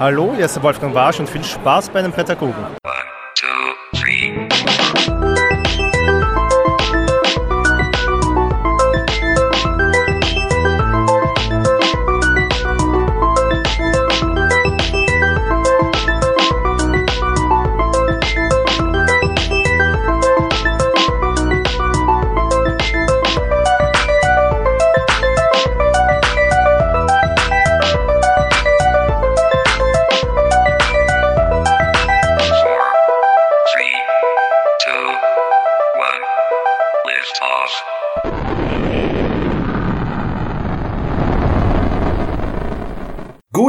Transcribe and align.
Hallo, 0.00 0.32
hier 0.34 0.46
ist 0.46 0.56
der 0.56 0.62
Wolfgang 0.64 0.92
Warsch 0.92 1.20
und 1.20 1.28
viel 1.28 1.44
Spaß 1.44 1.88
bei 1.90 2.02
den 2.02 2.10
Pädagogen. 2.10 2.52
One, 2.52 2.76
two, 3.36 3.46
three. 3.96 4.43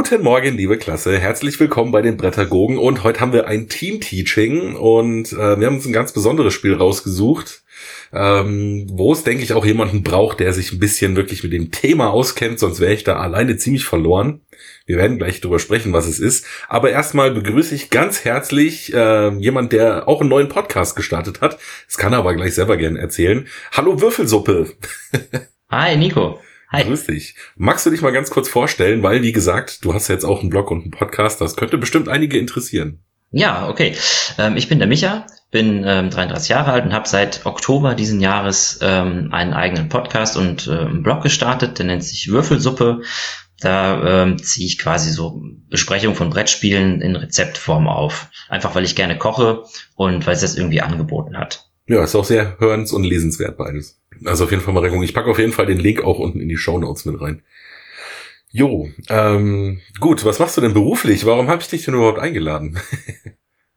Guten 0.08 0.22
Morgen, 0.22 0.56
liebe 0.56 0.78
Klasse. 0.78 1.18
Herzlich 1.18 1.58
willkommen 1.58 1.90
bei 1.90 2.00
den 2.00 2.16
Brettagogen. 2.16 2.78
Und 2.78 3.02
heute 3.02 3.18
haben 3.18 3.32
wir 3.32 3.48
ein 3.48 3.68
Team-Teaching 3.68 4.76
und 4.76 5.32
äh, 5.32 5.58
wir 5.58 5.66
haben 5.66 5.74
uns 5.74 5.86
ein 5.86 5.92
ganz 5.92 6.12
besonderes 6.12 6.54
Spiel 6.54 6.74
rausgesucht, 6.74 7.64
ähm, 8.12 8.86
wo 8.88 9.12
es, 9.12 9.24
denke 9.24 9.42
ich, 9.42 9.52
auch 9.52 9.66
jemanden 9.66 10.04
braucht, 10.04 10.38
der 10.38 10.52
sich 10.52 10.70
ein 10.70 10.78
bisschen 10.78 11.16
wirklich 11.16 11.42
mit 11.42 11.52
dem 11.52 11.72
Thema 11.72 12.10
auskennt, 12.10 12.60
sonst 12.60 12.78
wäre 12.78 12.92
ich 12.92 13.02
da 13.02 13.16
alleine 13.16 13.56
ziemlich 13.56 13.84
verloren. 13.84 14.42
Wir 14.86 14.96
werden 14.96 15.18
gleich 15.18 15.40
drüber 15.40 15.58
sprechen, 15.58 15.92
was 15.92 16.06
es 16.06 16.20
ist. 16.20 16.46
Aber 16.68 16.90
erstmal 16.90 17.32
begrüße 17.32 17.74
ich 17.74 17.90
ganz 17.90 18.24
herzlich 18.24 18.94
äh, 18.94 19.30
jemand, 19.38 19.72
der 19.72 20.06
auch 20.06 20.20
einen 20.20 20.30
neuen 20.30 20.48
Podcast 20.48 20.94
gestartet 20.94 21.40
hat. 21.40 21.58
Das 21.88 21.96
kann 21.96 22.12
er 22.12 22.20
aber 22.20 22.36
gleich 22.36 22.54
selber 22.54 22.76
gerne 22.76 23.00
erzählen. 23.00 23.48
Hallo 23.72 24.00
Würfelsuppe. 24.00 24.72
Hi, 25.68 25.96
Nico. 25.96 26.38
Hi. 26.70 26.84
Grüß 26.84 27.06
dich. 27.06 27.36
Magst 27.56 27.86
du 27.86 27.90
dich 27.90 28.02
mal 28.02 28.12
ganz 28.12 28.30
kurz 28.30 28.48
vorstellen, 28.48 29.02
weil, 29.02 29.22
wie 29.22 29.32
gesagt, 29.32 29.84
du 29.84 29.94
hast 29.94 30.08
ja 30.08 30.14
jetzt 30.14 30.24
auch 30.24 30.40
einen 30.40 30.50
Blog 30.50 30.70
und 30.70 30.82
einen 30.82 30.90
Podcast, 30.90 31.40
das 31.40 31.56
könnte 31.56 31.78
bestimmt 31.78 32.08
einige 32.08 32.38
interessieren. 32.38 33.04
Ja, 33.30 33.68
okay. 33.68 33.94
Ähm, 34.38 34.56
ich 34.56 34.68
bin 34.68 34.78
der 34.78 34.88
Micha, 34.88 35.26
bin 35.50 35.84
ähm, 35.86 36.10
33 36.10 36.48
Jahre 36.48 36.72
alt 36.72 36.84
und 36.84 36.92
habe 36.92 37.08
seit 37.08 37.46
Oktober 37.46 37.94
diesen 37.94 38.20
Jahres 38.20 38.78
ähm, 38.82 39.30
einen 39.32 39.52
eigenen 39.52 39.88
Podcast 39.88 40.36
und 40.36 40.66
äh, 40.66 40.72
einen 40.72 41.02
Blog 41.02 41.22
gestartet, 41.22 41.78
der 41.78 41.86
nennt 41.86 42.04
sich 42.04 42.28
Würfelsuppe. 42.28 43.02
Da 43.60 44.22
ähm, 44.22 44.38
ziehe 44.38 44.66
ich 44.66 44.78
quasi 44.78 45.10
so 45.10 45.40
Besprechungen 45.70 46.16
von 46.16 46.30
Brettspielen 46.30 47.00
in 47.00 47.16
Rezeptform 47.16 47.88
auf. 47.88 48.28
Einfach 48.48 48.74
weil 48.74 48.84
ich 48.84 48.96
gerne 48.96 49.16
koche 49.16 49.64
und 49.94 50.26
weil 50.26 50.34
es 50.34 50.42
das 50.42 50.56
irgendwie 50.56 50.82
angeboten 50.82 51.38
hat. 51.38 51.70
Ja, 51.88 52.02
ist 52.02 52.14
auch 52.14 52.24
sehr 52.24 52.58
hörens- 52.58 52.92
und 52.92 53.04
lesenswert 53.04 53.56
beides. 53.56 54.00
Also 54.24 54.44
auf 54.44 54.50
jeden 54.50 54.62
Fall 54.62 54.74
mal 54.74 54.80
Regung. 54.80 55.02
Ich 55.02 55.14
packe 55.14 55.30
auf 55.30 55.38
jeden 55.38 55.52
Fall 55.52 55.66
den 55.66 55.78
Link 55.78 56.02
auch 56.02 56.18
unten 56.18 56.40
in 56.40 56.48
die 56.48 56.56
Show 56.56 56.78
Notes 56.78 57.04
mit 57.04 57.20
rein. 57.20 57.42
Jo, 58.50 58.88
ähm, 59.08 59.80
gut, 60.00 60.24
was 60.24 60.38
machst 60.38 60.56
du 60.56 60.60
denn 60.60 60.72
beruflich? 60.72 61.26
Warum 61.26 61.48
habe 61.48 61.62
ich 61.62 61.68
dich 61.68 61.84
denn 61.84 61.94
überhaupt 61.94 62.18
eingeladen? 62.18 62.78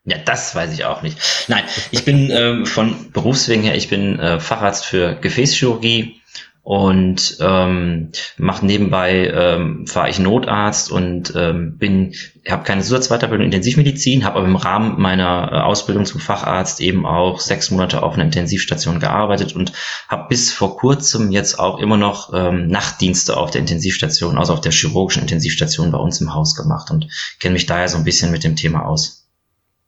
Ja, 0.06 0.18
das 0.18 0.56
weiß 0.56 0.74
ich 0.74 0.86
auch 0.86 1.04
nicht. 1.04 1.20
Nein, 1.50 1.64
ich 1.92 2.04
bin 2.04 2.32
ähm, 2.32 2.66
von 2.66 3.12
Berufswegen 3.12 3.64
her, 3.64 3.76
ich 3.76 3.90
bin 3.90 4.18
äh, 4.18 4.40
Facharzt 4.40 4.86
für 4.86 5.16
Gefäßchirurgie 5.16 6.19
und 6.62 7.38
ähm, 7.40 8.12
mache 8.38 8.66
nebenbei 8.66 9.28
ähm, 9.34 9.88
fahre 9.88 10.10
ich 10.10 10.20
Notarzt 10.20 10.92
und 10.92 11.34
ähm, 11.36 11.78
bin 11.78 12.14
habe 12.48 12.64
keine 12.64 12.82
Zusatzweiterbildung 12.82 13.46
in 13.46 13.52
Intensivmedizin, 13.52 14.24
habe 14.24 14.38
aber 14.38 14.48
im 14.48 14.56
Rahmen 14.56 15.00
meiner 15.00 15.52
äh, 15.52 15.56
Ausbildung 15.62 16.06
zum 16.06 16.20
Facharzt 16.20 16.82
eben 16.82 17.06
auch 17.06 17.40
sechs 17.40 17.72
Monate 17.72 18.04
auf 18.04 18.14
einer 18.14 18.26
Intensivstation 18.26 19.00
gearbeitet 19.00 19.56
und 19.56 19.74
habe 20.08 20.28
bis 20.30 20.54
vor 20.54 20.78
kurzem 20.78 21.32
jetzt 21.32 21.60
auch 21.60 21.80
immer 21.80 21.98
noch 21.98 22.34
ähm, 22.34 22.68
Nachtdienste 22.68 23.38
auf 23.38 23.52
der 23.52 23.62
Intensivstation, 23.62 24.38
also 24.38 24.54
auf 24.54 24.62
der 24.62 24.72
chirurgischen 24.72 25.22
Intensivstation 25.22 25.92
bei 25.92 25.98
uns 25.98 26.22
im 26.22 26.34
Haus 26.34 26.56
gemacht 26.56 26.92
und 26.92 27.08
kenne 27.40 27.54
mich 27.54 27.66
daher 27.66 27.90
so 27.90 27.98
ein 27.98 28.04
bisschen 28.04 28.32
mit 28.32 28.44
dem 28.44 28.56
Thema 28.56 28.86
aus. 28.86 29.19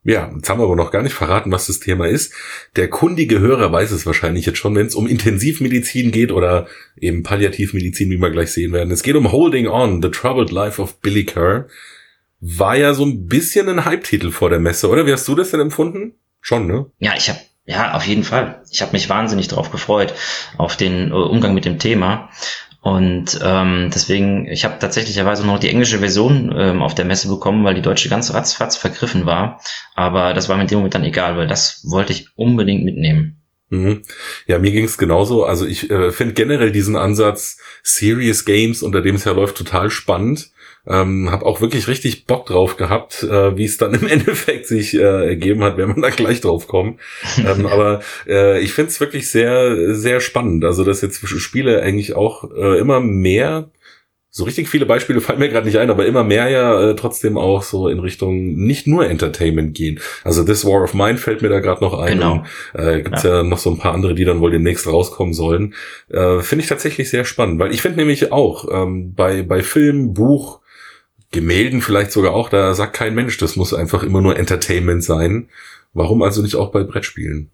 Ja, 0.03 0.31
jetzt 0.33 0.49
haben 0.49 0.59
wir 0.59 0.63
aber 0.63 0.75
noch 0.75 0.91
gar 0.91 1.03
nicht 1.03 1.13
verraten, 1.13 1.51
was 1.51 1.67
das 1.67 1.79
Thema 1.79 2.07
ist. 2.07 2.33
Der 2.75 2.89
kundige 2.89 3.39
Hörer 3.39 3.71
weiß 3.71 3.91
es 3.91 4.05
wahrscheinlich 4.07 4.47
jetzt 4.47 4.57
schon, 4.57 4.75
wenn 4.75 4.87
es 4.87 4.95
um 4.95 5.07
Intensivmedizin 5.07 6.11
geht 6.11 6.31
oder 6.31 6.67
eben 6.97 7.21
Palliativmedizin, 7.21 8.09
wie 8.09 8.17
wir 8.17 8.31
gleich 8.31 8.51
sehen 8.51 8.71
werden. 8.71 8.91
Es 8.91 9.03
geht 9.03 9.15
um 9.15 9.31
Holding 9.31 9.67
On, 9.67 10.01
The 10.01 10.09
Troubled 10.09 10.51
Life 10.51 10.81
of 10.81 10.99
Billy 11.01 11.25
Kerr. 11.25 11.67
War 12.39 12.75
ja 12.75 12.95
so 12.95 13.05
ein 13.05 13.27
bisschen 13.27 13.69
ein 13.69 13.85
Hype-Titel 13.85 14.31
vor 14.31 14.49
der 14.49 14.59
Messe, 14.59 14.89
oder? 14.89 15.05
Wie 15.05 15.13
hast 15.13 15.27
du 15.27 15.35
das 15.35 15.51
denn 15.51 15.59
empfunden? 15.59 16.15
Schon, 16.39 16.65
ne? 16.65 16.87
Ja, 16.97 17.13
ich 17.15 17.29
habe 17.29 17.39
ja, 17.65 17.93
auf 17.93 18.05
jeden 18.05 18.23
Fall. 18.23 18.63
Ich 18.71 18.81
habe 18.81 18.93
mich 18.93 19.07
wahnsinnig 19.07 19.47
darauf 19.47 19.71
gefreut, 19.71 20.15
auf 20.57 20.75
den 20.75 21.11
äh, 21.11 21.13
Umgang 21.13 21.53
mit 21.53 21.65
dem 21.65 21.77
Thema. 21.77 22.29
Und 22.81 23.39
ähm, 23.43 23.91
deswegen, 23.93 24.47
ich 24.47 24.65
habe 24.65 24.79
tatsächlicherweise 24.79 25.45
noch 25.45 25.59
die 25.59 25.69
englische 25.69 25.99
Version 25.99 26.53
ähm, 26.57 26.81
auf 26.81 26.95
der 26.95 27.05
Messe 27.05 27.27
bekommen, 27.27 27.63
weil 27.63 27.75
die 27.75 27.83
deutsche 27.83 28.09
ganz 28.09 28.33
ratzfatz 28.33 28.75
vergriffen 28.75 29.27
war. 29.27 29.61
Aber 29.93 30.33
das 30.33 30.49
war 30.49 30.55
mir 30.55 30.63
in 30.63 30.67
dem 30.67 30.79
Moment 30.79 30.95
dann 30.95 31.03
egal, 31.03 31.37
weil 31.37 31.47
das 31.47 31.85
wollte 31.87 32.11
ich 32.11 32.29
unbedingt 32.35 32.83
mitnehmen. 32.83 33.41
Mhm. 33.69 34.01
Ja, 34.47 34.59
mir 34.59 34.71
ging's 34.71 34.97
genauso. 34.97 35.45
Also 35.45 35.65
ich 35.65 35.89
äh, 35.89 36.11
finde 36.11 36.33
generell 36.33 36.71
diesen 36.71 36.95
Ansatz 36.95 37.57
Serious 37.83 38.45
Games, 38.45 38.83
unter 38.83 39.01
dem 39.01 39.15
es 39.15 39.25
ja 39.25 39.31
läuft, 39.31 39.57
total 39.57 39.89
spannend. 39.89 40.50
Ähm, 40.87 41.29
habe 41.29 41.45
auch 41.45 41.61
wirklich 41.61 41.87
richtig 41.87 42.25
Bock 42.25 42.47
drauf 42.47 42.75
gehabt, 42.75 43.23
äh, 43.23 43.55
wie 43.55 43.65
es 43.65 43.77
dann 43.77 43.93
im 44.01 44.07
Endeffekt 44.07 44.67
sich 44.67 44.95
äh, 44.95 45.27
ergeben 45.27 45.63
hat, 45.63 45.77
wenn 45.77 45.89
man 45.89 46.01
da 46.01 46.09
gleich 46.09 46.41
drauf 46.41 46.67
kommen. 46.67 46.99
ähm, 47.37 47.65
aber 47.67 48.01
äh, 48.27 48.59
ich 48.61 48.73
finde 48.73 48.89
es 48.89 48.99
wirklich 48.99 49.29
sehr, 49.29 49.95
sehr 49.95 50.19
spannend. 50.19 50.65
Also 50.65 50.83
dass 50.83 51.01
jetzt 51.01 51.25
Spiele 51.27 51.81
eigentlich 51.81 52.15
auch 52.15 52.49
äh, 52.51 52.79
immer 52.79 52.99
mehr 52.99 53.69
so 54.33 54.45
richtig 54.45 54.69
viele 54.69 54.85
Beispiele 54.85 55.19
fallen 55.19 55.39
mir 55.39 55.49
gerade 55.49 55.65
nicht 55.65 55.77
ein, 55.77 55.89
aber 55.89 56.05
immer 56.05 56.23
mehr 56.23 56.47
ja 56.47 56.89
äh, 56.89 56.95
trotzdem 56.95 57.37
auch 57.37 57.63
so 57.63 57.89
in 57.89 57.99
Richtung 57.99 58.55
nicht 58.55 58.87
nur 58.87 59.05
Entertainment 59.05 59.75
gehen. 59.75 59.99
Also 60.23 60.45
This 60.45 60.63
War 60.65 60.81
of 60.83 60.93
Mine 60.93 61.17
fällt 61.17 61.41
mir 61.41 61.49
da 61.49 61.59
gerade 61.59 61.83
noch 61.83 61.99
ein. 61.99 62.13
Genau. 62.13 62.43
Äh, 62.73 63.01
Gibt 63.01 63.25
ja. 63.25 63.37
ja. 63.37 63.43
noch 63.43 63.57
so 63.57 63.69
ein 63.71 63.77
paar 63.77 63.93
andere, 63.93 64.15
die 64.15 64.23
dann 64.23 64.39
wohl 64.39 64.51
demnächst 64.51 64.87
rauskommen 64.87 65.33
sollen. 65.33 65.73
Äh, 66.07 66.39
finde 66.39 66.63
ich 66.63 66.69
tatsächlich 66.69 67.09
sehr 67.09 67.25
spannend, 67.25 67.59
weil 67.59 67.73
ich 67.73 67.81
finde 67.81 67.97
nämlich 67.97 68.31
auch 68.31 68.65
ähm, 68.71 69.13
bei 69.13 69.41
bei 69.41 69.61
Film, 69.63 70.13
Buch, 70.13 70.60
Gemälden 71.31 71.81
vielleicht 71.81 72.11
sogar 72.11 72.33
auch, 72.33 72.49
da 72.49 72.73
sagt 72.73 72.93
kein 72.93 73.15
Mensch, 73.15 73.37
das 73.37 73.55
muss 73.55 73.73
einfach 73.73 74.03
immer 74.03 74.21
nur 74.21 74.37
Entertainment 74.37 75.03
sein. 75.03 75.49
Warum 75.93 76.21
also 76.21 76.41
nicht 76.41 76.55
auch 76.55 76.71
bei 76.71 76.83
Brettspielen? 76.83 77.51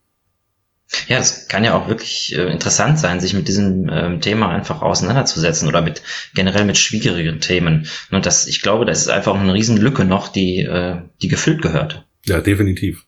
Ja, 1.07 1.17
es 1.17 1.47
kann 1.47 1.63
ja 1.63 1.73
auch 1.73 1.89
wirklich 1.89 2.33
äh, 2.35 2.49
interessant 2.49 2.97
sein, 2.97 3.19
sich 3.19 3.33
mit 3.33 3.47
diesem 3.47 3.89
ähm, 3.91 4.21
Thema 4.21 4.49
einfach 4.49 4.81
auseinanderzusetzen 4.81 5.67
oder 5.67 5.81
mit 5.81 6.01
generell 6.33 6.63
mit 6.63 6.77
schwierigen 6.77 7.41
Themen. 7.41 7.88
Und 8.09 8.25
das, 8.25 8.47
ich 8.47 8.61
glaube, 8.61 8.85
das 8.85 9.01
ist 9.01 9.09
einfach 9.09 9.35
eine 9.35 9.53
Riesenlücke 9.53 10.05
noch, 10.05 10.29
die, 10.29 10.61
äh, 10.61 11.01
die 11.21 11.27
gefüllt 11.27 11.61
gehört. 11.61 12.05
Ja, 12.25 12.39
definitiv. 12.39 13.05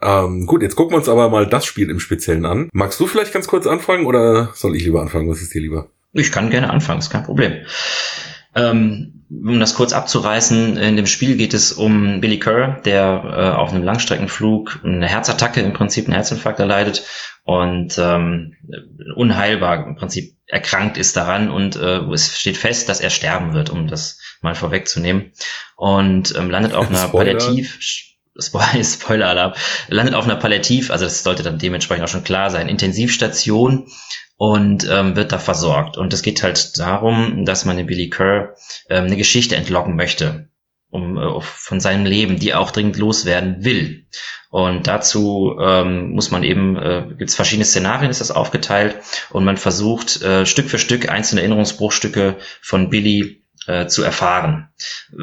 Ähm, 0.00 0.46
gut, 0.46 0.62
jetzt 0.62 0.76
gucken 0.76 0.92
wir 0.92 0.98
uns 0.98 1.08
aber 1.08 1.28
mal 1.28 1.48
das 1.48 1.66
Spiel 1.66 1.90
im 1.90 2.00
Speziellen 2.00 2.46
an. 2.46 2.68
Magst 2.72 3.00
du 3.00 3.06
vielleicht 3.06 3.32
ganz 3.32 3.48
kurz 3.48 3.66
anfangen 3.66 4.06
oder 4.06 4.50
soll 4.54 4.76
ich 4.76 4.84
lieber 4.84 5.02
anfangen? 5.02 5.28
Was 5.28 5.42
ist 5.42 5.52
dir 5.52 5.60
lieber? 5.60 5.88
Ich 6.12 6.32
kann 6.32 6.50
gerne 6.50 6.70
anfangen, 6.70 7.00
ist 7.00 7.10
kein 7.10 7.24
Problem. 7.24 7.64
Ähm, 8.54 9.20
um 9.30 9.60
das 9.60 9.74
kurz 9.74 9.92
abzureißen, 9.92 10.76
in 10.76 10.96
dem 10.96 11.06
Spiel 11.06 11.36
geht 11.36 11.54
es 11.54 11.72
um 11.72 12.20
Billy 12.20 12.40
Kerr, 12.40 12.80
der 12.84 13.22
äh, 13.24 13.56
auf 13.56 13.72
einem 13.72 13.84
Langstreckenflug 13.84 14.80
eine 14.84 15.06
Herzattacke, 15.06 15.60
im 15.60 15.72
Prinzip 15.72 16.06
einen 16.06 16.14
Herzinfarkt 16.14 16.58
erleidet 16.58 17.04
und 17.44 17.96
ähm, 17.98 18.56
unheilbar 19.14 19.86
im 19.86 19.94
Prinzip 19.94 20.34
erkrankt 20.46 20.98
ist 20.98 21.16
daran 21.16 21.48
und 21.48 21.76
äh, 21.76 21.98
es 22.12 22.38
steht 22.38 22.56
fest, 22.56 22.88
dass 22.88 23.00
er 23.00 23.10
sterben 23.10 23.54
wird, 23.54 23.70
um 23.70 23.86
das 23.86 24.18
mal 24.40 24.56
vorwegzunehmen. 24.56 25.32
Und 25.76 26.34
ähm, 26.36 26.50
landet 26.50 26.74
auf 26.74 26.88
einer 26.88 27.08
Palliativ... 27.08 27.78
Spoiler-Alarm, 28.40 29.52
landet 29.88 30.14
auf 30.14 30.24
einer 30.24 30.36
Palliativ, 30.36 30.90
also 30.90 31.04
das 31.04 31.22
sollte 31.24 31.42
dann 31.42 31.58
dementsprechend 31.58 32.04
auch 32.04 32.08
schon 32.08 32.24
klar 32.24 32.48
sein, 32.48 32.68
Intensivstation 32.68 33.88
und 34.40 34.88
ähm, 34.90 35.16
wird 35.16 35.32
da 35.32 35.38
versorgt. 35.38 35.98
Und 35.98 36.14
es 36.14 36.22
geht 36.22 36.42
halt 36.42 36.78
darum, 36.78 37.44
dass 37.44 37.66
man 37.66 37.76
den 37.76 37.84
Billy 37.84 38.08
Kerr 38.08 38.54
ähm, 38.88 39.04
eine 39.04 39.18
Geschichte 39.18 39.54
entlocken 39.54 39.96
möchte 39.96 40.48
um 40.88 41.18
äh, 41.18 41.40
von 41.42 41.78
seinem 41.78 42.06
Leben, 42.06 42.38
die 42.38 42.48
er 42.48 42.60
auch 42.60 42.70
dringend 42.70 42.96
loswerden 42.96 43.66
will. 43.66 44.06
Und 44.48 44.86
dazu 44.86 45.56
ähm, 45.60 46.12
muss 46.12 46.30
man 46.30 46.42
eben, 46.42 46.76
äh, 46.76 47.04
gibt 47.18 47.28
es 47.28 47.36
verschiedene 47.36 47.66
Szenarien, 47.66 48.10
ist 48.10 48.22
das 48.22 48.30
aufgeteilt, 48.30 48.96
und 49.28 49.44
man 49.44 49.58
versucht 49.58 50.22
äh, 50.22 50.46
Stück 50.46 50.70
für 50.70 50.78
Stück 50.78 51.10
einzelne 51.10 51.42
Erinnerungsbruchstücke 51.42 52.36
von 52.62 52.88
Billy 52.88 53.39
äh, 53.66 53.86
zu 53.86 54.02
erfahren. 54.02 54.68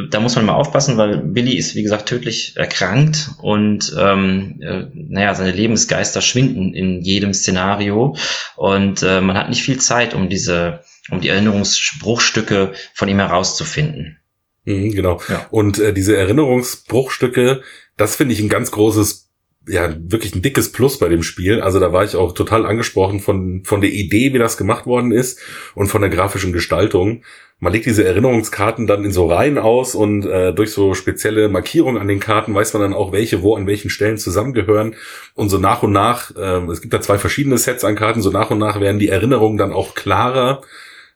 Da 0.10 0.19
muss 0.19 0.36
man 0.36 0.45
mal 0.45 0.54
aufpassen, 0.54 0.98
weil 0.98 1.18
Billy 1.18 1.57
ist, 1.57 1.75
wie 1.75 1.84
gesagt, 1.84 2.07
tödlich 2.07 2.56
erkrankt 2.56 3.31
und 3.42 3.95
ähm, 4.00 4.60
äh, 4.62 4.86
naja, 4.94 5.34
seine 5.36 5.51
Lebensgeister 5.51 6.22
schwinden 6.22 6.74
in 6.74 7.01
jedem 7.01 7.34
Szenario 7.34 8.16
und 8.56 9.04
äh, 9.04 9.22
man 9.22 9.38
hat 9.38 9.50
nicht 9.50 9.63
viel 9.63 9.80
Zeit, 9.80 10.13
um 10.13 10.30
diese, 10.30 10.81
um 11.10 11.22
die 11.22 11.30
Erinnerungsbruchstücke 11.30 12.74
von 12.94 13.07
ihm 13.07 13.19
herauszufinden. 13.19 14.19
Mhm, 14.66 14.92
genau. 14.92 15.22
Ja. 15.30 15.48
Und 15.50 15.80
äh, 15.80 15.94
diese 15.94 16.16
Erinnerungsbruchstücke, 16.16 17.62
das 17.95 18.16
finde 18.16 18.33
ich 18.33 18.40
ein 18.40 18.50
ganz 18.50 18.72
großes 18.72 19.28
ja, 19.69 19.94
wirklich 20.00 20.33
ein 20.33 20.42
dickes 20.42 20.72
Plus 20.72 20.98
bei 20.98 21.10
dem 21.10 21.24
Spiel. 21.24 21.62
Also 21.62 21.80
da 21.80 21.92
war 21.92 22.04
ich 22.04 22.16
auch 22.16 22.33
total 22.33 22.66
angesprochen 22.66 23.19
von, 23.19 23.63
von 23.66 23.81
der 23.81 23.92
Idee, 23.92 24.33
wie 24.33 24.38
das 24.38 24.57
gemacht 24.57 24.86
worden 24.86 25.12
ist 25.12 25.40
und 25.75 25.88
von 25.88 26.01
der 26.01 26.10
grafischen 26.10 26.54
Gestaltung. 26.54 27.24
Man 27.59 27.74
legt 27.74 27.88
diese 27.88 28.06
Erinnerungskarten 28.06 28.86
dann 28.86 29.04
in 29.04 29.12
so 29.12 29.27
Reihen 29.27 29.57
aus 29.57 29.95
und 29.95 30.25
äh, 30.25 30.54
durch 30.54 30.71
so 30.71 30.94
spezielle 30.94 31.50
Markierungen 31.50 32.00
an 32.00 32.07
den 32.07 32.19
Karten 32.19 32.54
weiß 32.54 32.74
man 32.74 32.83
dann 32.83 32.94
auch, 32.94 33.12
welche 33.12 33.42
wo 33.42 33.56
an 33.56 33.65
welchen 33.65 33.89
Stellen 33.89 34.18
zusammengehören. 34.18 34.95
Und 35.33 35.50
so 35.50 35.57
nach 35.57 35.81
und 35.81 35.92
nach, 35.92 36.36
äh, 36.36 36.65
es 36.71 36.81
gibt 36.81 36.94
da 36.94 37.01
zwei 37.01 37.18
verschiedene 37.18 37.57
Sets 37.57 37.83
an 37.83 37.95
Karten, 37.95 38.21
so 38.21 38.30
nach 38.30 38.51
und 38.51 38.59
nach 38.59 38.80
werden 38.80 39.00
die 39.00 39.09
Erinnerungen 39.09 39.57
dann 39.57 39.74
auch 39.74 39.95
klarer 39.95 40.62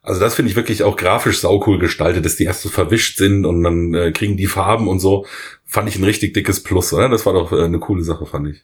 also 0.04 0.20
das 0.20 0.34
finde 0.34 0.50
ich 0.50 0.56
wirklich 0.56 0.84
auch 0.84 0.96
grafisch 0.96 1.40
saucool 1.40 1.78
gestaltet, 1.78 2.26
dass 2.26 2.36
die 2.36 2.46
erst 2.46 2.64
so 2.64 2.70
verwischt 2.70 3.18
sind 3.18 3.46
und 3.46 3.64
dann 3.64 3.94
äh, 3.94 4.12
kriegen 4.12 4.36
die 4.36 4.48
Farben 4.48 4.88
und 4.88 5.00
so. 5.00 5.26
Fand 5.66 5.88
ich 5.90 5.98
ein 5.98 6.04
richtig 6.04 6.34
dickes 6.34 6.64
Plus, 6.64 6.92
oder? 6.94 7.08
Das 7.08 7.26
war 7.26 7.34
doch 7.34 7.52
äh, 7.52 7.64
eine 7.64 7.80
coole 7.80 8.04
Sache, 8.04 8.26
fand 8.26 8.48
ich. 8.50 8.64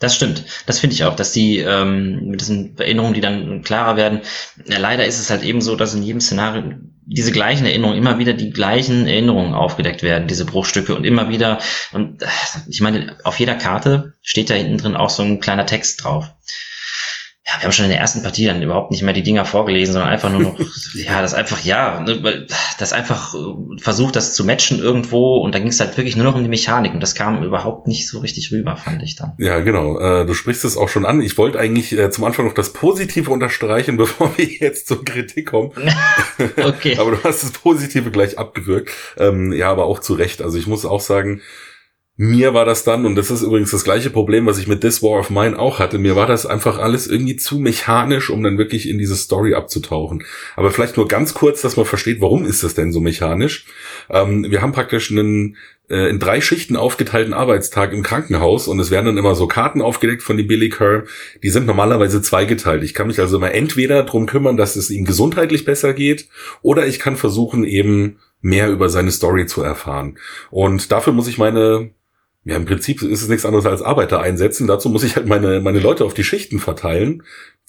Das 0.00 0.14
stimmt. 0.14 0.44
Das 0.66 0.78
finde 0.78 0.94
ich 0.94 1.04
auch, 1.04 1.16
dass 1.16 1.32
die 1.32 1.58
ähm, 1.58 2.28
mit 2.28 2.40
diesen 2.40 2.78
Erinnerungen, 2.78 3.14
die 3.14 3.20
dann 3.20 3.62
klarer 3.62 3.96
werden. 3.96 4.20
Ja, 4.66 4.78
leider 4.78 5.04
ist 5.06 5.18
es 5.18 5.28
halt 5.28 5.42
eben 5.42 5.60
so, 5.60 5.74
dass 5.74 5.94
in 5.94 6.04
jedem 6.04 6.20
Szenario 6.20 6.62
diese 7.04 7.32
gleichen 7.32 7.66
Erinnerungen, 7.66 7.98
immer 7.98 8.18
wieder 8.18 8.34
die 8.34 8.50
gleichen 8.50 9.06
Erinnerungen 9.06 9.54
aufgedeckt 9.54 10.02
werden, 10.02 10.28
diese 10.28 10.44
Bruchstücke 10.44 10.94
und 10.94 11.04
immer 11.04 11.30
wieder. 11.30 11.58
Und 11.92 12.22
äh, 12.22 12.26
ich 12.68 12.80
meine, 12.80 13.16
auf 13.24 13.40
jeder 13.40 13.56
Karte 13.56 14.14
steht 14.22 14.50
da 14.50 14.54
hinten 14.54 14.78
drin 14.78 14.96
auch 14.96 15.10
so 15.10 15.24
ein 15.24 15.40
kleiner 15.40 15.66
Text 15.66 16.04
drauf 16.04 16.30
ja, 17.48 17.54
wir 17.60 17.64
haben 17.64 17.72
schon 17.72 17.86
in 17.86 17.90
der 17.90 18.00
ersten 18.00 18.22
Partie 18.22 18.44
dann 18.44 18.60
überhaupt 18.60 18.90
nicht 18.90 19.02
mehr 19.02 19.14
die 19.14 19.22
Dinger 19.22 19.46
vorgelesen, 19.46 19.94
sondern 19.94 20.10
einfach 20.10 20.30
nur 20.30 20.42
noch, 20.42 20.60
ja, 20.94 21.22
das 21.22 21.32
einfach, 21.32 21.64
ja, 21.64 22.00
ne, 22.00 22.46
das 22.78 22.92
einfach 22.92 23.34
äh, 23.34 23.38
versucht, 23.78 24.16
das 24.16 24.34
zu 24.34 24.44
matchen 24.44 24.80
irgendwo 24.80 25.38
und 25.38 25.54
dann 25.54 25.62
ging 25.62 25.70
es 25.70 25.80
halt 25.80 25.96
wirklich 25.96 26.14
nur 26.14 26.26
noch 26.26 26.34
um 26.34 26.42
die 26.42 26.48
Mechanik 26.50 26.92
und 26.92 27.00
das 27.00 27.14
kam 27.14 27.42
überhaupt 27.42 27.86
nicht 27.86 28.06
so 28.06 28.18
richtig 28.18 28.52
rüber, 28.52 28.76
fand 28.76 29.02
ich 29.02 29.16
dann. 29.16 29.32
Ja, 29.38 29.60
genau. 29.60 29.98
Äh, 29.98 30.26
du 30.26 30.34
sprichst 30.34 30.62
es 30.66 30.76
auch 30.76 30.90
schon 30.90 31.06
an. 31.06 31.22
Ich 31.22 31.38
wollte 31.38 31.58
eigentlich 31.58 31.96
äh, 31.96 32.10
zum 32.10 32.24
Anfang 32.24 32.44
noch 32.44 32.54
das 32.54 32.74
Positive 32.74 33.30
unterstreichen, 33.30 33.96
bevor 33.96 34.36
wir 34.36 34.44
jetzt 34.44 34.86
zur 34.86 35.02
Kritik 35.02 35.46
kommen. 35.46 35.70
okay. 36.62 36.98
aber 36.98 37.12
du 37.12 37.24
hast 37.24 37.44
das 37.44 37.52
Positive 37.52 38.10
gleich 38.10 38.38
abgewürgt. 38.38 38.90
Ähm, 39.16 39.54
ja, 39.54 39.70
aber 39.70 39.86
auch 39.86 40.00
zu 40.00 40.12
Recht. 40.12 40.42
Also 40.42 40.58
ich 40.58 40.66
muss 40.66 40.84
auch 40.84 41.00
sagen, 41.00 41.40
mir 42.20 42.52
war 42.52 42.64
das 42.64 42.82
dann, 42.82 43.06
und 43.06 43.14
das 43.14 43.30
ist 43.30 43.42
übrigens 43.42 43.70
das 43.70 43.84
gleiche 43.84 44.10
Problem, 44.10 44.44
was 44.44 44.58
ich 44.58 44.66
mit 44.66 44.80
This 44.80 45.04
War 45.04 45.20
of 45.20 45.30
Mine 45.30 45.56
auch 45.56 45.78
hatte, 45.78 45.98
mir 45.98 46.16
war 46.16 46.26
das 46.26 46.46
einfach 46.46 46.80
alles 46.80 47.06
irgendwie 47.06 47.36
zu 47.36 47.60
mechanisch, 47.60 48.28
um 48.28 48.42
dann 48.42 48.58
wirklich 48.58 48.88
in 48.88 48.98
diese 48.98 49.14
Story 49.14 49.54
abzutauchen. 49.54 50.24
Aber 50.56 50.72
vielleicht 50.72 50.96
nur 50.96 51.06
ganz 51.06 51.32
kurz, 51.32 51.62
dass 51.62 51.76
man 51.76 51.86
versteht, 51.86 52.20
warum 52.20 52.44
ist 52.44 52.64
das 52.64 52.74
denn 52.74 52.92
so 52.92 52.98
mechanisch? 52.98 53.66
Ähm, 54.10 54.50
wir 54.50 54.62
haben 54.62 54.72
praktisch 54.72 55.12
einen 55.12 55.58
äh, 55.88 56.10
in 56.10 56.18
drei 56.18 56.40
Schichten 56.40 56.74
aufgeteilten 56.74 57.32
Arbeitstag 57.32 57.92
im 57.92 58.02
Krankenhaus 58.02 58.66
und 58.66 58.80
es 58.80 58.90
werden 58.90 59.06
dann 59.06 59.16
immer 59.16 59.36
so 59.36 59.46
Karten 59.46 59.80
aufgedeckt 59.80 60.24
von 60.24 60.36
dem 60.36 60.48
Billy 60.48 60.70
Kerr. 60.70 61.04
Die 61.44 61.50
sind 61.50 61.66
normalerweise 61.66 62.20
zweigeteilt. 62.20 62.82
Ich 62.82 62.94
kann 62.94 63.06
mich 63.06 63.20
also 63.20 63.36
immer 63.36 63.52
entweder 63.52 64.02
drum 64.02 64.26
kümmern, 64.26 64.56
dass 64.56 64.74
es 64.74 64.90
ihm 64.90 65.04
gesundheitlich 65.04 65.64
besser 65.64 65.92
geht, 65.92 66.28
oder 66.62 66.84
ich 66.84 66.98
kann 66.98 67.14
versuchen, 67.14 67.62
eben 67.62 68.18
mehr 68.40 68.70
über 68.70 68.88
seine 68.88 69.12
Story 69.12 69.46
zu 69.46 69.62
erfahren. 69.62 70.18
Und 70.50 70.90
dafür 70.90 71.12
muss 71.12 71.28
ich 71.28 71.38
meine 71.38 71.90
ja, 72.44 72.56
im 72.56 72.64
Prinzip 72.64 73.02
ist 73.02 73.22
es 73.22 73.28
nichts 73.28 73.44
anderes 73.44 73.66
als 73.66 73.82
Arbeiter 73.82 74.20
einsetzen. 74.20 74.66
Dazu 74.66 74.88
muss 74.88 75.04
ich 75.04 75.16
halt 75.16 75.26
meine, 75.26 75.60
meine 75.60 75.80
Leute 75.80 76.04
auf 76.04 76.14
die 76.14 76.24
Schichten 76.24 76.60
verteilen. 76.60 77.22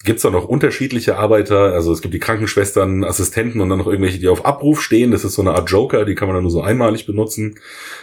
Gibt's 0.05 0.21
da 0.21 0.29
noch 0.29 0.45
unterschiedliche 0.45 1.17
Arbeiter, 1.17 1.73
also 1.73 1.91
es 1.91 2.01
gibt 2.01 2.13
die 2.13 2.19
Krankenschwestern, 2.19 3.03
Assistenten 3.03 3.59
und 3.59 3.67
dann 3.67 3.79
noch 3.79 3.87
irgendwelche, 3.87 4.19
die 4.19 4.29
auf 4.29 4.45
Abruf 4.45 4.81
stehen. 4.81 5.11
Das 5.11 5.25
ist 5.25 5.33
so 5.33 5.41
eine 5.41 5.51
Art 5.51 5.69
Joker, 5.69 6.05
die 6.05 6.15
kann 6.15 6.29
man 6.29 6.35
dann 6.35 6.43
nur 6.43 6.51
so 6.51 6.61
einmalig 6.61 7.05
benutzen. 7.05 7.55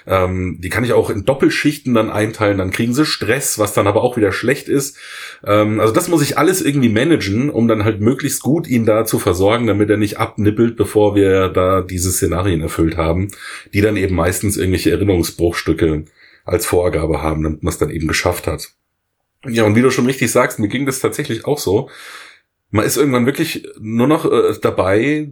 Ähm, 0.07 0.59
die 0.61 0.69
kann 0.69 0.85
ich 0.85 0.93
auch 0.93 1.09
in 1.09 1.25
Doppelschichten 1.25 1.95
dann 1.95 2.11
einteilen, 2.11 2.59
dann 2.59 2.71
kriegen 2.71 2.93
sie 2.93 3.07
Stress, 3.07 3.59
was 3.59 3.73
dann 3.73 3.87
aber 3.87 4.03
auch 4.03 4.19
wieder 4.19 4.33
schlecht 4.33 4.69
ist. 4.69 4.99
Ähm, 5.47 5.81
also 5.81 5.95
das 5.95 6.09
muss 6.09 6.21
ich 6.21 6.37
alles 6.37 6.61
irgendwie 6.61 6.91
managen, 6.91 7.49
um 7.49 7.67
dann 7.67 7.85
halt 7.85 8.03
möglichst 8.03 8.43
gut 8.43 8.69
ihn 8.69 8.85
da 8.85 9.07
zu 9.07 9.19
versorgen, 9.19 9.67
damit 9.67 9.89
er 9.89 9.97
nicht 9.97 10.19
abnippelt, 10.19 10.77
bevor 10.77 11.15
wir 11.15 11.49
da 11.49 11.81
diese 11.81 12.13
Szenarien 12.13 12.61
erfüllt 12.61 12.99
haben, 12.99 13.29
die 13.73 13.81
dann 13.81 13.97
eben 13.97 14.15
meistens 14.15 14.59
irgendwelche 14.59 14.91
Erinnerungsbruchstücke 14.91 16.05
als 16.47 16.65
Vorgabe 16.65 17.23
haben, 17.23 17.43
damit 17.43 17.63
man 17.63 17.73
es 17.73 17.79
dann 17.79 17.91
eben 17.91 18.09
geschafft 18.09 18.47
hat. 18.47 18.71
Ja, 19.45 19.65
und 19.65 19.77
wie 19.77 19.83
du 19.83 19.91
schon 19.91 20.07
richtig 20.07 20.33
sagst, 20.33 20.59
mir 20.59 20.69
ging 20.69 20.87
das 20.87 21.01
tatsächlich 21.01 21.45
auch 21.45 21.59
so. 21.59 21.91
Man 22.71 22.85
ist 22.85 22.97
irgendwann 22.97 23.27
wirklich 23.27 23.69
nur 23.79 24.07
noch 24.07 24.25
äh, 24.25 24.55
dabei, 24.61 25.31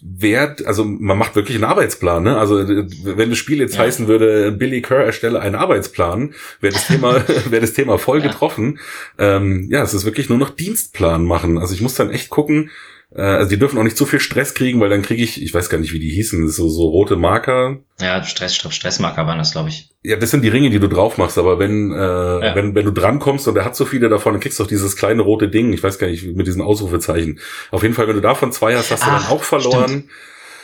wert, 0.00 0.64
also 0.64 0.84
man 0.84 1.18
macht 1.18 1.34
wirklich 1.34 1.56
einen 1.56 1.64
Arbeitsplan, 1.64 2.22
ne? 2.22 2.38
Also 2.38 2.68
wenn 2.68 3.30
das 3.30 3.38
Spiel 3.38 3.58
jetzt 3.58 3.74
ja. 3.74 3.82
heißen 3.82 4.06
würde, 4.06 4.52
Billy 4.52 4.80
Kerr 4.80 5.04
erstelle 5.04 5.40
einen 5.40 5.56
Arbeitsplan, 5.56 6.34
wäre 6.60 6.72
das 6.72 6.86
Thema, 6.86 7.14
wäre 7.50 7.60
das 7.60 7.72
Thema 7.72 7.98
voll 7.98 8.20
ja. 8.20 8.28
getroffen. 8.28 8.78
Ähm, 9.18 9.68
ja, 9.70 9.82
es 9.82 9.94
ist 9.94 10.04
wirklich 10.04 10.28
nur 10.28 10.38
noch 10.38 10.50
Dienstplan 10.50 11.24
machen. 11.24 11.58
Also 11.58 11.74
ich 11.74 11.80
muss 11.80 11.94
dann 11.94 12.10
echt 12.10 12.30
gucken, 12.30 12.70
äh, 13.14 13.22
also 13.22 13.48
die 13.48 13.58
dürfen 13.58 13.78
auch 13.78 13.84
nicht 13.84 13.96
zu 13.96 14.06
viel 14.06 14.20
Stress 14.20 14.54
kriegen, 14.54 14.80
weil 14.80 14.90
dann 14.90 15.02
kriege 15.02 15.22
ich, 15.22 15.42
ich 15.42 15.54
weiß 15.54 15.70
gar 15.70 15.78
nicht, 15.78 15.92
wie 15.92 15.98
die 15.98 16.10
hießen, 16.10 16.48
so, 16.48 16.68
so 16.68 16.88
rote 16.88 17.16
Marker. 17.16 17.78
Ja, 18.00 18.22
Stress, 18.22 18.54
Stressmarker 18.54 19.26
waren 19.26 19.38
das, 19.38 19.52
glaube 19.52 19.70
ich. 19.70 19.90
Ja, 20.02 20.16
das 20.16 20.30
sind 20.30 20.42
die 20.42 20.48
Ringe, 20.48 20.70
die 20.70 20.78
du 20.78 20.88
drauf 20.88 21.18
machst, 21.18 21.38
aber 21.38 21.58
wenn, 21.58 21.92
äh, 21.92 21.96
ja. 21.96 22.54
wenn, 22.54 22.74
wenn 22.74 22.84
du 22.84 22.92
drankommst 22.92 23.48
und 23.48 23.54
der 23.54 23.64
hat 23.64 23.76
so 23.76 23.86
viele 23.86 24.08
davon, 24.08 24.34
dann 24.34 24.40
kriegst 24.40 24.58
du 24.58 24.64
auch 24.64 24.68
dieses 24.68 24.96
kleine 24.96 25.22
rote 25.22 25.48
Ding, 25.48 25.72
ich 25.72 25.82
weiß 25.82 25.98
gar 25.98 26.08
nicht, 26.08 26.24
mit 26.36 26.46
diesen 26.46 26.62
Ausrufezeichen. 26.62 27.40
Auf 27.70 27.82
jeden 27.82 27.94
Fall, 27.94 28.08
wenn 28.08 28.16
du 28.16 28.22
davon 28.22 28.52
zwei 28.52 28.76
hast, 28.76 28.90
hast 28.90 29.04
du 29.04 29.10
Ach, 29.10 29.22
dann 29.22 29.36
auch 29.36 29.42
verloren. 29.42 30.10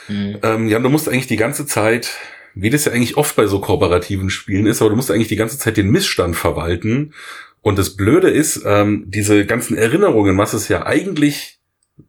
Mhm. 0.08 0.38
Ähm, 0.42 0.68
ja, 0.68 0.78
du 0.78 0.90
musst 0.90 1.08
eigentlich 1.08 1.26
die 1.26 1.36
ganze 1.36 1.66
Zeit, 1.66 2.10
wie 2.54 2.70
das 2.70 2.84
ja 2.84 2.92
eigentlich 2.92 3.16
oft 3.16 3.34
bei 3.36 3.46
so 3.46 3.60
kooperativen 3.60 4.28
Spielen 4.30 4.66
ist, 4.66 4.82
aber 4.82 4.90
du 4.90 4.96
musst 4.96 5.10
eigentlich 5.10 5.28
die 5.28 5.36
ganze 5.36 5.58
Zeit 5.58 5.76
den 5.76 5.90
Missstand 5.90 6.36
verwalten. 6.36 7.14
Und 7.62 7.78
das 7.78 7.96
Blöde 7.96 8.28
ist, 8.28 8.62
ähm, 8.66 9.04
diese 9.06 9.46
ganzen 9.46 9.76
Erinnerungen, 9.76 10.36
was 10.36 10.52
es 10.52 10.68
ja 10.68 10.84
eigentlich 10.84 11.58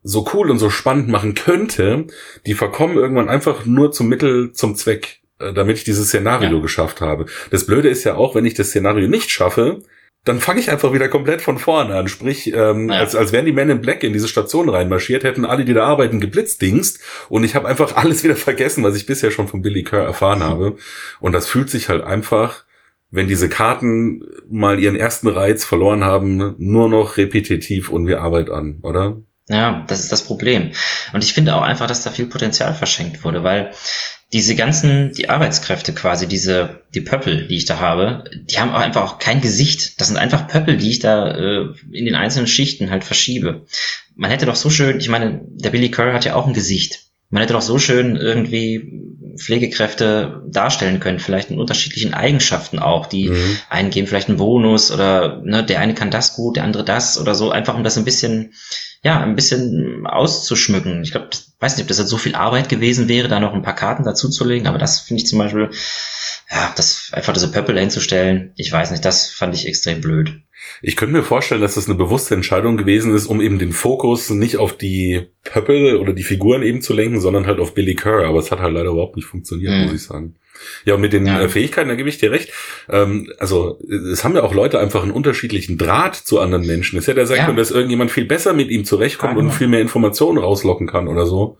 so 0.03 0.27
cool 0.33 0.49
und 0.49 0.59
so 0.59 0.69
spannend 0.69 1.09
machen 1.09 1.35
könnte, 1.35 2.07
die 2.45 2.53
verkommen 2.53 2.97
irgendwann 2.97 3.29
einfach 3.29 3.65
nur 3.65 3.91
zum 3.91 4.07
Mittel 4.07 4.51
zum 4.51 4.75
Zweck, 4.75 5.21
äh, 5.39 5.53
damit 5.53 5.77
ich 5.77 5.83
dieses 5.83 6.07
Szenario 6.07 6.57
ja. 6.57 6.61
geschafft 6.61 7.01
habe. 7.01 7.25
Das 7.51 7.65
Blöde 7.65 7.89
ist 7.89 8.03
ja 8.03 8.15
auch, 8.15 8.35
wenn 8.35 8.45
ich 8.45 8.55
das 8.55 8.69
Szenario 8.69 9.07
nicht 9.07 9.29
schaffe, 9.29 9.81
dann 10.23 10.39
fange 10.39 10.59
ich 10.59 10.71
einfach 10.71 10.91
wieder 10.91 11.07
komplett 11.07 11.41
von 11.41 11.59
vorne 11.59 11.95
an. 11.95 12.07
Sprich, 12.07 12.51
ähm, 12.51 12.89
ja. 12.89 12.97
als, 12.97 13.15
als 13.15 13.31
wären 13.31 13.45
die 13.45 13.51
Men 13.51 13.69
in 13.69 13.81
Black 13.81 14.03
in 14.03 14.11
diese 14.11 14.27
Station 14.27 14.69
reinmarschiert, 14.69 15.23
hätten 15.23 15.45
alle, 15.45 15.65
die 15.65 15.73
da 15.73 15.85
arbeiten, 15.85 16.19
geblitzdingst 16.19 16.99
und 17.29 17.43
ich 17.43 17.55
habe 17.55 17.67
einfach 17.67 17.95
alles 17.95 18.23
wieder 18.23 18.35
vergessen, 18.35 18.83
was 18.83 18.95
ich 18.95 19.05
bisher 19.05 19.31
schon 19.31 19.47
von 19.47 19.61
Billy 19.61 19.83
Kerr 19.83 20.03
erfahren 20.03 20.43
habe. 20.43 20.77
Und 21.19 21.33
das 21.33 21.47
fühlt 21.47 21.69
sich 21.69 21.89
halt 21.89 22.03
einfach, 22.03 22.65
wenn 23.11 23.27
diese 23.27 23.49
Karten 23.49 24.23
mal 24.49 24.79
ihren 24.79 24.95
ersten 24.95 25.27
Reiz 25.27 25.63
verloren 25.63 26.03
haben, 26.03 26.55
nur 26.57 26.89
noch 26.89 27.17
repetitiv 27.17 27.89
und 27.89 28.07
wie 28.07 28.15
Arbeit 28.15 28.49
an, 28.49 28.79
oder? 28.81 29.21
Ja, 29.47 29.83
das 29.87 29.99
ist 29.99 30.11
das 30.11 30.23
Problem. 30.23 30.71
Und 31.13 31.23
ich 31.23 31.33
finde 31.33 31.55
auch 31.55 31.61
einfach, 31.61 31.87
dass 31.87 32.03
da 32.03 32.09
viel 32.09 32.25
Potenzial 32.25 32.73
verschenkt 32.73 33.23
wurde, 33.23 33.43
weil 33.43 33.71
diese 34.33 34.55
ganzen, 34.55 35.13
die 35.13 35.29
Arbeitskräfte 35.29 35.93
quasi, 35.93 36.27
diese, 36.27 36.81
die 36.95 37.01
Pöppel, 37.01 37.47
die 37.47 37.57
ich 37.57 37.65
da 37.65 37.79
habe, 37.79 38.23
die 38.35 38.59
haben 38.59 38.71
auch 38.71 38.79
einfach 38.79 39.03
auch 39.03 39.19
kein 39.19 39.41
Gesicht. 39.41 40.01
Das 40.01 40.07
sind 40.07 40.17
einfach 40.17 40.47
Pöppel, 40.47 40.77
die 40.77 40.89
ich 40.89 40.99
da 40.99 41.31
äh, 41.31 41.67
in 41.91 42.05
den 42.05 42.15
einzelnen 42.15 42.47
Schichten 42.47 42.89
halt 42.89 43.03
verschiebe. 43.03 43.65
Man 44.15 44.31
hätte 44.31 44.47
doch 44.47 44.55
so 44.55 44.69
schön, 44.69 44.99
ich 44.99 45.09
meine, 45.09 45.41
der 45.45 45.69
Billy 45.69 45.91
Kerr 45.91 46.13
hat 46.13 46.25
ja 46.25 46.35
auch 46.35 46.47
ein 46.47 46.53
Gesicht. 46.53 47.01
Man 47.29 47.41
hätte 47.41 47.53
doch 47.53 47.61
so 47.61 47.77
schön 47.77 48.15
irgendwie 48.15 49.03
Pflegekräfte 49.37 50.43
darstellen 50.47 50.99
können, 50.99 51.19
vielleicht 51.19 51.51
in 51.51 51.59
unterschiedlichen 51.59 52.13
Eigenschaften 52.13 52.79
auch. 52.79 53.05
Die 53.05 53.29
mhm. 53.29 53.57
einen 53.69 53.89
geben 53.89 54.07
vielleicht 54.07 54.29
einen 54.29 54.37
Bonus 54.37 54.91
oder 54.91 55.41
ne, 55.43 55.63
der 55.63 55.79
eine 55.79 55.93
kann 55.93 56.11
das 56.11 56.35
gut, 56.35 56.55
der 56.55 56.63
andere 56.63 56.83
das 56.83 57.19
oder 57.19 57.35
so, 57.35 57.51
einfach 57.51 57.75
um 57.75 57.83
das 57.83 57.97
ein 57.97 58.05
bisschen 58.05 58.53
ja, 59.05 59.21
ein 59.21 59.35
bisschen 59.35 60.07
auszuschmücken. 60.07 61.03
Ich 61.03 61.11
glaube, 61.11 61.29
weiß 61.59 61.77
nicht, 61.77 61.83
ob 61.83 61.89
das 61.89 61.99
jetzt 61.99 62.09
so 62.09 62.17
viel 62.17 62.33
Arbeit 62.33 62.69
gewesen 62.69 63.07
wäre, 63.07 63.27
da 63.27 63.39
noch 63.39 63.53
ein 63.53 63.61
paar 63.61 63.75
Karten 63.75 64.03
dazuzulegen, 64.03 64.67
aber 64.67 64.79
das 64.79 65.01
finde 65.01 65.21
ich 65.21 65.27
zum 65.27 65.37
Beispiel, 65.37 65.69
ja, 66.49 66.73
das 66.75 67.11
einfach 67.13 67.31
diese 67.31 67.51
Pöppel 67.51 67.77
hinzustellen, 67.77 68.51
ich 68.57 68.71
weiß 68.71 68.89
nicht, 68.89 69.05
das 69.05 69.29
fand 69.29 69.53
ich 69.53 69.67
extrem 69.67 70.01
blöd. 70.01 70.33
Ich 70.81 70.95
könnte 70.95 71.13
mir 71.13 71.21
vorstellen, 71.21 71.61
dass 71.61 71.75
das 71.75 71.85
eine 71.85 71.93
bewusste 71.93 72.33
Entscheidung 72.33 72.77
gewesen 72.77 73.13
ist, 73.13 73.27
um 73.27 73.41
eben 73.41 73.59
den 73.59 73.73
Fokus 73.73 74.31
nicht 74.31 74.57
auf 74.57 74.75
die 74.75 75.27
Pöppel 75.43 75.97
oder 75.97 76.13
die 76.13 76.23
Figuren 76.23 76.63
eben 76.63 76.81
zu 76.81 76.93
lenken, 76.93 77.21
sondern 77.21 77.45
halt 77.45 77.59
auf 77.59 77.75
Billy 77.75 77.93
Kerr. 77.93 78.25
Aber 78.25 78.39
es 78.39 78.49
hat 78.49 78.59
halt 78.59 78.73
leider 78.73 78.89
überhaupt 78.89 79.17
nicht 79.17 79.27
funktioniert, 79.27 79.71
mhm. 79.71 79.83
muss 79.83 79.93
ich 79.93 80.01
sagen. 80.01 80.33
Ja, 80.85 80.95
und 80.95 81.01
mit 81.01 81.13
den 81.13 81.25
ja. 81.25 81.41
Äh, 81.41 81.49
Fähigkeiten, 81.49 81.89
da 81.89 81.95
gebe 81.95 82.09
ich 82.09 82.17
dir 82.17 82.31
recht. 82.31 82.51
Ähm, 82.89 83.31
also 83.39 83.79
es 84.11 84.23
haben 84.23 84.35
ja 84.35 84.43
auch 84.43 84.53
Leute 84.53 84.79
einfach 84.79 85.03
einen 85.03 85.11
unterschiedlichen 85.11 85.77
Draht 85.77 86.15
zu 86.15 86.39
anderen 86.39 86.65
Menschen. 86.65 86.99
Es 86.99 87.07
hätte 87.07 87.19
ja 87.19 87.25
sein 87.25 87.39
ja. 87.39 87.45
können, 87.45 87.57
dass 87.57 87.71
irgendjemand 87.71 88.11
viel 88.11 88.25
besser 88.25 88.53
mit 88.53 88.69
ihm 88.69 88.85
zurechtkommt 88.85 89.33
ja, 89.33 89.39
genau. 89.39 89.51
und 89.51 89.57
viel 89.57 89.67
mehr 89.67 89.81
Informationen 89.81 90.37
rauslocken 90.37 90.87
kann 90.87 91.07
oder 91.07 91.25
so. 91.25 91.57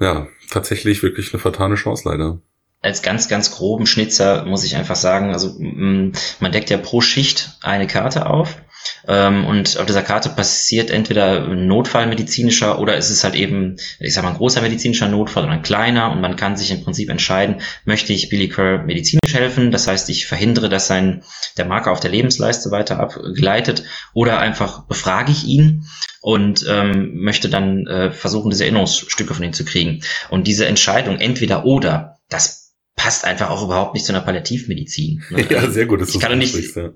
Ja, 0.00 0.28
tatsächlich 0.50 1.02
wirklich 1.02 1.32
eine 1.32 1.40
vertane 1.40 1.76
Chance 1.76 2.08
leider 2.08 2.40
als 2.84 3.00
ganz, 3.00 3.28
ganz 3.28 3.50
groben 3.50 3.86
Schnitzer 3.86 4.44
muss 4.44 4.62
ich 4.62 4.76
einfach 4.76 4.96
sagen, 4.96 5.32
also 5.32 5.56
man 5.58 6.52
deckt 6.52 6.68
ja 6.68 6.76
pro 6.76 7.00
Schicht 7.00 7.56
eine 7.62 7.86
Karte 7.86 8.26
auf 8.26 8.58
und 9.06 9.78
auf 9.78 9.86
dieser 9.86 10.02
Karte 10.02 10.30
passiert 10.30 10.90
entweder 10.90 11.44
ein 11.44 11.66
Notfall 11.66 12.06
medizinischer 12.06 12.78
oder 12.78 12.96
ist 12.96 13.10
es 13.10 13.24
halt 13.24 13.34
eben, 13.34 13.76
ich 14.00 14.14
sag 14.14 14.24
mal, 14.24 14.30
ein 14.30 14.36
großer 14.36 14.62
medizinischer 14.62 15.08
Notfall 15.08 15.44
oder 15.44 15.52
ein 15.52 15.62
kleiner 15.62 16.10
und 16.12 16.20
man 16.20 16.36
kann 16.36 16.56
sich 16.56 16.70
im 16.70 16.82
Prinzip 16.82 17.10
entscheiden, 17.10 17.60
möchte 17.84 18.12
ich 18.12 18.28
Billy 18.28 18.48
Kerr 18.48 18.78
medizinisch 18.78 19.34
helfen, 19.34 19.70
das 19.70 19.86
heißt, 19.86 20.08
ich 20.10 20.26
verhindere, 20.26 20.68
dass 20.68 20.86
sein, 20.86 21.22
der 21.56 21.66
Marker 21.66 21.92
auf 21.92 22.00
der 22.00 22.10
Lebensleiste 22.10 22.70
weiter 22.70 22.98
abgleitet 23.00 23.84
oder 24.12 24.38
einfach 24.38 24.86
befrage 24.86 25.32
ich 25.32 25.44
ihn 25.44 25.86
und 26.20 26.64
ähm, 26.68 27.20
möchte 27.20 27.50
dann 27.50 27.86
äh, 27.86 28.10
versuchen, 28.10 28.50
diese 28.50 28.64
Erinnerungsstücke 28.64 29.34
von 29.34 29.44
ihm 29.44 29.52
zu 29.52 29.64
kriegen. 29.64 30.00
Und 30.30 30.46
diese 30.46 30.66
Entscheidung 30.66 31.18
entweder 31.18 31.66
oder, 31.66 32.16
das 32.30 32.63
passt 32.96 33.24
einfach 33.24 33.50
auch 33.50 33.62
überhaupt 33.62 33.94
nicht 33.94 34.06
zu 34.06 34.12
einer 34.12 34.22
Palliativmedizin. 34.22 35.24
Ne? 35.30 35.46
Ja, 35.50 35.68
sehr 35.70 35.86
gut. 35.86 36.00
Ich 36.08 36.20
kann 36.20 36.38
nicht, 36.38 36.54
ja. 36.76 36.90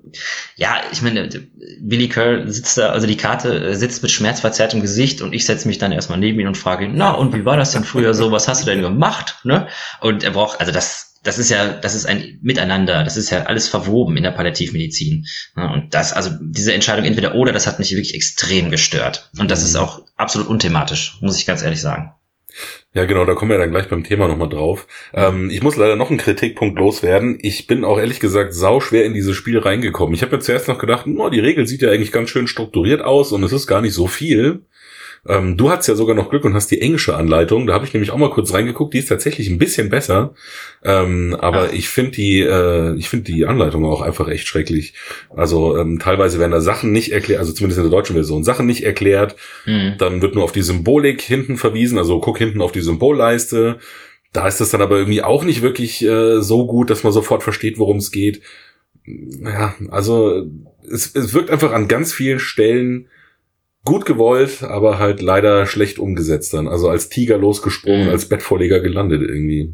ja, 0.55 0.81
ich 0.91 1.01
meine, 1.01 1.29
Billy 1.81 2.07
Curl 2.07 2.49
sitzt 2.49 2.77
da, 2.77 2.89
also 2.89 3.05
die 3.05 3.17
Karte 3.17 3.53
äh, 3.53 3.75
sitzt 3.75 4.01
mit 4.01 4.11
schmerzverzerrtem 4.11 4.81
Gesicht 4.81 5.21
und 5.21 5.33
ich 5.33 5.45
setze 5.45 5.67
mich 5.67 5.77
dann 5.77 5.91
erstmal 5.91 6.17
neben 6.17 6.39
ihn 6.39 6.47
und 6.47 6.57
frage 6.57 6.85
ihn, 6.85 6.93
na, 6.95 7.11
und 7.11 7.35
wie 7.35 7.45
war 7.45 7.57
das 7.57 7.71
denn 7.71 7.83
früher 7.83 8.13
so? 8.13 8.31
Was 8.31 8.47
hast 8.47 8.63
du 8.63 8.65
denn 8.65 8.81
gemacht? 8.81 9.39
Ne? 9.43 9.67
Und 9.99 10.23
er 10.23 10.31
braucht, 10.31 10.59
also 10.61 10.71
das, 10.71 11.17
das 11.23 11.37
ist 11.37 11.49
ja, 11.49 11.73
das 11.73 11.95
ist 11.95 12.05
ein 12.05 12.39
Miteinander, 12.41 13.03
das 13.03 13.17
ist 13.17 13.29
ja 13.29 13.43
alles 13.43 13.67
verwoben 13.67 14.15
in 14.15 14.23
der 14.23 14.31
Palliativmedizin. 14.31 15.25
Und 15.55 15.93
das, 15.93 16.13
also 16.13 16.31
diese 16.41 16.73
Entscheidung 16.73 17.05
entweder 17.05 17.35
oder, 17.35 17.51
das 17.51 17.67
hat 17.67 17.77
mich 17.77 17.91
wirklich 17.91 18.15
extrem 18.15 18.71
gestört. 18.71 19.29
Und 19.37 19.51
das 19.51 19.63
ist 19.63 19.73
mhm. 19.73 19.81
auch 19.81 20.01
absolut 20.15 20.47
unthematisch, 20.47 21.17
muss 21.19 21.37
ich 21.37 21.45
ganz 21.45 21.61
ehrlich 21.61 21.81
sagen. 21.81 22.13
Ja, 22.95 23.05
genau, 23.05 23.23
da 23.23 23.35
kommen 23.35 23.51
wir 23.51 23.59
dann 23.59 23.69
gleich 23.69 23.87
beim 23.87 24.03
Thema 24.03 24.27
nochmal 24.27 24.49
drauf. 24.49 24.87
Ähm, 25.13 25.51
ich 25.51 25.61
muss 25.61 25.75
leider 25.75 25.95
noch 25.95 26.09
einen 26.09 26.17
Kritikpunkt 26.17 26.79
loswerden. 26.79 27.37
Ich 27.39 27.67
bin 27.67 27.85
auch 27.85 27.99
ehrlich 27.99 28.19
gesagt 28.19 28.51
sau 28.55 28.79
schwer 28.79 29.05
in 29.05 29.13
dieses 29.13 29.35
Spiel 29.35 29.59
reingekommen. 29.59 30.15
Ich 30.15 30.23
habe 30.23 30.35
mir 30.35 30.41
zuerst 30.41 30.67
noch 30.67 30.79
gedacht, 30.79 31.05
oh, 31.05 31.29
die 31.29 31.39
Regel 31.39 31.67
sieht 31.67 31.83
ja 31.83 31.91
eigentlich 31.91 32.11
ganz 32.11 32.31
schön 32.31 32.47
strukturiert 32.47 33.03
aus 33.03 33.31
und 33.31 33.43
es 33.43 33.53
ist 33.53 33.67
gar 33.67 33.81
nicht 33.81 33.93
so 33.93 34.07
viel. 34.07 34.63
Ähm, 35.27 35.57
du 35.57 35.69
hast 35.69 35.87
ja 35.87 35.95
sogar 35.95 36.15
noch 36.15 36.29
Glück 36.29 36.45
und 36.45 36.53
hast 36.53 36.71
die 36.71 36.81
englische 36.81 37.15
Anleitung. 37.15 37.67
Da 37.67 37.73
habe 37.73 37.85
ich 37.85 37.93
nämlich 37.93 38.11
auch 38.11 38.17
mal 38.17 38.29
kurz 38.29 38.53
reingeguckt. 38.53 38.93
Die 38.93 38.99
ist 38.99 39.09
tatsächlich 39.09 39.49
ein 39.49 39.57
bisschen 39.57 39.89
besser. 39.89 40.33
Ähm, 40.83 41.35
aber 41.39 41.67
Ach. 41.69 41.73
ich 41.73 41.89
finde 41.89 42.11
die, 42.11 42.39
äh, 42.39 42.95
ich 42.95 43.09
finde 43.09 43.31
die 43.31 43.45
Anleitung 43.45 43.85
auch 43.85 44.01
einfach 44.01 44.27
echt 44.29 44.47
schrecklich. 44.47 44.93
Also 45.35 45.77
ähm, 45.77 45.99
teilweise 45.99 46.39
werden 46.39 46.51
da 46.51 46.61
Sachen 46.61 46.91
nicht 46.91 47.11
erklärt, 47.11 47.39
also 47.39 47.51
zumindest 47.53 47.79
in 47.79 47.83
der 47.83 47.91
deutschen 47.91 48.15
Version 48.15 48.43
Sachen 48.43 48.65
nicht 48.65 48.83
erklärt. 48.83 49.35
Mhm. 49.65 49.95
Dann 49.97 50.21
wird 50.21 50.35
nur 50.35 50.43
auf 50.43 50.51
die 50.51 50.61
Symbolik 50.61 51.21
hinten 51.21 51.57
verwiesen. 51.57 51.97
Also 51.97 52.19
guck 52.19 52.37
hinten 52.37 52.61
auf 52.61 52.71
die 52.71 52.81
Symbolleiste. 52.81 53.79
Da 54.31 54.47
ist 54.47 54.61
das 54.61 54.69
dann 54.69 54.81
aber 54.81 54.97
irgendwie 54.97 55.23
auch 55.23 55.43
nicht 55.43 55.61
wirklich 55.61 56.03
äh, 56.03 56.41
so 56.41 56.67
gut, 56.67 56.89
dass 56.89 57.03
man 57.03 57.11
sofort 57.11 57.43
versteht, 57.43 57.79
worum 57.79 57.97
es 57.97 58.11
geht. 58.11 58.41
Ja, 59.05 59.73
also 59.89 60.45
es, 60.89 61.15
es 61.15 61.33
wirkt 61.33 61.49
einfach 61.49 61.71
an 61.71 61.87
ganz 61.87 62.13
vielen 62.13 62.39
Stellen 62.39 63.07
gut 63.85 64.05
gewollt, 64.05 64.63
aber 64.63 64.99
halt 64.99 65.21
leider 65.21 65.65
schlecht 65.65 65.99
umgesetzt 65.99 66.53
dann. 66.53 66.67
Also 66.67 66.89
als 66.89 67.09
Tiger 67.09 67.37
losgesprungen, 67.37 68.05
mhm. 68.05 68.11
als 68.11 68.27
Bettvorleger 68.27 68.79
gelandet 68.79 69.21
irgendwie. 69.21 69.73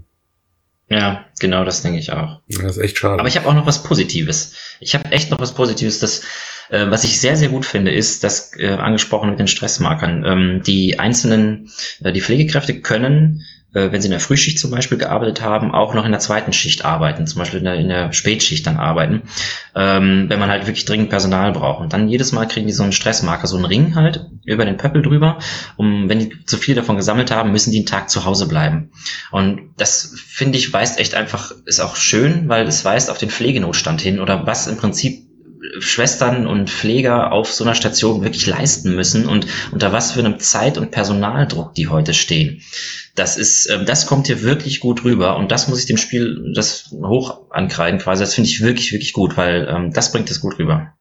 Ja, 0.88 1.26
genau, 1.40 1.66
das 1.66 1.82
denke 1.82 1.98
ich 1.98 2.12
auch. 2.12 2.42
Das 2.48 2.78
ist 2.78 2.84
echt 2.84 2.98
schade. 2.98 3.20
Aber 3.20 3.28
ich 3.28 3.38
habe 3.38 3.48
auch 3.48 3.56
noch 3.56 3.66
was 3.66 3.84
Positives. 3.84 4.56
Ich 4.80 4.94
habe 4.94 5.12
echt 5.12 5.32
noch 5.32 5.40
was 5.40 5.56
Positives. 5.56 6.00
Das, 6.00 6.24
äh, 6.70 6.90
was 6.90 7.04
ich 7.04 7.20
sehr, 7.20 7.36
sehr 7.36 7.50
gut 7.50 7.66
finde, 7.66 7.92
ist, 7.92 8.24
das 8.24 8.52
äh, 8.58 8.68
angesprochen 8.68 9.32
mit 9.32 9.40
den 9.40 9.48
Stressmarkern. 9.48 10.24
Ähm, 10.26 10.62
die 10.64 11.00
einzelnen, 11.00 11.72
äh, 12.04 12.12
die 12.14 12.22
Pflegekräfte 12.22 12.82
können 12.82 13.42
wenn 13.76 14.02
sie 14.02 14.08
in 14.08 14.12
der 14.12 14.20
Frühschicht 14.20 14.58
zum 14.58 14.72
Beispiel 14.72 14.98
gearbeitet 14.98 15.42
haben, 15.42 15.74
auch 15.74 15.94
noch 15.94 16.06
in 16.06 16.12
der 16.12 16.20
zweiten 16.20 16.54
Schicht 16.54 16.86
arbeiten, 16.86 17.28
zum 17.28 17.40
Beispiel 17.40 17.60
in 17.60 17.66
der, 17.66 17.76
in 17.76 17.90
der 17.90 18.14
Spätschicht 18.14 18.66
dann 18.66 18.78
arbeiten, 18.78 19.24
ähm, 19.76 20.26
wenn 20.30 20.40
man 20.40 20.50
halt 20.50 20.66
wirklich 20.66 20.86
dringend 20.86 21.10
Personal 21.10 21.52
braucht. 21.52 21.82
Und 21.82 21.94
dann 21.94 22.08
jedes 22.08 22.32
Mal 22.32 22.48
kriegen 22.48 22.68
die 22.68 22.74
so 22.74 22.84
einen 22.84 22.94
Stressmarker, 22.94 23.48
so 23.48 23.58
einen 23.58 23.66
Ring 23.66 23.96
halt 23.96 24.30
über 24.46 24.66
den 24.66 24.78
Pöppel 24.78 25.02
drüber. 25.02 25.40
Um, 25.76 26.08
wenn 26.08 26.20
die 26.20 26.46
zu 26.46 26.58
viel 26.58 26.76
davon 26.76 26.96
gesammelt 26.96 27.32
haben, 27.32 27.52
müssen 27.52 27.72
die 27.72 27.80
einen 27.80 27.86
Tag 27.86 28.10
zu 28.10 28.26
Hause 28.26 28.48
bleiben. 28.48 28.92
Und 29.32 29.74
das 29.78 30.16
finde 30.26 30.58
ich 30.58 30.72
weist 30.72 31.00
echt 31.00 31.16
einfach, 31.16 31.52
ist 31.66 31.82
auch 31.82 31.96
schön, 31.96 32.48
weil 32.48 32.68
es 32.68 32.86
weist 32.86 33.10
auf 33.10 33.18
den 33.18 33.30
Pflegenotstand 33.30 34.00
hin 34.00 34.20
oder 34.20 34.48
was 34.48 34.68
im 34.68 34.78
Prinzip 34.78 35.25
Schwestern 35.80 36.48
und 36.48 36.70
Pfleger 36.70 37.32
auf 37.32 37.52
so 37.52 37.64
einer 37.64 37.76
Station 37.76 38.24
wirklich 38.24 38.46
leisten 38.46 38.96
müssen 38.96 39.26
und 39.26 39.48
unter 39.72 39.92
was 39.92 40.12
für 40.12 40.20
einem 40.20 40.40
Zeit- 40.40 40.78
und 40.78 40.92
Personaldruck 40.92 41.74
die 41.74 41.88
heute 41.88 42.14
stehen. 42.14 42.62
Das 43.16 43.38
ist, 43.38 43.70
ähm, 43.70 43.86
das 43.86 44.08
kommt 44.08 44.28
hier 44.28 44.42
wirklich 44.44 44.80
gut 44.80 45.04
rüber 45.04 45.38
und 45.38 45.52
das 45.52 45.68
muss 45.68 45.80
ich 45.80 45.86
dem 45.86 45.98
Spiel 45.98 46.52
das 46.54 46.92
hoch 46.92 47.50
ankreiden 47.50 48.00
quasi. 48.00 48.24
Das 48.24 48.34
finde 48.34 48.50
ich 48.50 48.62
wirklich, 48.62 48.92
wirklich 48.92 49.14
gut, 49.14 49.38
weil 49.38 49.68
ähm, 49.70 49.94
das 49.94 50.12
bringt 50.12 50.30
es 50.30 50.42
gut 50.42 50.60
rüber. 50.60 50.94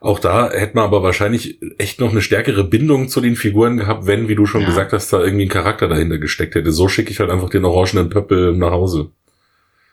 Auch 0.00 0.18
da 0.18 0.50
hätte 0.52 0.76
man 0.76 0.84
aber 0.84 1.02
wahrscheinlich 1.02 1.58
echt 1.78 2.00
noch 2.00 2.12
eine 2.12 2.22
stärkere 2.22 2.62
Bindung 2.62 3.08
zu 3.08 3.20
den 3.20 3.36
Figuren 3.36 3.78
gehabt, 3.78 4.06
wenn, 4.06 4.28
wie 4.28 4.36
du 4.36 4.46
schon 4.46 4.60
ja. 4.60 4.68
gesagt 4.68 4.92
hast, 4.92 5.12
da 5.12 5.20
irgendwie 5.22 5.46
ein 5.46 5.50
Charakter 5.50 5.88
dahinter 5.88 6.18
gesteckt 6.18 6.54
hätte. 6.54 6.70
So 6.72 6.88
schicke 6.88 7.10
ich 7.10 7.18
halt 7.18 7.30
einfach 7.30 7.50
den 7.50 7.64
orangenen 7.64 8.08
Pöppel 8.08 8.56
nach 8.56 8.70
Hause. 8.70 9.10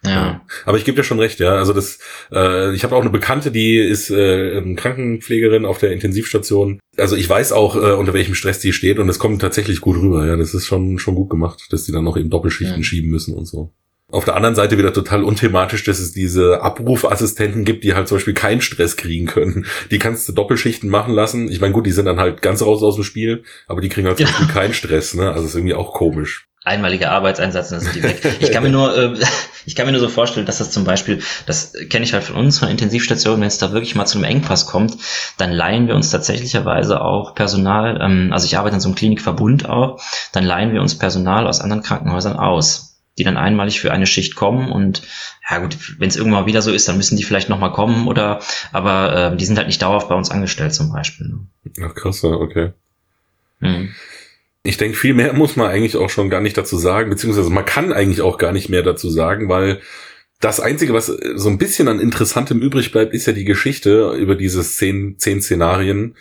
Ja. 0.05 0.41
Aber 0.65 0.77
ich 0.77 0.85
gebe 0.85 0.97
dir 0.97 1.03
schon 1.03 1.19
recht, 1.19 1.39
ja. 1.39 1.55
Also 1.55 1.73
das, 1.73 1.99
äh, 2.31 2.73
ich 2.73 2.83
habe 2.83 2.95
auch 2.95 3.01
eine 3.01 3.09
Bekannte, 3.09 3.51
die 3.51 3.77
ist 3.77 4.09
äh, 4.09 4.61
Krankenpflegerin 4.75 5.65
auf 5.65 5.77
der 5.77 5.91
Intensivstation. 5.91 6.79
Also 6.97 7.15
ich 7.15 7.29
weiß 7.29 7.53
auch, 7.53 7.75
äh, 7.75 7.93
unter 7.93 8.13
welchem 8.13 8.35
Stress 8.35 8.59
die 8.59 8.73
steht 8.73 8.99
und 8.99 9.07
es 9.09 9.19
kommt 9.19 9.41
tatsächlich 9.41 9.81
gut 9.81 9.97
rüber. 9.97 10.25
Ja, 10.27 10.35
das 10.35 10.53
ist 10.53 10.65
schon 10.65 10.99
schon 10.99 11.15
gut 11.15 11.29
gemacht, 11.29 11.67
dass 11.71 11.85
die 11.85 11.91
dann 11.91 12.03
noch 12.03 12.17
eben 12.17 12.29
Doppelschichten 12.29 12.77
ja. 12.77 12.83
schieben 12.83 13.09
müssen 13.09 13.33
und 13.33 13.45
so. 13.45 13.71
Auf 14.13 14.25
der 14.25 14.35
anderen 14.35 14.53
Seite 14.53 14.77
wieder 14.77 14.93
total 14.93 15.23
unthematisch, 15.23 15.83
dass 15.83 15.97
es 15.97 16.11
diese 16.11 16.61
Abrufassistenten 16.61 17.65
gibt, 17.65 17.83
die 17.83 17.95
halt 17.95 18.07
zum 18.07 18.17
Beispiel 18.17 18.35
keinen 18.35 18.61
Stress 18.61 18.95
kriegen 18.95 19.25
können. 19.25 19.65
Die 19.89 19.97
kannst 19.97 20.29
du 20.29 20.33
Doppelschichten 20.33 20.87
machen 20.87 21.15
lassen. 21.15 21.49
Ich 21.51 21.59
meine, 21.59 21.73
gut, 21.73 21.87
die 21.87 21.91
sind 21.91 22.05
dann 22.05 22.19
halt 22.19 22.43
ganz 22.43 22.61
raus 22.61 22.83
aus 22.83 22.93
dem 22.93 23.03
Spiel, 23.03 23.43
aber 23.67 23.81
die 23.81 23.89
kriegen 23.89 24.05
halt 24.07 24.17
zum 24.17 24.27
ja. 24.27 24.31
Beispiel 24.31 24.53
keinen 24.53 24.73
Stress. 24.75 25.15
Ne? 25.15 25.31
Also 25.31 25.47
ist 25.47 25.55
irgendwie 25.55 25.73
auch 25.73 25.93
komisch 25.93 26.47
einmaliger 26.65 27.11
Arbeitseinsatz 27.11 27.69
dann 27.69 27.81
sind 27.81 27.95
die 27.95 28.03
weg. 28.03 28.21
Ich 28.39 28.51
kann 28.51 28.63
mir 28.63 28.69
nur, 28.69 28.95
äh, 28.95 29.13
ich 29.65 29.75
kann 29.75 29.85
mir 29.85 29.91
nur 29.91 29.99
so 29.99 30.07
vorstellen, 30.07 30.45
dass 30.45 30.59
das 30.59 30.71
zum 30.71 30.85
Beispiel, 30.85 31.21
das 31.45 31.73
kenne 31.89 32.05
ich 32.05 32.13
halt 32.13 32.23
von 32.23 32.37
uns 32.37 32.59
von 32.59 32.69
Intensivstationen, 32.69 33.41
wenn 33.41 33.47
es 33.47 33.57
da 33.57 33.73
wirklich 33.73 33.95
mal 33.95 34.05
zu 34.05 34.17
einem 34.17 34.25
Engpass 34.25 34.65
kommt, 34.65 34.95
dann 35.37 35.51
leihen 35.51 35.87
wir 35.87 35.95
uns 35.95 36.09
tatsächlicherweise 36.09 37.01
auch 37.01 37.35
Personal, 37.35 37.99
ähm, 38.01 38.29
also 38.31 38.45
ich 38.45 38.57
arbeite 38.57 38.75
in 38.75 38.81
so 38.81 38.87
einem 38.87 38.95
Klinikverbund 38.95 39.67
auch, 39.67 39.99
dann 40.31 40.45
leihen 40.45 40.73
wir 40.73 40.81
uns 40.81 40.97
Personal 40.97 41.47
aus 41.47 41.59
anderen 41.59 41.83
Krankenhäusern 41.83 42.37
aus, 42.37 42.92
die 43.17 43.23
dann 43.23 43.37
einmalig 43.37 43.79
für 43.79 43.91
eine 43.91 44.07
Schicht 44.07 44.35
kommen 44.35 44.71
und 44.71 45.03
ja 45.49 45.59
gut, 45.59 45.77
wenn 45.99 46.09
es 46.09 46.15
irgendwann 46.15 46.41
mal 46.41 46.47
wieder 46.47 46.61
so 46.61 46.71
ist, 46.71 46.87
dann 46.87 46.97
müssen 46.97 47.17
die 47.17 47.23
vielleicht 47.23 47.49
nochmal 47.49 47.71
kommen 47.71 48.07
oder, 48.07 48.39
aber 48.71 49.33
äh, 49.33 49.37
die 49.37 49.45
sind 49.45 49.57
halt 49.57 49.67
nicht 49.67 49.81
dauerhaft 49.81 50.09
bei 50.09 50.15
uns 50.15 50.31
angestellt 50.31 50.73
zum 50.73 50.91
Beispiel. 50.91 51.27
Ne? 51.27 51.39
Ach 51.81 51.93
krass, 51.93 52.23
okay. 52.23 52.71
Mhm. 53.59 53.89
Ich 54.63 54.77
denke, 54.77 54.97
viel 54.97 55.13
mehr 55.13 55.33
muss 55.33 55.57
man 55.57 55.69
eigentlich 55.69 55.97
auch 55.97 56.09
schon 56.09 56.29
gar 56.29 56.41
nicht 56.41 56.57
dazu 56.57 56.77
sagen, 56.77 57.09
beziehungsweise 57.09 57.49
man 57.49 57.65
kann 57.65 57.91
eigentlich 57.91 58.21
auch 58.21 58.37
gar 58.37 58.53
nicht 58.53 58.69
mehr 58.69 58.81
dazu 58.81 59.09
sagen, 59.09 59.49
weil 59.49 59.81
das 60.39 60.59
Einzige, 60.59 60.93
was 60.93 61.07
so 61.07 61.49
ein 61.49 61.57
bisschen 61.57 61.87
an 61.87 61.99
Interessantem 61.99 62.61
übrig 62.61 62.91
bleibt, 62.91 63.13
ist 63.13 63.27
ja 63.27 63.33
die 63.33 63.45
Geschichte 63.45 64.13
über 64.13 64.35
diese 64.35 64.61
zehn, 64.61 65.17
zehn 65.17 65.41
Szenarien. 65.41 66.15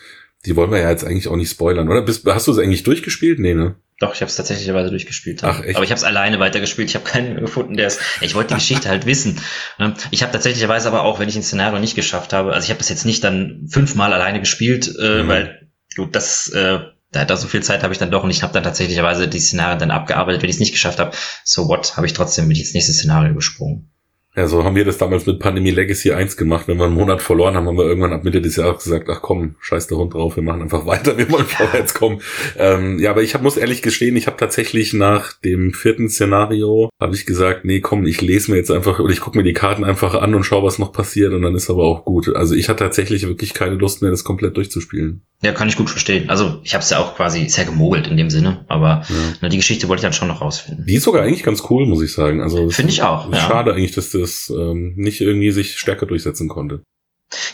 Die 0.45 0.55
wollen 0.57 0.71
wir 0.71 0.79
ja 0.79 0.91
jetzt 0.91 1.05
eigentlich 1.05 1.29
auch 1.29 1.37
nicht 1.37 1.51
spoilern, 1.51 1.89
oder? 1.89 2.03
Bist, 2.03 2.25
hast 2.27 2.47
du 2.47 2.53
es 2.53 2.59
eigentlich 2.59 2.83
durchgespielt? 2.85 3.39
Nee, 3.39 3.55
ne? 3.55 3.77
Doch, 4.03 4.15
ich 4.17 4.21
habe 4.21 4.29
es 4.29 4.35
tatsächlicherweise 4.35 4.91
durchgespielt. 4.91 5.45
Ach, 5.45 5.63
echt? 5.63 5.77
Aber 5.77 5.85
ich 5.85 5.93
habe 5.93 5.99
es 5.99 6.03
alleine 6.03 6.41
weitergespielt. 6.41 6.89
Ich 6.89 6.97
habe 6.97 7.05
keinen 7.05 7.37
gefunden, 7.37 7.77
der 7.77 7.87
es. 7.87 8.01
Ich 8.21 8.35
wollte 8.35 8.49
die 8.49 8.55
Geschichte 8.55 8.89
halt 8.89 9.07
wissen. 9.07 9.41
Ne? 9.79 9.95
Ich 10.11 10.25
habe 10.25 10.33
tatsächlicherweise 10.33 10.89
aber 10.89 11.05
auch, 11.05 11.21
wenn 11.21 11.29
ich 11.29 11.37
ein 11.37 11.45
Szenario 11.45 11.79
nicht 11.79 11.95
geschafft 11.95 12.33
habe, 12.33 12.53
also 12.53 12.65
ich 12.65 12.71
habe 12.71 12.79
das 12.79 12.89
jetzt 12.89 13.05
nicht 13.05 13.23
dann 13.23 13.69
fünfmal 13.69 14.13
alleine 14.13 14.41
gespielt, 14.41 14.93
äh, 14.99 15.23
mhm. 15.23 15.29
weil 15.29 15.69
gut, 15.95 16.17
das 16.17 16.49
äh, 16.49 16.81
da, 17.13 17.25
da 17.25 17.37
so 17.37 17.47
viel 17.47 17.63
Zeit 17.63 17.85
habe 17.85 17.93
ich 17.93 18.01
dann 18.01 18.11
doch 18.11 18.25
und 18.25 18.31
ich 18.31 18.43
habe 18.43 18.53
dann 18.53 18.65
tatsächlicherweise 18.65 19.29
die 19.29 19.39
Szenarien 19.39 19.79
dann 19.79 19.93
abgearbeitet. 19.93 20.43
Wenn 20.43 20.51
ich 20.51 20.57
es 20.57 20.61
nicht 20.61 20.73
geschafft 20.73 20.99
habe, 20.99 21.13
so 21.45 21.69
what, 21.69 21.97
habe 21.97 22.07
ich 22.07 22.13
trotzdem 22.13 22.49
mit 22.49 22.59
ins 22.59 22.75
nächste 22.75 22.93
Szenario 22.93 23.35
gesprungen. 23.35 23.92
Ja, 24.35 24.49
so 24.49 24.65
haben 24.65 24.77
wir 24.77 24.87
das 24.87 24.97
damals 24.97 25.27
mit 25.27 25.41
Pandemie 25.41 25.73
Legacy 25.73 26.13
1 26.13 26.39
gemacht. 26.39 26.67
Wenn 26.67 26.79
wir 26.79 26.87
einen 26.87 26.95
Monat 26.95 27.21
verloren 27.21 27.55
haben, 27.55 27.67
haben 27.67 27.77
wir 27.77 27.85
irgendwann 27.85 28.15
ab 28.15 28.25
Mitte 28.25 28.41
des 28.41 28.57
Jahres 28.57 28.85
gesagt, 28.85 29.07
ach 29.11 29.21
komm, 29.21 29.57
scheiß 29.61 29.89
der 29.89 29.99
Hund 29.99 30.15
drauf, 30.15 30.37
wir 30.37 30.43
machen 30.43 30.63
einfach 30.63 30.87
weiter, 30.87 31.19
wir 31.19 31.31
wollen 31.31 31.45
vorwärts 31.47 31.93
kommen. 31.93 32.23
Ähm, 32.57 32.99
ja, 32.99 33.11
aber 33.11 33.23
ich 33.23 33.35
hab, 33.35 33.43
muss 33.43 33.59
ehrlich 33.59 33.83
gestehen, 33.83 34.17
ich 34.17 34.27
habe 34.27 34.39
tatsächlich 34.39 34.95
nach 34.95 35.35
dem 35.35 35.75
vierten 35.75 36.09
Szenario, 36.09 36.89
habe 36.99 37.15
ich 37.15 37.27
gesagt, 37.27 37.67
nee, 37.67 37.81
komm, 37.81 38.07
ich 38.07 38.23
lese 38.23 38.51
mir 38.51 38.57
jetzt 38.57 38.71
einfach, 38.71 39.01
oder 39.01 39.13
ich 39.13 39.21
gucke 39.21 39.37
mir 39.37 39.45
die 39.45 39.53
Karten 39.53 39.85
einfach 39.85 40.15
an 40.15 40.35
und 40.35 40.45
schaue, 40.45 40.63
was 40.63 40.79
noch 40.79 40.93
passiert 40.95 41.35
und 41.35 41.43
dann 41.43 41.55
ist 41.55 41.69
aber 41.69 41.85
auch 41.85 42.07
gut. 42.07 42.35
Also 42.35 42.55
ich 42.55 42.71
hatte 42.71 42.85
tatsächlich 42.85 43.27
wirklich 43.27 43.53
keine 43.53 43.75
Lust 43.75 44.01
mehr, 44.01 44.11
das 44.11 44.25
komplett 44.25 44.57
durchzuspielen. 44.57 45.21
Ja, 45.43 45.53
kann 45.53 45.69
ich 45.69 45.77
gut 45.77 45.91
verstehen. 45.91 46.31
Also 46.31 46.61
ich 46.63 46.73
habe 46.75 46.85
es 46.85 46.91
ja 46.91 47.01
auch 47.01 47.17
quasi 47.17 47.49
sehr 47.49 47.65
gemogelt 47.65 48.07
in 48.07 48.17
dem 48.17 48.31
Sinne, 48.31 48.65
aber 48.69 49.03
ja. 49.09 49.17
na, 49.41 49.49
die 49.49 49.57
Geschichte 49.57 49.89
wollte 49.89 50.01
ich 50.01 50.05
dann 50.05 50.13
schon 50.13 50.29
noch 50.29 50.41
rausfinden. 50.41 50.87
Die 50.87 50.95
ist 50.95 51.03
sogar 51.03 51.25
eigentlich 51.25 51.43
ganz 51.43 51.65
cool, 51.69 51.85
muss 51.85 52.01
ich 52.01 52.13
sagen. 52.13 52.41
Also 52.41 52.71
finde 52.71 52.93
ich 52.93 53.03
auch. 53.03 53.31
Ja. 53.31 53.41
Schade 53.41 53.73
eigentlich, 53.73 53.91
dass 53.91 54.11
das 54.23 54.51
ähm, 54.51 54.95
nicht 54.97 55.21
irgendwie 55.21 55.51
sich 55.51 55.77
stärker 55.77 56.07
durchsetzen 56.07 56.49
konnte. 56.49 56.83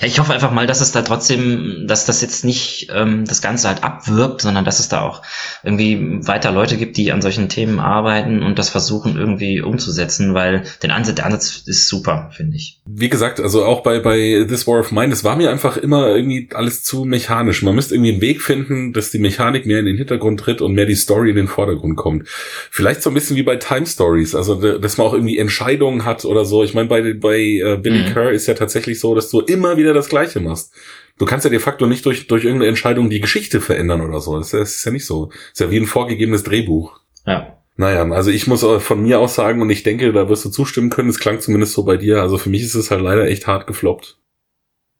Ja, 0.00 0.06
ich 0.06 0.18
hoffe 0.18 0.32
einfach 0.32 0.50
mal, 0.50 0.66
dass 0.66 0.80
es 0.80 0.92
da 0.92 1.02
trotzdem, 1.02 1.85
dass 1.87 2.04
das 2.04 2.20
jetzt 2.20 2.44
nicht 2.44 2.88
ähm, 2.94 3.25
das 3.25 3.42
Ganze 3.42 3.68
halt 3.68 3.85
abwirbt, 3.85 4.42
sondern 4.42 4.64
dass 4.64 4.78
es 4.80 4.88
da 4.88 5.02
auch 5.02 5.23
irgendwie 5.62 6.26
weiter 6.26 6.50
Leute 6.50 6.76
gibt, 6.76 6.97
die 6.97 7.12
an 7.12 7.23
solchen 7.23 7.49
Themen 7.49 7.78
arbeiten 7.78 8.42
und 8.42 8.58
das 8.58 8.70
versuchen 8.70 9.16
irgendwie 9.16 9.61
umzusetzen, 9.61 10.35
weil 10.35 10.64
den 10.82 10.90
Ansatz, 10.90 11.16
der 11.16 11.26
Ansatz 11.26 11.62
ist 11.66 11.88
super, 11.88 12.30
finde 12.32 12.56
ich. 12.56 12.80
Wie 12.87 13.08
gesagt, 13.08 13.40
also 13.40 13.64
auch 13.64 13.82
bei, 13.82 14.00
bei 14.00 14.44
This 14.49 14.66
War 14.66 14.80
of 14.80 14.92
Mine, 14.92 15.12
es 15.12 15.25
war 15.25 15.37
mir 15.37 15.50
einfach 15.50 15.76
immer 15.76 16.08
irgendwie 16.08 16.49
alles 16.54 16.82
zu 16.82 17.04
mechanisch. 17.04 17.62
Man 17.62 17.75
müsste 17.75 17.94
irgendwie 17.94 18.12
einen 18.12 18.20
Weg 18.20 18.42
finden, 18.42 18.92
dass 18.92 19.11
die 19.11 19.18
Mechanik 19.18 19.66
mehr 19.66 19.80
in 19.80 19.87
den 19.87 19.97
Hintergrund 19.97 20.40
tritt 20.40 20.61
und 20.61 20.75
mehr 20.75 20.87
die 20.87 20.94
Story 20.94 21.30
in 21.30 21.37
den 21.37 21.49
Vordergrund 21.49 21.97
kommt. 21.97 22.28
Vielleicht 22.70 23.02
so 23.02 23.11
ein 23.11 23.14
bisschen 23.14 23.37
wie 23.37 23.42
bei 23.42 23.56
Time 23.56 23.87
Stories, 23.87 24.35
also 24.35 24.78
dass 24.78 24.99
man 24.99 25.06
auch 25.06 25.14
irgendwie 25.14 25.38
Entscheidungen 25.38 26.04
hat 26.04 26.25
oder 26.25 26.44
so. 26.44 26.64
Ich 26.64 26.75
meine, 26.75 26.88
bei, 26.88 27.14
bei 27.14 27.38
äh, 27.38 27.78
Billy 27.80 28.08
mhm. 28.08 28.12
Kerr 28.12 28.32
ist 28.32 28.47
ja 28.47 28.54
tatsächlich 28.54 29.00
so, 29.00 29.14
dass 29.14 29.30
du 29.30 29.40
immer 29.40 29.68
wieder 29.77 29.95
das 29.95 30.09
Gleiche 30.09 30.41
machst. 30.41 30.73
Du 31.19 31.27
kannst 31.27 31.45
ja 31.45 31.51
de 31.51 31.59
facto 31.59 31.87
nicht 31.87 32.07
durch, 32.07 32.27
durch 32.29 32.45
irgendeine 32.45 32.69
Entscheidung 32.69 33.11
die 33.11 33.21
Geschichte 33.21 33.61
verändern 33.61 34.01
oder 34.01 34.21
so. 34.21 34.39
Das 34.39 34.49
ist, 34.49 34.55
das 34.55 34.77
ist 34.77 34.85
ja 34.85 34.93
nicht 34.93 35.07
so. 35.07 35.27
Das 35.27 35.37
ist 35.55 35.61
ja 35.61 35.71
wie 35.71 35.79
ein 35.79 35.87
vorgegebenes 35.87 36.45
Drehbuch. 36.45 37.01
Ja. 37.27 37.59
Naja, 37.77 38.03
also 38.11 38.31
ich 38.31 38.49
muss 38.49 38.65
von 38.81 39.03
mir 39.03 39.21
aus 39.21 39.37
sagen, 39.37 39.63
und 39.63 39.71
ich 39.71 39.85
denke, 39.85 40.13
da 40.13 40.29
wirst 40.29 40.45
du 40.45 40.51
zustimmen 40.51 40.91
können, 40.91 41.11
es 41.11 41.21
klang 41.21 41.41
zumindest 41.41 41.75
so 41.75 41.85
bei 41.85 41.97
dir. 41.97 42.21
Also 42.23 42.37
für 42.37 42.51
mich 42.51 42.63
ist 42.63 42.75
es 42.75 42.91
halt 42.91 43.03
leider 43.03 43.29
echt 43.29 43.47
hart 43.47 43.69
gefloppt. 43.69 44.19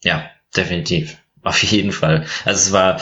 Ja, 0.05 0.31
definitiv. 0.57 1.17
Auf 1.43 1.63
jeden 1.63 1.91
Fall. 1.91 2.27
Also 2.45 2.59
es 2.61 2.73
war, 2.73 3.01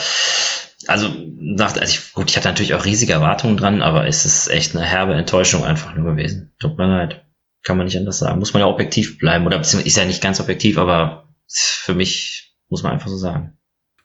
also 0.87 1.09
nach, 1.39 1.75
also 1.77 1.93
ich, 1.93 2.13
gut, 2.13 2.29
ich 2.29 2.37
hatte 2.37 2.47
natürlich 2.47 2.73
auch 2.73 2.85
riesige 2.85 3.13
Erwartungen 3.13 3.57
dran, 3.57 3.83
aber 3.83 4.07
es 4.07 4.25
ist 4.25 4.47
echt 4.47 4.75
eine 4.75 4.85
herbe 4.85 5.13
Enttäuschung 5.13 5.63
einfach 5.63 5.95
nur 5.95 6.11
gewesen. 6.11 6.51
Tut 6.59 6.77
mir 6.77 6.87
leid. 6.87 7.25
Kann 7.63 7.77
man 7.77 7.85
nicht 7.85 7.97
anders 7.97 8.17
sagen. 8.17 8.39
Muss 8.39 8.53
man 8.53 8.61
ja 8.61 8.67
objektiv 8.67 9.19
bleiben. 9.19 9.45
Oder 9.45 9.57
beziehungsweise 9.57 9.87
ist 9.87 9.97
ja 9.97 10.05
nicht 10.05 10.23
ganz 10.23 10.39
objektiv, 10.39 10.79
aber 10.79 11.26
für 11.47 11.93
mich 11.93 12.55
muss 12.69 12.83
man 12.83 12.93
einfach 12.93 13.09
so 13.09 13.17
sagen. 13.17 13.57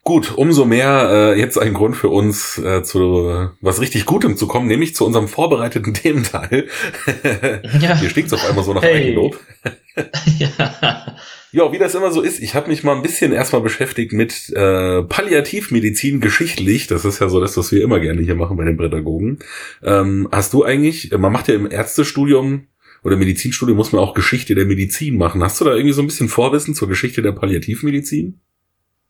Gut, 0.05 0.33
umso 0.35 0.65
mehr 0.65 1.09
äh, 1.09 1.39
jetzt 1.39 1.57
ein 1.57 1.73
Grund 1.73 1.95
für 1.95 2.09
uns 2.09 2.57
äh, 2.57 2.83
zu 2.83 3.51
was 3.61 3.79
richtig 3.79 4.05
Gutem 4.05 4.35
zu 4.35 4.47
kommen, 4.47 4.67
nämlich 4.67 4.95
zu 4.95 5.05
unserem 5.05 5.29
vorbereiteten 5.29 5.93
Thementeil. 5.93 6.67
ja. 7.79 7.95
Hier 7.95 8.09
stinkt's 8.09 8.33
auf 8.33 8.43
einmal 8.43 8.65
so 8.65 8.73
nach 8.73 8.83
hey. 8.83 8.95
Eigenlob. 8.95 9.39
ja. 10.39 11.15
ja, 11.53 11.71
wie 11.71 11.77
das 11.77 11.95
immer 11.95 12.11
so 12.11 12.21
ist, 12.21 12.41
ich 12.41 12.53
habe 12.53 12.67
mich 12.69 12.83
mal 12.83 12.97
ein 12.97 13.01
bisschen 13.01 13.31
erstmal 13.31 13.61
beschäftigt 13.61 14.11
mit 14.11 14.49
äh, 14.49 15.03
Palliativmedizin 15.03 16.19
geschichtlich. 16.19 16.87
Das 16.87 17.05
ist 17.05 17.19
ja 17.19 17.29
so 17.29 17.39
das, 17.39 17.55
was 17.55 17.71
wir 17.71 17.81
immer 17.81 18.01
gerne 18.01 18.21
hier 18.21 18.35
machen 18.35 18.57
bei 18.57 18.65
den 18.65 18.75
Pädagogen. 18.75 19.39
Ähm, 19.81 20.27
hast 20.33 20.51
du 20.51 20.65
eigentlich, 20.65 21.11
man 21.17 21.31
macht 21.31 21.47
ja 21.47 21.55
im 21.55 21.71
Ärztestudium 21.71 22.67
oder 23.03 23.17
Medizinstudium 23.17 23.77
muss 23.77 23.91
man 23.91 24.01
auch 24.01 24.13
Geschichte 24.13 24.55
der 24.55 24.65
Medizin 24.65 25.17
machen. 25.17 25.43
Hast 25.43 25.59
du 25.59 25.65
da 25.65 25.73
irgendwie 25.73 25.93
so 25.93 26.01
ein 26.01 26.07
bisschen 26.07 26.29
Vorwissen 26.29 26.75
zur 26.75 26.87
Geschichte 26.87 27.21
der 27.21 27.33
Palliativmedizin? 27.33 28.39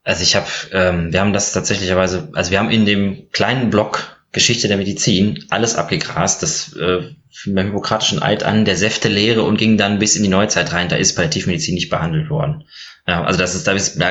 Also 0.03 0.23
ich 0.23 0.35
habe, 0.35 0.47
ähm, 0.71 1.13
wir 1.13 1.21
haben 1.21 1.33
das 1.33 1.53
tatsächlicherweise, 1.53 2.29
also 2.33 2.51
wir 2.51 2.59
haben 2.59 2.69
in 2.69 2.85
dem 2.85 3.29
kleinen 3.31 3.69
Block 3.69 4.17
Geschichte 4.33 4.67
der 4.67 4.77
Medizin 4.77 5.45
alles 5.49 5.75
abgegrast, 5.75 6.41
das 6.41 6.75
äh, 6.75 7.11
beim 7.45 7.67
Hippokratischen 7.67 8.21
Eid 8.21 8.43
an 8.43 8.65
der 8.65 8.75
Säftelehre 8.75 9.43
und 9.43 9.57
ging 9.57 9.77
dann 9.77 9.99
bis 9.99 10.15
in 10.15 10.23
die 10.23 10.29
Neuzeit 10.29 10.73
rein. 10.73 10.89
Da 10.89 10.95
ist 10.95 11.15
Palliativmedizin 11.15 11.75
nicht 11.75 11.89
behandelt 11.89 12.29
worden. 12.29 12.63
Ja, 13.07 13.23
also 13.23 13.37
das 13.37 13.53
ist, 13.53 13.67
da 13.67 13.73
ist, 13.73 14.01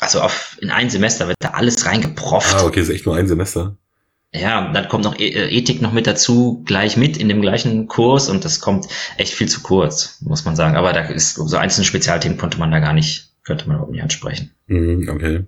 also 0.00 0.20
auf, 0.20 0.56
in 0.60 0.70
ein 0.70 0.88
Semester 0.88 1.28
wird 1.28 1.36
da 1.40 1.50
alles 1.50 1.84
reingeprofft. 1.84 2.54
Ah, 2.54 2.64
okay, 2.64 2.80
ist 2.80 2.88
echt 2.88 3.06
nur 3.06 3.16
ein 3.16 3.28
Semester. 3.28 3.76
Ja, 4.40 4.72
dann 4.72 4.88
kommt 4.88 5.04
noch 5.04 5.18
e-, 5.18 5.28
äh, 5.28 5.48
Ethik 5.56 5.82
noch 5.82 5.92
mit 5.92 6.06
dazu, 6.06 6.62
gleich 6.64 6.96
mit 6.96 7.16
in 7.16 7.28
dem 7.28 7.42
gleichen 7.42 7.88
Kurs 7.88 8.28
und 8.28 8.44
das 8.44 8.60
kommt 8.60 8.86
echt 9.16 9.34
viel 9.34 9.48
zu 9.48 9.62
kurz, 9.62 10.18
muss 10.22 10.44
man 10.44 10.56
sagen. 10.56 10.76
Aber 10.76 10.92
da 10.92 11.00
ist 11.00 11.34
so 11.34 11.56
einzelne 11.56 11.84
Spezialthemen 11.84 12.38
konnte 12.38 12.58
man 12.58 12.70
da 12.70 12.78
gar 12.78 12.92
nicht, 12.92 13.30
könnte 13.44 13.66
man 13.66 13.76
überhaupt 13.76 13.92
nicht 13.92 14.02
ansprechen. 14.02 14.52
Mhm, 14.66 15.08
okay. 15.08 15.44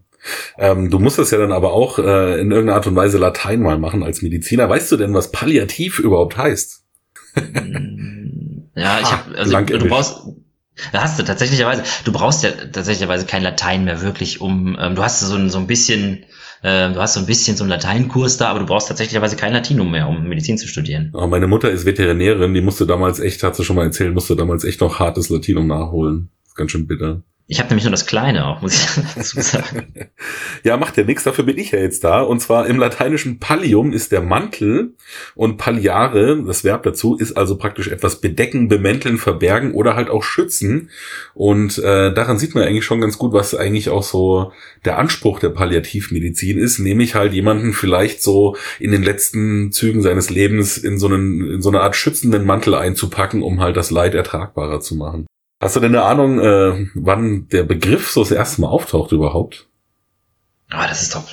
Ähm, 0.58 0.90
du 0.90 0.98
musst 0.98 1.18
das 1.18 1.30
ja 1.30 1.38
dann 1.38 1.52
aber 1.52 1.72
auch 1.72 1.98
äh, 1.98 2.40
in 2.40 2.50
irgendeiner 2.50 2.74
Art 2.74 2.86
und 2.86 2.96
Weise 2.96 3.18
Latein 3.18 3.60
mal 3.60 3.78
machen 3.78 4.02
als 4.02 4.22
Mediziner. 4.22 4.68
Weißt 4.68 4.90
du 4.90 4.96
denn, 4.96 5.14
was 5.14 5.30
Palliativ 5.30 5.98
überhaupt 5.98 6.36
heißt? 6.36 6.82
ja, 8.74 9.00
ich 9.00 9.12
habe 9.12 9.38
also 9.38 9.60
du 9.60 9.88
brauchst 9.88 10.22
da 10.92 11.02
hast 11.02 11.18
du 11.18 11.24
tatsächlicherweise, 11.24 11.82
du 12.04 12.12
brauchst 12.12 12.44
ja 12.44 12.50
tatsächlicherweise 12.50 13.26
kein 13.26 13.42
Latein 13.42 13.84
mehr 13.84 14.00
wirklich, 14.00 14.40
um 14.40 14.76
ähm, 14.80 14.94
du 14.94 15.02
hast 15.02 15.20
so 15.20 15.34
ein, 15.34 15.50
so 15.50 15.58
ein 15.58 15.66
bisschen 15.66 16.24
äh, 16.62 16.92
du 16.92 17.00
hast 17.00 17.14
so 17.14 17.20
ein 17.20 17.26
bisschen 17.26 17.56
so 17.56 17.64
einen 17.64 17.70
Lateinkurs 17.70 18.36
da, 18.36 18.48
aber 18.48 18.60
du 18.60 18.66
brauchst 18.66 18.88
tatsächlicherweise 18.88 19.36
kein 19.36 19.52
Latinum 19.52 19.90
mehr, 19.90 20.08
um 20.08 20.28
Medizin 20.28 20.58
zu 20.58 20.66
studieren. 20.68 21.10
Oh, 21.14 21.26
meine 21.26 21.46
Mutter 21.46 21.70
ist 21.70 21.84
Veterinärin, 21.84 22.54
die 22.54 22.60
musste 22.60 22.86
damals 22.86 23.20
echt, 23.20 23.42
hat 23.42 23.56
sie 23.56 23.64
schon 23.64 23.76
mal 23.76 23.84
erzählt, 23.84 24.14
musste 24.14 24.36
damals 24.36 24.64
echt 24.64 24.80
noch 24.80 24.98
hartes 24.98 25.28
Latinum 25.28 25.66
nachholen. 25.66 26.30
ganz 26.54 26.72
schön 26.72 26.86
bitter. 26.86 27.22
Ich 27.50 27.60
habe 27.60 27.70
nämlich 27.70 27.84
nur 27.84 27.92
das 27.92 28.04
Kleine 28.04 28.46
auch, 28.46 28.60
muss 28.60 28.74
ich 28.74 29.04
dazu 29.16 29.40
sagen. 29.40 30.10
ja, 30.64 30.76
macht 30.76 30.98
ja 30.98 31.04
nichts, 31.04 31.24
dafür 31.24 31.44
bin 31.44 31.56
ich 31.56 31.70
ja 31.70 31.78
jetzt 31.78 32.04
da. 32.04 32.20
Und 32.20 32.40
zwar 32.40 32.66
im 32.66 32.78
lateinischen 32.78 33.38
Pallium 33.38 33.94
ist 33.94 34.12
der 34.12 34.20
Mantel 34.20 34.92
und 35.34 35.56
Palliare, 35.56 36.44
das 36.46 36.62
Verb 36.62 36.82
dazu, 36.82 37.16
ist 37.16 37.38
also 37.38 37.56
praktisch 37.56 37.88
etwas 37.88 38.20
bedecken, 38.20 38.68
bemänteln, 38.68 39.16
verbergen 39.16 39.72
oder 39.72 39.96
halt 39.96 40.10
auch 40.10 40.22
schützen. 40.22 40.90
Und 41.32 41.78
äh, 41.78 42.12
daran 42.12 42.38
sieht 42.38 42.54
man 42.54 42.64
eigentlich 42.64 42.84
schon 42.84 43.00
ganz 43.00 43.16
gut, 43.16 43.32
was 43.32 43.54
eigentlich 43.54 43.88
auch 43.88 44.02
so 44.02 44.52
der 44.84 44.98
Anspruch 44.98 45.40
der 45.40 45.48
Palliativmedizin 45.48 46.58
ist, 46.58 46.80
nämlich 46.80 47.14
halt 47.14 47.32
jemanden 47.32 47.72
vielleicht 47.72 48.22
so 48.22 48.56
in 48.78 48.90
den 48.90 49.02
letzten 49.02 49.72
Zügen 49.72 50.02
seines 50.02 50.28
Lebens 50.28 50.76
in 50.76 50.98
so, 50.98 51.06
einen, 51.06 51.54
in 51.54 51.62
so 51.62 51.70
eine 51.70 51.80
Art 51.80 51.96
schützenden 51.96 52.44
Mantel 52.44 52.74
einzupacken, 52.74 53.42
um 53.42 53.62
halt 53.62 53.78
das 53.78 53.90
Leid 53.90 54.14
ertragbarer 54.14 54.80
zu 54.80 54.94
machen. 54.94 55.26
Hast 55.60 55.74
du 55.74 55.80
denn 55.80 55.94
eine 55.94 56.04
Ahnung, 56.04 56.40
äh, 56.40 56.86
wann 56.94 57.48
der 57.48 57.64
Begriff 57.64 58.10
so 58.10 58.22
das 58.22 58.30
erste 58.30 58.60
Mal 58.60 58.68
auftaucht 58.68 59.12
überhaupt? 59.12 59.66
Ah, 60.70 60.86
das 60.86 61.00
ist 61.00 61.14
doch, 61.14 61.24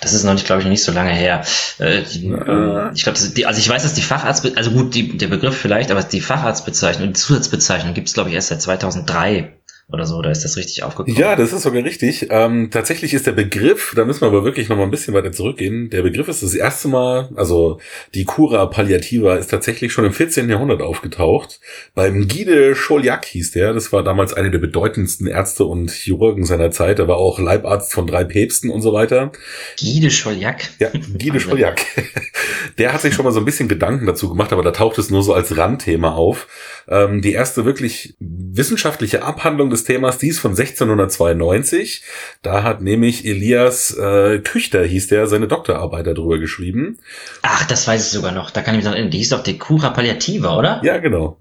das 0.00 0.12
ist 0.12 0.22
noch 0.22 0.34
nicht, 0.34 0.46
glaube 0.46 0.60
ich, 0.60 0.66
noch 0.66 0.70
nicht 0.70 0.84
so 0.84 0.92
lange 0.92 1.12
her. 1.12 1.44
Äh, 1.78 2.02
die, 2.02 2.28
äh, 2.28 2.92
ich 2.94 3.02
glaube, 3.02 3.18
also 3.18 3.58
ich 3.58 3.68
weiß, 3.68 3.82
dass 3.82 3.94
die 3.94 4.02
Facharzt, 4.02 4.56
also 4.56 4.70
gut, 4.70 4.94
die, 4.94 5.18
der 5.18 5.26
Begriff 5.26 5.56
vielleicht, 5.56 5.90
aber 5.90 6.02
die 6.04 6.20
Facharztbezeichnung, 6.20 7.08
die 7.08 7.14
Zusatzbezeichnung 7.14 7.92
gibt 7.92 8.06
es, 8.06 8.14
glaube 8.14 8.30
ich, 8.30 8.36
erst 8.36 8.48
seit 8.48 8.62
2003 8.62 9.58
oder 9.88 10.06
so, 10.06 10.22
da 10.22 10.30
ist 10.30 10.44
das 10.44 10.56
richtig 10.56 10.82
aufgekommen. 10.82 11.16
Ja, 11.16 11.36
das 11.36 11.52
ist 11.52 11.62
sogar 11.62 11.84
richtig. 11.84 12.28
Ähm, 12.30 12.70
tatsächlich 12.70 13.12
ist 13.12 13.26
der 13.26 13.32
Begriff, 13.32 13.92
da 13.94 14.06
müssen 14.06 14.22
wir 14.22 14.28
aber 14.28 14.42
wirklich 14.42 14.70
noch 14.70 14.76
mal 14.76 14.84
ein 14.84 14.90
bisschen 14.90 15.12
weiter 15.12 15.30
zurückgehen. 15.30 15.90
Der 15.90 16.02
Begriff 16.02 16.26
ist 16.28 16.42
das 16.42 16.54
erste 16.54 16.88
Mal, 16.88 17.28
also 17.36 17.78
die 18.14 18.24
Cura 18.24 18.64
Palliativa 18.66 19.36
ist 19.36 19.50
tatsächlich 19.50 19.92
schon 19.92 20.06
im 20.06 20.14
14. 20.14 20.48
Jahrhundert 20.48 20.80
aufgetaucht. 20.80 21.60
Beim 21.94 22.28
Guide 22.28 22.74
Chauliac 22.74 23.26
hieß 23.26 23.50
der, 23.50 23.74
das 23.74 23.92
war 23.92 24.02
damals 24.02 24.32
einer 24.32 24.48
der 24.48 24.58
bedeutendsten 24.58 25.26
Ärzte 25.26 25.66
und 25.66 25.90
Chirurgen 25.90 26.46
seiner 26.46 26.70
Zeit. 26.70 26.98
Er 26.98 27.06
war 27.06 27.18
auch 27.18 27.38
Leibarzt 27.38 27.92
von 27.92 28.06
drei 28.06 28.24
Päpsten 28.24 28.70
und 28.70 28.80
so 28.80 28.94
weiter. 28.94 29.32
Guide 29.78 30.10
Chauliac? 30.10 30.70
Ja, 30.78 30.88
Guide 30.90 31.40
Chauliac. 31.40 31.84
Der 32.78 32.92
hat 32.92 33.02
sich 33.02 33.14
schon 33.14 33.24
mal 33.24 33.32
so 33.32 33.40
ein 33.40 33.44
bisschen 33.44 33.68
Gedanken 33.68 34.06
dazu 34.06 34.28
gemacht, 34.30 34.52
aber 34.52 34.62
da 34.62 34.70
taucht 34.70 34.98
es 34.98 35.10
nur 35.10 35.22
so 35.22 35.34
als 35.34 35.56
Randthema 35.56 36.12
auf. 36.12 36.48
Ähm, 36.88 37.20
die 37.20 37.32
erste 37.32 37.64
wirklich 37.64 38.16
wissenschaftliche 38.18 39.22
Abhandlung 39.22 39.70
des 39.74 39.84
Themas, 39.84 40.18
die 40.18 40.28
ist 40.28 40.38
von 40.38 40.52
1692. 40.52 42.02
Da 42.42 42.62
hat 42.62 42.80
nämlich 42.80 43.24
Elias 43.24 43.96
äh, 43.96 44.38
Küchter, 44.38 44.84
hieß 44.84 45.08
der, 45.08 45.26
seine 45.26 45.48
Doktorarbeit 45.48 46.06
darüber 46.06 46.38
geschrieben. 46.38 46.98
Ach, 47.42 47.66
das 47.66 47.86
weiß 47.86 48.06
ich 48.06 48.12
sogar 48.12 48.32
noch. 48.32 48.50
Da 48.50 48.62
kann 48.62 48.74
ich 48.74 48.78
mich 48.78 48.84
noch 48.86 48.92
erinnern. 48.92 49.10
Die 49.10 49.18
hieß 49.18 49.30
doch 49.30 49.42
die 49.42 49.58
Cura 49.58 49.90
Palliativa, 49.90 50.56
oder? 50.56 50.80
Ja, 50.82 50.98
genau. 50.98 51.38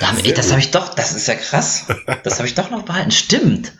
Da, 0.00 0.14
ey, 0.22 0.32
das 0.32 0.50
habe 0.50 0.60
ich 0.60 0.70
doch, 0.70 0.94
das 0.94 1.14
ist 1.14 1.28
ja 1.28 1.34
krass. 1.34 1.86
Das 2.24 2.38
habe 2.38 2.48
ich 2.48 2.54
doch 2.54 2.70
noch 2.70 2.82
behalten. 2.82 3.10
Stimmt. 3.10 3.72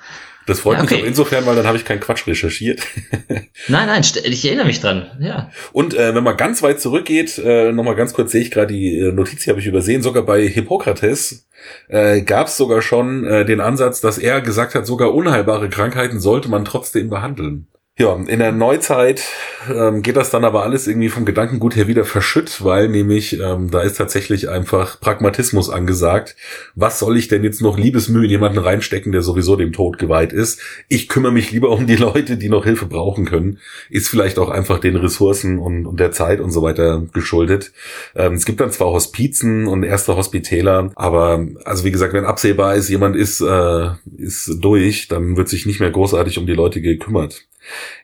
Das 0.48 0.60
freut 0.60 0.78
ja, 0.78 0.82
okay. 0.82 0.94
mich 0.94 1.02
auch 1.02 1.08
insofern, 1.08 1.44
weil 1.44 1.56
dann 1.56 1.66
habe 1.66 1.76
ich 1.76 1.84
keinen 1.84 2.00
Quatsch 2.00 2.26
recherchiert. 2.26 2.80
nein, 3.68 3.86
nein, 3.86 4.02
ich 4.24 4.44
erinnere 4.46 4.66
mich 4.66 4.80
dran, 4.80 5.10
ja. 5.20 5.50
Und 5.72 5.92
äh, 5.92 6.14
wenn 6.14 6.24
man 6.24 6.38
ganz 6.38 6.62
weit 6.62 6.80
zurückgeht, 6.80 7.36
äh, 7.36 7.70
nochmal 7.70 7.96
ganz 7.96 8.14
kurz 8.14 8.32
sehe 8.32 8.40
ich 8.40 8.50
gerade 8.50 8.72
die 8.72 8.98
äh, 8.98 9.12
Notiz, 9.12 9.44
die 9.44 9.50
habe 9.50 9.60
ich 9.60 9.66
übersehen, 9.66 10.00
sogar 10.02 10.22
bei 10.22 10.48
Hippokrates 10.48 11.46
äh, 11.88 12.22
gab 12.22 12.46
es 12.46 12.56
sogar 12.56 12.80
schon 12.80 13.26
äh, 13.26 13.44
den 13.44 13.60
Ansatz, 13.60 14.00
dass 14.00 14.16
er 14.16 14.40
gesagt 14.40 14.74
hat, 14.74 14.86
sogar 14.86 15.12
unheilbare 15.12 15.68
Krankheiten 15.68 16.18
sollte 16.18 16.48
man 16.48 16.64
trotzdem 16.64 17.10
behandeln. 17.10 17.68
Ja, 18.00 18.14
in 18.14 18.38
der 18.38 18.52
Neuzeit 18.52 19.24
ähm, 19.68 20.02
geht 20.02 20.14
das 20.14 20.30
dann 20.30 20.44
aber 20.44 20.62
alles 20.62 20.86
irgendwie 20.86 21.08
vom 21.08 21.24
Gedankengut 21.24 21.74
her 21.74 21.88
wieder 21.88 22.04
verschütt, 22.04 22.62
weil 22.62 22.88
nämlich 22.88 23.40
ähm, 23.40 23.72
da 23.72 23.80
ist 23.80 23.96
tatsächlich 23.96 24.48
einfach 24.48 25.00
Pragmatismus 25.00 25.68
angesagt. 25.68 26.36
Was 26.76 27.00
soll 27.00 27.16
ich 27.16 27.26
denn 27.26 27.42
jetzt 27.42 27.60
noch 27.60 27.76
Liebesmühe 27.76 28.22
in 28.22 28.30
jemanden 28.30 28.58
reinstecken, 28.58 29.10
der 29.10 29.22
sowieso 29.22 29.56
dem 29.56 29.72
Tod 29.72 29.98
geweiht 29.98 30.32
ist? 30.32 30.60
Ich 30.86 31.08
kümmere 31.08 31.32
mich 31.32 31.50
lieber 31.50 31.70
um 31.70 31.88
die 31.88 31.96
Leute, 31.96 32.36
die 32.36 32.48
noch 32.48 32.62
Hilfe 32.62 32.86
brauchen 32.86 33.24
können. 33.24 33.58
Ist 33.90 34.08
vielleicht 34.08 34.38
auch 34.38 34.50
einfach 34.50 34.78
den 34.78 34.94
Ressourcen 34.94 35.58
und, 35.58 35.84
und 35.84 35.98
der 35.98 36.12
Zeit 36.12 36.38
und 36.38 36.52
so 36.52 36.62
weiter 36.62 37.02
geschuldet. 37.12 37.72
Ähm, 38.14 38.34
es 38.34 38.44
gibt 38.44 38.60
dann 38.60 38.70
zwar 38.70 38.92
Hospizen 38.92 39.66
und 39.66 39.82
erste 39.82 40.14
Hospitäler, 40.14 40.92
aber 40.94 41.44
also 41.64 41.82
wie 41.82 41.90
gesagt, 41.90 42.12
wenn 42.12 42.26
absehbar 42.26 42.76
ist, 42.76 42.90
jemand 42.90 43.16
ist, 43.16 43.40
äh, 43.40 43.88
ist 44.16 44.58
durch, 44.60 45.08
dann 45.08 45.36
wird 45.36 45.48
sich 45.48 45.66
nicht 45.66 45.80
mehr 45.80 45.90
großartig 45.90 46.38
um 46.38 46.46
die 46.46 46.54
Leute 46.54 46.80
gekümmert. 46.80 47.48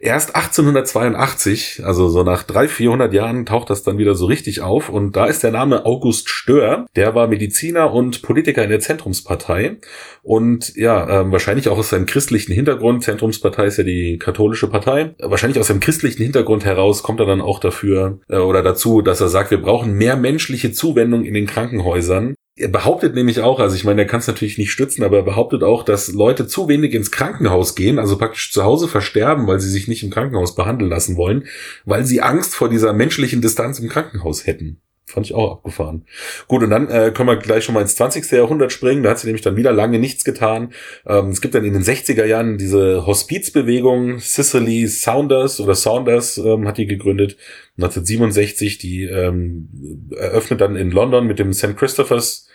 Erst 0.01 0.35
1882, 0.35 1.83
also 1.85 2.09
so 2.09 2.23
nach 2.23 2.43
drei, 2.43 2.69
400 2.69 3.13
Jahren, 3.13 3.47
taucht 3.47 3.71
das 3.71 3.83
dann 3.83 3.99
wieder 3.99 4.15
so 4.15 4.27
richtig 4.27 4.61
auf. 4.61 4.89
Und 4.89 5.17
da 5.17 5.27
ist 5.27 5.43
der 5.43 5.51
Name 5.51 5.85
August 5.87 6.29
Stör. 6.29 6.87
Der 6.97 7.15
war 7.15 7.29
Mediziner 7.29 7.93
und 7.93 8.23
Politiker 8.23 8.63
in 8.63 8.71
der 8.71 8.81
Zentrumspartei. 8.81 9.79
Und 10.23 10.75
ja, 10.77 11.23
äh, 11.23 11.33
wahrscheinlich 11.33 11.69
auch 11.69 11.79
aus 11.79 11.91
seinem 11.91 12.07
christlichen 12.07 12.53
Hintergrund. 12.53 13.05
Zentrumspartei 13.05 13.67
ist 13.67 13.79
ja 13.79 13.85
die 13.85 14.19
katholische 14.19 14.69
Partei. 14.69 15.15
Wahrscheinlich 15.21 15.59
aus 15.59 15.69
seinem 15.69 15.81
christlichen 15.81 16.23
Hintergrund 16.23 16.65
heraus 16.65 17.03
kommt 17.03 17.21
er 17.21 17.27
dann 17.27 17.41
auch 17.41 17.61
dafür 17.61 18.21
äh, 18.29 18.37
oder 18.37 18.63
dazu, 18.63 19.03
dass 19.03 19.21
er 19.21 19.29
sagt, 19.29 19.51
wir 19.51 19.61
brauchen 19.61 19.95
mehr 19.95 20.17
menschliche 20.17 20.73
Zuwendung 20.73 21.25
in 21.25 21.35
den 21.35 21.47
Krankenhäusern. 21.47 22.35
Er 22.57 22.69
behauptet 22.69 23.17
nämlich 23.17 23.41
auch, 23.41 23.59
also 23.59 23.75
ich 23.75 23.83
meine, 23.83 24.03
er 24.03 24.07
kann 24.07 24.21
es 24.21 24.29
natürlich 24.29 24.59
nicht 24.59 24.71
stützen, 24.71 25.03
aber 25.03 25.17
er 25.17 25.23
behauptet 25.25 25.65
auch, 25.65 25.83
dass 25.83 26.13
Leute 26.13 26.47
zu 26.47 26.69
wenig 26.69 26.95
ins 26.95 27.11
Krankenhaus 27.11 27.75
gehen, 27.75 27.99
also 27.99 28.17
praktisch 28.17 28.53
zu 28.53 28.63
Hause 28.63 28.87
versterben, 28.87 29.49
weil 29.49 29.59
sie 29.59 29.71
sich 29.71 29.89
nicht 29.89 30.05
im 30.05 30.11
Krankenhaus 30.11 30.55
behandeln 30.55 30.89
lassen 30.89 31.17
wollen, 31.17 31.49
weil 31.85 32.05
sie 32.05 32.23
Angst 32.23 32.55
vor 32.55 32.69
dieser 32.69 32.93
menschlichen 32.93 33.43
Distanz 33.43 33.81
im 33.81 33.89
Krankenhaus 33.89 34.47
hätten. 34.47 34.81
Fand 35.07 35.27
ich 35.27 35.35
auch 35.35 35.53
abgefahren. 35.53 36.07
Gut, 36.49 36.63
und 36.63 36.71
dann 36.71 36.89
äh, 36.89 37.13
können 37.15 37.29
wir 37.29 37.37
gleich 37.37 37.65
schon 37.65 37.75
mal 37.75 37.83
ins 37.83 37.95
20. 37.95 38.31
Jahrhundert 38.33 38.73
springen. 38.73 39.03
Da 39.03 39.11
hat 39.11 39.19
sich 39.19 39.27
nämlich 39.27 39.43
dann 39.43 39.57
wieder 39.57 39.71
lange 39.71 39.99
nichts 39.99 40.25
getan. 40.25 40.73
Ähm, 41.07 41.29
es 41.29 41.43
gibt 41.43 41.55
dann 41.55 41.65
in 41.65 41.75
den 41.75 41.83
60er 41.83 42.25
Jahren 42.25 42.57
diese 42.57 43.07
Hospizbewegung. 43.07 44.19
Cicely 44.19 44.87
Saunders 44.87 45.61
oder 45.61 45.75
Saunders 45.75 46.39
ähm, 46.39 46.67
hat 46.67 46.79
die 46.79 46.87
gegründet. 46.87 47.37
1967. 47.77 48.79
Die 48.79 49.05
ähm, 49.05 49.69
eröffnet 50.17 50.63
dann 50.63 50.75
in 50.75 50.91
London 50.91 51.27
mit 51.27 51.39
dem 51.39 51.53
St. 51.53 51.77
Christopher's 51.77 52.49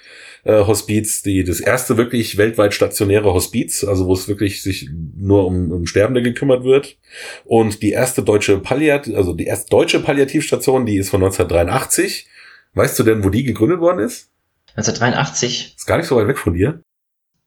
äh, 0.44 0.66
Hospiz, 0.66 1.22
die 1.22 1.44
das 1.44 1.60
erste 1.60 1.98
wirklich 1.98 2.38
weltweit 2.38 2.74
stationäre 2.74 3.34
Hospiz, 3.34 3.84
also 3.84 4.08
wo 4.08 4.14
es 4.14 4.28
wirklich 4.28 4.62
sich 4.62 4.90
nur 5.16 5.46
um, 5.46 5.72
um 5.72 5.86
Sterbende 5.86 6.22
gekümmert 6.22 6.64
wird. 6.64 6.98
Und 7.46 7.82
die 7.84 7.92
erste 7.92 8.24
deutsche 8.24 8.58
Palliat, 8.58 9.14
also 9.14 9.34
die 9.34 9.46
erste 9.46 9.70
deutsche 9.70 10.00
Palliativstation, 10.00 10.86
die 10.86 10.98
ist 10.98 11.10
von 11.10 11.22
1983. 11.22 12.28
Weißt 12.74 12.98
du 13.00 13.04
denn, 13.04 13.24
wo 13.24 13.30
die 13.30 13.44
gegründet 13.44 13.80
worden 13.80 14.00
ist? 14.00 14.30
1983? 14.76 15.76
Ist 15.78 15.86
gar 15.88 15.98
nicht 15.98 16.08
so 16.08 16.16
weit 16.16 16.28
weg 16.28 16.38
von 16.38 16.54
dir. 16.54 16.82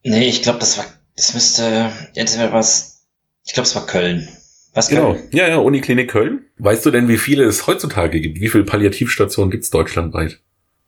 Nee, 0.04 0.28
ich 0.28 0.42
glaube, 0.42 0.58
das 0.58 0.78
war, 0.78 0.84
das 1.16 1.34
müsste, 1.34 1.90
jetzt 2.14 2.38
wäre 2.38 2.52
was, 2.52 3.06
ich 3.44 3.52
glaube, 3.52 3.66
es 3.66 3.74
war 3.74 3.86
Köln. 3.86 4.28
Was 4.74 4.88
genau. 4.88 5.12
Köln? 5.12 5.28
Ja, 5.32 5.48
ja, 5.48 5.56
Uniklinik 5.58 6.10
Köln. 6.10 6.46
Weißt 6.58 6.84
du 6.84 6.90
denn, 6.90 7.08
wie 7.08 7.18
viele 7.18 7.44
es 7.44 7.66
heutzutage 7.66 8.20
gibt? 8.20 8.40
Wie 8.40 8.48
viele 8.48 8.64
Palliativstationen 8.64 9.50
gibt 9.50 9.64
es 9.64 9.70
deutschlandweit? 9.70 10.40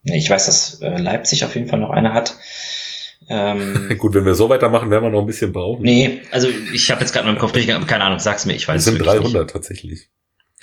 Ich 0.04 0.28
weiß, 0.28 0.46
dass 0.46 0.80
äh, 0.80 0.98
Leipzig 0.98 1.44
auf 1.44 1.54
jeden 1.54 1.68
Fall 1.68 1.78
noch 1.78 1.90
eine 1.90 2.12
hat. 2.12 2.36
Ähm, 3.28 3.94
Gut, 3.98 4.14
wenn 4.14 4.26
wir 4.26 4.34
so 4.34 4.48
weitermachen, 4.48 4.90
werden 4.90 5.04
wir 5.04 5.10
noch 5.10 5.20
ein 5.20 5.26
bisschen 5.26 5.52
brauchen. 5.52 5.82
Nee, 5.82 6.20
also 6.30 6.48
ich 6.72 6.90
habe 6.90 7.00
jetzt 7.00 7.12
gerade 7.12 7.26
meinen 7.26 7.38
Kopf 7.38 7.52
durchgegangen, 7.52 7.86
keine 7.86 8.04
Ahnung, 8.04 8.18
sag's 8.18 8.44
mir, 8.44 8.54
ich 8.54 8.68
weiß 8.68 8.80
es 8.80 8.84
sind 8.84 8.98
300 8.98 9.32
nicht. 9.32 9.50
tatsächlich. 9.50 10.08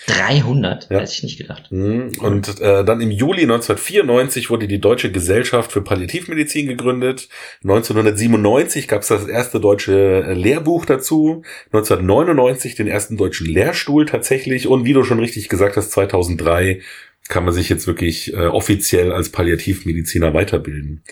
300? 0.08 0.90
Ja. 0.90 1.00
Hätte 1.00 1.12
ich 1.12 1.24
nicht 1.24 1.38
gedacht. 1.38 1.72
Mhm. 1.72 2.12
Und 2.20 2.60
äh, 2.60 2.84
dann 2.84 3.02
im 3.02 3.12
Juli 3.12 3.44
1994 3.44 4.50
wurde 4.50 4.68
die 4.68 4.82
Deutsche 4.82 5.12
Gesellschaft 5.12 5.72
für 5.72 5.82
Palliativmedizin 5.82 6.68
gegründet. 6.68 7.30
1997 7.64 8.88
gab 8.88 9.02
es 9.02 9.10
das 9.10 9.28
erste 9.28 9.60
deutsche 9.60 10.24
äh, 10.26 10.34
Lehrbuch 10.34 10.86
dazu. 10.86 11.44
1999 11.68 12.76
den 12.76 12.88
ersten 12.88 13.18
deutschen 13.18 13.48
Lehrstuhl 13.48 14.06
tatsächlich. 14.06 14.68
Und 14.68 14.86
wie 14.86 14.94
du 14.94 15.04
schon 15.04 15.20
richtig 15.20 15.50
gesagt 15.50 15.78
hast, 15.78 15.92
2003 15.92 16.82
kann 17.28 17.46
man 17.46 17.54
sich 17.54 17.70
jetzt 17.70 17.86
wirklich 17.86 18.34
äh, 18.34 18.48
offiziell 18.48 19.12
als 19.12 19.30
Palliativmediziner 19.30 20.34
weiterbilden. 20.34 21.04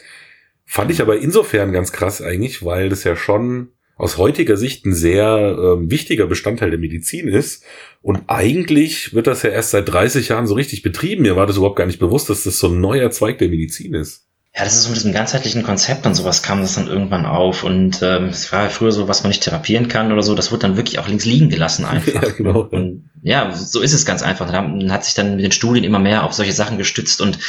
Fand 0.65 0.91
ich 0.91 1.01
aber 1.01 1.19
insofern 1.19 1.71
ganz 1.71 1.91
krass 1.91 2.21
eigentlich, 2.21 2.65
weil 2.65 2.89
das 2.89 3.03
ja 3.03 3.15
schon 3.15 3.71
aus 3.99 4.17
heutiger 4.17 4.55
Sicht 4.55 4.85
ein 4.85 4.93
sehr 4.93 5.27
äh, 5.27 5.91
wichtiger 5.91 6.25
Bestandteil 6.25 6.69
der 6.69 6.79
Medizin 6.79 7.27
ist. 7.27 7.65
Und 8.01 8.23
eigentlich 8.27 9.13
wird 9.13 9.27
das 9.27 9.43
ja 9.43 9.49
erst 9.49 9.71
seit 9.71 9.89
30 9.89 10.29
Jahren 10.29 10.47
so 10.47 10.53
richtig 10.55 10.83
betrieben. 10.83 11.23
Mir 11.23 11.35
war 11.35 11.45
das 11.45 11.57
überhaupt 11.57 11.75
gar 11.75 11.85
nicht 11.85 11.99
bewusst, 11.99 12.29
dass 12.29 12.45
das 12.45 12.59
so 12.59 12.69
ein 12.69 12.79
neuer 12.79 13.11
Zweig 13.11 13.39
der 13.39 13.49
Medizin 13.49 13.93
ist. 13.93 14.28
Ja, 14.59 14.65
das 14.65 14.75
ist 14.75 14.83
so 14.83 14.89
mit 14.89 14.97
diesem 14.97 15.13
ganzheitlichen 15.13 15.63
Konzept 15.63 16.05
und 16.05 16.15
sowas 16.15 16.43
kam 16.43 16.59
das 16.59 16.75
dann 16.75 16.87
irgendwann 16.87 17.25
auf. 17.25 17.63
Und 17.63 18.01
ähm, 18.01 18.25
es 18.25 18.51
war 18.51 18.63
ja 18.63 18.69
früher 18.69 18.91
so, 18.91 19.07
was 19.07 19.23
man 19.23 19.29
nicht 19.29 19.41
therapieren 19.41 19.87
kann 19.87 20.11
oder 20.11 20.21
so, 20.21 20.35
das 20.35 20.51
wurde 20.51 20.63
dann 20.63 20.75
wirklich 20.75 20.99
auch 20.99 21.07
links 21.07 21.23
liegen 21.23 21.49
gelassen 21.49 21.85
einfach. 21.89 22.13
ja, 22.13 22.29
genau. 22.29 22.67
Und 22.69 23.09
ja, 23.21 23.55
so 23.55 23.79
ist 23.79 23.93
es 23.93 24.05
ganz 24.05 24.21
einfach. 24.21 24.51
Man 24.51 24.91
hat 24.91 25.05
sich 25.05 25.13
dann 25.13 25.37
mit 25.37 25.45
den 25.45 25.53
Studien 25.53 25.85
immer 25.85 25.99
mehr 25.99 26.25
auf 26.25 26.33
solche 26.33 26.51
Sachen 26.51 26.77
gestützt 26.77 27.21
und 27.21 27.39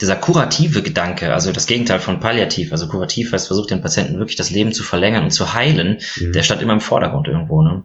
dieser 0.00 0.14
kurative 0.14 0.82
Gedanke, 0.82 1.34
also 1.34 1.50
das 1.50 1.66
Gegenteil 1.66 1.98
von 1.98 2.20
palliativ, 2.20 2.70
also 2.70 2.86
kurativ 2.86 3.32
heißt, 3.32 3.48
versucht 3.48 3.72
den 3.72 3.82
Patienten 3.82 4.18
wirklich 4.18 4.36
das 4.36 4.52
Leben 4.52 4.72
zu 4.72 4.84
verlängern 4.84 5.24
und 5.24 5.30
zu 5.30 5.52
heilen, 5.52 5.98
mhm. 6.20 6.32
der 6.32 6.44
stand 6.44 6.62
immer 6.62 6.72
im 6.72 6.80
Vordergrund 6.80 7.26
irgendwo. 7.26 7.62
Ne? 7.62 7.82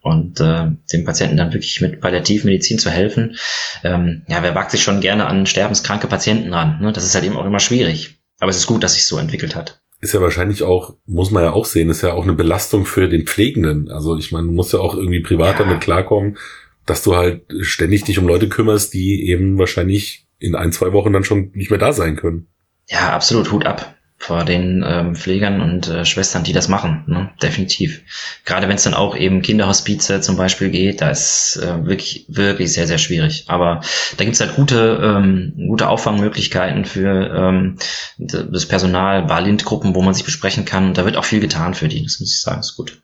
Und 0.00 0.40
äh, 0.40 0.72
dem 0.92 1.04
Patienten 1.04 1.36
dann 1.36 1.52
wirklich 1.52 1.80
mit 1.80 2.00
Palliativmedizin 2.00 2.80
zu 2.80 2.90
helfen. 2.90 3.36
Ähm, 3.84 4.22
ja, 4.26 4.42
wer 4.42 4.56
wagt 4.56 4.72
sich 4.72 4.82
schon 4.82 5.00
gerne 5.00 5.26
an 5.26 5.46
sterbenskranke 5.46 6.08
Patienten 6.08 6.52
ran? 6.52 6.80
Ne? 6.80 6.92
Das 6.92 7.04
ist 7.04 7.14
halt 7.14 7.24
eben 7.24 7.36
auch 7.36 7.46
immer 7.46 7.60
schwierig. 7.60 8.18
Aber 8.44 8.50
es 8.50 8.58
ist 8.58 8.66
gut, 8.66 8.82
dass 8.82 8.92
sich 8.92 9.06
so 9.06 9.16
entwickelt 9.16 9.56
hat 9.56 9.80
ist 10.04 10.12
ja 10.12 10.20
wahrscheinlich 10.20 10.62
auch, 10.62 10.96
muss 11.06 11.30
man 11.30 11.44
ja 11.44 11.52
auch 11.52 11.64
sehen, 11.64 11.88
ist 11.88 12.02
ja 12.02 12.12
auch 12.12 12.24
eine 12.24 12.34
Belastung 12.34 12.84
für 12.84 13.08
den 13.08 13.26
Pflegenden. 13.26 13.90
Also 13.90 14.18
ich 14.18 14.32
meine, 14.32 14.48
du 14.48 14.52
musst 14.52 14.74
ja 14.74 14.78
auch 14.80 14.94
irgendwie 14.94 15.20
privat 15.20 15.58
ja. 15.58 15.64
damit 15.64 15.80
klarkommen, 15.80 16.36
dass 16.84 17.02
du 17.02 17.16
halt 17.16 17.46
ständig 17.62 18.04
dich 18.04 18.18
um 18.18 18.28
Leute 18.28 18.50
kümmerst, 18.50 18.92
die 18.92 19.26
eben 19.30 19.56
wahrscheinlich 19.56 20.26
in 20.38 20.56
ein, 20.56 20.72
zwei 20.72 20.92
Wochen 20.92 21.14
dann 21.14 21.24
schon 21.24 21.52
nicht 21.54 21.70
mehr 21.70 21.78
da 21.78 21.94
sein 21.94 22.16
können. 22.16 22.48
Ja, 22.86 23.14
absolut, 23.14 23.50
Hut 23.50 23.64
ab 23.64 23.96
vor 24.24 24.44
den 24.44 24.82
ähm, 24.86 25.14
Pflegern 25.14 25.60
und 25.60 25.86
äh, 25.88 26.06
Schwestern, 26.06 26.44
die 26.44 26.54
das 26.54 26.68
machen, 26.68 27.04
ne? 27.06 27.30
definitiv. 27.42 28.00
Gerade 28.46 28.68
wenn 28.68 28.76
es 28.76 28.82
dann 28.84 28.94
auch 28.94 29.14
eben 29.14 29.42
Kinderhospize 29.42 30.22
zum 30.22 30.38
Beispiel 30.38 30.70
geht, 30.70 31.02
da 31.02 31.10
ist 31.10 31.56
äh, 31.62 31.84
wirklich, 31.84 32.24
wirklich 32.28 32.72
sehr, 32.72 32.86
sehr 32.86 32.96
schwierig. 32.96 33.44
Aber 33.48 33.82
da 34.16 34.24
gibt's 34.24 34.40
halt 34.40 34.56
gute, 34.56 34.98
ähm, 35.02 35.52
gute 35.68 35.90
Auffangmöglichkeiten 35.90 36.86
für 36.86 37.34
ähm, 37.36 37.76
das 38.16 38.64
Personal, 38.64 39.24
Balint-Gruppen, 39.24 39.94
wo 39.94 40.00
man 40.00 40.14
sich 40.14 40.24
besprechen 40.24 40.64
kann. 40.64 40.86
Und 40.86 40.96
da 40.96 41.04
wird 41.04 41.18
auch 41.18 41.26
viel 41.26 41.40
getan 41.40 41.74
für 41.74 41.88
die, 41.88 42.02
das 42.02 42.18
muss 42.18 42.32
ich 42.32 42.40
sagen, 42.40 42.60
ist 42.60 42.76
gut. 42.76 43.03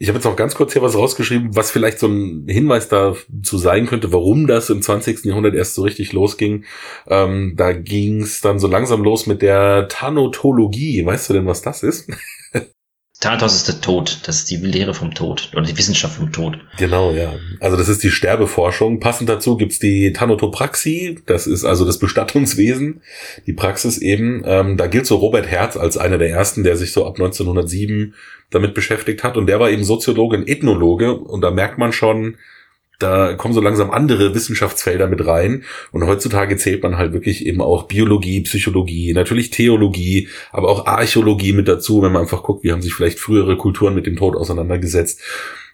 Ich 0.00 0.08
habe 0.08 0.18
jetzt 0.18 0.26
auch 0.26 0.36
ganz 0.36 0.54
kurz 0.54 0.72
hier 0.72 0.82
was 0.82 0.94
rausgeschrieben, 0.94 1.56
was 1.56 1.72
vielleicht 1.72 1.98
so 1.98 2.06
ein 2.06 2.46
Hinweis 2.46 2.88
dazu 2.88 3.58
sein 3.58 3.86
könnte, 3.86 4.12
warum 4.12 4.46
das 4.46 4.70
im 4.70 4.80
20. 4.80 5.24
Jahrhundert 5.24 5.56
erst 5.56 5.74
so 5.74 5.82
richtig 5.82 6.12
losging. 6.12 6.64
Ähm, 7.08 7.54
da 7.56 7.72
ging 7.72 8.22
es 8.22 8.40
dann 8.40 8.60
so 8.60 8.68
langsam 8.68 9.02
los 9.02 9.26
mit 9.26 9.42
der 9.42 9.88
Thanatologie. 9.88 11.04
Weißt 11.04 11.28
du 11.28 11.34
denn, 11.34 11.46
was 11.46 11.62
das 11.62 11.82
ist? 11.82 12.08
Thanatos 13.20 13.56
ist 13.56 13.66
der 13.66 13.80
Tod, 13.80 14.20
das 14.26 14.36
ist 14.36 14.50
die 14.50 14.56
Lehre 14.58 14.94
vom 14.94 15.12
Tod 15.12 15.50
oder 15.52 15.62
die 15.62 15.76
Wissenschaft 15.76 16.14
vom 16.14 16.30
Tod. 16.30 16.58
Genau, 16.78 17.10
ja. 17.10 17.34
Also 17.58 17.76
das 17.76 17.88
ist 17.88 18.04
die 18.04 18.12
Sterbeforschung. 18.12 19.00
Passend 19.00 19.28
dazu 19.28 19.56
gibt's 19.56 19.80
die 19.80 20.12
Thanatopraxie, 20.12 21.18
das 21.26 21.48
ist 21.48 21.64
also 21.64 21.84
das 21.84 21.98
Bestattungswesen, 21.98 23.02
die 23.44 23.54
Praxis 23.54 23.98
eben. 23.98 24.42
Ähm, 24.44 24.76
da 24.76 24.86
gilt 24.86 25.06
so 25.06 25.16
Robert 25.16 25.48
Herz 25.48 25.76
als 25.76 25.96
einer 25.96 26.18
der 26.18 26.30
ersten, 26.30 26.62
der 26.62 26.76
sich 26.76 26.92
so 26.92 27.04
ab 27.06 27.14
1907 27.14 28.14
damit 28.50 28.74
beschäftigt 28.74 29.24
hat. 29.24 29.36
Und 29.36 29.48
der 29.48 29.58
war 29.58 29.68
eben 29.68 29.82
Soziologe 29.82 30.36
und 30.36 30.48
Ethnologe. 30.48 31.12
Und 31.14 31.40
da 31.40 31.50
merkt 31.50 31.76
man 31.76 31.92
schon, 31.92 32.36
da 32.98 33.34
kommen 33.34 33.54
so 33.54 33.60
langsam 33.60 33.90
andere 33.90 34.34
Wissenschaftsfelder 34.34 35.06
mit 35.06 35.24
rein. 35.26 35.64
Und 35.92 36.06
heutzutage 36.06 36.56
zählt 36.56 36.82
man 36.82 36.98
halt 36.98 37.12
wirklich 37.12 37.46
eben 37.46 37.60
auch 37.60 37.84
Biologie, 37.84 38.40
Psychologie, 38.42 39.12
natürlich 39.12 39.50
Theologie, 39.50 40.28
aber 40.50 40.68
auch 40.68 40.86
Archäologie 40.86 41.52
mit 41.52 41.68
dazu, 41.68 42.02
wenn 42.02 42.12
man 42.12 42.22
einfach 42.22 42.42
guckt, 42.42 42.64
wie 42.64 42.72
haben 42.72 42.82
sich 42.82 42.94
vielleicht 42.94 43.20
frühere 43.20 43.56
Kulturen 43.56 43.94
mit 43.94 44.06
dem 44.06 44.16
Tod 44.16 44.36
auseinandergesetzt. 44.36 45.20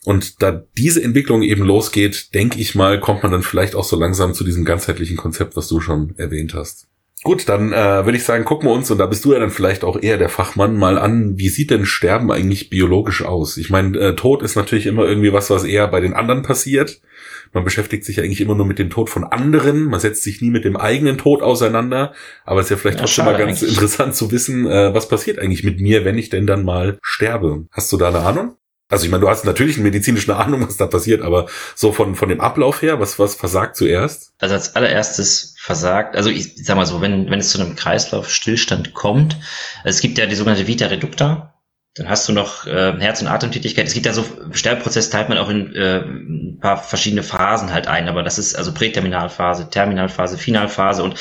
Und 0.04 0.42
da 0.42 0.64
diese 0.76 1.02
Entwicklung 1.02 1.42
eben 1.42 1.64
losgeht, 1.64 2.34
denke 2.34 2.60
ich 2.60 2.74
mal, 2.74 3.00
kommt 3.00 3.22
man 3.22 3.32
dann 3.32 3.42
vielleicht 3.42 3.74
auch 3.74 3.84
so 3.84 3.96
langsam 3.96 4.34
zu 4.34 4.44
diesem 4.44 4.66
ganzheitlichen 4.66 5.16
Konzept, 5.16 5.56
was 5.56 5.68
du 5.68 5.80
schon 5.80 6.14
erwähnt 6.18 6.52
hast. 6.52 6.88
Gut, 7.24 7.48
dann 7.48 7.72
äh, 7.72 8.04
würde 8.04 8.18
ich 8.18 8.24
sagen, 8.24 8.44
gucken 8.44 8.68
wir 8.68 8.74
uns, 8.74 8.90
und 8.90 8.98
da 8.98 9.06
bist 9.06 9.24
du 9.24 9.32
ja 9.32 9.38
dann 9.38 9.48
vielleicht 9.48 9.82
auch 9.82 10.00
eher 10.00 10.18
der 10.18 10.28
Fachmann, 10.28 10.76
mal 10.76 10.98
an, 10.98 11.38
wie 11.38 11.48
sieht 11.48 11.70
denn 11.70 11.86
Sterben 11.86 12.30
eigentlich 12.30 12.68
biologisch 12.68 13.22
aus? 13.22 13.56
Ich 13.56 13.70
meine, 13.70 13.98
äh, 13.98 14.14
Tod 14.14 14.42
ist 14.42 14.56
natürlich 14.56 14.84
immer 14.84 15.06
irgendwie 15.06 15.32
was, 15.32 15.48
was 15.48 15.64
eher 15.64 15.88
bei 15.88 16.00
den 16.00 16.12
anderen 16.12 16.42
passiert. 16.42 17.00
Man 17.54 17.64
beschäftigt 17.64 18.04
sich 18.04 18.16
ja 18.16 18.24
eigentlich 18.24 18.40
immer 18.40 18.56
nur 18.56 18.66
mit 18.66 18.78
dem 18.78 18.90
Tod 18.90 19.08
von 19.08 19.24
anderen. 19.24 19.84
Man 19.84 20.00
setzt 20.00 20.24
sich 20.24 20.42
nie 20.42 20.50
mit 20.50 20.64
dem 20.64 20.76
eigenen 20.76 21.16
Tod 21.18 21.40
auseinander. 21.40 22.12
Aber 22.44 22.60
es 22.60 22.66
ist 22.66 22.70
ja 22.70 22.76
vielleicht 22.76 22.98
ja, 22.98 23.04
trotzdem 23.04 23.24
mal 23.24 23.38
ganz 23.38 23.62
eigentlich. 23.62 23.74
interessant 23.74 24.14
zu 24.16 24.30
wissen, 24.32 24.66
äh, 24.66 24.92
was 24.92 25.08
passiert 25.08 25.38
eigentlich 25.38 25.64
mit 25.64 25.80
mir, 25.80 26.04
wenn 26.04 26.18
ich 26.18 26.28
denn 26.28 26.46
dann 26.46 26.64
mal 26.64 26.98
sterbe. 27.00 27.66
Hast 27.70 27.92
du 27.92 27.96
da 27.96 28.08
eine 28.08 28.20
Ahnung? 28.20 28.56
Also 28.88 29.06
ich 29.06 29.10
meine, 29.10 29.22
du 29.22 29.28
hast 29.28 29.44
natürlich 29.44 29.76
eine 29.76 29.84
medizinische 29.84 30.36
Ahnung, 30.36 30.66
was 30.66 30.76
da 30.76 30.86
passiert, 30.86 31.22
aber 31.22 31.46
so 31.74 31.92
von, 31.92 32.14
von 32.14 32.28
dem 32.28 32.40
Ablauf 32.40 32.82
her, 32.82 33.00
was, 33.00 33.18
was 33.18 33.34
versagt 33.34 33.76
zuerst? 33.76 34.32
Also 34.38 34.54
als 34.54 34.76
allererstes 34.76 35.54
versagt, 35.58 36.16
also 36.16 36.30
ich 36.30 36.54
sag 36.56 36.76
mal 36.76 36.86
so, 36.86 37.00
wenn, 37.00 37.30
wenn 37.30 37.38
es 37.38 37.50
zu 37.50 37.60
einem 37.60 37.76
Kreislaufstillstand 37.76 38.92
kommt, 38.92 39.38
es 39.84 40.00
gibt 40.00 40.18
ja 40.18 40.26
die 40.26 40.34
sogenannte 40.34 40.66
Vita 40.66 40.86
Reducta, 40.86 41.53
dann 41.94 42.08
hast 42.08 42.28
du 42.28 42.32
noch 42.32 42.66
äh, 42.66 42.94
Herz- 42.98 43.22
und 43.22 43.28
Atemtätigkeit. 43.28 43.86
Es 43.86 43.94
gibt 43.94 44.06
ja 44.06 44.12
so, 44.12 44.24
Sterbeprozess 44.50 45.10
teilt 45.10 45.28
man 45.28 45.38
auch 45.38 45.48
in 45.48 45.74
äh, 45.74 46.00
ein 46.00 46.58
paar 46.60 46.76
verschiedene 46.76 47.22
Phasen 47.22 47.72
halt 47.72 47.86
ein, 47.86 48.08
aber 48.08 48.22
das 48.22 48.38
ist 48.38 48.56
also 48.56 48.74
Präterminalphase, 48.74 49.70
Terminalphase, 49.70 50.36
Finalphase 50.36 51.04
und 51.04 51.14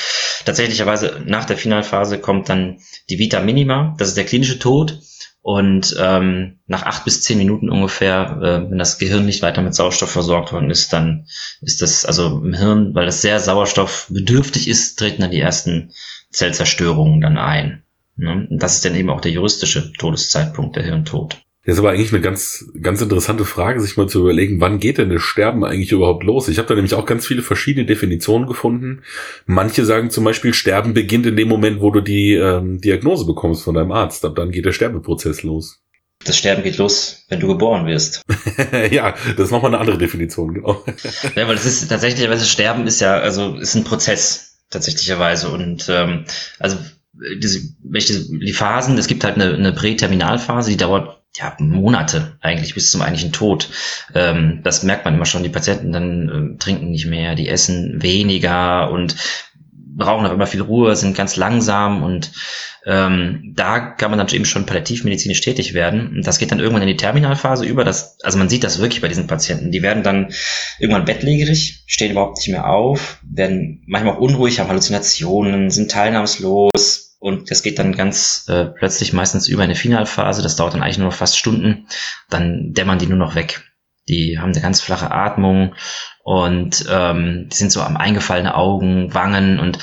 tatsächlicherweise 0.44 1.22
nach 1.24 1.44
der 1.44 1.56
Finalphase 1.56 2.18
kommt 2.18 2.48
dann 2.48 2.78
die 3.08 3.18
Vita 3.18 3.40
Minima, 3.40 3.94
das 3.98 4.08
ist 4.08 4.16
der 4.16 4.24
klinische 4.24 4.58
Tod 4.58 4.98
Und 5.46 5.94
ähm, 6.00 6.60
nach 6.66 6.84
acht 6.84 7.04
bis 7.04 7.22
zehn 7.22 7.36
Minuten 7.36 7.68
ungefähr, 7.68 8.38
äh, 8.42 8.70
wenn 8.70 8.78
das 8.78 8.98
Gehirn 8.98 9.26
nicht 9.26 9.42
weiter 9.42 9.60
mit 9.60 9.74
Sauerstoff 9.74 10.10
versorgt 10.10 10.52
worden 10.52 10.70
ist, 10.70 10.92
dann 10.94 11.26
ist 11.60 11.82
das, 11.82 12.06
also 12.06 12.40
im 12.42 12.54
Hirn, 12.54 12.94
weil 12.94 13.04
das 13.04 13.20
sehr 13.20 13.38
sauerstoffbedürftig 13.38 14.68
ist, 14.68 14.98
treten 14.98 15.20
dann 15.20 15.30
die 15.30 15.40
ersten 15.40 15.92
Zellzerstörungen 16.30 17.20
dann 17.20 17.36
ein. 17.36 17.83
Ne? 18.16 18.46
Und 18.50 18.62
das 18.62 18.76
ist 18.76 18.84
dann 18.84 18.94
eben 18.94 19.10
auch 19.10 19.20
der 19.20 19.32
juristische 19.32 19.92
Todeszeitpunkt, 19.92 20.76
der 20.76 20.84
Hirntod. 20.84 21.44
Das 21.64 21.74
ist 21.74 21.78
aber 21.78 21.92
eigentlich 21.92 22.12
eine 22.12 22.20
ganz, 22.20 22.66
ganz 22.82 23.00
interessante 23.00 23.46
Frage, 23.46 23.80
sich 23.80 23.96
mal 23.96 24.06
zu 24.06 24.20
überlegen, 24.20 24.60
wann 24.60 24.80
geht 24.80 24.98
denn 24.98 25.08
das 25.08 25.22
Sterben 25.22 25.64
eigentlich 25.64 25.92
überhaupt 25.92 26.22
los? 26.22 26.48
Ich 26.48 26.58
habe 26.58 26.68
da 26.68 26.74
nämlich 26.74 26.92
auch 26.92 27.06
ganz 27.06 27.26
viele 27.26 27.40
verschiedene 27.40 27.86
Definitionen 27.86 28.46
gefunden. 28.46 29.02
Manche 29.46 29.86
sagen 29.86 30.10
zum 30.10 30.24
Beispiel, 30.24 30.52
Sterben 30.52 30.92
beginnt 30.92 31.24
in 31.24 31.36
dem 31.36 31.48
Moment, 31.48 31.80
wo 31.80 31.90
du 31.90 32.02
die 32.02 32.34
ähm, 32.34 32.82
Diagnose 32.82 33.24
bekommst 33.24 33.62
von 33.62 33.74
deinem 33.74 33.92
Arzt. 33.92 34.26
Ab 34.26 34.36
dann 34.36 34.50
geht 34.50 34.66
der 34.66 34.72
Sterbeprozess 34.72 35.42
los. 35.42 35.80
Das 36.22 36.36
Sterben 36.36 36.62
geht 36.62 36.76
los, 36.76 37.24
wenn 37.28 37.40
du 37.40 37.48
geboren 37.48 37.86
wirst. 37.86 38.22
ja, 38.90 39.14
das 39.36 39.46
ist 39.46 39.50
nochmal 39.50 39.70
eine 39.70 39.80
andere 39.80 39.98
Definition, 39.98 40.52
genau. 40.52 40.84
ja, 41.34 41.48
weil 41.48 41.56
es 41.56 41.64
ist 41.64 41.88
tatsächlich, 41.88 42.28
weil 42.28 42.38
das 42.38 42.48
Sterben 42.48 42.86
ist 42.86 43.00
ja, 43.00 43.18
also 43.18 43.56
ist 43.56 43.74
ein 43.74 43.84
Prozess 43.84 44.58
tatsächlicherweise 44.70 45.48
und 45.50 45.86
ähm, 45.88 46.24
also 46.58 46.76
diese, 47.40 47.74
welche 47.82 48.14
die 48.14 48.52
Phasen, 48.52 48.98
es 48.98 49.06
gibt 49.06 49.24
halt 49.24 49.36
eine, 49.36 49.54
eine 49.54 49.72
Präterminalphase, 49.72 50.70
die 50.70 50.76
dauert 50.76 51.20
ja, 51.36 51.54
Monate 51.58 52.38
eigentlich 52.40 52.74
bis 52.74 52.90
zum 52.90 53.02
eigentlichen 53.02 53.32
Tod. 53.32 53.68
Ähm, 54.14 54.60
das 54.62 54.82
merkt 54.82 55.04
man 55.04 55.14
immer 55.14 55.26
schon. 55.26 55.42
Die 55.42 55.48
Patienten 55.48 55.92
dann 55.92 56.28
äh, 56.28 56.58
trinken 56.58 56.90
nicht 56.90 57.06
mehr, 57.06 57.34
die 57.34 57.48
essen 57.48 58.02
weniger 58.02 58.90
und 58.90 59.16
brauchen 59.96 60.26
auch 60.26 60.32
immer 60.32 60.46
viel 60.46 60.60
Ruhe, 60.60 60.96
sind 60.96 61.16
ganz 61.16 61.36
langsam 61.36 62.02
und 62.02 62.32
ähm, 62.86 63.52
da 63.56 63.80
kann 63.80 64.10
man 64.10 64.18
dann 64.18 64.28
eben 64.28 64.44
schon 64.44 64.66
palliativmedizinisch 64.66 65.40
tätig 65.40 65.72
werden. 65.72 66.08
Und 66.08 66.26
das 66.26 66.38
geht 66.38 66.50
dann 66.50 66.58
irgendwann 66.58 66.82
in 66.82 66.88
die 66.88 66.96
Terminalphase 66.96 67.64
über. 67.64 67.84
Das, 67.84 68.18
also 68.22 68.36
man 68.36 68.48
sieht 68.48 68.64
das 68.64 68.80
wirklich 68.80 69.00
bei 69.00 69.08
diesen 69.08 69.26
Patienten. 69.26 69.70
Die 69.70 69.82
werden 69.82 70.02
dann 70.02 70.32
irgendwann 70.78 71.04
bettlägerig, 71.04 71.84
stehen 71.86 72.10
überhaupt 72.10 72.38
nicht 72.38 72.48
mehr 72.48 72.68
auf, 72.68 73.18
werden 73.22 73.82
manchmal 73.86 74.14
auch 74.14 74.20
unruhig, 74.20 74.60
haben 74.60 74.68
Halluzinationen, 74.68 75.70
sind 75.70 75.90
teilnahmslos, 75.90 77.03
und 77.24 77.50
das 77.50 77.62
geht 77.62 77.78
dann 77.78 77.96
ganz 77.96 78.44
äh, 78.50 78.66
plötzlich 78.66 79.14
meistens 79.14 79.48
über 79.48 79.62
eine 79.62 79.76
Finalphase. 79.76 80.42
Das 80.42 80.56
dauert 80.56 80.74
dann 80.74 80.82
eigentlich 80.82 80.98
nur 80.98 81.08
noch 81.08 81.16
fast 81.16 81.38
Stunden. 81.38 81.86
Dann 82.28 82.74
dämmern 82.74 82.98
die 82.98 83.06
nur 83.06 83.16
noch 83.16 83.34
weg. 83.34 83.62
Die 84.10 84.38
haben 84.38 84.52
eine 84.52 84.60
ganz 84.60 84.82
flache 84.82 85.10
Atmung 85.10 85.74
und 86.22 86.84
ähm, 86.90 87.48
die 87.50 87.56
sind 87.56 87.72
so 87.72 87.80
am 87.80 87.96
eingefallene 87.96 88.54
Augen, 88.54 89.14
Wangen 89.14 89.58
und 89.58 89.78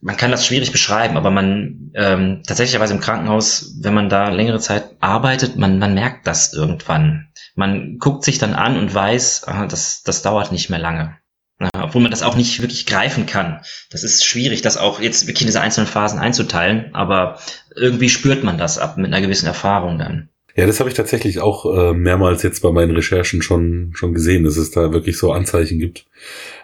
man 0.00 0.16
kann 0.16 0.30
das 0.30 0.46
schwierig 0.46 0.70
beschreiben, 0.70 1.16
aber 1.16 1.32
man 1.32 1.90
ähm, 1.94 2.42
tatsächlicherweise 2.46 2.94
im 2.94 3.00
Krankenhaus, 3.00 3.74
wenn 3.82 3.92
man 3.92 4.08
da 4.08 4.28
längere 4.28 4.60
Zeit 4.60 4.90
arbeitet, 5.00 5.56
man, 5.56 5.80
man 5.80 5.94
merkt 5.94 6.28
das 6.28 6.54
irgendwann. 6.54 7.32
Man 7.56 7.98
guckt 7.98 8.22
sich 8.22 8.38
dann 8.38 8.54
an 8.54 8.78
und 8.78 8.94
weiß, 8.94 9.48
aha, 9.48 9.66
das, 9.66 10.04
das 10.04 10.22
dauert 10.22 10.52
nicht 10.52 10.70
mehr 10.70 10.78
lange. 10.78 11.16
Ja, 11.60 11.84
obwohl 11.84 12.00
man 12.00 12.10
das 12.10 12.22
auch 12.22 12.36
nicht 12.36 12.60
wirklich 12.62 12.86
greifen 12.86 13.26
kann. 13.26 13.60
Das 13.90 14.02
ist 14.02 14.24
schwierig, 14.24 14.62
das 14.62 14.78
auch 14.78 14.98
jetzt 15.00 15.26
wirklich 15.26 15.42
in 15.42 15.48
diese 15.48 15.60
einzelnen 15.60 15.86
Phasen 15.86 16.18
einzuteilen, 16.18 16.94
aber 16.94 17.38
irgendwie 17.76 18.08
spürt 18.08 18.42
man 18.42 18.56
das 18.56 18.78
ab 18.78 18.96
mit 18.96 19.06
einer 19.06 19.20
gewissen 19.20 19.46
Erfahrung 19.46 19.98
dann. 19.98 20.30
Ja, 20.60 20.66
das 20.66 20.78
habe 20.78 20.90
ich 20.90 20.94
tatsächlich 20.94 21.40
auch 21.40 21.64
äh, 21.74 21.94
mehrmals 21.94 22.42
jetzt 22.42 22.60
bei 22.60 22.70
meinen 22.70 22.90
Recherchen 22.90 23.40
schon 23.40 23.92
schon 23.94 24.12
gesehen, 24.12 24.44
dass 24.44 24.58
es 24.58 24.70
da 24.70 24.92
wirklich 24.92 25.16
so 25.16 25.32
Anzeichen 25.32 25.78
gibt. 25.78 26.04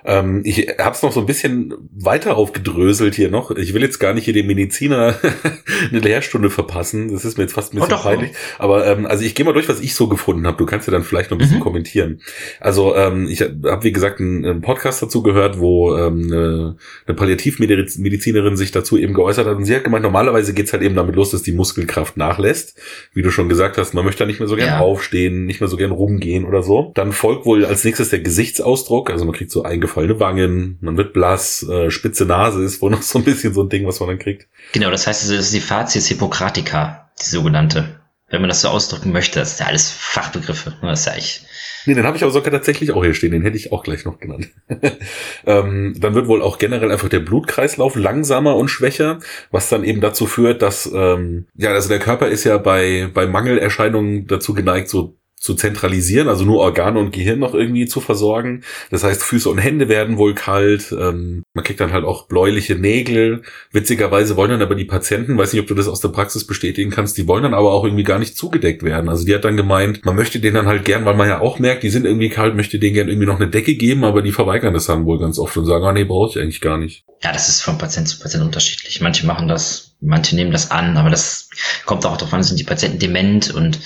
Ähm, 0.05 0.43
ich 0.45 0.69
habe 0.79 0.95
es 0.95 1.03
noch 1.03 1.13
so 1.13 1.21
ein 1.21 1.27
bisschen 1.27 1.75
weiter 1.91 2.37
aufgedröselt 2.37 3.15
hier 3.15 3.31
noch. 3.31 3.51
Ich 3.51 3.75
will 3.75 3.83
jetzt 3.83 3.99
gar 3.99 4.13
nicht 4.13 4.25
hier 4.25 4.35
dem 4.35 4.47
Mediziner 4.47 5.17
eine 5.91 5.99
Lehrstunde 5.99 6.51
verpassen. 6.51 7.11
Das 7.13 7.25
ist 7.25 7.39
mir 7.39 7.45
jetzt 7.45 7.55
fast 7.55 7.73
ein 7.73 7.81
bisschen 7.81 7.95
oh, 7.95 8.03
peinlich. 8.03 8.33
Aber 8.59 8.87
ähm, 8.87 9.07
also 9.07 9.25
ich 9.25 9.35
gehe 9.35 9.47
mal 9.47 9.53
durch, 9.53 9.69
was 9.69 9.81
ich 9.81 9.95
so 9.95 10.09
gefunden 10.09 10.47
habe. 10.47 10.59
Du 10.59 10.67
kannst 10.67 10.87
ja 10.87 10.93
dann 10.93 11.03
vielleicht 11.03 11.31
noch 11.31 11.39
ein 11.39 11.41
bisschen 11.41 11.59
mhm. 11.59 11.63
kommentieren. 11.63 12.21
Also 12.61 12.95
ähm, 12.95 13.27
ich 13.29 13.41
habe 13.41 13.83
wie 13.83 13.93
gesagt 13.93 14.21
einen, 14.21 14.45
einen, 14.45 14.61
Podcast 14.61 15.03
dazu 15.03 15.23
gehört, 15.23 15.59
wo 15.59 15.97
ähm, 15.97 16.25
eine, 16.27 16.77
eine 17.07 17.17
Palliativmedizinerin 17.17 18.57
sich 18.57 18.73
dazu 18.73 18.99
eben 18.99 19.15
geäußert 19.15 19.47
hat 19.47 19.57
und 19.57 19.65
sie 19.65 19.75
hat 19.75 19.85
gemeint, 19.85 20.03
normalerweise 20.03 20.55
geht's 20.55 20.73
halt 20.73 20.83
eben 20.83 20.95
damit 20.95 21.17
los, 21.17 21.31
dass 21.31 21.43
die 21.43 21.53
Muskelkraft 21.53 22.17
nachlässt. 22.17 22.79
Wie 23.15 23.23
du 23.23 23.31
schon 23.31 23.49
gesagt 23.49 23.79
hast, 23.79 23.86
man 23.95 24.05
möchte 24.05 24.21
da 24.21 24.27
nicht 24.27 24.41
mehr 24.41 24.49
so 24.49 24.57
gern 24.57 24.69
ja. 24.69 24.79
aufstehen, 24.81 25.47
nicht 25.47 25.61
mehr 25.61 25.69
so 25.69 25.77
gern 25.77 25.91
rumgehen 25.91 26.45
oder 26.45 26.63
so. 26.63 26.93
Dann 26.95 27.13
folgt 27.13 27.45
wohl 27.45 27.65
als 27.65 27.85
nächstes 27.85 28.11
der 28.11 28.21
Gesichtsausdruck. 28.21 29.11
Also 29.11 29.25
man 29.25 29.35
kriegt 29.35 29.51
so 29.51 29.63
eingefallen 29.63 29.87
eingefallene 29.87 30.21
Wangen, 30.21 30.79
man 30.81 30.97
wird 30.97 31.13
blass, 31.13 31.63
äh, 31.69 31.91
spitze 31.91 32.27
Nase 32.27 32.63
ist 32.63 32.83
wohl 32.83 32.91
noch 32.93 33.03
so 33.03 33.19
ein 33.19 33.25
bisschen 33.25 33.55
so 33.55 33.63
ein 33.63 33.69
Ding, 33.69 33.87
was 33.87 34.01
man 34.01 34.11
dann 34.11 34.19
kriegt. 34.19 34.49
Genau, 34.73 34.91
das 34.91 35.07
heißt, 35.07 35.23
das 35.23 35.31
ist 35.31 35.55
die 35.55 35.61
Facies 35.61 36.09
Hippocratica, 36.09 37.11
die 37.21 37.29
sogenannte. 37.29 38.01
Wenn 38.29 38.41
man 38.41 38.49
das 38.49 38.61
so 38.61 38.69
ausdrücken 38.69 39.13
möchte, 39.13 39.39
das 39.39 39.53
ist 39.53 39.61
ja 39.61 39.67
alles 39.67 39.89
Fachbegriffe. 39.89 40.75
Das 40.83 41.01
ist 41.01 41.07
ja 41.07 41.15
echt. 41.15 41.47
Nee, 41.87 41.95
den 41.95 42.05
habe 42.05 42.17
ich 42.17 42.23
aber 42.23 42.33
sogar 42.33 42.53
tatsächlich 42.53 42.93
auch 42.93 43.05
hier 43.05 43.15
stehen, 43.15 43.31
den 43.31 43.43
hätte 43.43 43.57
ich 43.57 43.73
auch 43.73 43.83
gleich 43.83 44.05
noch 44.05 44.19
genannt. 44.19 44.51
ähm, 45.47 45.95
dann 45.99 46.15
wird 46.15 46.27
wohl 46.27 46.43
auch 46.43 46.59
generell 46.59 46.91
einfach 46.91 47.09
der 47.09 47.21
Blutkreislauf 47.21 47.95
langsamer 47.95 48.57
und 48.57 48.69
schwächer, 48.69 49.21
was 49.51 49.69
dann 49.69 49.85
eben 49.85 50.01
dazu 50.01 50.27
führt, 50.27 50.63
dass, 50.63 50.91
ähm, 50.93 51.47
ja, 51.55 51.71
also 51.71 51.89
der 51.89 52.01
Körper 52.01 52.29
ist 52.29 52.45
ja 52.45 52.59
bei, 52.59 53.09
bei 53.15 53.27
Mangelerscheinungen 53.27 54.27
dazu 54.27 54.53
geneigt, 54.55 54.89
so 54.89 55.17
zu 55.39 55.55
zentralisieren, 55.55 56.29
also 56.29 56.45
nur 56.45 56.61
Organe 56.61 56.99
und 56.99 57.13
Gehirn 57.13 57.39
noch 57.39 57.55
irgendwie 57.55 57.87
zu 57.87 58.01
versorgen. 58.01 58.63
Das 58.91 59.05
heißt, 59.05 59.23
Füße 59.23 59.49
und 59.49 59.59
Hände 59.59 59.89
werden 59.89 60.17
wohl 60.17 60.35
kalt. 60.35 60.93
Ähm, 60.99 61.45
man 61.55 61.65
kriegt 61.65 61.81
dann 61.81 61.93
halt 61.93 62.05
auch 62.05 62.27
bläuliche 62.27 62.75
Nägel. 62.75 63.43
Witzigerweise 63.71 64.37
wollen 64.37 64.51
dann 64.51 64.63
aber 64.63 64.75
die 64.75 64.87
Patienten, 64.87 65.37
weiß 65.37 65.53
nicht, 65.53 65.63
ob 65.63 65.69
du 65.69 65.75
das 65.75 65.89
aus 65.89 66.01
der 66.01 66.09
Praxis 66.09 66.47
bestätigen 66.47 66.91
kannst, 66.91 67.19
die 67.19 67.29
wollen 67.29 67.43
dann 67.43 67.55
aber 67.55 67.73
auch 67.73 67.85
irgendwie 67.85 68.03
gar 68.03 68.19
nicht 68.19 68.37
zugedeckt 68.37 68.83
werden. 68.83 69.09
Also 69.09 69.25
die 69.25 69.35
hat 69.35 69.45
dann 69.45 69.57
gemeint, 69.57 70.05
man 70.05 70.17
möchte 70.17 70.41
denen 70.41 70.57
dann 70.57 70.67
halt 70.67 70.85
gern, 70.85 71.05
weil 71.05 71.17
man 71.17 71.29
ja 71.29 71.41
auch 71.41 71.59
merkt, 71.59 71.83
die 71.83 71.91
sind 71.91 72.07
irgendwie 72.07 72.31
kalt, 72.31 72.57
möchte 72.57 72.79
denen 72.79 72.95
gern 72.95 73.09
irgendwie 73.09 73.27
noch 73.27 73.41
eine 73.41 73.49
Decke 73.49 73.75
geben, 73.75 74.05
aber 74.05 74.23
die 74.23 74.33
verweigern 74.33 74.75
das 74.75 74.87
dann 74.87 75.05
wohl 75.05 75.19
ganz 75.19 75.39
oft 75.39 75.57
und 75.57 75.67
sagen, 75.67 75.85
ah 75.85 75.93
nee, 75.93 76.05
brauche 76.05 76.31
ich 76.31 76.43
eigentlich 76.43 76.61
gar 76.61 76.79
nicht. 76.79 77.05
Ja, 77.23 77.33
das 77.33 77.49
ist 77.49 77.63
von 77.63 77.79
Patient 77.79 78.09
zu 78.09 78.19
Patient 78.19 78.43
unterschiedlich. 78.43 79.01
Manche 79.01 79.27
machen 79.27 79.49
das, 79.49 79.86
manche 80.01 80.37
nehmen 80.37 80.53
das 80.53 80.71
an, 80.71 80.97
aber 80.97 81.11
das 81.11 81.49
kommt 81.85 82.05
auch 82.07 82.17
darauf 82.17 82.33
an, 82.33 82.43
sind 82.43 82.59
die 82.59 82.65
Patienten 82.65 82.99
dement 82.99 83.53
und 83.55 83.81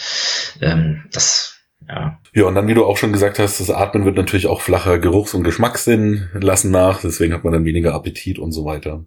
ähm, 0.61 1.05
das 1.12 1.61
ja. 1.90 2.18
Ja, 2.33 2.44
und 2.44 2.55
dann, 2.55 2.68
wie 2.68 2.75
du 2.75 2.85
auch 2.85 2.96
schon 2.96 3.12
gesagt 3.12 3.38
hast, 3.38 3.59
das 3.59 3.70
Atmen 3.70 4.05
wird 4.05 4.16
natürlich 4.16 4.46
auch 4.46 4.61
flacher 4.61 4.99
Geruchs- 4.99 5.35
und 5.35 5.42
Geschmackssinn 5.42 6.29
lassen 6.35 6.70
nach, 6.70 7.01
deswegen 7.01 7.35
hat 7.35 7.42
man 7.42 7.53
dann 7.53 7.64
weniger 7.64 7.94
Appetit 7.94 8.38
und 8.38 8.53
so 8.53 8.64
weiter. 8.64 9.05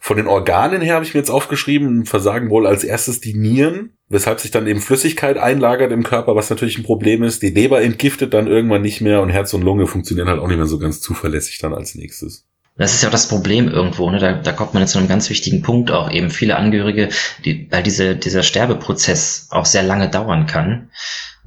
Von 0.00 0.16
den 0.16 0.26
Organen 0.26 0.80
her 0.80 0.94
habe 0.94 1.04
ich 1.04 1.12
mir 1.12 1.20
jetzt 1.20 1.30
aufgeschrieben, 1.30 2.06
versagen 2.06 2.48
wohl 2.48 2.66
als 2.66 2.84
erstes 2.84 3.20
die 3.20 3.34
Nieren, 3.34 3.98
weshalb 4.08 4.40
sich 4.40 4.50
dann 4.50 4.66
eben 4.66 4.80
Flüssigkeit 4.80 5.36
einlagert 5.36 5.92
im 5.92 6.04
Körper, 6.04 6.34
was 6.34 6.48
natürlich 6.48 6.78
ein 6.78 6.84
Problem 6.84 7.22
ist. 7.22 7.42
Die 7.42 7.50
Leber 7.50 7.82
entgiftet 7.82 8.32
dann 8.32 8.46
irgendwann 8.46 8.82
nicht 8.82 9.02
mehr 9.02 9.20
und 9.20 9.28
Herz 9.28 9.52
und 9.52 9.62
Lunge 9.62 9.86
funktionieren 9.86 10.28
halt 10.28 10.40
auch 10.40 10.48
nicht 10.48 10.58
mehr 10.58 10.66
so 10.66 10.78
ganz 10.78 11.00
zuverlässig 11.00 11.58
dann 11.58 11.74
als 11.74 11.94
nächstes. 11.94 12.46
Das 12.76 12.94
ist 12.94 13.02
ja 13.02 13.08
auch 13.08 13.12
das 13.12 13.28
Problem 13.28 13.68
irgendwo, 13.68 14.10
ne? 14.10 14.18
Da, 14.18 14.32
da 14.32 14.52
kommt 14.52 14.72
man 14.72 14.82
jetzt 14.82 14.92
zu 14.92 14.98
einem 14.98 15.08
ganz 15.08 15.28
wichtigen 15.28 15.62
Punkt 15.62 15.90
auch 15.90 16.10
eben 16.10 16.30
viele 16.30 16.56
Angehörige, 16.56 17.10
die, 17.44 17.70
weil 17.70 17.82
diese, 17.82 18.16
dieser 18.16 18.42
Sterbeprozess 18.42 19.48
auch 19.50 19.66
sehr 19.66 19.82
lange 19.82 20.08
dauern 20.08 20.46
kann, 20.46 20.90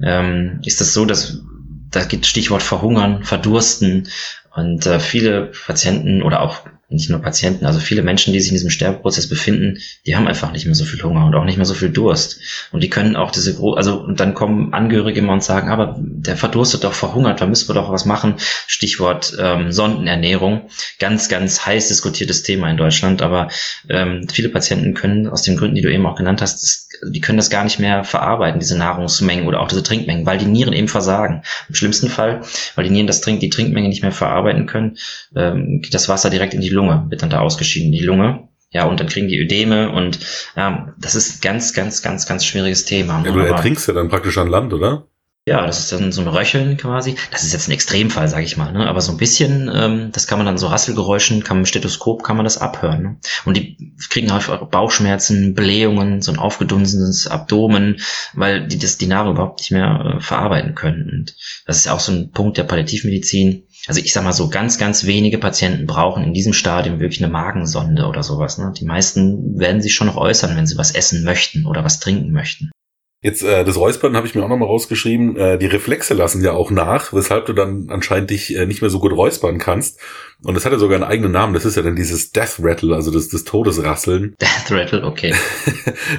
ähm, 0.00 0.60
ist 0.64 0.80
das 0.80 0.92
so, 0.92 1.04
dass 1.04 1.40
da 1.90 2.04
geht 2.04 2.26
Stichwort 2.26 2.62
Verhungern, 2.62 3.24
Verdursten 3.24 4.08
und 4.54 4.86
äh, 4.86 5.00
viele 5.00 5.52
Patienten 5.66 6.22
oder 6.22 6.42
auch 6.42 6.60
nicht 6.88 7.10
nur 7.10 7.20
Patienten, 7.20 7.66
also 7.66 7.80
viele 7.80 8.02
Menschen, 8.02 8.32
die 8.32 8.40
sich 8.40 8.50
in 8.50 8.54
diesem 8.54 8.70
Sterbeprozess 8.70 9.28
befinden, 9.28 9.78
die 10.06 10.14
haben 10.14 10.28
einfach 10.28 10.52
nicht 10.52 10.66
mehr 10.66 10.74
so 10.76 10.84
viel 10.84 11.02
Hunger 11.02 11.26
und 11.26 11.34
auch 11.34 11.44
nicht 11.44 11.56
mehr 11.56 11.66
so 11.66 11.74
viel 11.74 11.90
Durst. 11.90 12.38
Und 12.70 12.82
die 12.82 12.90
können 12.90 13.16
auch 13.16 13.32
diese, 13.32 13.58
also 13.74 14.00
und 14.00 14.20
dann 14.20 14.34
kommen 14.34 14.72
Angehörige 14.72 15.18
immer 15.18 15.32
und 15.32 15.42
sagen, 15.42 15.68
aber 15.68 15.96
der 15.98 16.36
verdurstet 16.36 16.84
doch, 16.84 16.92
verhungert, 16.92 17.40
da 17.40 17.46
müssen 17.46 17.68
wir 17.68 17.74
doch 17.74 17.90
was 17.90 18.04
machen. 18.04 18.34
Stichwort 18.68 19.36
ähm, 19.40 19.72
Sondenernährung. 19.72 20.70
Ganz, 21.00 21.28
ganz 21.28 21.66
heiß 21.66 21.88
diskutiertes 21.88 22.44
Thema 22.44 22.70
in 22.70 22.76
Deutschland, 22.76 23.20
aber 23.20 23.48
ähm, 23.88 24.28
viele 24.32 24.48
Patienten 24.48 24.94
können 24.94 25.26
aus 25.26 25.42
den 25.42 25.56
Gründen, 25.56 25.74
die 25.74 25.82
du 25.82 25.92
eben 25.92 26.06
auch 26.06 26.16
genannt 26.16 26.40
hast, 26.40 26.62
das, 26.62 26.88
die 27.10 27.20
können 27.20 27.38
das 27.38 27.50
gar 27.50 27.64
nicht 27.64 27.80
mehr 27.80 28.04
verarbeiten, 28.04 28.60
diese 28.60 28.78
Nahrungsmengen 28.78 29.48
oder 29.48 29.60
auch 29.60 29.68
diese 29.68 29.82
Trinkmengen, 29.82 30.24
weil 30.24 30.38
die 30.38 30.46
Nieren 30.46 30.72
eben 30.72 30.88
versagen. 30.88 31.42
Im 31.68 31.74
schlimmsten 31.74 32.08
Fall, 32.08 32.42
weil 32.76 32.84
die 32.84 32.90
Nieren 32.90 33.08
das 33.08 33.20
Trink, 33.20 33.40
die 33.40 33.50
Trinkmenge 33.50 33.88
nicht 33.88 34.02
mehr 34.02 34.12
verarbeiten 34.12 34.66
können, 34.66 34.98
ähm, 35.34 35.80
geht 35.82 35.92
das 35.92 36.08
Wasser 36.08 36.30
direkt 36.30 36.54
in 36.54 36.60
die 36.60 36.75
Lunge, 36.76 37.06
wird 37.08 37.22
dann 37.22 37.30
da 37.30 37.40
ausgeschieden, 37.40 37.90
die 37.90 38.04
Lunge. 38.04 38.48
Ja, 38.70 38.84
und 38.84 39.00
dann 39.00 39.08
kriegen 39.08 39.28
die 39.28 39.38
Ödeme 39.38 39.90
und 39.90 40.18
ja, 40.56 40.94
das 40.98 41.14
ist 41.14 41.40
ganz, 41.40 41.72
ganz, 41.72 42.02
ganz, 42.02 42.26
ganz 42.26 42.44
schwieriges 42.44 42.84
Thema. 42.84 43.22
Ja, 43.24 43.32
du 43.32 43.40
ertrinkst 43.40 43.88
ja 43.88 43.94
dann 43.94 44.08
praktisch 44.08 44.38
an 44.38 44.48
Land, 44.48 44.72
oder? 44.72 45.06
Ja, 45.48 45.64
das 45.64 45.78
ist 45.78 45.92
dann 45.92 46.10
so 46.10 46.22
ein 46.22 46.26
Röcheln 46.26 46.76
quasi. 46.76 47.14
Das 47.30 47.44
ist 47.44 47.52
jetzt 47.52 47.68
ein 47.68 47.72
Extremfall, 47.72 48.26
sage 48.26 48.44
ich 48.44 48.56
mal, 48.56 48.72
ne? 48.72 48.88
aber 48.88 49.00
so 49.00 49.12
ein 49.12 49.16
bisschen, 49.16 49.70
ähm, 49.72 50.10
das 50.10 50.26
kann 50.26 50.40
man 50.40 50.46
dann 50.46 50.58
so 50.58 50.66
Rasselgeräuschen, 50.66 51.44
kann 51.44 51.58
mit 51.58 51.68
Stethoskop 51.68 52.24
kann 52.24 52.36
man 52.36 52.42
das 52.42 52.58
abhören. 52.58 53.02
Ne? 53.02 53.16
Und 53.44 53.56
die 53.56 53.94
kriegen 54.10 54.34
häufig 54.34 54.50
auch 54.50 54.68
Bauchschmerzen, 54.68 55.54
Blähungen, 55.54 56.20
so 56.20 56.32
ein 56.32 56.40
aufgedunsenes 56.40 57.28
Abdomen, 57.28 58.00
weil 58.34 58.66
die 58.66 58.76
das 58.76 58.98
die 58.98 59.06
Nahrung 59.06 59.34
überhaupt 59.34 59.60
nicht 59.60 59.70
mehr 59.70 60.16
äh, 60.16 60.20
verarbeiten 60.20 60.74
können. 60.74 61.08
Und 61.10 61.36
das 61.64 61.76
ist 61.76 61.88
auch 61.88 62.00
so 62.00 62.10
ein 62.10 62.32
Punkt 62.32 62.58
der 62.58 62.64
Palliativmedizin 62.64 63.65
also 63.86 64.00
ich 64.00 64.12
sag 64.12 64.24
mal 64.24 64.32
so, 64.32 64.48
ganz, 64.48 64.78
ganz 64.78 65.06
wenige 65.06 65.38
Patienten 65.38 65.86
brauchen 65.86 66.24
in 66.24 66.34
diesem 66.34 66.52
Stadium 66.52 67.00
wirklich 67.00 67.22
eine 67.22 67.32
Magensonde 67.32 68.06
oder 68.06 68.22
sowas. 68.22 68.58
Ne? 68.58 68.72
Die 68.78 68.84
meisten 68.84 69.58
werden 69.58 69.80
sich 69.80 69.94
schon 69.94 70.08
noch 70.08 70.16
äußern, 70.16 70.56
wenn 70.56 70.66
sie 70.66 70.78
was 70.78 70.94
essen 70.94 71.24
möchten 71.24 71.66
oder 71.66 71.84
was 71.84 72.00
trinken 72.00 72.32
möchten. 72.32 72.70
Jetzt 73.22 73.42
äh, 73.42 73.64
das 73.64 73.76
Räuspern 73.76 74.14
habe 74.14 74.26
ich 74.26 74.34
mir 74.34 74.44
auch 74.44 74.48
nochmal 74.48 74.68
rausgeschrieben. 74.68 75.36
Äh, 75.36 75.58
die 75.58 75.66
Reflexe 75.66 76.14
lassen 76.14 76.44
ja 76.44 76.52
auch 76.52 76.70
nach, 76.70 77.12
weshalb 77.12 77.46
du 77.46 77.54
dann 77.54 77.88
anscheinend 77.88 78.30
dich 78.30 78.54
äh, 78.54 78.66
nicht 78.66 78.82
mehr 78.82 78.90
so 78.90 79.00
gut 79.00 79.12
räuspern 79.12 79.58
kannst. 79.58 79.98
Und 80.42 80.54
das 80.54 80.66
hat 80.66 80.72
ja 80.72 80.78
sogar 80.78 80.96
einen 80.96 81.10
eigenen 81.10 81.32
Namen. 81.32 81.54
Das 81.54 81.64
ist 81.64 81.76
ja 81.76 81.82
dann 81.82 81.96
dieses 81.96 82.30
Death 82.30 82.56
Rattle, 82.60 82.94
also 82.94 83.10
das, 83.10 83.28
das 83.28 83.44
Todesrasseln. 83.44 84.34
Death 84.40 84.70
Rattle, 84.70 85.04
okay. 85.04 85.34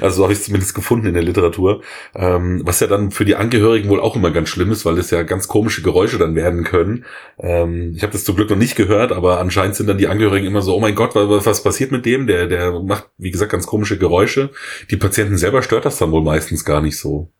also 0.00 0.16
so 0.16 0.22
habe 0.24 0.32
ich 0.32 0.40
es 0.40 0.46
zumindest 0.46 0.74
gefunden 0.74 1.06
in 1.06 1.14
der 1.14 1.22
Literatur. 1.22 1.82
Ähm, 2.16 2.62
was 2.64 2.80
ja 2.80 2.88
dann 2.88 3.12
für 3.12 3.24
die 3.24 3.36
Angehörigen 3.36 3.88
wohl 3.88 4.00
auch 4.00 4.16
immer 4.16 4.32
ganz 4.32 4.48
schlimm 4.48 4.72
ist, 4.72 4.84
weil 4.84 4.98
es 4.98 5.10
ja 5.10 5.22
ganz 5.22 5.46
komische 5.46 5.82
Geräusche 5.82 6.18
dann 6.18 6.34
werden 6.34 6.64
können. 6.64 7.04
Ähm, 7.38 7.92
ich 7.96 8.02
habe 8.02 8.12
das 8.12 8.24
zum 8.24 8.34
Glück 8.34 8.50
noch 8.50 8.56
nicht 8.56 8.74
gehört, 8.74 9.12
aber 9.12 9.38
anscheinend 9.38 9.76
sind 9.76 9.86
dann 9.86 9.98
die 9.98 10.08
Angehörigen 10.08 10.46
immer 10.46 10.62
so, 10.62 10.74
oh 10.74 10.80
mein 10.80 10.96
Gott, 10.96 11.14
was, 11.14 11.46
was 11.46 11.62
passiert 11.62 11.92
mit 11.92 12.04
dem? 12.04 12.26
Der, 12.26 12.48
der 12.48 12.80
macht, 12.80 13.08
wie 13.18 13.30
gesagt, 13.30 13.52
ganz 13.52 13.66
komische 13.66 13.98
Geräusche. 13.98 14.50
Die 14.90 14.96
Patienten 14.96 15.38
selber 15.38 15.62
stört 15.62 15.84
das 15.84 15.98
dann 15.98 16.10
wohl 16.10 16.22
meistens 16.22 16.64
gar 16.64 16.80
nicht 16.80 16.98
so. 16.98 17.30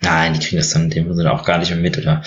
Nein, 0.00 0.34
die 0.34 0.38
kriegen 0.40 0.58
das 0.58 0.70
dann 0.70 0.84
in 0.84 0.90
dem 0.90 1.14
Sinne 1.14 1.32
auch 1.32 1.44
gar 1.44 1.58
nicht 1.58 1.70
mehr 1.70 1.80
mit. 1.80 1.98
Oder 1.98 2.22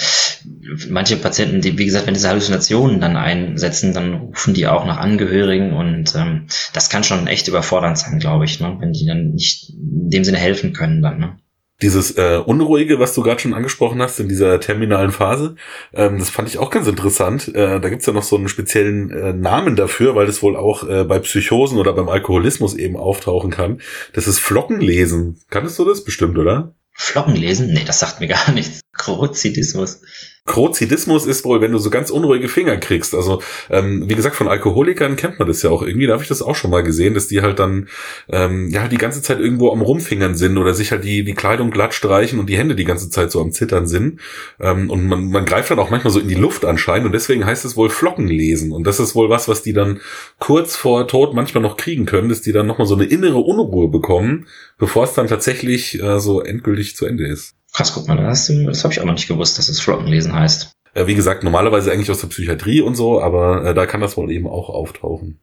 manche 0.90 1.16
Patienten, 1.16 1.62
die, 1.62 1.78
wie 1.78 1.86
gesagt, 1.86 2.06
wenn 2.06 2.14
diese 2.14 2.28
Halluzinationen 2.28 3.00
dann 3.00 3.16
einsetzen, 3.16 3.94
dann 3.94 4.14
rufen 4.14 4.54
die 4.54 4.68
auch 4.68 4.86
nach 4.86 4.98
Angehörigen 4.98 5.74
und 5.74 6.14
ähm, 6.16 6.48
das 6.74 6.90
kann 6.90 7.04
schon 7.04 7.28
echt 7.28 7.48
überfordernd 7.48 7.98
sein, 7.98 8.20
glaube 8.20 8.46
ich, 8.46 8.60
ne? 8.60 8.76
wenn 8.80 8.92
die 8.92 9.06
dann 9.06 9.32
nicht 9.32 9.70
in 9.70 10.10
dem 10.10 10.24
Sinne 10.26 10.38
helfen 10.38 10.74
können 10.74 11.02
dann. 11.02 11.20
Ne? 11.20 11.38
Dieses 11.82 12.12
äh, 12.18 12.42
Unruhige, 12.46 13.00
was 13.00 13.16
du 13.16 13.24
gerade 13.24 13.40
schon 13.40 13.54
angesprochen 13.54 14.02
hast 14.02 14.20
in 14.20 14.28
dieser 14.28 14.60
terminalen 14.60 15.12
Phase, 15.12 15.56
ähm, 15.94 16.20
das 16.20 16.30
fand 16.30 16.50
ich 16.50 16.60
auch 16.60 16.70
ganz 16.70 16.88
interessant. 16.88 17.48
Äh, 17.56 17.80
da 17.80 17.90
gibt's 17.90 18.06
ja 18.06 18.14
noch 18.14 18.24
so 18.24 18.36
einen 18.36 18.50
speziellen 18.50 19.10
äh, 19.10 19.34
Namen 19.34 19.76
dafür, 19.76 20.14
weil 20.16 20.28
das 20.28 20.44
wohl 20.44 20.56
auch 20.56 20.88
äh, 20.88 21.06
bei 21.06 21.20
Psychosen 21.20 21.80
oder 21.80 21.94
beim 21.94 22.10
Alkoholismus 22.10 22.76
eben 22.76 22.98
auftauchen 22.98 23.50
kann. 23.50 23.82
Das 24.14 24.28
ist 24.28 24.40
Flockenlesen. 24.40 25.40
Kanntest 25.50 25.80
du 25.80 25.86
das 25.86 26.04
bestimmt, 26.04 26.38
oder? 26.38 26.76
Flocken 27.02 27.36
lesen? 27.36 27.74
Nee, 27.74 27.84
das 27.84 28.00
sagt 28.00 28.20
mir 28.20 28.28
gar 28.28 28.52
nichts. 28.52 28.82
Krozidismus. 28.94 30.02
Krozidismus 30.46 31.28
ist 31.28 31.46
wohl, 31.46 31.62
wenn 31.62 31.72
du 31.72 31.78
so 31.78 31.92
ganz 31.92 32.10
unruhige 32.10 32.50
Finger 32.50 32.78
kriegst. 32.78 33.14
Also, 33.14 33.42
ähm, 33.70 34.10
wie 34.10 34.16
gesagt, 34.16 34.36
von 34.36 34.48
Alkoholikern 34.48 35.16
kennt 35.16 35.38
man 35.38 35.48
das 35.48 35.62
ja 35.62 35.70
auch 35.70 35.84
irgendwie. 35.84 36.08
Da 36.08 36.14
habe 36.14 36.24
ich 36.24 36.30
das 36.30 36.42
auch 36.42 36.56
schon 36.56 36.72
mal 36.72 36.82
gesehen, 36.82 37.14
dass 37.14 37.28
die 37.28 37.42
halt 37.42 37.60
dann 37.60 37.88
ähm, 38.28 38.68
ja 38.70 38.88
die 38.88 38.98
ganze 38.98 39.22
Zeit 39.22 39.40
irgendwo 39.40 39.72
am 39.72 39.82
Rumfingern 39.82 40.36
sind 40.36 40.58
oder 40.58 40.74
sich 40.74 40.92
halt 40.92 41.04
die, 41.04 41.24
die 41.24 41.36
Kleidung 41.36 41.70
glatt 41.70 41.94
streichen 41.94 42.40
und 42.40 42.50
die 42.50 42.58
Hände 42.58 42.76
die 42.76 42.86
ganze 42.86 43.12
Zeit 43.12 43.32
so 43.32 43.40
am 43.40 43.52
Zittern 43.52 43.86
sind. 43.86 44.20
Ähm, 44.60 44.90
und 44.90 45.08
man, 45.08 45.30
man 45.30 45.46
greift 45.46 45.70
dann 45.70 45.80
auch 45.80 45.92
manchmal 45.92 46.12
so 46.12 46.20
in 46.20 46.28
die 46.28 46.36
Luft 46.36 46.66
anscheinend 46.66 47.06
und 47.06 47.14
deswegen 47.14 47.46
heißt 47.46 47.64
es 47.64 47.78
wohl 47.78 47.92
Flocken 47.92 48.28
lesen. 48.28 48.72
Und 48.72 48.88
das 48.88 49.00
ist 49.00 49.14
wohl 49.14 49.30
was, 49.30 49.48
was 49.48 49.62
die 49.62 49.74
dann 49.74 50.02
kurz 50.40 50.76
vor 50.76 51.08
Tod 51.08 51.36
manchmal 51.36 51.62
noch 51.62 51.78
kriegen 51.78 52.08
können, 52.08 52.30
dass 52.30 52.42
die 52.42 52.52
dann 52.52 52.66
nochmal 52.66 52.88
so 52.88 52.96
eine 52.96 53.06
innere 53.06 53.38
Unruhe 53.38 53.90
bekommen, 53.90 54.48
bevor 54.80 55.04
es 55.04 55.14
dann 55.14 55.28
tatsächlich 55.28 56.02
äh, 56.02 56.20
so 56.20 56.42
endgültig 56.42 56.96
zu 56.96 57.06
Ende 57.06 57.28
ist. 57.28 57.61
Krass, 57.74 57.94
guck 57.94 58.08
mal, 58.08 58.18
das, 58.18 58.48
das 58.48 58.84
habe 58.84 58.94
ich 58.94 59.00
auch 59.00 59.06
noch 59.06 59.14
nicht 59.14 59.28
gewusst, 59.28 59.58
dass 59.58 59.70
es 59.70 59.80
Flockenlesen 59.80 60.34
heißt. 60.34 60.76
Äh, 60.94 61.08
wie 61.08 61.16
gesagt, 61.16 61.44
normalerweise 61.44 61.92
eigentlich 61.92 62.12
aus 62.12 62.22
der 62.22 62.28
Psychiatrie 62.28 62.82
und 62.82 62.96
so, 62.96 63.22
aber 63.22 63.66
äh, 63.66 63.74
da 63.74 63.86
kann 63.86 64.02
das 64.02 64.18
wohl 64.18 64.32
eben 64.32 64.48
auch 64.48 64.70
auftauchen. 64.70 65.40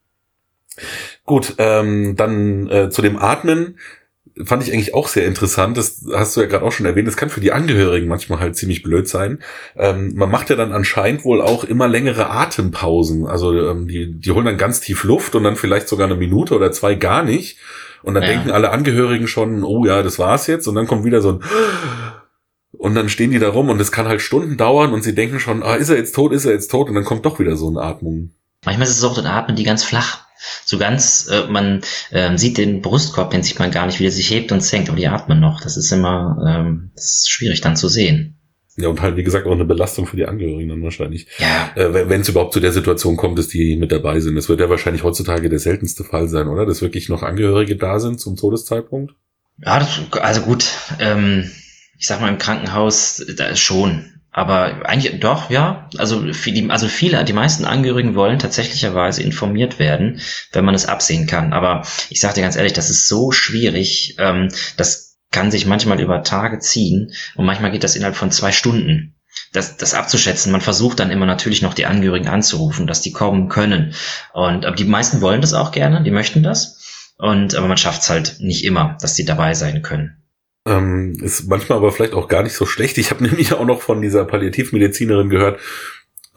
Gut, 1.24 1.54
ähm, 1.58 2.16
dann 2.16 2.70
äh, 2.70 2.90
zu 2.90 3.02
dem 3.02 3.18
Atmen 3.18 3.78
fand 4.44 4.62
ich 4.62 4.72
eigentlich 4.72 4.94
auch 4.94 5.08
sehr 5.08 5.26
interessant. 5.26 5.76
Das 5.76 6.04
hast 6.14 6.36
du 6.36 6.40
ja 6.40 6.46
gerade 6.46 6.64
auch 6.64 6.72
schon 6.72 6.86
erwähnt. 6.86 7.08
Das 7.08 7.16
kann 7.16 7.30
für 7.30 7.40
die 7.40 7.52
Angehörigen 7.52 8.08
manchmal 8.08 8.40
halt 8.40 8.56
ziemlich 8.56 8.82
blöd 8.82 9.08
sein. 9.08 9.40
Ähm, 9.76 10.14
man 10.14 10.30
macht 10.30 10.50
ja 10.50 10.56
dann 10.56 10.72
anscheinend 10.72 11.24
wohl 11.24 11.40
auch 11.40 11.64
immer 11.64 11.88
längere 11.88 12.30
Atempausen. 12.30 13.26
Also 13.26 13.70
ähm, 13.70 13.88
die, 13.88 14.12
die 14.12 14.30
holen 14.30 14.44
dann 14.44 14.58
ganz 14.58 14.80
tief 14.80 15.04
Luft 15.04 15.34
und 15.34 15.44
dann 15.44 15.56
vielleicht 15.56 15.88
sogar 15.88 16.06
eine 16.06 16.16
Minute 16.16 16.54
oder 16.54 16.72
zwei 16.72 16.94
gar 16.94 17.24
nicht. 17.24 17.58
Und 18.02 18.14
dann 18.14 18.22
ja. 18.22 18.28
denken 18.28 18.50
alle 18.50 18.70
Angehörigen 18.70 19.26
schon, 19.26 19.64
oh 19.64 19.84
ja, 19.84 20.02
das 20.02 20.18
war's 20.18 20.46
jetzt. 20.46 20.68
Und 20.68 20.76
dann 20.76 20.86
kommt 20.86 21.04
wieder 21.04 21.20
so 21.20 21.32
ein 21.32 21.40
und 22.72 22.94
dann 22.94 23.08
stehen 23.08 23.30
die 23.30 23.38
da 23.38 23.48
rum 23.48 23.70
und 23.70 23.80
es 23.80 23.92
kann 23.92 24.08
halt 24.08 24.20
Stunden 24.20 24.56
dauern 24.56 24.92
und 24.92 25.02
sie 25.02 25.14
denken 25.14 25.40
schon, 25.40 25.62
ah, 25.62 25.74
ist 25.74 25.88
er 25.88 25.96
jetzt 25.96 26.14
tot, 26.14 26.32
ist 26.32 26.44
er 26.44 26.52
jetzt 26.52 26.70
tot? 26.70 26.88
Und 26.88 26.94
dann 26.94 27.04
kommt 27.04 27.24
doch 27.24 27.38
wieder 27.38 27.56
so 27.56 27.68
eine 27.68 27.80
Atmung. 27.80 28.30
Manchmal 28.64 28.86
ist 28.86 28.96
es 28.96 29.04
auch, 29.04 29.14
dann 29.14 29.26
atmen 29.26 29.56
die 29.56 29.64
ganz 29.64 29.84
flach. 29.84 30.26
So 30.64 30.78
ganz, 30.78 31.28
äh, 31.28 31.50
man 31.50 31.82
äh, 32.10 32.36
sieht 32.36 32.58
den 32.58 32.80
Brustkorb, 32.80 33.30
den 33.30 33.42
sieht 33.42 33.58
man 33.58 33.70
gar 33.70 33.86
nicht, 33.86 33.98
wie 33.98 34.04
der 34.04 34.12
sich 34.12 34.30
hebt 34.30 34.52
und 34.52 34.62
senkt, 34.62 34.88
aber 34.88 34.98
die 34.98 35.08
atmen 35.08 35.40
noch. 35.40 35.60
Das 35.60 35.76
ist 35.76 35.90
immer, 35.90 36.38
ähm, 36.46 36.90
das 36.94 37.04
ist 37.04 37.30
schwierig 37.30 37.60
dann 37.60 37.76
zu 37.76 37.88
sehen. 37.88 38.38
Ja, 38.76 38.88
und 38.88 39.02
halt, 39.02 39.16
wie 39.16 39.24
gesagt, 39.24 39.46
auch 39.46 39.52
eine 39.52 39.64
Belastung 39.64 40.06
für 40.06 40.16
die 40.16 40.26
Angehörigen 40.26 40.68
dann 40.68 40.82
wahrscheinlich. 40.84 41.26
Ja. 41.38 41.72
Äh, 41.74 42.08
wenn 42.08 42.20
es 42.20 42.28
überhaupt 42.28 42.52
zu 42.52 42.60
der 42.60 42.72
Situation 42.72 43.16
kommt, 43.16 43.36
dass 43.36 43.48
die 43.48 43.74
mit 43.74 43.90
dabei 43.90 44.20
sind. 44.20 44.36
Das 44.36 44.48
wird 44.48 44.60
ja 44.60 44.70
wahrscheinlich 44.70 45.02
heutzutage 45.02 45.48
der 45.48 45.58
seltenste 45.58 46.04
Fall 46.04 46.28
sein, 46.28 46.46
oder? 46.46 46.64
Dass 46.64 46.80
wirklich 46.80 47.08
noch 47.08 47.24
Angehörige 47.24 47.74
da 47.74 47.98
sind 47.98 48.20
zum 48.20 48.36
Todeszeitpunkt? 48.36 49.14
Ja, 49.64 49.80
das, 49.80 50.00
also 50.20 50.42
gut, 50.42 50.64
ähm, 51.00 51.50
ich 51.98 52.06
sag 52.06 52.20
mal 52.20 52.28
im 52.28 52.38
Krankenhaus, 52.38 53.24
da 53.36 53.54
schon. 53.56 54.18
Aber 54.30 54.88
eigentlich 54.88 55.18
doch, 55.20 55.50
ja. 55.50 55.88
Also, 55.96 56.32
viel, 56.32 56.70
also 56.70 56.86
viele, 56.86 57.24
die 57.24 57.32
meisten 57.32 57.64
Angehörigen 57.64 58.14
wollen 58.14 58.38
tatsächlicherweise 58.38 59.22
informiert 59.22 59.78
werden, 59.78 60.20
wenn 60.52 60.64
man 60.64 60.76
es 60.76 60.86
absehen 60.86 61.26
kann. 61.26 61.52
Aber 61.52 61.82
ich 62.08 62.20
sage 62.20 62.34
dir 62.34 62.42
ganz 62.42 62.54
ehrlich, 62.54 62.72
das 62.72 62.88
ist 62.88 63.08
so 63.08 63.32
schwierig. 63.32 64.14
Ähm, 64.18 64.48
das 64.76 65.18
kann 65.30 65.50
sich 65.50 65.66
manchmal 65.66 66.00
über 66.00 66.22
Tage 66.22 66.60
ziehen 66.60 67.12
und 67.34 67.46
manchmal 67.46 67.70
geht 67.70 67.84
das 67.84 67.96
innerhalb 67.96 68.16
von 68.16 68.30
zwei 68.30 68.52
Stunden. 68.52 69.14
Das, 69.52 69.76
das 69.76 69.94
abzuschätzen. 69.94 70.52
Man 70.52 70.60
versucht 70.60 71.00
dann 71.00 71.10
immer 71.10 71.26
natürlich 71.26 71.62
noch 71.62 71.74
die 71.74 71.86
Angehörigen 71.86 72.28
anzurufen, 72.28 72.86
dass 72.86 73.02
die 73.02 73.12
kommen 73.12 73.48
können. 73.48 73.94
Und 74.32 74.66
aber 74.66 74.76
die 74.76 74.84
meisten 74.84 75.20
wollen 75.20 75.40
das 75.40 75.54
auch 75.54 75.70
gerne, 75.70 76.02
die 76.02 76.10
möchten 76.10 76.42
das. 76.42 77.12
Und 77.18 77.54
aber 77.54 77.66
man 77.66 77.76
schafft 77.76 78.02
es 78.02 78.10
halt 78.10 78.36
nicht 78.40 78.64
immer, 78.64 78.96
dass 79.00 79.14
die 79.14 79.24
dabei 79.24 79.54
sein 79.54 79.82
können. 79.82 80.17
Ähm, 80.68 81.16
ist 81.22 81.48
manchmal 81.48 81.78
aber 81.78 81.92
vielleicht 81.92 82.12
auch 82.12 82.28
gar 82.28 82.42
nicht 82.42 82.52
so 82.52 82.66
schlecht. 82.66 82.98
Ich 82.98 83.10
habe 83.10 83.24
nämlich 83.26 83.54
auch 83.54 83.64
noch 83.64 83.80
von 83.80 84.02
dieser 84.02 84.24
Palliativmedizinerin 84.24 85.30
gehört, 85.30 85.60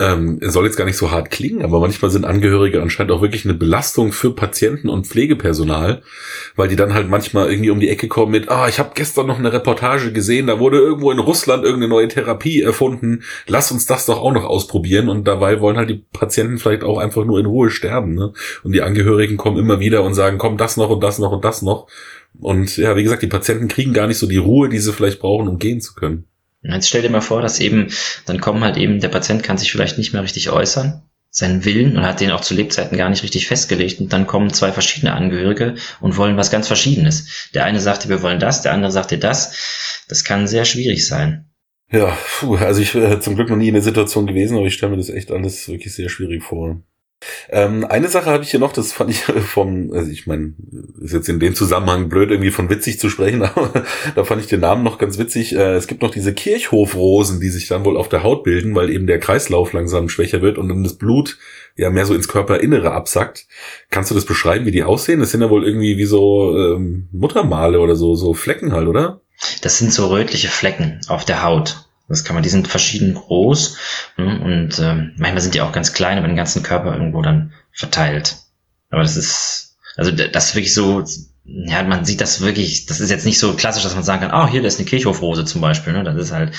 ähm, 0.01 0.39
soll 0.41 0.65
jetzt 0.65 0.77
gar 0.77 0.85
nicht 0.85 0.97
so 0.97 1.11
hart 1.11 1.29
klingen, 1.29 1.61
aber 1.61 1.79
manchmal 1.79 2.09
sind 2.09 2.25
Angehörige 2.25 2.81
anscheinend 2.81 3.11
auch 3.11 3.21
wirklich 3.21 3.45
eine 3.45 3.53
Belastung 3.53 4.11
für 4.11 4.33
Patienten 4.33 4.89
und 4.89 5.05
Pflegepersonal, 5.05 6.01
weil 6.55 6.67
die 6.67 6.75
dann 6.75 6.95
halt 6.95 7.07
manchmal 7.07 7.51
irgendwie 7.51 7.69
um 7.69 7.79
die 7.79 7.89
Ecke 7.89 8.07
kommen 8.07 8.31
mit, 8.31 8.49
ah, 8.49 8.67
ich 8.67 8.79
habe 8.79 8.91
gestern 8.95 9.27
noch 9.27 9.37
eine 9.37 9.53
Reportage 9.53 10.11
gesehen, 10.11 10.47
da 10.47 10.59
wurde 10.59 10.79
irgendwo 10.79 11.11
in 11.11 11.19
Russland 11.19 11.63
irgendeine 11.63 11.89
neue 11.89 12.07
Therapie 12.07 12.61
erfunden, 12.61 13.21
lass 13.45 13.71
uns 13.71 13.85
das 13.85 14.07
doch 14.07 14.19
auch 14.19 14.33
noch 14.33 14.45
ausprobieren 14.45 15.07
und 15.07 15.27
dabei 15.27 15.61
wollen 15.61 15.77
halt 15.77 15.91
die 15.91 16.03
Patienten 16.11 16.57
vielleicht 16.57 16.83
auch 16.83 16.97
einfach 16.97 17.23
nur 17.23 17.39
in 17.39 17.45
Ruhe 17.45 17.69
sterben, 17.69 18.15
ne? 18.15 18.33
Und 18.63 18.71
die 18.71 18.81
Angehörigen 18.81 19.37
kommen 19.37 19.57
immer 19.57 19.79
wieder 19.79 20.03
und 20.03 20.15
sagen, 20.15 20.39
komm, 20.39 20.57
das 20.57 20.77
noch 20.77 20.89
und 20.89 21.03
das 21.03 21.19
noch 21.19 21.31
und 21.31 21.45
das 21.45 21.61
noch. 21.61 21.87
Und 22.39 22.75
ja, 22.77 22.95
wie 22.95 23.03
gesagt, 23.03 23.21
die 23.21 23.27
Patienten 23.27 23.67
kriegen 23.67 23.93
gar 23.93 24.07
nicht 24.07 24.17
so 24.17 24.25
die 24.25 24.37
Ruhe, 24.37 24.67
die 24.69 24.79
sie 24.79 24.93
vielleicht 24.93 25.19
brauchen, 25.19 25.47
um 25.47 25.59
gehen 25.59 25.79
zu 25.79 25.93
können. 25.93 26.25
Jetzt 26.63 26.89
stell 26.89 27.01
dir 27.01 27.09
mal 27.09 27.21
vor, 27.21 27.41
dass 27.41 27.59
eben, 27.59 27.91
dann 28.25 28.39
kommen 28.39 28.63
halt 28.63 28.77
eben, 28.77 28.99
der 28.99 29.09
Patient 29.09 29.43
kann 29.43 29.57
sich 29.57 29.71
vielleicht 29.71 29.97
nicht 29.97 30.13
mehr 30.13 30.23
richtig 30.23 30.49
äußern, 30.51 31.01
seinen 31.29 31.65
Willen 31.65 31.97
und 31.97 32.03
hat 32.03 32.19
den 32.19 32.31
auch 32.31 32.41
zu 32.41 32.53
Lebzeiten 32.53 32.97
gar 32.97 33.09
nicht 33.09 33.23
richtig 33.23 33.47
festgelegt 33.47 33.99
und 33.99 34.13
dann 34.13 34.27
kommen 34.27 34.53
zwei 34.53 34.71
verschiedene 34.71 35.13
Angehörige 35.13 35.75
und 36.01 36.17
wollen 36.17 36.37
was 36.37 36.51
ganz 36.51 36.67
Verschiedenes. 36.67 37.49
Der 37.55 37.63
eine 37.63 37.79
sagte, 37.79 38.09
wir 38.09 38.21
wollen 38.21 38.39
das, 38.39 38.61
der 38.61 38.73
andere 38.73 38.91
sagte 38.91 39.17
das. 39.17 40.03
Das 40.07 40.23
kann 40.23 40.47
sehr 40.47 40.65
schwierig 40.65 41.07
sein. 41.07 41.51
Ja, 41.91 42.17
puh, 42.39 42.55
also 42.55 42.81
ich 42.81 42.95
äh, 42.95 43.19
zum 43.19 43.35
Glück 43.35 43.49
noch 43.49 43.57
nie 43.57 43.67
in 43.67 43.73
der 43.73 43.83
Situation 43.83 44.27
gewesen, 44.27 44.55
aber 44.55 44.65
ich 44.65 44.73
stelle 44.73 44.91
mir 44.91 44.97
das 44.97 45.09
echt 45.09 45.31
alles 45.31 45.67
wirklich 45.67 45.93
sehr 45.93 46.09
schwierig 46.09 46.43
vor. 46.43 46.81
Ähm, 47.49 47.85
eine 47.85 48.07
Sache 48.07 48.29
habe 48.29 48.43
ich 48.43 48.51
hier 48.51 48.59
noch, 48.59 48.73
das 48.73 48.93
fand 48.93 49.09
ich 49.09 49.23
vom, 49.45 49.91
also 49.93 50.09
ich 50.09 50.27
meine, 50.27 50.53
ist 51.01 51.13
jetzt 51.13 51.29
in 51.29 51.39
dem 51.39 51.55
Zusammenhang 51.55 52.09
blöd, 52.09 52.31
irgendwie 52.31 52.51
von 52.51 52.69
witzig 52.69 52.99
zu 52.99 53.09
sprechen, 53.09 53.41
aber 53.55 53.85
da 54.15 54.23
fand 54.23 54.41
ich 54.41 54.47
den 54.47 54.61
Namen 54.61 54.83
noch 54.83 54.97
ganz 54.97 55.17
witzig. 55.17 55.55
Äh, 55.55 55.75
es 55.75 55.87
gibt 55.87 56.01
noch 56.01 56.11
diese 56.11 56.33
Kirchhofrosen, 56.33 57.39
die 57.39 57.49
sich 57.49 57.67
dann 57.67 57.85
wohl 57.85 57.97
auf 57.97 58.09
der 58.09 58.23
Haut 58.23 58.43
bilden, 58.43 58.75
weil 58.75 58.89
eben 58.89 59.07
der 59.07 59.19
Kreislauf 59.19 59.73
langsam 59.73 60.09
schwächer 60.09 60.41
wird 60.41 60.57
und 60.57 60.69
dann 60.69 60.83
das 60.83 60.97
Blut 60.97 61.37
ja 61.77 61.89
mehr 61.89 62.05
so 62.05 62.13
ins 62.13 62.27
Körperinnere 62.27 62.91
absackt. 62.91 63.47
Kannst 63.89 64.11
du 64.11 64.15
das 64.15 64.25
beschreiben, 64.25 64.65
wie 64.65 64.71
die 64.71 64.83
aussehen? 64.83 65.19
Das 65.19 65.31
sind 65.31 65.41
ja 65.41 65.49
wohl 65.49 65.65
irgendwie 65.65 65.97
wie 65.97 66.05
so 66.05 66.57
ähm, 66.57 67.07
Muttermale 67.11 67.79
oder 67.79 67.95
so, 67.95 68.15
so 68.15 68.33
Flecken 68.33 68.73
halt, 68.73 68.87
oder? 68.87 69.21
Das 69.61 69.77
sind 69.77 69.93
so 69.93 70.07
rötliche 70.07 70.49
Flecken 70.49 71.01
auf 71.07 71.25
der 71.25 71.43
Haut. 71.43 71.85
Das 72.11 72.23
kann 72.23 72.35
man, 72.35 72.43
die 72.43 72.49
sind 72.49 72.67
verschieden 72.67 73.13
groß 73.13 73.77
ne, 74.17 74.39
und 74.39 74.79
ähm, 74.79 75.13
manchmal 75.17 75.41
sind 75.41 75.55
die 75.55 75.61
auch 75.61 75.71
ganz 75.71 75.93
klein, 75.93 76.17
aber 76.17 76.27
den 76.27 76.35
ganzen 76.35 76.63
Körper 76.63 76.93
irgendwo 76.93 77.21
dann 77.21 77.53
verteilt. 77.71 78.37
Aber 78.89 79.01
das 79.01 79.17
ist, 79.17 79.77
also 79.95 80.11
das 80.11 80.49
ist 80.49 80.55
wirklich 80.55 80.73
so, 80.73 81.03
ja, 81.43 81.83
man 81.83 82.05
sieht 82.05 82.21
das 82.21 82.41
wirklich, 82.41 82.85
das 82.85 82.99
ist 82.99 83.09
jetzt 83.09 83.25
nicht 83.25 83.39
so 83.39 83.53
klassisch, 83.53 83.83
dass 83.83 83.95
man 83.95 84.03
sagen 84.03 84.21
kann, 84.21 84.31
ah, 84.31 84.45
oh, 84.45 84.47
hier, 84.47 84.61
da 84.61 84.67
ist 84.67 84.79
eine 84.79 84.87
Kirchhofrose 84.87 85.43
zum 85.45 85.61
Beispiel, 85.61 85.93
ne? 85.93 86.03
Das 86.03 86.15
ist 86.15 86.31
halt, 86.31 86.53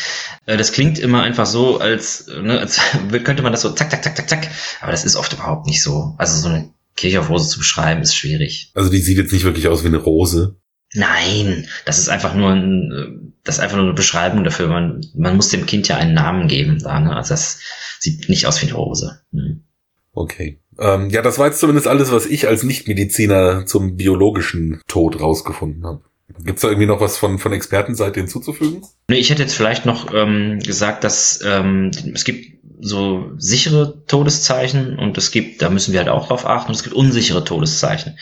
äh, 0.47 0.57
das 0.57 0.73
klingt 0.73 0.99
immer 0.99 1.23
einfach 1.23 1.47
so, 1.47 1.79
als, 1.79 2.27
ne, 2.27 2.59
als 2.59 2.81
könnte 3.25 3.43
man 3.43 3.53
das 3.53 3.63
so 3.63 3.71
zack, 3.71 3.91
zack, 3.91 4.03
zack, 4.03 4.17
zack, 4.17 4.29
zack, 4.29 4.49
aber 4.81 4.91
das 4.91 5.05
ist 5.05 5.17
oft 5.17 5.33
überhaupt 5.33 5.67
nicht 5.67 5.83
so. 5.83 6.15
Also 6.19 6.37
so 6.37 6.49
eine 6.49 6.71
Kirchhofrose 6.97 7.49
zu 7.49 7.59
beschreiben, 7.59 8.03
ist 8.03 8.17
schwierig. 8.17 8.73
Also 8.75 8.91
die 8.91 8.99
sieht 8.99 9.19
jetzt 9.19 9.33
nicht 9.33 9.45
wirklich 9.45 9.69
aus 9.69 9.83
wie 9.85 9.89
eine 9.89 9.99
Rose. 9.99 10.57
Nein, 10.95 11.69
das 11.87 11.99
ist 11.99 12.09
einfach 12.09 12.35
nur 12.35 12.51
ein, 12.51 13.32
das 13.45 13.57
ist 13.57 13.61
einfach 13.61 13.77
nur 13.77 13.87
eine 13.87 13.95
Beschreibung 13.95 14.45
dafür. 14.45 14.69
Man, 14.69 15.05
man 15.15 15.37
muss 15.37 15.49
dem 15.49 15.67
Kind 15.67 15.89
ja 15.89 15.97
einen 15.97 16.15
Namen 16.15 16.49
geben, 16.49 16.79
da, 16.83 17.01
ne? 17.01 17.17
Also 17.17 17.31
das 17.31 17.61
sieht 17.99 18.29
nicht 18.29 18.47
aus 18.47 18.63
wie 18.63 18.67
eine 18.67 18.77
Rose. 18.77 19.21
Hm. 19.33 19.65
Okay. 20.13 20.61
Ähm, 20.79 21.11
ja, 21.11 21.23
das 21.23 21.39
war 21.39 21.47
jetzt 21.47 21.61
zumindest 21.61 21.87
alles, 21.87 22.13
was 22.13 22.27
ich 22.27 22.49
als 22.49 22.63
Nichtmediziner 22.63 23.67
zum 23.67 23.97
biologischen 23.97 24.81
Tod 24.87 25.21
rausgefunden 25.21 25.85
habe. 25.85 26.03
Gibt 26.45 26.59
es 26.59 26.63
da 26.63 26.69
irgendwie 26.69 26.87
noch 26.87 27.01
was 27.01 27.19
von, 27.19 27.39
von 27.39 27.53
Expertenseite 27.53 28.21
hinzuzufügen? 28.21 28.83
Nee, 29.09 29.19
ich 29.19 29.31
hätte 29.31 29.43
jetzt 29.43 29.55
vielleicht 29.55 29.85
noch 29.85 30.15
ähm, 30.15 30.61
gesagt, 30.61 31.05
dass 31.05 31.41
ähm, 31.45 31.91
es 32.15 32.25
gibt 32.25 32.59
so 32.81 33.33
sichere 33.37 34.05
Todeszeichen 34.07 34.99
und 34.99 35.17
es 35.19 35.31
gibt, 35.31 35.63
da 35.63 35.71
müssen 35.71 35.93
wir 35.93 36.01
halt 36.01 36.09
auch 36.09 36.29
drauf 36.29 36.47
achten, 36.47 36.71
und 36.71 36.75
es 36.75 36.83
gibt 36.83 36.97
unsichere 36.97 37.45
Todeszeichen. 37.45 38.19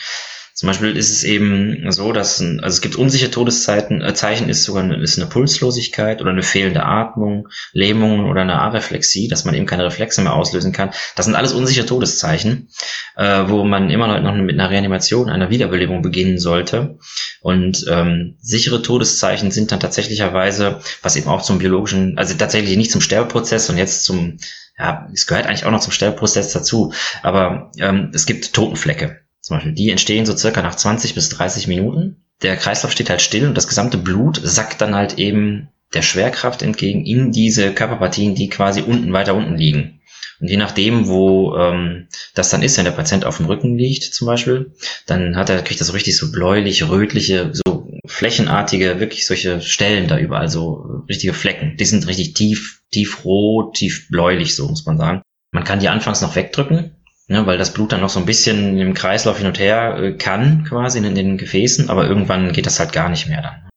Zum 0.53 0.67
Beispiel 0.67 0.97
ist 0.97 1.09
es 1.09 1.23
eben 1.23 1.91
so, 1.91 2.11
dass 2.11 2.39
ein, 2.39 2.59
also 2.59 2.75
es 2.75 2.81
gibt 2.81 2.95
unsichere 2.95 3.31
Todeszeiten, 3.31 4.01
äh, 4.01 4.13
Zeichen 4.13 4.49
ist 4.49 4.63
sogar 4.63 4.83
eine, 4.83 5.01
ist 5.01 5.17
eine 5.17 5.27
Pulslosigkeit 5.29 6.21
oder 6.21 6.31
eine 6.31 6.43
fehlende 6.43 6.83
Atmung, 6.83 7.47
Lähmung 7.73 8.29
oder 8.29 8.41
eine 8.41 8.59
Areflexie, 8.59 9.27
dass 9.27 9.45
man 9.45 9.55
eben 9.55 9.65
keine 9.65 9.85
Reflexe 9.85 10.21
mehr 10.21 10.33
auslösen 10.33 10.71
kann. 10.71 10.91
Das 11.15 11.25
sind 11.25 11.35
alles 11.35 11.53
unsichere 11.53 11.85
Todeszeichen, 11.85 12.69
äh, 13.15 13.43
wo 13.47 13.63
man 13.63 13.89
immer 13.89 14.19
noch 14.19 14.35
mit 14.35 14.59
einer 14.59 14.69
Reanimation, 14.69 15.29
einer 15.29 15.49
Wiederbelebung 15.49 16.01
beginnen 16.01 16.37
sollte. 16.37 16.97
Und 17.41 17.85
ähm, 17.89 18.35
sichere 18.41 18.81
Todeszeichen 18.81 19.51
sind 19.51 19.71
dann 19.71 19.79
tatsächlicherweise, 19.79 20.79
was 21.01 21.15
eben 21.15 21.27
auch 21.27 21.41
zum 21.41 21.59
biologischen, 21.59 22.17
also 22.17 22.35
tatsächlich 22.35 22.77
nicht 22.77 22.91
zum 22.91 23.01
Sterbeprozess 23.01 23.69
und 23.69 23.77
jetzt 23.77 24.03
zum 24.03 24.37
ja, 24.77 25.07
es 25.13 25.27
gehört 25.27 25.45
eigentlich 25.45 25.65
auch 25.65 25.71
noch 25.71 25.81
zum 25.81 25.91
Sterbeprozess 25.91 26.53
dazu, 26.53 26.93
aber 27.21 27.71
ähm, 27.77 28.11
es 28.13 28.25
gibt 28.25 28.53
Totenflecke. 28.53 29.21
Zum 29.51 29.57
Beispiel, 29.57 29.73
die 29.73 29.89
entstehen 29.89 30.25
so 30.25 30.37
circa 30.37 30.61
nach 30.61 30.75
20 30.75 31.13
bis 31.13 31.27
30 31.27 31.67
Minuten. 31.67 32.23
Der 32.41 32.55
Kreislauf 32.55 32.93
steht 32.93 33.09
halt 33.09 33.21
still 33.21 33.45
und 33.45 33.57
das 33.57 33.67
gesamte 33.67 33.97
Blut 33.97 34.39
sackt 34.41 34.79
dann 34.79 34.95
halt 34.95 35.19
eben 35.19 35.67
der 35.93 36.03
Schwerkraft 36.03 36.61
entgegen 36.61 37.05
in 37.05 37.33
diese 37.33 37.73
Körperpartien, 37.73 38.33
die 38.33 38.47
quasi 38.47 38.81
unten, 38.81 39.11
weiter 39.11 39.35
unten 39.35 39.57
liegen. 39.57 39.99
Und 40.39 40.47
je 40.47 40.55
nachdem, 40.55 41.09
wo 41.09 41.57
ähm, 41.57 42.07
das 42.33 42.49
dann 42.49 42.61
ist, 42.61 42.77
wenn 42.77 42.85
der 42.85 42.93
Patient 42.93 43.25
auf 43.25 43.37
dem 43.37 43.47
Rücken 43.47 43.77
liegt 43.77 44.03
zum 44.03 44.25
Beispiel, 44.25 44.71
dann 45.05 45.35
hat 45.35 45.49
er, 45.49 45.61
kriegt 45.63 45.81
er 45.81 45.85
so 45.85 45.91
richtig 45.91 46.15
so 46.15 46.31
bläulich, 46.31 46.87
rötliche, 46.87 47.49
so 47.51 47.91
flächenartige, 48.05 49.01
wirklich 49.01 49.27
solche 49.27 49.59
Stellen 49.59 50.07
da 50.07 50.17
überall, 50.17 50.47
so 50.47 51.03
richtige 51.09 51.33
Flecken. 51.33 51.75
Die 51.75 51.83
sind 51.83 52.07
richtig 52.07 52.35
tief, 52.35 52.83
tief 52.89 53.25
rot, 53.25 53.75
tief 53.75 54.07
bläulich, 54.07 54.55
so 54.55 54.69
muss 54.69 54.85
man 54.85 54.97
sagen. 54.97 55.21
Man 55.51 55.65
kann 55.65 55.81
die 55.81 55.89
anfangs 55.89 56.21
noch 56.21 56.37
wegdrücken, 56.37 56.95
ne, 57.31 57.45
weil 57.45 57.57
das 57.57 57.73
Blut 57.73 57.93
dann 57.93 58.01
noch 58.01 58.09
so 58.09 58.19
ein 58.19 58.25
bisschen 58.25 58.77
im 58.77 58.93
Kreislauf 58.93 59.37
hin 59.37 59.47
und 59.47 59.57
her 59.57 59.97
äh, 59.97 60.13
kann, 60.13 60.65
quasi 60.67 60.99
in, 60.99 61.05
in 61.05 61.15
den 61.15 61.37
Gefäßen, 61.37 61.89
aber 61.89 62.05
irgendwann 62.05 62.51
geht 62.51 62.65
das 62.65 62.79
halt 62.79 62.91
gar 62.91 63.09
nicht 63.09 63.27
mehr 63.27 63.41
dann. 63.41 63.69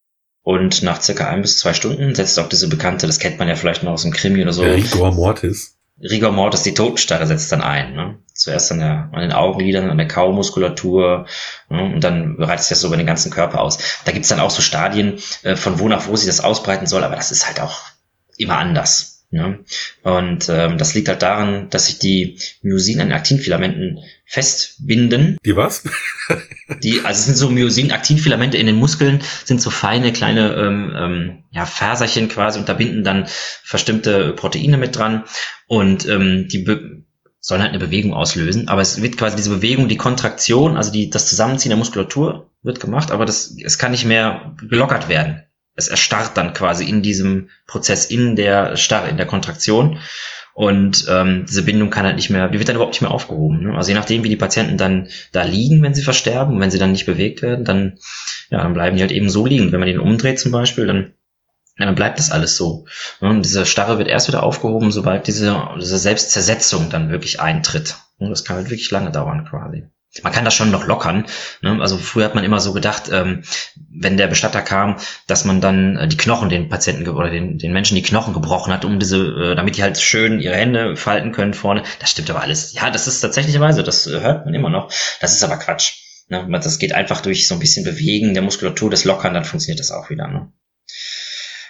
Und 0.42 0.82
nach 0.82 1.00
circa 1.00 1.28
ein 1.28 1.40
bis 1.40 1.58
zwei 1.58 1.72
Stunden 1.72 2.14
setzt 2.14 2.38
auch 2.38 2.48
diese 2.48 2.68
bekannte, 2.68 3.06
das 3.06 3.18
kennt 3.18 3.38
man 3.38 3.48
ja 3.48 3.54
vielleicht 3.54 3.82
noch 3.82 3.92
aus 3.92 4.02
dem 4.02 4.12
Krimi 4.12 4.42
oder 4.42 4.52
so. 4.52 4.62
Rigor 4.62 5.12
Mortis. 5.12 5.78
Rigor 6.02 6.32
Mortis, 6.32 6.64
die 6.64 6.74
Totenstarre 6.74 7.26
setzt 7.26 7.52
dann 7.52 7.62
ein. 7.62 7.94
Ne? 7.94 8.18
Zuerst 8.34 8.72
an, 8.72 8.80
der, 8.80 9.08
an 9.12 9.20
den 9.20 9.32
Augenlidern, 9.32 9.88
an 9.88 9.96
der 9.96 10.08
Kaumuskulatur 10.08 11.26
ne? 11.70 11.94
und 11.94 12.02
dann 12.02 12.36
breitet 12.36 12.64
sich 12.64 12.70
das 12.70 12.80
so 12.80 12.88
über 12.88 12.96
den 12.96 13.06
ganzen 13.06 13.30
Körper 13.30 13.60
aus. 13.60 13.78
Da 14.04 14.10
gibt's 14.10 14.28
dann 14.28 14.40
auch 14.40 14.50
so 14.50 14.60
Stadien, 14.60 15.20
äh, 15.44 15.54
von 15.54 15.78
wo 15.78 15.88
nach 15.88 16.08
wo 16.08 16.16
sich 16.16 16.26
das 16.26 16.40
ausbreiten 16.40 16.86
soll, 16.86 17.04
aber 17.04 17.14
das 17.14 17.30
ist 17.30 17.46
halt 17.46 17.60
auch 17.60 17.82
immer 18.36 18.58
anders. 18.58 19.13
Ne? 19.34 19.58
Und 20.04 20.48
ähm, 20.48 20.78
das 20.78 20.94
liegt 20.94 21.08
halt 21.08 21.22
daran, 21.22 21.68
dass 21.68 21.86
sich 21.86 21.98
die 21.98 22.38
Myosin 22.62 23.00
an 23.00 23.10
Aktinfilamenten 23.10 23.98
festbinden. 24.24 25.38
Die 25.44 25.56
was? 25.56 25.82
die, 26.84 27.00
also 27.00 27.18
es 27.18 27.24
sind 27.26 27.36
so 27.36 27.50
Myosin-Aktinfilamente 27.50 28.58
in 28.58 28.66
den 28.66 28.76
Muskeln, 28.76 29.22
sind 29.44 29.60
so 29.60 29.70
feine 29.70 30.12
kleine 30.12 30.54
ähm, 30.54 30.92
ähm, 30.96 31.44
ja, 31.50 31.66
Faserchen 31.66 32.28
quasi 32.28 32.60
und 32.60 32.68
da 32.68 32.74
binden 32.74 33.02
dann 33.02 33.26
bestimmte 33.68 34.34
Proteine 34.34 34.76
mit 34.76 34.94
dran 34.96 35.24
und 35.66 36.08
ähm, 36.08 36.46
die 36.46 36.64
sollen 37.40 37.60
halt 37.60 37.70
eine 37.70 37.80
Bewegung 37.80 38.14
auslösen, 38.14 38.68
aber 38.68 38.82
es 38.82 39.02
wird 39.02 39.18
quasi 39.18 39.34
diese 39.34 39.50
Bewegung, 39.50 39.88
die 39.88 39.96
Kontraktion, 39.96 40.76
also 40.76 40.92
die, 40.92 41.10
das 41.10 41.28
Zusammenziehen 41.28 41.70
der 41.70 41.76
Muskulatur 41.76 42.50
wird 42.62 42.78
gemacht, 42.78 43.10
aber 43.10 43.26
das, 43.26 43.56
es 43.62 43.78
kann 43.78 43.90
nicht 43.90 44.04
mehr 44.04 44.54
gelockert 44.68 45.08
werden 45.08 45.42
es 45.76 45.88
erstarrt 45.88 46.36
dann 46.36 46.52
quasi 46.52 46.84
in 46.84 47.02
diesem 47.02 47.50
Prozess, 47.66 48.06
in 48.06 48.36
der 48.36 48.76
Starre, 48.76 49.08
in 49.08 49.16
der 49.16 49.26
Kontraktion. 49.26 49.98
Und 50.54 51.06
ähm, 51.08 51.46
diese 51.48 51.64
Bindung 51.64 51.90
kann 51.90 52.04
halt 52.04 52.14
nicht 52.14 52.30
mehr, 52.30 52.48
die 52.48 52.58
wird 52.58 52.68
dann 52.68 52.76
überhaupt 52.76 52.94
nicht 52.94 53.02
mehr 53.02 53.10
aufgehoben. 53.10 53.64
Ne? 53.64 53.76
Also 53.76 53.90
je 53.90 53.96
nachdem, 53.96 54.22
wie 54.22 54.28
die 54.28 54.36
Patienten 54.36 54.78
dann 54.78 55.08
da 55.32 55.42
liegen, 55.42 55.82
wenn 55.82 55.94
sie 55.94 56.02
versterben, 56.02 56.60
wenn 56.60 56.70
sie 56.70 56.78
dann 56.78 56.92
nicht 56.92 57.06
bewegt 57.06 57.42
werden, 57.42 57.64
dann, 57.64 57.98
ja, 58.50 58.62
dann 58.62 58.72
bleiben 58.72 58.96
die 58.96 59.02
halt 59.02 59.10
eben 59.10 59.28
so 59.28 59.46
liegen. 59.46 59.72
Wenn 59.72 59.80
man 59.80 59.88
den 59.88 59.98
umdreht 59.98 60.38
zum 60.38 60.52
Beispiel, 60.52 60.86
dann, 60.86 61.12
ja, 61.76 61.86
dann 61.86 61.96
bleibt 61.96 62.20
das 62.20 62.30
alles 62.30 62.56
so. 62.56 62.86
Ne? 63.20 63.30
Und 63.30 63.44
diese 63.44 63.66
Starre 63.66 63.98
wird 63.98 64.06
erst 64.06 64.28
wieder 64.28 64.44
aufgehoben, 64.44 64.92
sobald 64.92 65.26
diese, 65.26 65.60
diese 65.80 65.98
Selbstzersetzung 65.98 66.88
dann 66.88 67.10
wirklich 67.10 67.40
eintritt. 67.40 67.96
Und 68.18 68.30
das 68.30 68.44
kann 68.44 68.56
halt 68.56 68.70
wirklich 68.70 68.92
lange 68.92 69.10
dauern 69.10 69.44
quasi 69.50 69.88
man 70.22 70.32
kann 70.32 70.44
das 70.44 70.54
schon 70.54 70.70
noch 70.70 70.86
lockern. 70.86 71.26
Ne? 71.60 71.78
Also 71.80 71.98
früher 71.98 72.24
hat 72.24 72.34
man 72.34 72.44
immer 72.44 72.60
so 72.60 72.72
gedacht, 72.72 73.10
ähm, 73.12 73.42
wenn 73.90 74.16
der 74.16 74.28
Bestatter 74.28 74.62
kam, 74.62 74.96
dass 75.26 75.44
man 75.44 75.60
dann 75.60 75.96
äh, 75.96 76.08
die 76.08 76.16
Knochen 76.16 76.48
den 76.48 76.68
Patienten 76.68 77.08
oder 77.08 77.30
den, 77.30 77.58
den 77.58 77.72
Menschen 77.72 77.96
die 77.96 78.02
Knochen 78.02 78.32
gebrochen 78.32 78.72
hat, 78.72 78.84
um 78.84 78.98
diese, 78.98 79.18
äh, 79.18 79.54
damit 79.56 79.76
die 79.76 79.82
halt 79.82 79.98
schön 79.98 80.40
ihre 80.40 80.54
Hände 80.54 80.96
falten 80.96 81.32
können 81.32 81.54
vorne. 81.54 81.82
Das 81.98 82.10
stimmt 82.10 82.30
aber 82.30 82.42
alles. 82.42 82.72
Ja, 82.74 82.90
das 82.90 83.08
ist 83.08 83.20
tatsächlicherweise, 83.20 83.82
das 83.82 84.06
äh, 84.06 84.20
hört 84.20 84.44
man 84.44 84.54
immer 84.54 84.70
noch. 84.70 84.92
Das 85.20 85.32
ist 85.32 85.42
aber 85.42 85.56
Quatsch. 85.56 85.94
Ne? 86.28 86.46
Das 86.52 86.78
geht 86.78 86.94
einfach 86.94 87.20
durch 87.20 87.48
so 87.48 87.54
ein 87.54 87.60
bisschen 87.60 87.84
Bewegen 87.84 88.34
der 88.34 88.42
Muskulatur, 88.42 88.90
das 88.90 89.04
Lockern, 89.04 89.34
dann 89.34 89.44
funktioniert 89.44 89.80
das 89.80 89.90
auch 89.90 90.10
wieder. 90.10 90.28
Ne? 90.28 90.52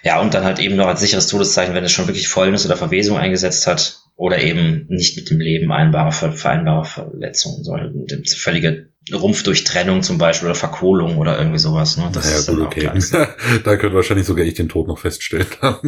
Ja, 0.03 0.21
und 0.21 0.35
dann 0.35 0.45
halt 0.45 0.59
eben 0.59 0.77
noch 0.77 0.87
als 0.87 1.01
sicheres 1.01 1.29
Todeszeichen, 1.29 1.75
wenn 1.75 1.85
es 1.85 1.93
schon 1.93 2.07
wirklich 2.07 2.29
Fäulnis 2.29 2.67
oder 2.67 2.77
Verwesung 2.77 3.17
eingesetzt 3.17 3.67
hat, 3.67 4.04
oder 4.17 4.41
eben 4.41 4.87
nicht 4.89 5.17
mit 5.17 5.31
dem 5.31 5.41
Leben 5.41 5.73
einbare, 5.73 6.13
vereinbare 6.13 6.85
Verletzungen, 6.85 7.65
sondern 7.65 8.07
völlige 8.37 8.91
Rumpfdurchtrennung 9.13 10.03
zum 10.03 10.17
Beispiel 10.17 10.49
oder 10.49 10.55
Verkohlung 10.55 11.19
oder 11.19 11.39
irgendwie 11.39 11.59
sowas. 11.59 11.99
Ne? 11.99 12.09
Das 12.13 12.25
naja, 12.25 12.39
ist 12.39 12.49
gut, 12.49 12.61
okay. 12.61 12.91
da 13.65 13.77
könnte 13.77 13.95
wahrscheinlich 13.95 14.27
sogar 14.27 14.45
ich 14.47 14.55
den 14.55 14.71
Tod 14.71 14.89
noch 14.89 14.99
feststellen. 14.99 15.47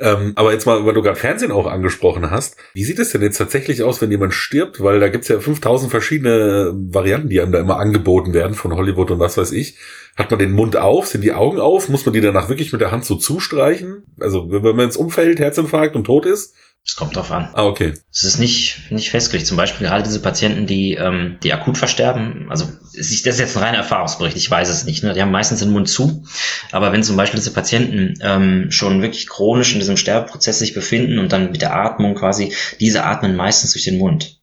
ähm, 0.00 0.32
aber 0.34 0.52
jetzt 0.52 0.66
mal, 0.66 0.84
weil 0.84 0.94
du 0.94 1.02
gerade 1.02 1.16
Fernsehen 1.16 1.52
auch 1.52 1.66
angesprochen 1.66 2.30
hast, 2.30 2.56
wie 2.72 2.82
sieht 2.82 2.98
es 2.98 3.10
denn 3.10 3.22
jetzt 3.22 3.38
tatsächlich 3.38 3.84
aus, 3.84 4.02
wenn 4.02 4.10
jemand 4.10 4.34
stirbt? 4.34 4.82
Weil 4.82 4.98
da 4.98 5.08
gibt's 5.08 5.28
ja 5.28 5.38
5000 5.38 5.90
verschiedene 5.90 6.72
Varianten, 6.74 7.28
die 7.28 7.40
einem 7.40 7.52
da 7.52 7.60
immer 7.60 7.78
angeboten 7.78 8.34
werden 8.34 8.54
von 8.54 8.74
Hollywood 8.74 9.12
und 9.12 9.20
was 9.20 9.36
weiß 9.36 9.52
ich. 9.52 9.78
Hat 10.16 10.30
man 10.30 10.40
den 10.40 10.52
Mund 10.52 10.76
auf? 10.76 11.06
Sind 11.06 11.22
die 11.22 11.32
Augen 11.32 11.60
auf? 11.60 11.88
Muss 11.88 12.04
man 12.06 12.12
die 12.12 12.20
danach 12.20 12.48
wirklich 12.48 12.72
mit 12.72 12.80
der 12.80 12.90
Hand 12.90 13.04
so 13.04 13.14
zustreichen? 13.14 14.02
Also 14.18 14.50
wenn 14.50 14.62
man 14.62 14.86
ins 14.86 14.96
Umfeld, 14.96 15.38
Herzinfarkt 15.38 15.94
und 15.94 16.04
tot 16.04 16.26
ist? 16.26 16.54
Es 16.86 16.96
kommt 16.96 17.16
drauf 17.16 17.32
an. 17.32 17.48
Ah, 17.54 17.64
okay. 17.64 17.94
Es 18.12 18.24
ist 18.24 18.38
nicht, 18.38 18.90
nicht 18.90 19.10
festgelegt. 19.10 19.46
Zum 19.46 19.56
Beispiel 19.56 19.86
gerade 19.86 20.02
diese 20.02 20.20
Patienten, 20.20 20.66
die, 20.66 20.92
ähm, 20.94 21.38
die 21.42 21.54
akut 21.54 21.78
versterben. 21.78 22.46
Also, 22.50 22.66
das 22.94 23.10
ist 23.10 23.24
jetzt 23.24 23.56
ein 23.56 23.62
reiner 23.62 23.78
Erfahrungsbericht. 23.78 24.36
Ich 24.36 24.50
weiß 24.50 24.68
es 24.68 24.84
nicht. 24.84 25.02
Ne? 25.02 25.14
Die 25.14 25.22
haben 25.22 25.30
meistens 25.30 25.60
den 25.60 25.70
Mund 25.70 25.88
zu. 25.88 26.24
Aber 26.72 26.92
wenn 26.92 27.02
zum 27.02 27.16
Beispiel 27.16 27.40
diese 27.40 27.54
Patienten 27.54 28.18
ähm, 28.20 28.70
schon 28.70 29.00
wirklich 29.00 29.28
chronisch 29.28 29.72
in 29.72 29.80
diesem 29.80 29.96
Sterbeprozess 29.96 30.58
sich 30.58 30.74
befinden 30.74 31.18
und 31.18 31.32
dann 31.32 31.52
mit 31.52 31.62
der 31.62 31.74
Atmung 31.74 32.14
quasi, 32.14 32.52
diese 32.80 33.04
atmen 33.04 33.34
meistens 33.34 33.72
durch 33.72 33.84
den 33.84 33.96
Mund. 33.96 34.40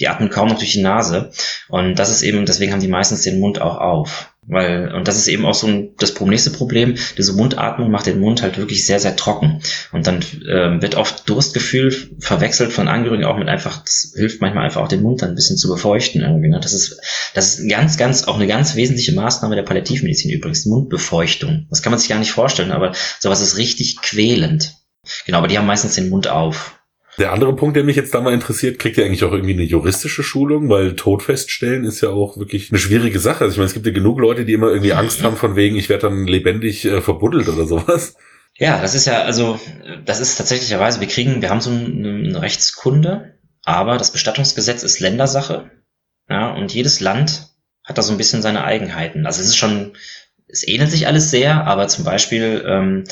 Die 0.00 0.08
atmen 0.08 0.30
kaum 0.30 0.48
noch 0.48 0.58
durch 0.58 0.72
die 0.72 0.82
Nase. 0.82 1.32
Und 1.68 1.98
das 1.98 2.10
ist 2.10 2.22
eben, 2.22 2.46
deswegen 2.46 2.72
haben 2.72 2.80
die 2.80 2.88
meistens 2.88 3.22
den 3.22 3.40
Mund 3.40 3.60
auch 3.60 3.76
auf. 3.76 4.33
Weil, 4.46 4.92
und 4.92 5.08
das 5.08 5.16
ist 5.16 5.28
eben 5.28 5.46
auch 5.46 5.54
so 5.54 5.66
ein, 5.66 5.94
das 5.98 6.18
nächste 6.20 6.50
Problem, 6.50 6.96
diese 7.16 7.32
Mundatmung 7.32 7.90
macht 7.90 8.06
den 8.06 8.20
Mund 8.20 8.42
halt 8.42 8.58
wirklich 8.58 8.86
sehr, 8.86 9.00
sehr 9.00 9.16
trocken. 9.16 9.60
Und 9.92 10.06
dann 10.06 10.20
äh, 10.20 10.82
wird 10.82 10.96
oft 10.96 11.28
Durstgefühl 11.28 11.94
verwechselt 12.18 12.72
von 12.72 12.88
Angehörigen 12.88 13.24
auch 13.24 13.38
mit 13.38 13.48
einfach, 13.48 13.82
das 13.82 14.12
hilft 14.16 14.40
manchmal 14.40 14.64
einfach 14.64 14.82
auch 14.82 14.88
den 14.88 15.02
Mund 15.02 15.22
dann 15.22 15.30
ein 15.30 15.34
bisschen 15.34 15.56
zu 15.56 15.68
befeuchten 15.68 16.20
irgendwie. 16.20 16.48
Ne? 16.48 16.60
Das 16.60 16.72
ist, 16.72 17.00
das 17.34 17.58
ist 17.58 17.68
ganz, 17.68 17.96
ganz, 17.96 18.24
auch 18.24 18.36
eine 18.36 18.46
ganz 18.46 18.76
wesentliche 18.76 19.12
Maßnahme 19.12 19.56
der 19.56 19.62
Palliativmedizin 19.62 20.30
übrigens, 20.30 20.66
Mundbefeuchtung. 20.66 21.66
Das 21.70 21.82
kann 21.82 21.90
man 21.90 21.98
sich 21.98 22.08
gar 22.08 22.18
nicht 22.18 22.32
vorstellen, 22.32 22.72
aber 22.72 22.92
sowas 23.20 23.40
ist 23.40 23.56
richtig 23.56 24.02
quälend. 24.02 24.74
Genau, 25.26 25.38
aber 25.38 25.48
die 25.48 25.58
haben 25.58 25.66
meistens 25.66 25.94
den 25.94 26.08
Mund 26.08 26.28
auf. 26.28 26.73
Der 27.18 27.32
andere 27.32 27.54
Punkt, 27.54 27.76
der 27.76 27.84
mich 27.84 27.96
jetzt 27.96 28.12
da 28.12 28.20
mal 28.20 28.34
interessiert, 28.34 28.78
kriegt 28.78 28.96
ja 28.96 29.04
eigentlich 29.04 29.24
auch 29.24 29.32
irgendwie 29.32 29.52
eine 29.52 29.62
juristische 29.62 30.22
Schulung, 30.22 30.68
weil 30.68 30.96
Tod 30.96 31.22
feststellen 31.22 31.84
ist 31.84 32.00
ja 32.00 32.10
auch 32.10 32.36
wirklich 32.38 32.70
eine 32.70 32.78
schwierige 32.78 33.20
Sache. 33.20 33.44
Also 33.44 33.52
ich 33.52 33.58
meine, 33.58 33.68
es 33.68 33.74
gibt 33.74 33.86
ja 33.86 33.92
genug 33.92 34.18
Leute, 34.18 34.44
die 34.44 34.52
immer 34.52 34.68
irgendwie 34.68 34.94
Angst 34.94 35.22
haben 35.22 35.36
von 35.36 35.54
wegen, 35.54 35.76
ich 35.76 35.88
werde 35.88 36.08
dann 36.08 36.26
lebendig 36.26 36.84
äh, 36.84 37.00
verbuddelt 37.00 37.48
oder 37.48 37.66
sowas. 37.66 38.16
Ja, 38.56 38.80
das 38.80 38.94
ist 38.94 39.06
ja, 39.06 39.22
also, 39.22 39.58
das 40.04 40.20
ist 40.20 40.36
tatsächlicherweise, 40.36 41.00
wir 41.00 41.08
kriegen, 41.08 41.42
wir 41.42 41.50
haben 41.50 41.60
so 41.60 41.70
eine 41.70 42.40
Rechtskunde, 42.40 43.34
aber 43.64 43.98
das 43.98 44.12
Bestattungsgesetz 44.12 44.82
ist 44.82 45.00
Ländersache. 45.00 45.70
Ja, 46.28 46.52
und 46.54 46.72
jedes 46.72 47.00
Land 47.00 47.48
hat 47.82 47.98
da 47.98 48.02
so 48.02 48.12
ein 48.12 48.18
bisschen 48.18 48.42
seine 48.42 48.64
Eigenheiten. 48.64 49.26
Also 49.26 49.40
es 49.40 49.48
ist 49.48 49.56
schon, 49.56 49.96
es 50.46 50.66
ähnelt 50.66 50.90
sich 50.90 51.06
alles 51.06 51.30
sehr, 51.30 51.66
aber 51.66 51.88
zum 51.88 52.04
Beispiel 52.04 52.64
ähm, 52.66 53.04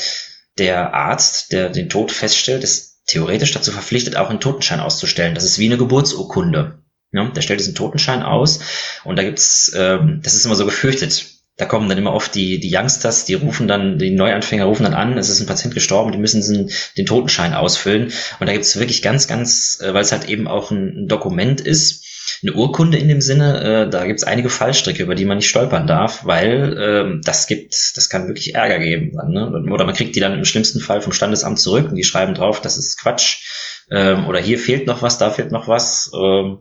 der 0.57 0.93
Arzt, 0.93 1.51
der 1.51 1.69
den 1.69 1.89
Tod 1.89 2.11
feststellt, 2.11 2.63
ist 2.63 2.92
theoretisch 3.05 3.51
dazu 3.51 3.71
verpflichtet, 3.71 4.15
auch 4.15 4.29
einen 4.29 4.39
Totenschein 4.39 4.79
auszustellen. 4.79 5.35
Das 5.35 5.43
ist 5.43 5.59
wie 5.59 5.65
eine 5.65 5.77
Geburtsurkunde. 5.77 6.79
Ja, 7.11 7.27
der 7.27 7.41
stellt 7.41 7.59
diesen 7.59 7.75
Totenschein 7.75 8.23
aus 8.23 8.59
und 9.03 9.17
da 9.17 9.23
gibt's, 9.23 9.71
ähm, 9.75 10.21
das 10.23 10.33
ist 10.33 10.45
immer 10.45 10.55
so 10.55 10.65
gefürchtet. 10.65 11.27
Da 11.57 11.65
kommen 11.65 11.87
dann 11.87 11.99
immer 11.99 12.13
oft 12.13 12.33
die, 12.33 12.59
die 12.59 12.75
Youngsters, 12.75 13.25
die 13.25 13.35
rufen 13.35 13.67
dann, 13.67 13.99
die 13.99 14.09
Neuanfänger 14.09 14.65
rufen 14.65 14.83
dann 14.83 14.95
an, 14.95 15.19
es 15.19 15.29
ist 15.29 15.39
ein 15.39 15.45
Patient 15.45 15.75
gestorben, 15.75 16.11
die 16.11 16.17
müssen 16.17 16.41
diesen, 16.41 16.71
den 16.97 17.05
Totenschein 17.05 17.53
ausfüllen. 17.53 18.11
Und 18.39 18.47
da 18.47 18.53
gibt's 18.53 18.79
wirklich 18.79 19.03
ganz, 19.03 19.27
ganz, 19.27 19.79
äh, 19.79 19.93
weil 19.93 20.01
es 20.01 20.11
halt 20.11 20.27
eben 20.27 20.47
auch 20.47 20.71
ein 20.71 21.07
Dokument 21.07 21.61
ist, 21.61 22.02
eine 22.43 22.53
Urkunde 22.53 22.97
in 22.97 23.07
dem 23.07 23.21
Sinne, 23.21 23.85
äh, 23.85 23.89
da 23.89 24.05
gibt 24.05 24.19
es 24.19 24.25
einige 24.25 24.49
Fallstricke, 24.49 25.03
über 25.03 25.15
die 25.15 25.25
man 25.25 25.37
nicht 25.37 25.49
stolpern 25.49 25.87
darf, 25.87 26.25
weil 26.25 26.77
äh, 26.77 27.21
das 27.23 27.47
gibt, 27.47 27.73
das 27.95 28.09
kann 28.09 28.27
wirklich 28.27 28.55
Ärger 28.55 28.79
geben. 28.79 29.13
Dann, 29.15 29.31
ne? 29.31 29.71
Oder 29.71 29.85
man 29.85 29.95
kriegt 29.95 30.15
die 30.15 30.19
dann 30.19 30.33
im 30.33 30.45
schlimmsten 30.45 30.79
Fall 30.79 31.01
vom 31.01 31.13
Standesamt 31.13 31.59
zurück 31.59 31.89
und 31.89 31.95
die 31.95 32.03
schreiben 32.03 32.33
drauf, 32.33 32.61
das 32.61 32.77
ist 32.77 32.99
Quatsch. 32.99 33.43
Ähm, 33.89 34.27
oder 34.27 34.39
hier 34.39 34.59
fehlt 34.59 34.87
noch 34.87 35.01
was, 35.01 35.17
da 35.17 35.29
fehlt 35.29 35.51
noch 35.51 35.67
was. 35.67 36.11
Ähm, 36.15 36.59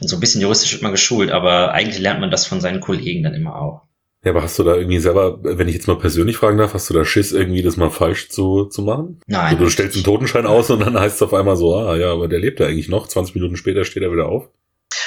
und 0.00 0.08
so 0.08 0.16
ein 0.16 0.20
bisschen 0.20 0.40
juristisch 0.40 0.72
wird 0.72 0.82
man 0.82 0.92
geschult, 0.92 1.30
aber 1.30 1.72
eigentlich 1.72 2.00
lernt 2.00 2.20
man 2.20 2.30
das 2.30 2.46
von 2.46 2.60
seinen 2.60 2.80
Kollegen 2.80 3.22
dann 3.22 3.34
immer 3.34 3.56
auch. 3.56 3.82
Ja, 4.22 4.32
aber 4.32 4.42
hast 4.42 4.58
du 4.58 4.64
da 4.64 4.74
irgendwie 4.74 4.98
selber, 4.98 5.38
wenn 5.42 5.68
ich 5.68 5.74
jetzt 5.74 5.86
mal 5.86 5.96
persönlich 5.96 6.36
fragen 6.36 6.58
darf, 6.58 6.74
hast 6.74 6.90
du 6.90 6.94
da 6.94 7.06
Schiss, 7.06 7.32
irgendwie 7.32 7.62
das 7.62 7.78
mal 7.78 7.88
falsch 7.88 8.28
zu, 8.28 8.66
zu 8.66 8.82
machen? 8.82 9.20
Nein. 9.26 9.54
Also 9.54 9.64
du 9.64 9.70
stellst 9.70 9.96
einen 9.96 10.04
Totenschein 10.04 10.44
aus 10.44 10.68
und 10.68 10.80
dann 10.80 10.98
heißt 10.98 11.16
es 11.16 11.22
auf 11.22 11.32
einmal 11.32 11.56
so, 11.56 11.74
ah 11.74 11.96
ja, 11.96 12.12
aber 12.12 12.28
der 12.28 12.38
lebt 12.38 12.60
ja 12.60 12.66
eigentlich 12.66 12.90
noch. 12.90 13.08
20 13.08 13.34
Minuten 13.34 13.56
später 13.56 13.84
steht 13.84 14.02
er 14.02 14.12
wieder 14.12 14.28
auf. 14.28 14.50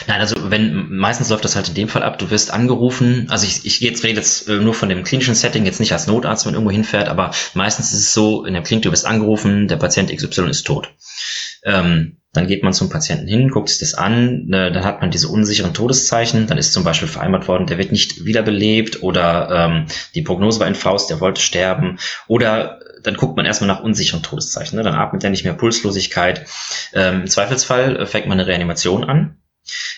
Nein, 0.08 0.22
also 0.22 0.36
wenn 0.50 0.96
meistens 0.96 1.30
läuft 1.30 1.44
das 1.44 1.56
halt 1.56 1.68
in 1.68 1.76
dem 1.76 1.88
Fall 1.90 2.04
ab, 2.04 2.18
du 2.18 2.30
wirst 2.30 2.52
angerufen, 2.52 3.28
also 3.30 3.46
ich, 3.46 3.66
ich 3.66 3.82
jetzt 3.82 4.04
rede 4.04 4.20
jetzt 4.20 4.48
äh, 4.48 4.60
nur 4.60 4.74
von 4.74 4.90
dem 4.90 5.04
klinischen 5.04 5.36
Setting, 5.36 5.66
jetzt 5.66 5.80
nicht 5.80 5.92
als 5.92 6.08
Notarzt, 6.08 6.46
wenn 6.46 6.54
irgendwo 6.54 6.72
hinfährt, 6.72 7.10
aber 7.10 7.32
meistens 7.54 7.92
ist 7.92 8.00
es 8.00 8.14
so, 8.14 8.46
in 8.46 8.54
der 8.54 8.64
Klinik, 8.64 8.84
du 8.84 8.92
wirst 8.92 9.06
angerufen, 9.06 9.68
der 9.68 9.78
Patient 9.78 10.16
XY 10.16 10.50
ist 10.50 10.66
tot. 10.66 10.94
Ähm, 11.64 12.18
dann 12.34 12.48
geht 12.48 12.64
man 12.64 12.74
zum 12.74 12.90
Patienten 12.90 13.28
hin, 13.28 13.50
guckt 13.50 13.70
sich 13.70 13.80
das 13.80 13.94
an, 13.94 14.48
ne, 14.48 14.72
dann 14.72 14.84
hat 14.84 15.02
man 15.02 15.12
diese 15.12 15.28
unsicheren 15.28 15.74
Todeszeichen, 15.74 16.48
dann 16.48 16.58
ist 16.58 16.74
zum 16.74 16.84
Beispiel 16.84 17.08
vereinbart 17.08 17.48
worden, 17.48 17.68
der 17.68 17.78
wird 17.78 17.92
nicht 17.92 18.26
wiederbelebt 18.26 19.04
oder 19.04 19.50
ähm, 19.52 19.86
die 20.16 20.24
Prognose 20.24 20.60
war 20.60 20.68
in 20.68 20.76
Faust, 20.76 21.10
der 21.10 21.20
wollte 21.20 21.42
sterben 21.42 22.00
oder 22.28 22.80
dann 23.04 23.16
guckt 23.16 23.38
man 23.38 23.46
erstmal 23.46 23.68
nach 23.68 23.84
unsicheren 23.84 24.24
Todeszeichen, 24.24 24.78
ne? 24.78 24.84
dann 24.84 24.96
atmet 24.96 25.24
er 25.24 25.30
nicht 25.30 25.44
mehr 25.44 25.54
Pulslosigkeit. 25.54 26.46
Ähm, 26.94 27.22
Im 27.22 27.28
Zweifelsfall 27.28 27.98
äh, 27.98 28.06
fängt 28.06 28.28
man 28.28 28.40
eine 28.40 28.48
Reanimation 28.48 29.04
an. 29.04 29.38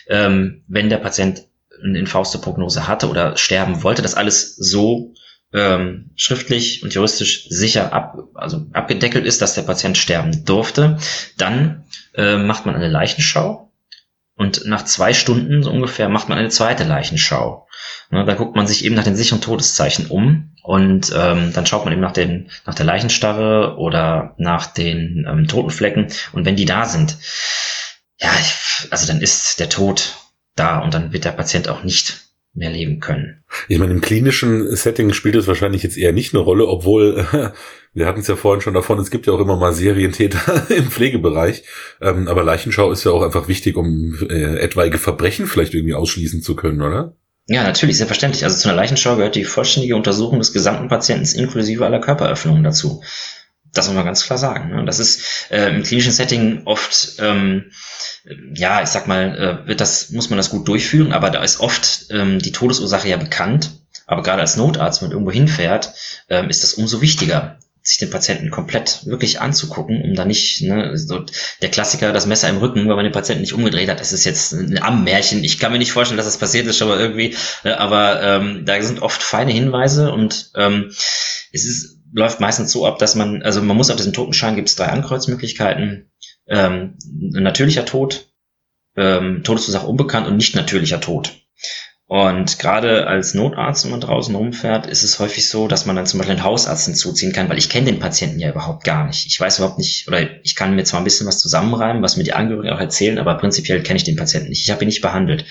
Ähm, 0.07 0.63
wenn 0.67 0.89
der 0.89 0.97
Patient 0.97 1.43
eine 1.83 1.99
Infauste-Prognose 1.99 2.87
hatte 2.87 3.09
oder 3.09 3.37
sterben 3.37 3.83
wollte, 3.83 4.01
das 4.01 4.15
alles 4.15 4.55
so 4.55 5.13
ähm, 5.53 6.11
schriftlich 6.15 6.83
und 6.83 6.93
juristisch 6.93 7.47
sicher 7.49 7.93
ab, 7.93 8.17
also 8.33 8.65
abgedeckelt 8.73 9.25
ist, 9.25 9.41
dass 9.41 9.55
der 9.55 9.61
Patient 9.63 9.97
sterben 9.97 10.45
durfte, 10.45 10.97
dann 11.37 11.85
äh, 12.15 12.37
macht 12.37 12.65
man 12.65 12.75
eine 12.75 12.89
Leichenschau 12.89 13.71
und 14.35 14.65
nach 14.65 14.83
zwei 14.83 15.13
Stunden 15.13 15.63
so 15.63 15.71
ungefähr 15.71 16.09
macht 16.09 16.29
man 16.29 16.37
eine 16.37 16.49
zweite 16.49 16.83
Leichenschau. 16.83 17.67
Ne, 18.11 18.25
da 18.25 18.33
guckt 18.35 18.55
man 18.55 18.67
sich 18.67 18.83
eben 18.83 18.95
nach 18.95 19.03
den 19.03 19.15
sicheren 19.15 19.41
Todeszeichen 19.41 20.07
um 20.07 20.51
und 20.61 21.11
ähm, 21.15 21.53
dann 21.53 21.65
schaut 21.65 21.85
man 21.85 21.93
eben 21.93 22.01
nach, 22.01 22.11
den, 22.11 22.49
nach 22.65 22.75
der 22.75 22.85
Leichenstarre 22.85 23.77
oder 23.77 24.35
nach 24.37 24.67
den 24.67 25.25
ähm, 25.27 25.47
Totenflecken 25.47 26.07
und 26.33 26.45
wenn 26.45 26.55
die 26.55 26.65
da 26.65 26.85
sind, 26.85 27.17
ja, 28.19 28.31
ich, 28.39 28.91
also 28.91 29.07
dann 29.07 29.21
ist 29.21 29.59
der 29.59 29.69
Tod 29.69 30.15
da 30.55 30.79
und 30.79 30.93
dann 30.93 31.11
wird 31.11 31.25
der 31.25 31.31
Patient 31.31 31.69
auch 31.69 31.83
nicht 31.83 32.21
mehr 32.55 32.71
leben 32.71 33.01
können. 33.01 33.43
Ich 33.67 33.77
meine, 33.77 33.91
im 33.91 34.01
klinischen 34.01 34.73
Setting 34.75 35.11
spielt 35.13 35.35
es 35.35 35.47
wahrscheinlich 35.47 35.83
jetzt 35.83 35.97
eher 35.97 36.13
nicht 36.13 36.33
eine 36.33 36.41
Rolle, 36.41 36.67
obwohl 36.67 37.27
wir 37.93 38.05
hatten 38.05 38.21
es 38.21 38.27
ja 38.27 38.35
vorhin 38.35 38.61
schon 38.61 38.73
davon, 38.73 38.97
es 38.99 39.11
gibt 39.11 39.27
ja 39.27 39.33
auch 39.33 39.39
immer 39.39 39.57
mal 39.57 39.73
Serientäter 39.73 40.65
im 40.75 40.89
Pflegebereich. 40.89 41.63
Ähm, 42.01 42.27
aber 42.27 42.43
Leichenschau 42.43 42.91
ist 42.91 43.03
ja 43.03 43.11
auch 43.11 43.23
einfach 43.23 43.47
wichtig, 43.47 43.75
um 43.75 44.17
äh, 44.29 44.57
etwaige 44.59 44.97
Verbrechen 44.97 45.47
vielleicht 45.47 45.73
irgendwie 45.73 45.93
ausschließen 45.95 46.41
zu 46.41 46.55
können, 46.55 46.81
oder? 46.81 47.15
Ja, 47.47 47.63
natürlich, 47.63 47.97
selbstverständlich. 47.97 48.43
Also 48.43 48.57
zu 48.57 48.69
einer 48.69 48.77
Leichenschau 48.77 49.17
gehört 49.17 49.35
die 49.35 49.43
vollständige 49.43 49.95
Untersuchung 49.95 50.39
des 50.39 50.51
gesamten 50.51 50.87
Patienten 50.87 51.37
inklusive 51.37 51.85
aller 51.85 51.99
Körperöffnungen 51.99 52.63
dazu. 52.63 53.03
Das 53.75 53.87
muss 53.87 53.95
man 53.95 54.05
ganz 54.05 54.25
klar 54.25 54.39
sagen. 54.39 54.69
Ne? 54.69 54.85
Das 54.85 54.99
ist 54.99 55.51
äh, 55.51 55.67
im 55.69 55.83
klinischen 55.83 56.11
Setting 56.11 56.63
oft, 56.65 57.19
ähm, 57.19 57.71
ja, 58.55 58.81
ich 58.81 58.89
sag 58.89 59.07
mal, 59.07 59.63
äh, 59.65 59.67
wird 59.67 59.81
das, 59.81 60.09
muss 60.09 60.29
man 60.29 60.37
das 60.37 60.49
gut 60.49 60.67
durchführen, 60.67 61.13
aber 61.13 61.29
da 61.29 61.43
ist 61.43 61.59
oft 61.59 62.07
ähm, 62.09 62.39
die 62.39 62.51
Todesursache 62.51 63.07
ja 63.09 63.17
bekannt. 63.17 63.71
Aber 64.07 64.23
gerade 64.23 64.41
als 64.41 64.55
Notarzt, 64.55 65.01
wenn 65.01 65.09
man 65.09 65.13
irgendwo 65.13 65.31
hinfährt, 65.31 65.93
ähm, 66.29 66.49
ist 66.49 66.63
das 66.63 66.75
umso 66.75 67.01
wichtiger, 67.01 67.57
sich 67.81 67.97
den 67.97 68.09
Patienten 68.09 68.49
komplett 68.49 69.05
wirklich 69.05 69.41
anzugucken, 69.41 70.01
um 70.01 70.15
da 70.15 70.25
nicht, 70.25 70.61
ne, 70.61 70.97
so 70.97 71.23
der 71.61 71.69
Klassiker, 71.69 72.13
das 72.13 72.25
Messer 72.25 72.49
im 72.49 72.57
Rücken, 72.57 72.87
weil 72.87 72.95
man 72.95 73.03
den 73.03 73.11
Patienten 73.11 73.41
nicht 73.41 73.53
umgedreht 73.53 73.89
hat, 73.89 73.99
das 73.99 74.11
ist 74.11 74.25
jetzt 74.25 74.53
ein 74.53 74.81
Ammärchen. 74.81 75.43
Ich 75.43 75.59
kann 75.59 75.71
mir 75.71 75.77
nicht 75.77 75.91
vorstellen, 75.91 76.17
dass 76.17 76.25
das 76.25 76.37
passiert 76.37 76.65
ist, 76.65 76.81
aber 76.81 76.99
irgendwie, 76.99 77.35
ne, 77.63 77.79
aber 77.79 78.21
ähm, 78.23 78.65
da 78.65 78.81
sind 78.81 79.01
oft 79.01 79.21
feine 79.21 79.51
Hinweise 79.51 80.11
und 80.11 80.49
ähm, 80.55 80.91
es 81.51 81.65
ist 81.65 81.94
läuft 82.15 82.39
meistens 82.39 82.71
so 82.71 82.85
ab, 82.85 82.97
dass 82.97 83.15
man, 83.15 83.43
also 83.43 83.61
man 83.61 83.75
muss 83.75 83.89
auf 83.89 83.97
diesem 83.97 84.13
Totenschein 84.13 84.55
gibt 84.55 84.69
es 84.69 84.75
drei 84.75 84.87
Ankreuzmöglichkeiten. 84.87 86.09
Ähm, 86.47 86.97
natürlicher 87.03 87.85
Tod, 87.85 88.27
ähm, 88.95 89.43
Todesursache 89.43 89.85
unbekannt 89.85 90.27
und 90.27 90.37
nicht 90.37 90.55
natürlicher 90.55 91.01
Tod. 91.01 91.33
Und 92.07 92.59
gerade 92.59 93.07
als 93.07 93.33
Notarzt, 93.33 93.83
wenn 93.83 93.91
man 93.91 93.99
draußen 93.99 94.35
rumfährt, 94.35 94.85
ist 94.85 95.03
es 95.03 95.19
häufig 95.19 95.49
so, 95.49 95.67
dass 95.67 95.87
man 95.87 95.95
dann 95.95 96.05
zum 96.05 96.19
Beispiel 96.19 96.35
einen 96.35 96.43
Hausarzt 96.43 96.85
hinzuziehen 96.85 97.33
kann, 97.33 97.49
weil 97.49 97.57
ich 97.57 97.69
kenne 97.69 97.87
den 97.87 97.99
Patienten 97.99 98.39
ja 98.39 98.49
überhaupt 98.49 98.83
gar 98.83 99.07
nicht. 99.07 99.25
Ich 99.25 99.39
weiß 99.39 99.57
überhaupt 99.57 99.79
nicht, 99.79 100.07
oder 100.07 100.43
ich 100.45 100.55
kann 100.55 100.75
mir 100.75 100.83
zwar 100.83 101.01
ein 101.01 101.03
bisschen 101.03 101.27
was 101.27 101.39
zusammenreimen, 101.39 102.03
was 102.03 102.15
mir 102.15 102.23
die 102.23 102.33
Angehörigen 102.33 102.73
auch 102.73 102.79
erzählen, 102.79 103.17
aber 103.17 103.35
prinzipiell 103.35 103.81
kenne 103.81 103.97
ich 103.97 104.03
den 104.03 104.15
Patienten 104.15 104.49
nicht. 104.49 104.61
Ich 104.61 104.71
habe 104.71 104.83
ihn 104.83 104.87
nicht 104.87 105.01
behandelt. 105.01 105.45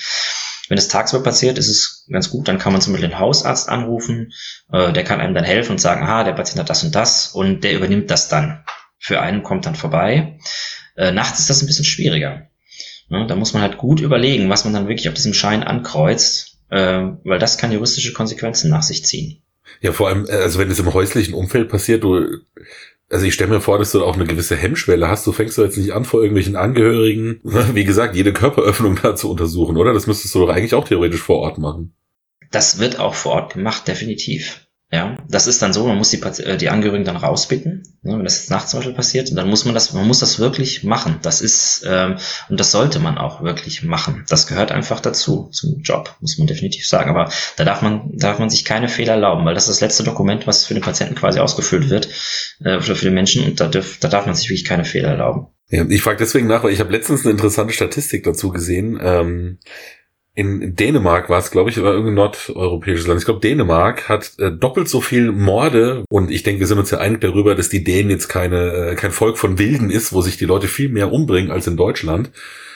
Wenn 0.68 0.78
es 0.78 0.88
tagsüber 0.88 1.22
passiert, 1.22 1.58
ist 1.58 1.68
es 1.68 2.06
ganz 2.10 2.30
gut, 2.30 2.48
dann 2.48 2.58
kann 2.58 2.72
man 2.72 2.80
zum 2.80 2.92
Beispiel 2.92 3.10
den 3.10 3.18
Hausarzt 3.18 3.68
anrufen, 3.68 4.32
äh, 4.72 4.92
der 4.92 5.04
kann 5.04 5.20
einem 5.20 5.34
dann 5.34 5.44
helfen 5.44 5.72
und 5.72 5.80
sagen, 5.80 6.02
aha, 6.02 6.24
der 6.24 6.32
Patient 6.32 6.60
hat 6.60 6.70
das 6.70 6.84
und 6.84 6.94
das 6.94 7.28
und 7.28 7.64
der 7.64 7.74
übernimmt 7.74 8.10
das 8.10 8.28
dann. 8.28 8.64
Für 8.98 9.20
einen 9.20 9.42
kommt 9.42 9.66
dann 9.66 9.74
vorbei. 9.74 10.38
Äh, 10.96 11.12
nachts 11.12 11.40
ist 11.40 11.50
das 11.50 11.62
ein 11.62 11.66
bisschen 11.66 11.84
schwieriger. 11.84 12.48
Ja, 13.10 13.26
da 13.26 13.36
muss 13.36 13.52
man 13.52 13.62
halt 13.62 13.76
gut 13.76 14.00
überlegen, 14.00 14.48
was 14.48 14.64
man 14.64 14.72
dann 14.72 14.88
wirklich 14.88 15.08
auf 15.08 15.14
diesem 15.14 15.34
Schein 15.34 15.62
ankreuzt, 15.62 16.58
äh, 16.70 17.02
weil 17.24 17.38
das 17.38 17.58
kann 17.58 17.72
juristische 17.72 18.14
Konsequenzen 18.14 18.70
nach 18.70 18.82
sich 18.82 19.04
ziehen. 19.04 19.42
Ja, 19.80 19.92
vor 19.92 20.08
allem, 20.08 20.26
äh, 20.26 20.32
also 20.32 20.58
wenn 20.58 20.70
es 20.70 20.78
im 20.78 20.94
häuslichen 20.94 21.34
Umfeld 21.34 21.68
passiert, 21.68 22.04
du 22.04 22.38
also 23.10 23.26
ich 23.26 23.34
stelle 23.34 23.50
mir 23.50 23.60
vor, 23.60 23.78
dass 23.78 23.92
du 23.92 24.04
auch 24.04 24.14
eine 24.14 24.24
gewisse 24.24 24.56
Hemmschwelle 24.56 25.08
hast. 25.08 25.26
Du 25.26 25.32
fängst 25.32 25.58
du 25.58 25.62
jetzt 25.62 25.76
nicht 25.76 25.92
an, 25.92 26.04
vor 26.04 26.20
irgendwelchen 26.20 26.56
Angehörigen, 26.56 27.40
wie 27.42 27.84
gesagt, 27.84 28.16
jede 28.16 28.32
Körperöffnung 28.32 28.98
da 29.02 29.14
zu 29.14 29.30
untersuchen, 29.30 29.76
oder? 29.76 29.92
Das 29.92 30.06
müsstest 30.06 30.34
du 30.34 30.40
doch 30.40 30.48
eigentlich 30.48 30.74
auch 30.74 30.88
theoretisch 30.88 31.22
vor 31.22 31.38
Ort 31.38 31.58
machen. 31.58 31.94
Das 32.50 32.78
wird 32.78 32.98
auch 32.98 33.14
vor 33.14 33.32
Ort 33.32 33.54
gemacht, 33.54 33.88
definitiv. 33.88 34.63
Ja, 34.92 35.16
das 35.28 35.48
ist 35.48 35.60
dann 35.60 35.72
so, 35.72 35.86
man 35.88 35.96
muss 35.98 36.10
die, 36.10 36.22
äh, 36.22 36.56
die 36.56 36.68
Angehörigen 36.68 37.04
dann 37.04 37.16
rausbitten, 37.16 37.82
ne, 38.02 38.16
wenn 38.16 38.24
das 38.24 38.36
jetzt 38.36 38.50
nachts 38.50 38.70
zum 38.70 38.78
Beispiel 38.78 38.94
passiert, 38.94 39.36
dann 39.36 39.48
muss 39.48 39.64
man 39.64 39.74
das, 39.74 39.92
man 39.92 40.06
muss 40.06 40.20
das 40.20 40.38
wirklich 40.38 40.84
machen. 40.84 41.18
Das 41.22 41.40
ist, 41.40 41.84
ähm, 41.84 42.16
und 42.48 42.60
das 42.60 42.70
sollte 42.70 43.00
man 43.00 43.18
auch 43.18 43.42
wirklich 43.42 43.82
machen. 43.82 44.24
Das 44.28 44.46
gehört 44.46 44.70
einfach 44.70 45.00
dazu, 45.00 45.48
zum 45.52 45.80
Job, 45.80 46.14
muss 46.20 46.38
man 46.38 46.46
definitiv 46.46 46.86
sagen. 46.86 47.10
Aber 47.10 47.30
da 47.56 47.64
darf 47.64 47.82
man, 47.82 48.16
darf 48.16 48.38
man 48.38 48.50
sich 48.50 48.64
keine 48.64 48.88
Fehler 48.88 49.14
erlauben, 49.14 49.44
weil 49.44 49.54
das 49.54 49.64
ist 49.64 49.76
das 49.76 49.80
letzte 49.80 50.04
Dokument, 50.04 50.46
was 50.46 50.66
für 50.66 50.74
den 50.74 50.82
Patienten 50.82 51.16
quasi 51.16 51.40
ausgefüllt 51.40 51.90
wird, 51.90 52.08
äh, 52.60 52.80
für, 52.80 52.94
für 52.94 53.06
den 53.06 53.14
Menschen, 53.14 53.44
und 53.44 53.60
da, 53.60 53.66
dürf, 53.66 53.98
da 53.98 54.08
darf 54.08 54.26
man 54.26 54.34
sich 54.34 54.48
wirklich 54.48 54.64
keine 54.64 54.84
Fehler 54.84 55.08
erlauben. 55.08 55.48
Ja, 55.70 55.84
ich 55.88 56.02
frage 56.02 56.18
deswegen 56.18 56.46
nach, 56.46 56.62
weil 56.62 56.72
ich 56.72 56.80
habe 56.80 56.92
letztens 56.92 57.22
eine 57.22 57.32
interessante 57.32 57.72
Statistik 57.72 58.22
dazu 58.22 58.50
gesehen. 58.50 59.00
Ähm 59.02 59.58
in 60.34 60.74
Dänemark 60.74 61.30
war 61.30 61.38
es, 61.38 61.52
glaube 61.52 61.70
ich, 61.70 61.78
oder 61.78 61.92
irgendein 61.92 62.14
nordeuropäisches 62.14 63.06
Land. 63.06 63.20
Ich 63.20 63.24
glaube, 63.24 63.40
Dänemark 63.40 64.08
hat 64.08 64.32
äh, 64.38 64.50
doppelt 64.50 64.88
so 64.88 65.00
viel 65.00 65.30
Morde 65.30 66.04
und 66.10 66.30
ich 66.30 66.42
denke, 66.42 66.60
wir 66.60 66.66
sind 66.66 66.78
uns 66.78 66.90
ja 66.90 66.98
einig 66.98 67.20
darüber, 67.20 67.54
dass 67.54 67.68
die 67.68 67.84
Dänen 67.84 68.10
jetzt 68.10 68.28
keine, 68.28 68.72
äh, 68.72 68.94
kein 68.96 69.12
Volk 69.12 69.38
von 69.38 69.58
Wilden 69.58 69.90
ist, 69.90 70.12
wo 70.12 70.22
sich 70.22 70.36
die 70.36 70.44
Leute 70.44 70.66
viel 70.66 70.88
mehr 70.88 71.12
umbringen 71.12 71.52
als 71.52 71.68
in 71.68 71.76
Deutschland 71.76 72.30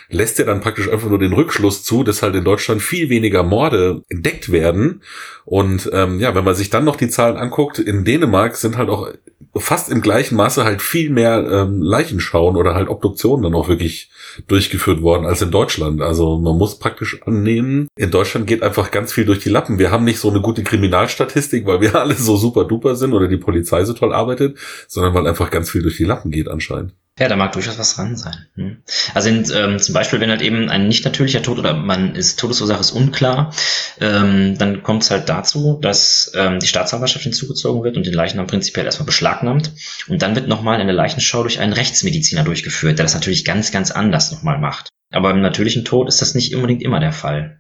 lässt 0.09 0.38
er 0.38 0.46
dann 0.46 0.61
praktisch 0.61 0.88
einfach 0.88 1.09
nur 1.09 1.18
den 1.18 1.32
Rückschluss 1.32 1.82
zu, 1.84 2.02
dass 2.02 2.22
halt 2.22 2.34
in 2.34 2.44
Deutschland 2.44 2.82
viel 2.82 3.11
weniger 3.11 3.42
Morde 3.42 4.02
entdeckt 4.09 4.50
werden. 4.50 5.02
Und 5.44 5.90
ähm, 5.92 6.20
ja, 6.20 6.34
wenn 6.34 6.44
man 6.44 6.54
sich 6.54 6.70
dann 6.70 6.84
noch 6.84 6.96
die 6.96 7.09
Zahlen 7.09 7.36
anguckt, 7.36 7.78
in 7.78 8.04
Dänemark 8.04 8.56
sind 8.56 8.76
halt 8.76 8.88
auch 8.88 9.09
fast 9.56 9.90
im 9.90 10.00
gleichen 10.00 10.36
Maße 10.36 10.64
halt 10.64 10.82
viel 10.82 11.11
mehr 11.11 11.46
ähm, 11.50 11.82
Leichenschauen 11.82 12.56
oder 12.56 12.74
halt 12.74 12.88
Obduktionen 12.88 13.42
dann 13.42 13.54
auch 13.54 13.68
wirklich 13.68 14.11
durchgeführt 14.46 15.02
worden 15.02 15.26
als 15.26 15.42
in 15.42 15.50
Deutschland. 15.50 16.00
Also 16.00 16.38
man 16.38 16.56
muss 16.56 16.78
praktisch 16.78 17.20
annehmen, 17.26 17.88
in 17.96 18.11
Deutschland 18.11 18.46
geht 18.46 18.62
einfach 18.62 18.90
ganz 18.90 19.12
viel 19.12 19.24
durch 19.24 19.40
die 19.40 19.48
Lappen. 19.48 19.78
Wir 19.78 19.90
haben 19.90 20.04
nicht 20.04 20.20
so 20.20 20.30
eine 20.30 20.40
gute 20.40 20.62
Kriminalstatistik, 20.62 21.66
weil 21.66 21.80
wir 21.80 21.94
alle 22.00 22.14
so 22.14 22.36
super 22.36 22.64
duper 22.64 22.94
sind 22.94 23.12
oder 23.12 23.28
die 23.28 23.36
Polizei 23.36 23.84
so 23.84 23.92
toll 23.92 24.12
arbeitet, 24.12 24.59
sondern 24.86 25.14
weil 25.14 25.26
einfach 25.26 25.50
ganz 25.50 25.70
viel 25.70 25.82
durch 25.82 25.96
die 25.96 26.04
Lappen 26.04 26.30
geht 26.30 26.48
anscheinend. 26.48 26.94
Ja, 27.19 27.29
da 27.29 27.37
mag 27.37 27.53
durchaus 27.53 27.79
was 27.79 27.97
dran 27.97 28.16
sein. 28.16 28.47
Hm. 28.55 28.83
Also 29.14 29.29
in, 29.29 29.45
ähm, 29.53 29.79
zum 29.79 29.93
Beispiel, 29.93 30.21
wenn 30.21 30.31
halt 30.31 30.43
eben 30.43 30.69
ein 30.69 30.87
nicht 30.87 31.05
natürlicher 31.05 31.43
Tod 31.43 31.59
oder 31.59 31.75
man 31.75 32.14
ist 32.14 32.39
Todesursache 32.39 32.81
ist 32.81 32.93
unklar, 32.93 33.53
ähm, 34.01 34.57
dann 34.57 34.83
kommt 34.83 35.03
es 35.03 35.11
halt 35.11 35.29
dazu, 35.29 35.79
dass 35.83 36.33
ähm, 36.35 36.61
die 36.61 36.69
Staatsanwaltschaft 36.69 37.25
hinzugezogen 37.25 37.83
wird 37.83 37.97
und 37.97 38.07
den 38.07 38.14
Leichnam 38.14 38.47
prinzipiell 38.47 38.87
erstmal 38.87 39.07
beschlagnahmt. 39.07 39.73
Und 40.07 40.23
dann 40.23 40.37
wird 40.37 40.47
nochmal 40.47 40.81
eine 40.81 40.93
Leichenschau 40.93 41.43
durch 41.43 41.59
einen 41.59 41.73
Rechtsmediziner 41.73 42.45
durchgeführt, 42.45 42.99
der 42.99 43.05
das 43.05 43.14
natürlich 43.14 43.45
ganz, 43.45 43.73
ganz 43.73 43.91
anders 43.91 44.31
nochmal 44.31 44.59
macht. 44.59 44.89
Aber 45.11 45.31
im 45.31 45.41
natürlichen 45.41 45.85
Tod 45.85 46.09
ist 46.09 46.23
das 46.23 46.35
nicht 46.35 46.55
unbedingt 46.55 46.83
immer 46.83 47.01
der 47.01 47.12
Fall. 47.12 47.59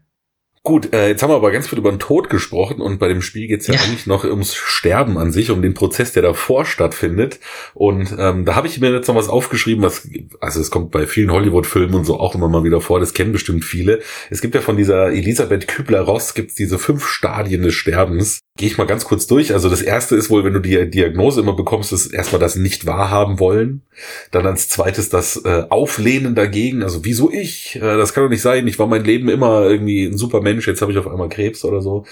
Gut, 0.68 0.92
äh, 0.92 1.08
jetzt 1.08 1.22
haben 1.22 1.30
wir 1.30 1.36
aber 1.36 1.50
ganz 1.50 1.66
viel 1.66 1.78
über 1.78 1.90
den 1.90 1.98
Tod 1.98 2.28
gesprochen 2.28 2.82
und 2.82 2.98
bei 2.98 3.08
dem 3.08 3.22
Spiel 3.22 3.46
geht 3.48 3.62
es 3.62 3.68
ja, 3.68 3.72
ja, 3.72 3.80
eigentlich 3.80 4.06
noch 4.06 4.24
ums 4.24 4.54
Sterben 4.54 5.16
an 5.16 5.32
sich, 5.32 5.50
um 5.50 5.62
den 5.62 5.72
Prozess, 5.72 6.12
der 6.12 6.20
davor 6.20 6.66
stattfindet. 6.66 7.40
Und 7.72 8.14
ähm, 8.18 8.44
da 8.44 8.54
habe 8.54 8.66
ich 8.66 8.78
mir 8.78 8.92
jetzt 8.92 9.08
noch 9.08 9.14
was 9.14 9.30
aufgeschrieben, 9.30 9.82
was, 9.82 10.06
also 10.40 10.60
es 10.60 10.70
kommt 10.70 10.90
bei 10.90 11.06
vielen 11.06 11.32
Hollywood-Filmen 11.32 11.94
und 11.94 12.04
so 12.04 12.20
auch 12.20 12.34
immer 12.34 12.50
mal 12.50 12.64
wieder 12.64 12.82
vor, 12.82 13.00
das 13.00 13.14
kennen 13.14 13.32
bestimmt 13.32 13.64
viele. 13.64 14.00
Es 14.28 14.42
gibt 14.42 14.54
ja 14.54 14.60
von 14.60 14.76
dieser 14.76 15.10
Elisabeth 15.10 15.68
Kübler-Ross 15.68 16.34
gibt's 16.34 16.54
diese 16.54 16.78
fünf 16.78 17.08
Stadien 17.08 17.62
des 17.62 17.72
Sterbens. 17.72 18.40
Gehe 18.58 18.68
ich 18.68 18.76
mal 18.76 18.88
ganz 18.88 19.04
kurz 19.04 19.28
durch. 19.28 19.52
Also 19.52 19.70
das 19.70 19.82
erste 19.82 20.16
ist 20.16 20.30
wohl, 20.30 20.42
wenn 20.44 20.52
du 20.52 20.58
die 20.58 20.90
Diagnose 20.90 21.40
immer 21.42 21.54
bekommst, 21.54 21.92
ist 21.92 22.08
erstmal 22.12 22.40
das 22.40 22.56
nicht 22.56 22.86
wahrhaben 22.86 23.38
wollen. 23.38 23.82
Dann 24.32 24.46
als 24.46 24.68
zweites 24.68 25.10
das 25.10 25.36
äh, 25.44 25.66
Auflehnen 25.68 26.34
dagegen. 26.34 26.82
Also 26.82 27.04
wieso 27.04 27.30
ich? 27.30 27.76
Äh, 27.76 27.96
das 27.96 28.12
kann 28.12 28.24
doch 28.24 28.30
nicht 28.30 28.42
sein. 28.42 28.66
Ich 28.66 28.80
war 28.80 28.88
mein 28.88 29.04
Leben 29.04 29.28
immer 29.28 29.62
irgendwie 29.62 30.06
ein 30.06 30.18
super 30.18 30.40
Mensch. 30.40 30.66
Jetzt 30.66 30.82
habe 30.82 30.90
ich 30.90 30.98
auf 30.98 31.06
einmal 31.06 31.28
Krebs 31.28 31.64
oder 31.64 31.80
so. 31.80 32.04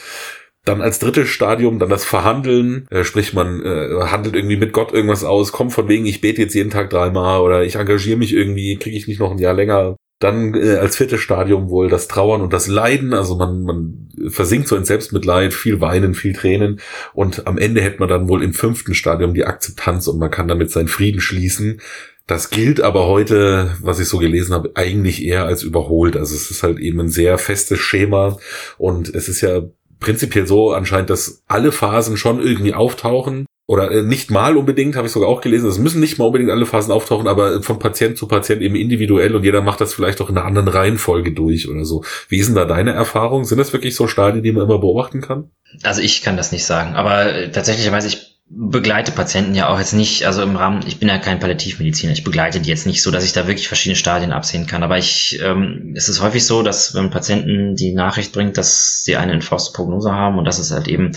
Dann 0.64 0.82
als 0.82 1.00
drittes 1.00 1.28
Stadium 1.28 1.80
dann 1.80 1.88
das 1.88 2.04
Verhandeln, 2.04 2.86
äh, 2.90 3.02
sprich 3.02 3.32
man 3.32 3.60
äh, 3.64 4.02
handelt 4.04 4.36
irgendwie 4.36 4.56
mit 4.56 4.72
Gott 4.72 4.92
irgendwas 4.92 5.24
aus, 5.24 5.50
kommt 5.50 5.72
von 5.72 5.88
wegen, 5.88 6.06
ich 6.06 6.20
bete 6.20 6.42
jetzt 6.42 6.54
jeden 6.54 6.70
Tag 6.70 6.90
dreimal 6.90 7.40
oder 7.40 7.64
ich 7.64 7.74
engagiere 7.74 8.18
mich 8.18 8.32
irgendwie, 8.32 8.76
kriege 8.76 8.96
ich 8.96 9.08
nicht 9.08 9.18
noch 9.18 9.32
ein 9.32 9.38
Jahr 9.38 9.54
länger 9.54 9.96
dann 10.18 10.54
äh, 10.54 10.76
als 10.76 10.96
viertes 10.96 11.20
Stadium 11.20 11.68
wohl 11.68 11.88
das 11.88 12.08
Trauern 12.08 12.40
und 12.40 12.52
das 12.52 12.68
Leiden. 12.68 13.12
Also 13.12 13.36
man, 13.36 13.62
man 13.62 14.08
versinkt 14.28 14.68
so 14.68 14.76
in 14.76 14.84
Selbstmitleid, 14.84 15.52
viel 15.52 15.80
Weinen, 15.80 16.14
viel 16.14 16.32
Tränen. 16.32 16.80
Und 17.12 17.46
am 17.46 17.58
Ende 17.58 17.82
hätte 17.82 17.98
man 17.98 18.08
dann 18.08 18.28
wohl 18.28 18.42
im 18.42 18.54
fünften 18.54 18.94
Stadium 18.94 19.34
die 19.34 19.44
Akzeptanz 19.44 20.08
und 20.08 20.18
man 20.18 20.30
kann 20.30 20.48
damit 20.48 20.70
seinen 20.70 20.88
Frieden 20.88 21.20
schließen. 21.20 21.80
Das 22.26 22.50
gilt 22.50 22.80
aber 22.80 23.06
heute, 23.06 23.76
was 23.80 24.00
ich 24.00 24.08
so 24.08 24.18
gelesen 24.18 24.54
habe, 24.54 24.72
eigentlich 24.74 25.24
eher 25.24 25.44
als 25.44 25.62
überholt. 25.62 26.16
Also 26.16 26.34
es 26.34 26.50
ist 26.50 26.62
halt 26.62 26.78
eben 26.78 27.00
ein 27.00 27.08
sehr 27.08 27.38
festes 27.38 27.78
Schema 27.78 28.38
und 28.78 29.14
es 29.14 29.28
ist 29.28 29.42
ja 29.42 29.62
prinzipiell 30.00 30.46
so 30.46 30.72
anscheinend, 30.72 31.10
dass 31.10 31.42
alle 31.46 31.72
Phasen 31.72 32.16
schon 32.16 32.40
irgendwie 32.40 32.74
auftauchen 32.74 33.46
oder 33.66 33.90
äh, 33.90 34.02
nicht 34.02 34.30
mal 34.30 34.56
unbedingt, 34.56 34.96
habe 34.96 35.06
ich 35.06 35.12
sogar 35.12 35.28
auch 35.28 35.40
gelesen, 35.40 35.68
es 35.68 35.78
müssen 35.78 36.00
nicht 36.00 36.18
mal 36.18 36.26
unbedingt 36.26 36.50
alle 36.50 36.66
Phasen 36.66 36.92
auftauchen, 36.92 37.26
aber 37.26 37.62
von 37.62 37.78
Patient 37.78 38.16
zu 38.16 38.28
Patient 38.28 38.62
eben 38.62 38.76
individuell 38.76 39.34
und 39.34 39.44
jeder 39.44 39.60
macht 39.60 39.80
das 39.80 39.92
vielleicht 39.92 40.20
auch 40.20 40.30
in 40.30 40.38
einer 40.38 40.46
anderen 40.46 40.68
Reihenfolge 40.68 41.32
durch 41.32 41.68
oder 41.68 41.84
so. 41.84 42.04
Wie 42.28 42.38
ist 42.38 42.46
denn 42.46 42.54
da 42.54 42.64
deine 42.64 42.92
Erfahrung? 42.92 43.44
Sind 43.44 43.58
das 43.58 43.72
wirklich 43.72 43.96
so 43.96 44.06
Stadien, 44.06 44.42
die 44.42 44.52
man 44.52 44.64
immer 44.64 44.78
beobachten 44.78 45.20
kann? 45.20 45.50
Also 45.82 46.00
ich 46.00 46.22
kann 46.22 46.36
das 46.36 46.52
nicht 46.52 46.64
sagen, 46.64 46.94
aber 46.94 47.32
äh, 47.32 47.50
tatsächlich 47.50 47.90
weiß 47.90 48.06
ich 48.06 48.35
begleite 48.48 49.10
Patienten 49.10 49.56
ja 49.56 49.68
auch 49.68 49.78
jetzt 49.78 49.92
nicht, 49.92 50.24
also 50.24 50.40
im 50.42 50.54
Rahmen, 50.54 50.84
ich 50.86 51.00
bin 51.00 51.08
ja 51.08 51.18
kein 51.18 51.40
Palliativmediziner, 51.40 52.12
ich 52.12 52.22
begleite 52.22 52.60
die 52.60 52.68
jetzt 52.68 52.86
nicht 52.86 53.02
so, 53.02 53.10
dass 53.10 53.24
ich 53.24 53.32
da 53.32 53.48
wirklich 53.48 53.66
verschiedene 53.66 53.96
Stadien 53.96 54.32
absehen 54.32 54.66
kann. 54.68 54.84
Aber 54.84 54.98
ich, 54.98 55.40
ähm, 55.42 55.94
es 55.96 56.08
ist 56.08 56.22
häufig 56.22 56.46
so, 56.46 56.62
dass 56.62 56.94
wenn 56.94 57.10
Patienten 57.10 57.74
die 57.74 57.92
Nachricht 57.92 58.32
bringt, 58.32 58.56
dass 58.56 59.02
sie 59.02 59.16
eine 59.16 59.32
enforced 59.32 59.74
Prognose 59.74 60.12
haben 60.12 60.38
und 60.38 60.44
dass 60.44 60.58
es 60.58 60.70
halt 60.70 60.86
eben 60.86 61.10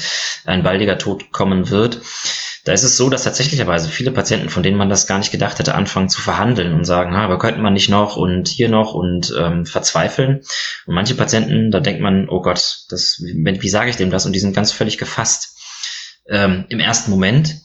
ein 0.45 0.63
baldiger 0.63 0.97
Tod 0.97 1.31
kommen 1.31 1.69
wird, 1.69 2.01
da 2.65 2.73
ist 2.73 2.83
es 2.83 2.97
so, 2.97 3.09
dass 3.09 3.23
tatsächlicherweise 3.23 3.89
viele 3.89 4.11
Patienten, 4.11 4.49
von 4.49 4.63
denen 4.63 4.77
man 4.77 4.89
das 4.89 5.07
gar 5.07 5.19
nicht 5.19 5.31
gedacht 5.31 5.59
hätte, 5.59 5.75
anfangen 5.75 6.09
zu 6.09 6.21
verhandeln 6.21 6.73
und 6.73 6.83
sagen, 6.83 7.15
ha, 7.15 7.23
aber 7.23 7.37
könnte 7.37 7.61
man 7.61 7.73
nicht 7.73 7.89
noch 7.89 8.17
und 8.17 8.47
hier 8.47 8.69
noch 8.69 8.93
und 8.93 9.33
ähm, 9.39 9.65
verzweifeln. 9.65 10.41
Und 10.85 10.95
manche 10.95 11.15
Patienten, 11.15 11.71
da 11.71 11.79
denkt 11.79 12.01
man, 12.01 12.27
oh 12.27 12.41
Gott, 12.41 12.85
das, 12.89 13.21
wie, 13.23 13.61
wie 13.61 13.69
sage 13.69 13.91
ich 13.91 13.95
dem 13.95 14.09
das? 14.09 14.25
Und 14.25 14.33
die 14.33 14.39
sind 14.39 14.55
ganz 14.55 14.71
völlig 14.71 14.97
gefasst 14.97 15.58
ähm, 16.29 16.65
im 16.69 16.79
ersten 16.79 17.11
Moment. 17.11 17.57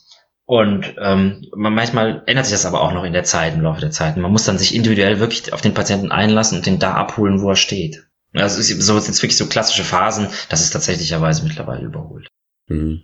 Und 0.47 0.95
ähm, 1.01 1.47
manchmal 1.55 2.23
ändert 2.27 2.45
sich 2.45 2.55
das 2.55 2.67
aber 2.67 2.83
auch 2.83 2.93
noch 2.93 3.05
in 3.05 3.15
der 3.15 3.25
Zeit, 3.25 3.55
im 3.55 3.62
Laufe 3.62 3.81
der 3.81 3.91
Zeit. 3.91 4.17
Man 4.19 4.31
muss 4.31 4.45
dann 4.45 4.59
sich 4.59 4.75
individuell 4.75 5.19
wirklich 5.19 5.53
auf 5.55 5.62
den 5.62 5.73
Patienten 5.73 6.12
einlassen 6.12 6.59
und 6.59 6.67
den 6.67 6.79
da 6.79 6.93
abholen, 6.93 7.41
wo 7.41 7.51
er 7.51 7.57
steht. 7.57 8.05
Also 8.35 8.61
so 8.61 8.95
jetzt 8.97 9.23
wirklich 9.23 9.37
so 9.37 9.47
klassische 9.47 9.85
Phasen, 9.85 10.29
das 10.51 10.61
ist 10.61 10.71
tatsächlicherweise 10.71 11.45
mittlerweile 11.45 11.87
überholt. 11.87 12.27
Mhm. 12.69 13.03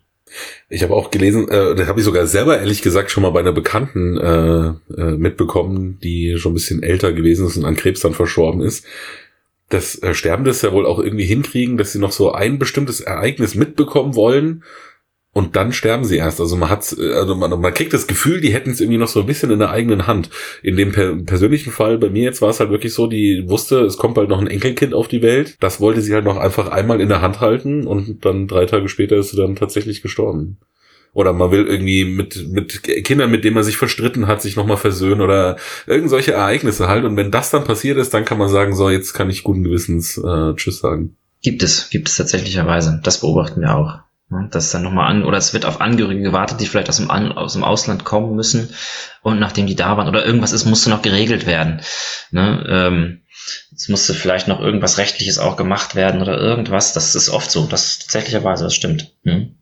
Ich 0.68 0.82
habe 0.82 0.94
auch 0.94 1.10
gelesen, 1.10 1.48
äh, 1.48 1.74
das 1.74 1.88
habe 1.88 2.00
ich 2.00 2.04
sogar 2.04 2.26
selber 2.26 2.58
ehrlich 2.58 2.82
gesagt 2.82 3.10
schon 3.10 3.22
mal 3.22 3.30
bei 3.30 3.40
einer 3.40 3.52
Bekannten 3.52 4.16
äh, 4.18 5.00
äh, 5.00 5.16
mitbekommen, 5.16 5.98
die 6.02 6.36
schon 6.38 6.52
ein 6.52 6.54
bisschen 6.54 6.82
älter 6.82 7.12
gewesen 7.12 7.46
ist 7.46 7.56
und 7.56 7.64
an 7.64 7.76
Krebs 7.76 8.00
dann 8.00 8.14
verstorben 8.14 8.60
ist. 8.60 8.84
Das 9.70 10.00
äh, 10.02 10.14
Sterbende 10.14 10.50
ist 10.50 10.62
ja 10.62 10.72
wohl 10.72 10.86
auch 10.86 10.98
irgendwie 10.98 11.24
hinkriegen, 11.24 11.78
dass 11.78 11.92
sie 11.92 11.98
noch 11.98 12.12
so 12.12 12.32
ein 12.32 12.58
bestimmtes 12.58 13.00
Ereignis 13.00 13.54
mitbekommen 13.54 14.14
wollen 14.14 14.62
und 15.32 15.54
dann 15.54 15.72
sterben 15.72 16.04
sie 16.04 16.16
erst. 16.16 16.40
Also 16.40 16.56
man 16.56 16.70
hat, 16.70 16.96
also 16.98 17.36
man, 17.36 17.60
man 17.60 17.74
kriegt 17.74 17.92
das 17.92 18.08
Gefühl, 18.08 18.40
die 18.40 18.52
hätten 18.52 18.70
es 18.70 18.80
irgendwie 18.80 18.98
noch 18.98 19.08
so 19.08 19.20
ein 19.20 19.26
bisschen 19.26 19.50
in 19.50 19.60
der 19.60 19.70
eigenen 19.70 20.06
Hand. 20.06 20.28
In 20.62 20.76
dem 20.76 20.90
per 20.90 21.14
persönlichen 21.14 21.70
Fall 21.70 21.98
bei 21.98 22.10
mir 22.10 22.24
jetzt 22.24 22.42
war 22.42 22.50
es 22.50 22.58
halt 22.58 22.70
wirklich 22.70 22.94
so, 22.94 23.06
die 23.06 23.44
wusste, 23.48 23.80
es 23.80 23.96
kommt 23.96 24.14
bald 24.14 24.28
noch 24.28 24.40
ein 24.40 24.48
Enkelkind 24.48 24.92
auf 24.92 25.06
die 25.06 25.22
Welt. 25.22 25.56
Das 25.60 25.80
wollte 25.80 26.00
sie 26.00 26.14
halt 26.14 26.24
noch 26.24 26.36
einfach 26.36 26.68
einmal 26.68 27.00
in 27.00 27.08
der 27.08 27.22
Hand 27.22 27.40
halten 27.40 27.86
und 27.86 28.24
dann 28.24 28.48
drei 28.48 28.66
Tage 28.66 28.88
später 28.88 29.16
ist 29.16 29.30
sie 29.30 29.36
dann 29.36 29.54
tatsächlich 29.54 30.02
gestorben. 30.02 30.58
Oder 31.12 31.32
man 31.32 31.50
will 31.50 31.66
irgendwie 31.66 32.04
mit, 32.04 32.48
mit 32.48 32.82
Kindern, 32.82 33.30
mit 33.30 33.44
denen 33.44 33.54
man 33.54 33.64
sich 33.64 33.76
verstritten 33.76 34.26
hat, 34.26 34.42
sich 34.42 34.56
nochmal 34.56 34.76
versöhnen 34.76 35.20
oder 35.20 35.56
irgend 35.86 36.10
solche 36.10 36.32
Ereignisse 36.32 36.88
halt. 36.88 37.04
Und 37.04 37.16
wenn 37.16 37.32
das 37.32 37.50
dann 37.50 37.64
passiert 37.64 37.98
ist, 37.98 38.14
dann 38.14 38.24
kann 38.24 38.38
man 38.38 38.48
sagen, 38.48 38.76
so, 38.76 38.90
jetzt 38.90 39.12
kann 39.12 39.30
ich 39.30 39.42
guten 39.42 39.64
Gewissens 39.64 40.18
äh, 40.18 40.54
Tschüss 40.54 40.78
sagen. 40.78 41.16
Gibt 41.42 41.62
es, 41.62 41.90
gibt 41.90 42.08
es 42.08 42.16
tatsächlicherweise. 42.16 43.00
Das 43.02 43.20
beobachten 43.20 43.60
wir 43.60 43.76
auch. 43.76 43.98
Ne, 44.30 44.48
das 44.52 44.70
dann 44.70 44.84
nochmal 44.84 45.10
an, 45.10 45.24
oder 45.24 45.38
es 45.38 45.52
wird 45.52 45.66
auf 45.66 45.80
Angehörige 45.80 46.22
gewartet, 46.22 46.60
die 46.60 46.66
vielleicht 46.66 46.88
aus 46.88 46.98
dem, 46.98 47.10
aus 47.10 47.54
dem 47.54 47.64
Ausland 47.64 48.04
kommen 48.04 48.36
müssen 48.36 48.72
und 49.22 49.40
nachdem 49.40 49.66
die 49.66 49.74
da 49.74 49.96
waren 49.96 50.08
oder 50.08 50.24
irgendwas 50.24 50.52
ist, 50.52 50.66
musste 50.66 50.88
noch 50.88 51.02
geregelt 51.02 51.46
werden. 51.46 51.80
Ne? 52.30 52.64
Ähm, 52.68 53.20
es 53.74 53.88
musste 53.88 54.14
vielleicht 54.14 54.46
noch 54.46 54.60
irgendwas 54.60 54.98
Rechtliches 54.98 55.38
auch 55.38 55.56
gemacht 55.56 55.96
werden 55.96 56.22
oder 56.22 56.38
irgendwas. 56.38 56.92
Das 56.92 57.16
ist 57.16 57.28
oft 57.28 57.50
so, 57.50 57.66
das 57.66 57.98
tatsächlicherweise, 57.98 58.62
das 58.62 58.74
stimmt. 58.74 59.12
Hm? 59.24 59.56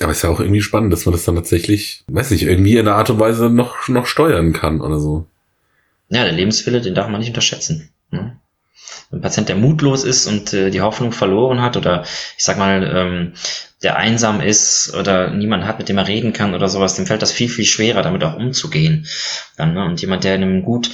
Aber 0.00 0.10
es 0.10 0.18
ist 0.18 0.22
ja 0.22 0.30
auch 0.30 0.40
irgendwie 0.40 0.62
spannend, 0.62 0.92
dass 0.92 1.04
man 1.04 1.12
das 1.12 1.24
dann 1.24 1.36
tatsächlich, 1.36 2.04
weiß 2.06 2.30
nicht, 2.30 2.44
irgendwie 2.44 2.78
in 2.78 2.88
einer 2.88 2.96
Art 2.96 3.10
und 3.10 3.20
Weise 3.20 3.50
noch, 3.50 3.88
noch 3.88 4.06
steuern 4.06 4.54
kann 4.54 4.80
oder 4.80 4.98
so. 4.98 5.26
Ja, 6.08 6.24
der 6.24 6.32
Lebenswille, 6.32 6.80
den 6.80 6.94
darf 6.94 7.08
man 7.08 7.20
nicht 7.20 7.28
unterschätzen. 7.28 7.90
Ne? 8.10 8.38
Ein 9.12 9.20
Patient, 9.20 9.48
der 9.48 9.56
mutlos 9.56 10.04
ist 10.04 10.26
und 10.26 10.52
äh, 10.52 10.70
die 10.70 10.80
Hoffnung 10.80 11.12
verloren 11.12 11.60
hat 11.60 11.76
oder 11.76 12.02
ich 12.36 12.44
sag 12.44 12.58
mal, 12.58 12.82
ähm, 12.82 13.32
der 13.84 13.96
einsam 13.96 14.40
ist 14.40 14.94
oder 14.94 15.30
niemand 15.30 15.64
hat, 15.64 15.78
mit 15.78 15.88
dem 15.88 15.98
er 15.98 16.08
reden 16.08 16.32
kann 16.32 16.54
oder 16.54 16.68
sowas, 16.68 16.94
dem 16.94 17.06
fällt 17.06 17.22
das 17.22 17.32
viel, 17.32 17.48
viel 17.48 17.64
schwerer, 17.64 18.02
damit 18.02 18.24
auch 18.24 18.36
umzugehen. 18.36 19.06
Dann, 19.56 19.74
ne? 19.74 19.84
Und 19.84 20.00
jemand, 20.00 20.24
der 20.24 20.34
in 20.34 20.42
einem 20.42 20.62
gut, 20.62 20.90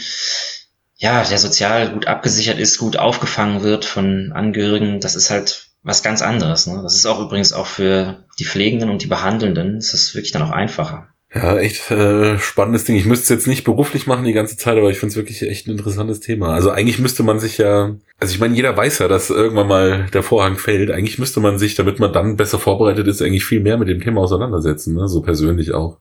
ja, 0.97 1.25
der 1.25 1.39
sozial 1.39 1.91
gut 1.91 2.07
abgesichert 2.07 2.59
ist, 2.59 2.79
gut 2.79 2.97
aufgefangen 2.97 3.63
wird 3.63 3.85
von 3.85 4.33
Angehörigen, 4.33 5.01
das 5.01 5.15
ist 5.15 5.31
halt 5.31 5.69
was 5.83 6.03
ganz 6.03 6.21
anderes. 6.21 6.67
Ne? 6.67 6.81
Das 6.83 6.95
ist 6.95 7.07
auch 7.07 7.21
übrigens 7.21 7.53
auch 7.53 7.67
für 7.67 8.25
die 8.39 8.45
Pflegenden 8.45 8.91
und 8.91 9.03
die 9.03 9.07
Behandelnden, 9.07 9.79
ist 9.79 9.95
es 9.95 10.15
wirklich 10.15 10.33
dann 10.33 10.43
auch 10.43 10.51
einfacher. 10.51 11.09
Ja, 11.33 11.57
echt 11.57 11.91
äh, 11.93 12.39
spannendes 12.39 12.85
Ding. 12.85 12.97
Ich 12.97 13.07
müsste 13.07 13.23
es 13.23 13.29
jetzt 13.29 13.47
nicht 13.47 13.63
beruflich 13.63 14.09
machen 14.09 14.25
die 14.25 14.33
ganze 14.33 14.57
Zeit, 14.57 14.77
aber 14.77 14.91
ich 14.91 14.99
finde 14.99 15.13
es 15.13 15.17
wirklich 15.17 15.43
echt 15.43 15.69
ein 15.69 15.73
interessantes 15.73 16.19
Thema. 16.19 16.53
Also 16.53 16.71
eigentlich 16.71 16.99
müsste 16.99 17.23
man 17.23 17.39
sich 17.39 17.59
ja, 17.59 17.95
also 18.21 18.35
ich 18.35 18.41
meine, 18.41 18.55
jeder 18.55 18.77
weiß 18.77 18.99
ja, 18.99 19.09
dass 19.09 19.31
irgendwann 19.31 19.69
mal 19.69 20.07
der 20.13 20.23
Vorhang 20.23 20.59
fällt. 20.59 20.91
Eigentlich 20.91 21.19
müsste 21.19 21.41
man 21.41 21.59
sich, 21.59 21.75
damit 21.75 21.99
man 21.99 22.13
dann 22.13 22.37
besser 22.37 22.59
vorbereitet 22.59 23.07
ist, 23.07 23.23
eigentlich 23.23 23.45
viel 23.45 23.61
mehr 23.61 23.79
mit 23.79 23.89
dem 23.89 24.01
Thema 24.01 24.21
auseinandersetzen, 24.21 24.95
ne? 24.95 25.09
so 25.09 25.23
persönlich 25.23 25.73
auch. 25.73 25.99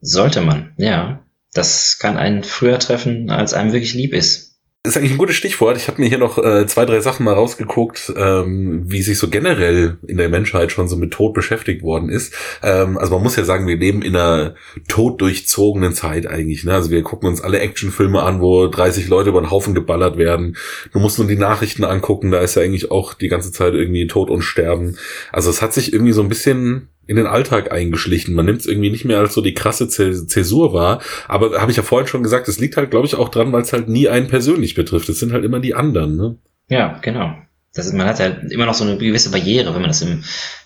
Sollte 0.00 0.40
man, 0.40 0.72
ja. 0.76 1.24
Das 1.52 1.98
kann 1.98 2.16
einen 2.16 2.44
früher 2.44 2.78
treffen, 2.78 3.30
als 3.30 3.54
einem 3.54 3.72
wirklich 3.72 3.94
lieb 3.94 4.14
ist 4.14 4.49
ist 4.82 4.96
eigentlich 4.96 5.12
ein 5.12 5.18
gutes 5.18 5.36
Stichwort. 5.36 5.76
Ich 5.76 5.88
habe 5.88 6.00
mir 6.00 6.08
hier 6.08 6.16
noch 6.16 6.38
äh, 6.38 6.66
zwei, 6.66 6.86
drei 6.86 7.00
Sachen 7.00 7.24
mal 7.24 7.34
rausgeguckt, 7.34 8.14
ähm, 8.16 8.84
wie 8.86 9.02
sich 9.02 9.18
so 9.18 9.28
generell 9.28 9.98
in 10.06 10.16
der 10.16 10.30
Menschheit 10.30 10.72
schon 10.72 10.88
so 10.88 10.96
mit 10.96 11.12
Tod 11.12 11.34
beschäftigt 11.34 11.82
worden 11.82 12.08
ist. 12.08 12.32
Ähm, 12.62 12.96
also 12.96 13.12
man 13.12 13.22
muss 13.22 13.36
ja 13.36 13.44
sagen, 13.44 13.66
wir 13.66 13.76
leben 13.76 14.00
in 14.00 14.16
einer 14.16 14.54
toddurchzogenen 14.88 15.92
Zeit 15.92 16.26
eigentlich. 16.26 16.64
Ne? 16.64 16.72
Also 16.72 16.90
wir 16.90 17.02
gucken 17.02 17.28
uns 17.28 17.42
alle 17.42 17.58
Actionfilme 17.58 18.22
an, 18.22 18.40
wo 18.40 18.68
30 18.68 19.08
Leute 19.08 19.28
über 19.28 19.42
den 19.42 19.50
Haufen 19.50 19.74
geballert 19.74 20.16
werden. 20.16 20.56
Du 20.94 20.98
musst 20.98 21.18
nur 21.18 21.28
die 21.28 21.36
Nachrichten 21.36 21.84
angucken, 21.84 22.30
da 22.30 22.40
ist 22.40 22.54
ja 22.54 22.62
eigentlich 22.62 22.90
auch 22.90 23.12
die 23.12 23.28
ganze 23.28 23.52
Zeit 23.52 23.74
irgendwie 23.74 24.06
Tod 24.06 24.30
und 24.30 24.40
Sterben. 24.40 24.96
Also 25.30 25.50
es 25.50 25.60
hat 25.60 25.74
sich 25.74 25.92
irgendwie 25.92 26.12
so 26.12 26.22
ein 26.22 26.30
bisschen 26.30 26.88
in 27.06 27.16
den 27.16 27.26
Alltag 27.26 27.72
eingeschlichen. 27.72 28.34
Man 28.34 28.46
nimmt 28.46 28.60
es 28.60 28.66
irgendwie 28.66 28.90
nicht 28.90 29.04
mehr 29.04 29.18
als 29.18 29.34
so 29.34 29.40
die 29.40 29.54
krasse 29.54 29.88
Zäsur 29.88 30.72
wahr. 30.72 31.00
Aber 31.26 31.60
habe 31.60 31.70
ich 31.70 31.76
ja 31.76 31.82
vorhin 31.82 32.06
schon 32.06 32.22
gesagt, 32.22 32.48
es 32.48 32.60
liegt 32.60 32.76
halt, 32.76 32.90
glaube 32.90 33.06
ich, 33.06 33.16
auch 33.16 33.28
dran, 33.28 33.52
weil 33.52 33.62
es 33.62 33.72
halt 33.72 33.88
nie 33.88 34.08
einen 34.08 34.28
persönlich 34.28 34.74
betrifft. 34.74 35.08
Es 35.08 35.18
sind 35.18 35.32
halt 35.32 35.44
immer 35.44 35.60
die 35.60 35.74
anderen. 35.74 36.16
Ne? 36.16 36.36
Ja, 36.68 36.98
genau. 37.02 37.34
Das 37.74 37.86
ist, 37.86 37.94
man 37.94 38.06
hat 38.06 38.18
ja 38.18 38.26
immer 38.26 38.66
noch 38.66 38.74
so 38.74 38.84
eine 38.84 38.98
gewisse 38.98 39.30
Barriere, 39.30 39.74
wenn 39.74 39.80
man 39.80 39.90
das 39.90 40.02
im 40.02 40.22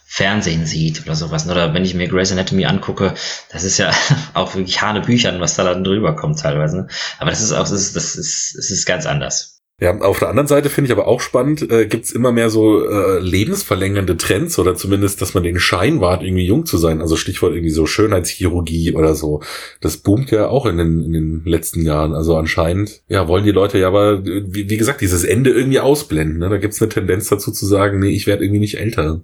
Fernsehen 0.07 0.65
sieht 0.65 1.03
oder 1.03 1.15
sowas. 1.15 1.49
Oder 1.49 1.75
wenn 1.75 1.85
ich 1.85 1.95
mir 1.95 2.09
Grey's 2.09 2.31
Anatomy 2.31 2.67
angucke, 2.67 3.15
das 3.51 3.65
ist 3.65 3.79
ja 3.79 3.91
auch 4.35 4.55
wirklich 4.55 4.81
Hanebüchern, 4.81 5.41
was 5.41 5.57
da 5.57 5.65
dann 5.65 5.83
drüber 5.83 6.15
kommt 6.15 6.39
teilweise. 6.39 6.77
Ne? 6.77 6.89
Aber 7.19 7.31
das 7.31 7.41
ist 7.41 7.53
auch, 7.53 7.69
das 7.69 7.73
ist, 7.73 7.97
das 7.97 8.17
ist, 8.17 8.55
das 8.57 8.71
ist 8.71 8.87
ganz 8.87 9.07
anders. 9.07 9.54
Ja, 9.81 9.99
auf 9.99 10.21
der 10.21 10.29
anderen 10.29 10.47
Seite 10.47 10.71
finde 10.71 10.87
ich 10.87 10.93
aber 10.93 11.09
auch 11.09 11.21
spannend, 11.21 11.69
äh, 11.69 11.87
gibt's 11.87 12.13
immer 12.13 12.31
mehr 12.31 12.49
so 12.49 12.89
äh, 12.89 13.19
lebensverlängernde 13.19 14.17
Trends 14.17 14.57
oder 14.61 14.77
zumindest, 14.77 15.21
dass 15.21 15.35
man 15.35 15.43
den 15.43 15.59
Schein 15.59 16.01
wahrt, 16.01 16.23
irgendwie 16.23 16.47
jung 16.47 16.65
zu 16.65 16.79
sein. 16.79 17.01
Also 17.01 17.17
Stichwort 17.17 17.55
irgendwie 17.55 17.73
so 17.73 17.85
Schönheitschirurgie 17.85 18.95
oder 18.95 19.17
so. 19.17 19.43
Das 19.81 19.97
boomt 19.97 20.31
ja 20.31 20.47
auch 20.47 20.67
in 20.67 20.79
den, 20.79 21.05
in 21.05 21.13
den 21.13 21.43
letzten 21.45 21.83
Jahren. 21.83 22.15
Also 22.15 22.37
anscheinend, 22.37 23.03
ja, 23.09 23.27
wollen 23.27 23.45
die 23.45 23.51
Leute 23.51 23.79
ja 23.79 23.89
aber, 23.89 24.25
wie, 24.25 24.71
wie 24.71 24.77
gesagt, 24.77 25.01
dieses 25.01 25.25
Ende 25.25 25.51
irgendwie 25.51 25.81
ausblenden. 25.81 26.39
Ne? 26.39 26.49
Da 26.49 26.59
gibt's 26.59 26.81
eine 26.81 26.89
Tendenz 26.89 27.29
dazu 27.29 27.51
zu 27.51 27.67
sagen, 27.67 27.99
nee, 27.99 28.11
ich 28.11 28.29
werde 28.29 28.45
irgendwie 28.45 28.61
nicht 28.61 28.79
älter. 28.79 29.23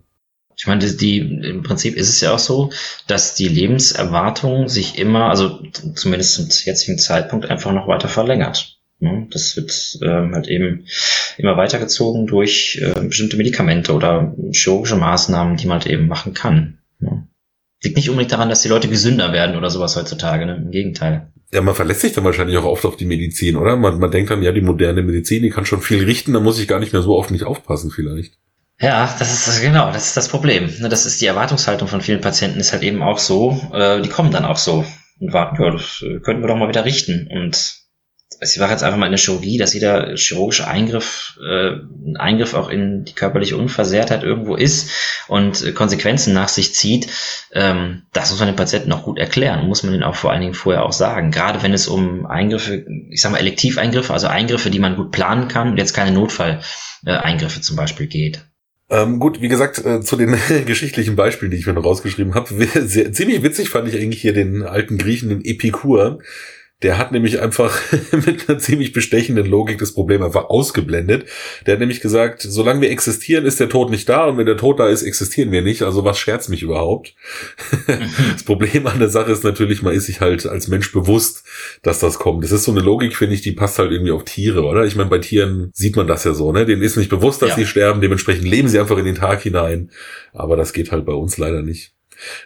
Ich 0.56 0.66
meine, 0.66 0.84
die, 0.84 1.18
im 1.18 1.62
Prinzip 1.62 1.94
ist 1.94 2.08
es 2.08 2.20
ja 2.20 2.34
auch 2.34 2.40
so, 2.40 2.70
dass 3.06 3.36
die 3.36 3.48
Lebenserwartung 3.48 4.68
sich 4.68 4.98
immer, 4.98 5.30
also 5.30 5.60
zumindest 5.94 6.34
zum 6.34 6.48
jetzigen 6.64 6.98
Zeitpunkt, 6.98 7.48
einfach 7.48 7.72
noch 7.72 7.86
weiter 7.86 8.08
verlängert. 8.08 8.79
Ne? 9.00 9.26
Das 9.30 9.56
wird 9.56 9.98
ähm, 10.02 10.34
halt 10.34 10.48
eben 10.48 10.84
immer 11.38 11.56
weitergezogen 11.56 12.26
durch 12.26 12.80
äh, 12.82 13.00
bestimmte 13.00 13.36
Medikamente 13.36 13.92
oder 13.92 14.34
chirurgische 14.52 14.96
Maßnahmen, 14.96 15.56
die 15.56 15.66
man 15.66 15.80
halt 15.80 15.90
eben 15.90 16.06
machen 16.06 16.34
kann. 16.34 16.78
Ne? 16.98 17.26
Liegt 17.82 17.96
nicht 17.96 18.10
unbedingt 18.10 18.32
daran, 18.32 18.50
dass 18.50 18.62
die 18.62 18.68
Leute 18.68 18.88
gesünder 18.88 19.32
werden 19.32 19.56
oder 19.56 19.70
sowas 19.70 19.96
heutzutage, 19.96 20.46
ne? 20.46 20.56
im 20.56 20.70
Gegenteil. 20.70 21.32
Ja, 21.52 21.62
man 21.62 21.74
verlässt 21.74 22.02
sich 22.02 22.12
dann 22.12 22.24
wahrscheinlich 22.24 22.58
auch 22.58 22.64
oft 22.64 22.84
auf 22.84 22.96
die 22.96 23.06
Medizin, 23.06 23.56
oder? 23.56 23.76
Man, 23.76 23.98
man 23.98 24.10
denkt 24.10 24.30
dann, 24.30 24.42
ja, 24.42 24.52
die 24.52 24.60
moderne 24.60 25.02
Medizin, 25.02 25.42
die 25.42 25.50
kann 25.50 25.66
schon 25.66 25.80
viel 25.80 26.04
richten, 26.04 26.32
da 26.32 26.40
muss 26.40 26.60
ich 26.60 26.68
gar 26.68 26.78
nicht 26.78 26.92
mehr 26.92 27.02
so 27.02 27.16
auf 27.16 27.30
mich 27.30 27.42
aufpassen 27.42 27.90
vielleicht. 27.90 28.34
Ja, 28.80 29.14
das 29.18 29.46
ist 29.46 29.60
genau, 29.60 29.92
das 29.92 30.08
ist 30.08 30.16
das 30.16 30.28
Problem. 30.28 30.70
Ne, 30.80 30.88
das 30.88 31.04
ist 31.06 31.20
die 31.20 31.26
Erwartungshaltung 31.26 31.88
von 31.88 32.00
vielen 32.00 32.20
Patienten 32.20 32.60
ist 32.60 32.72
halt 32.72 32.82
eben 32.82 33.02
auch 33.02 33.18
so. 33.18 33.60
Äh, 33.74 34.00
die 34.00 34.08
kommen 34.08 34.30
dann 34.30 34.44
auch 34.44 34.56
so 34.56 34.84
und 35.20 35.32
warten, 35.32 35.62
ja, 35.62 35.70
das 35.70 36.02
äh, 36.02 36.20
könnten 36.20 36.42
wir 36.42 36.48
doch 36.48 36.56
mal 36.56 36.68
wieder 36.68 36.84
richten. 36.84 37.28
Und 37.30 37.79
ich 38.40 38.58
war 38.58 38.70
jetzt 38.70 38.82
einfach 38.82 38.98
mal 38.98 39.06
in 39.06 39.12
der 39.12 39.18
Chirurgie, 39.18 39.58
dass 39.58 39.74
jeder 39.74 40.16
chirurgische 40.16 40.66
Eingriff, 40.66 41.38
äh, 41.46 41.72
ein 42.06 42.16
Eingriff 42.16 42.54
auch 42.54 42.70
in 42.70 43.04
die 43.04 43.12
körperliche 43.12 43.56
Unversehrtheit 43.56 44.22
irgendwo 44.22 44.54
ist 44.54 44.90
und 45.28 45.62
äh, 45.62 45.72
Konsequenzen 45.72 46.32
nach 46.32 46.48
sich 46.48 46.74
zieht, 46.74 47.08
ähm, 47.52 48.02
das 48.12 48.30
muss 48.30 48.38
man 48.38 48.48
den 48.48 48.56
Patienten 48.56 48.92
auch 48.92 49.04
gut 49.04 49.18
erklären, 49.18 49.66
muss 49.66 49.82
man 49.82 49.92
den 49.92 50.02
auch 50.02 50.16
vor 50.16 50.32
allen 50.32 50.40
Dingen 50.40 50.54
vorher 50.54 50.84
auch 50.84 50.92
sagen. 50.92 51.30
Gerade 51.30 51.62
wenn 51.62 51.74
es 51.74 51.86
um 51.86 52.24
Eingriffe, 52.26 52.86
ich 53.10 53.20
sag 53.20 53.32
mal 53.32 53.38
Elektiveingriffe, 53.38 54.12
also 54.12 54.28
Eingriffe, 54.28 54.70
die 54.70 54.78
man 54.78 54.96
gut 54.96 55.12
planen 55.12 55.48
kann 55.48 55.72
und 55.72 55.76
jetzt 55.76 55.92
keine 55.92 56.12
Notfalleingriffe 56.12 57.60
zum 57.60 57.76
Beispiel 57.76 58.06
geht. 58.06 58.46
Ähm, 58.88 59.20
gut, 59.20 59.40
wie 59.40 59.48
gesagt, 59.48 59.84
äh, 59.84 60.00
zu 60.00 60.16
den 60.16 60.36
geschichtlichen 60.66 61.14
Beispielen, 61.14 61.50
die 61.50 61.58
ich 61.58 61.66
mir 61.66 61.74
noch 61.74 61.84
rausgeschrieben 61.84 62.34
habe. 62.34 62.48
ziemlich 62.88 63.42
witzig 63.42 63.68
fand 63.68 63.86
ich 63.86 64.00
eigentlich 64.00 64.22
hier 64.22 64.32
den 64.32 64.62
alten 64.62 64.96
Griechen, 64.96 65.28
den 65.28 65.44
Epikur, 65.44 66.20
der 66.82 66.96
hat 66.96 67.12
nämlich 67.12 67.40
einfach 67.40 67.78
mit 68.12 68.48
einer 68.48 68.58
ziemlich 68.58 68.92
bestechenden 68.92 69.46
Logik 69.46 69.78
das 69.78 69.92
Problem 69.92 70.22
einfach 70.22 70.48
ausgeblendet. 70.48 71.26
Der 71.66 71.72
hat 71.72 71.80
nämlich 71.80 72.00
gesagt, 72.00 72.42
solange 72.42 72.80
wir 72.80 72.90
existieren, 72.90 73.44
ist 73.44 73.60
der 73.60 73.68
Tod 73.68 73.90
nicht 73.90 74.08
da 74.08 74.24
und 74.24 74.38
wenn 74.38 74.46
der 74.46 74.56
Tod 74.56 74.80
da 74.80 74.88
ist, 74.88 75.02
existieren 75.02 75.52
wir 75.52 75.62
nicht. 75.62 75.82
Also 75.82 76.04
was 76.04 76.18
scherzt 76.18 76.48
mich 76.48 76.62
überhaupt? 76.62 77.14
das 78.32 78.42
Problem 78.44 78.86
an 78.86 78.98
der 78.98 79.10
Sache 79.10 79.32
ist 79.32 79.44
natürlich, 79.44 79.82
man 79.82 79.94
ist 79.94 80.06
sich 80.06 80.20
halt 80.20 80.46
als 80.46 80.68
Mensch 80.68 80.92
bewusst, 80.92 81.44
dass 81.82 81.98
das 81.98 82.18
kommt. 82.18 82.44
Das 82.44 82.52
ist 82.52 82.64
so 82.64 82.72
eine 82.72 82.80
Logik, 82.80 83.14
finde 83.16 83.34
ich, 83.34 83.42
die 83.42 83.52
passt 83.52 83.78
halt 83.78 83.92
irgendwie 83.92 84.12
auf 84.12 84.24
Tiere, 84.24 84.64
oder? 84.64 84.84
Ich 84.84 84.96
meine, 84.96 85.10
bei 85.10 85.18
Tieren 85.18 85.70
sieht 85.74 85.96
man 85.96 86.06
das 86.06 86.24
ja 86.24 86.32
so, 86.32 86.52
ne? 86.52 86.64
Denen 86.64 86.82
ist 86.82 86.96
nicht 86.96 87.10
bewusst, 87.10 87.42
dass 87.42 87.50
ja. 87.50 87.56
sie 87.56 87.66
sterben, 87.66 88.00
dementsprechend 88.00 88.44
leben 88.44 88.68
sie 88.68 88.78
einfach 88.78 88.98
in 88.98 89.04
den 89.04 89.14
Tag 89.14 89.42
hinein. 89.42 89.90
Aber 90.32 90.56
das 90.56 90.72
geht 90.72 90.92
halt 90.92 91.04
bei 91.04 91.12
uns 91.12 91.36
leider 91.36 91.62
nicht. 91.62 91.92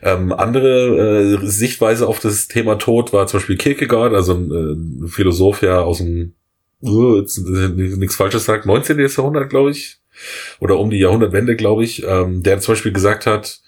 Ähm, 0.03 0.33
andere 0.33 1.41
äh, 1.43 1.47
Sichtweise 1.47 2.07
auf 2.07 2.21
das 2.21 2.49
Thema 2.49 2.77
Tod 2.77 3.13
war 3.13 3.27
zum 3.27 3.41
Beispiel 3.41 3.57
Kierkegaard, 3.57 4.15
also 4.15 4.35
ein 4.35 5.05
äh, 5.05 5.09
Philosoph 5.09 5.63
ja 5.63 5.81
aus 5.81 5.99
dem, 5.99 6.35
jetzt, 6.81 7.39
nichts 7.39 8.17
Falsches 8.17 8.45
sagt, 8.45 8.67
19. 8.67 8.99
Jahrhundert, 8.99 9.51
glaube 9.51 9.71
ich, 9.71 9.99
oder 10.61 10.79
um 10.79 10.91
die 10.91 10.99
Jahrhundertwende, 10.99 11.57
glaube 11.57 11.85
ich, 11.85 12.05
ähm, 12.07 12.43
der 12.43 12.61
zum 12.61 12.73
Beispiel 12.73 12.93
gesagt 12.93 13.27
hat, 13.27 13.61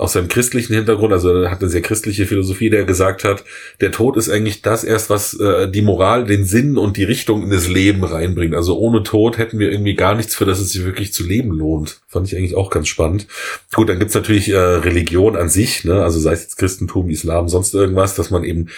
aus 0.00 0.14
seinem 0.14 0.28
christlichen 0.28 0.74
Hintergrund, 0.74 1.12
also 1.12 1.42
er 1.42 1.50
hat 1.50 1.60
eine 1.60 1.68
sehr 1.68 1.82
christliche 1.82 2.26
Philosophie, 2.26 2.70
der 2.70 2.84
gesagt 2.84 3.22
hat, 3.22 3.44
der 3.80 3.92
Tod 3.92 4.16
ist 4.16 4.30
eigentlich 4.30 4.62
das 4.62 4.82
erst, 4.82 5.10
was 5.10 5.38
äh, 5.38 5.70
die 5.70 5.82
Moral, 5.82 6.24
den 6.24 6.44
Sinn 6.44 6.78
und 6.78 6.96
die 6.96 7.04
Richtung 7.04 7.42
in 7.42 7.50
das 7.50 7.68
Leben 7.68 8.02
reinbringt. 8.02 8.54
Also 8.54 8.78
ohne 8.78 9.02
Tod 9.02 9.36
hätten 9.36 9.58
wir 9.58 9.70
irgendwie 9.70 9.94
gar 9.94 10.14
nichts, 10.14 10.34
für 10.34 10.46
das 10.46 10.58
es 10.58 10.72
sich 10.72 10.84
wirklich 10.84 11.12
zu 11.12 11.22
leben 11.22 11.50
lohnt. 11.50 12.00
Fand 12.08 12.26
ich 12.26 12.36
eigentlich 12.36 12.56
auch 12.56 12.70
ganz 12.70 12.88
spannend. 12.88 13.26
Gut, 13.74 13.90
dann 13.90 13.98
gibt's 13.98 14.14
natürlich 14.14 14.48
äh, 14.48 14.56
Religion 14.56 15.36
an 15.36 15.50
sich, 15.50 15.84
ne? 15.84 16.02
also 16.02 16.18
sei 16.18 16.32
es 16.32 16.42
jetzt 16.42 16.56
Christentum, 16.56 17.10
Islam, 17.10 17.48
sonst 17.48 17.74
irgendwas, 17.74 18.14
dass 18.14 18.30
man 18.30 18.42
eben 18.44 18.68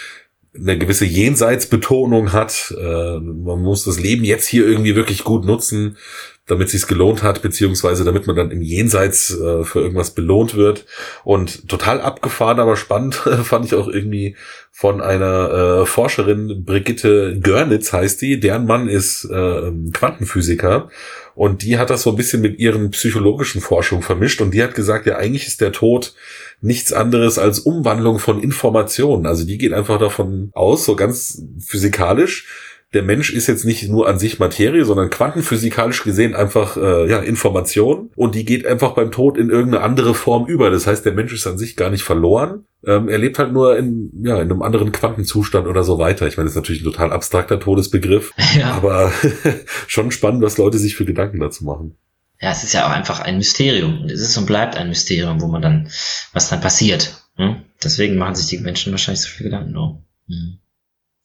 eine 0.55 0.77
gewisse 0.77 1.05
Jenseitsbetonung 1.05 2.33
hat. 2.33 2.75
Äh, 2.77 3.19
man 3.19 3.61
muss 3.61 3.85
das 3.85 3.99
Leben 3.99 4.23
jetzt 4.23 4.47
hier 4.47 4.67
irgendwie 4.67 4.95
wirklich 4.95 5.23
gut 5.23 5.45
nutzen 5.45 5.97
damit 6.45 6.69
sich's 6.69 6.87
gelohnt 6.87 7.23
hat, 7.23 7.41
beziehungsweise 7.41 8.03
damit 8.03 8.27
man 8.27 8.35
dann 8.35 8.51
im 8.51 8.61
Jenseits 8.61 9.31
äh, 9.31 9.63
für 9.63 9.79
irgendwas 9.79 10.11
belohnt 10.11 10.55
wird. 10.55 10.85
Und 11.23 11.69
total 11.69 12.01
abgefahren, 12.01 12.59
aber 12.59 12.75
spannend 12.75 13.15
fand 13.43 13.65
ich 13.65 13.75
auch 13.75 13.87
irgendwie 13.87 14.35
von 14.71 15.01
einer 15.01 15.81
äh, 15.81 15.85
Forscherin, 15.85 16.65
Brigitte 16.65 17.39
Görnitz 17.39 17.93
heißt 17.93 18.21
die, 18.21 18.39
deren 18.39 18.65
Mann 18.65 18.89
ist 18.89 19.25
äh, 19.25 19.71
Quantenphysiker. 19.93 20.89
Und 21.35 21.63
die 21.63 21.77
hat 21.77 21.89
das 21.89 22.03
so 22.03 22.11
ein 22.11 22.15
bisschen 22.15 22.41
mit 22.41 22.59
ihren 22.59 22.91
psychologischen 22.91 23.61
Forschungen 23.61 24.03
vermischt. 24.03 24.41
Und 24.41 24.53
die 24.53 24.61
hat 24.61 24.75
gesagt, 24.75 25.05
ja, 25.05 25.15
eigentlich 25.15 25.47
ist 25.47 25.61
der 25.61 25.71
Tod 25.71 26.13
nichts 26.61 26.91
anderes 26.91 27.39
als 27.39 27.59
Umwandlung 27.59 28.19
von 28.19 28.41
Informationen. 28.41 29.25
Also 29.25 29.45
die 29.45 29.57
geht 29.57 29.73
einfach 29.73 29.99
davon 29.99 30.51
aus, 30.53 30.85
so 30.85 30.95
ganz 30.95 31.41
physikalisch, 31.59 32.47
der 32.93 33.03
Mensch 33.03 33.33
ist 33.33 33.47
jetzt 33.47 33.65
nicht 33.65 33.89
nur 33.89 34.07
an 34.07 34.19
sich 34.19 34.39
Materie, 34.39 34.85
sondern 34.85 35.09
quantenphysikalisch 35.09 36.03
gesehen 36.03 36.35
einfach 36.35 36.77
äh, 36.77 37.09
ja 37.09 37.19
Information 37.19 38.11
und 38.15 38.35
die 38.35 38.45
geht 38.45 38.65
einfach 38.65 38.93
beim 38.93 39.11
Tod 39.11 39.37
in 39.37 39.49
irgendeine 39.49 39.83
andere 39.83 40.13
Form 40.13 40.45
über. 40.45 40.69
Das 40.69 40.85
heißt, 40.85 41.03
der 41.05 41.13
Mensch 41.13 41.33
ist 41.33 41.47
an 41.47 41.57
sich 41.57 41.75
gar 41.75 41.89
nicht 41.89 42.03
verloren. 42.03 42.65
Ähm, 42.85 43.09
er 43.09 43.17
lebt 43.17 43.39
halt 43.39 43.51
nur 43.51 43.77
in 43.77 44.11
ja 44.23 44.35
in 44.35 44.51
einem 44.51 44.61
anderen 44.61 44.91
Quantenzustand 44.91 45.67
oder 45.67 45.83
so 45.83 45.97
weiter. 45.97 46.27
Ich 46.27 46.37
meine, 46.37 46.45
das 46.45 46.53
ist 46.53 46.61
natürlich 46.61 46.81
ein 46.81 46.91
total 46.91 47.11
abstrakter 47.11 47.59
Todesbegriff, 47.59 48.33
ja. 48.57 48.71
aber 48.71 49.11
schon 49.87 50.11
spannend, 50.11 50.43
was 50.43 50.57
Leute 50.57 50.77
sich 50.77 50.95
für 50.95 51.05
Gedanken 51.05 51.39
dazu 51.39 51.65
machen. 51.65 51.95
Ja, 52.39 52.51
es 52.51 52.63
ist 52.63 52.73
ja 52.73 52.85
auch 52.85 52.91
einfach 52.91 53.21
ein 53.21 53.37
Mysterium. 53.37 54.05
Es 54.05 54.21
ist 54.21 54.37
und 54.37 54.45
bleibt 54.45 54.75
ein 54.75 54.89
Mysterium, 54.89 55.41
wo 55.41 55.47
man 55.47 55.61
dann, 55.61 55.89
was 56.33 56.49
dann 56.49 56.59
passiert. 56.59 57.23
Hm? 57.37 57.63
Deswegen 57.81 58.17
machen 58.17 58.35
sich 58.35 58.47
die 58.47 58.57
Menschen 58.57 58.91
wahrscheinlich 58.91 59.21
so 59.21 59.29
viel 59.29 59.45
Gedanken. 59.45 59.77
Oh. 59.77 60.03
Hm. 60.27 60.59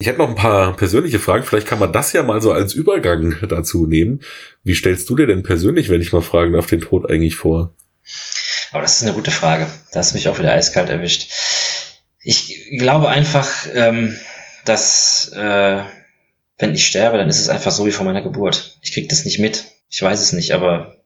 Ich 0.01 0.07
hätte 0.07 0.18
noch 0.18 0.28
ein 0.28 0.36
paar 0.36 0.76
persönliche 0.76 1.18
Fragen. 1.18 1.42
Vielleicht 1.42 1.66
kann 1.66 1.80
man 1.80 1.92
das 1.92 2.12
ja 2.12 2.22
mal 2.22 2.40
so 2.40 2.53
als 2.53 2.72
Übergang 2.72 3.36
dazu 3.49 3.86
nehmen. 3.86 4.20
Wie 4.62 4.76
stellst 4.76 5.11
du 5.11 5.16
dir 5.16 5.26
denn 5.26 5.42
persönlich, 5.42 5.88
wenn 5.88 6.01
ich 6.01 6.12
mal 6.12 6.22
fragen 6.22 6.53
darf, 6.53 6.66
den 6.66 6.80
Tod 6.80 7.11
eigentlich 7.11 7.34
vor? 7.34 7.74
Aber 8.70 8.82
das 8.82 8.96
ist 8.96 9.03
eine 9.03 9.14
gute 9.14 9.32
Frage. 9.32 9.66
Da 9.90 9.99
hast 9.99 10.12
du 10.12 10.16
mich 10.16 10.28
auch 10.28 10.38
wieder 10.38 10.53
eiskalt 10.53 10.88
erwischt. 10.88 11.32
Ich 12.22 12.78
glaube 12.78 13.09
einfach, 13.09 13.49
ähm, 13.74 14.16
dass 14.64 15.32
äh, 15.34 15.82
wenn 16.59 16.74
ich 16.74 16.86
sterbe, 16.86 17.18
dann 17.18 17.28
ist 17.28 17.40
es 17.40 17.49
einfach 17.49 17.72
so 17.72 17.84
wie 17.84 17.92
vor 17.92 18.07
meiner 18.07 18.22
Geburt. 18.22 18.78
Ich 18.82 18.92
krieg 18.92 19.09
das 19.09 19.24
nicht 19.24 19.40
mit. 19.40 19.64
Ich 19.88 20.01
weiß 20.01 20.20
es 20.20 20.32
nicht, 20.32 20.53
aber 20.53 20.96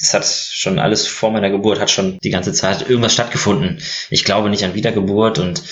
es 0.00 0.14
hat 0.14 0.24
schon 0.24 0.78
alles 0.78 1.06
vor 1.06 1.32
meiner 1.32 1.50
Geburt, 1.50 1.80
hat 1.80 1.90
schon 1.90 2.18
die 2.22 2.30
ganze 2.30 2.54
Zeit 2.54 2.88
irgendwas 2.88 3.12
stattgefunden. 3.12 3.82
Ich 4.08 4.24
glaube 4.24 4.48
nicht 4.48 4.64
an 4.64 4.74
Wiedergeburt 4.74 5.38
und 5.38 5.62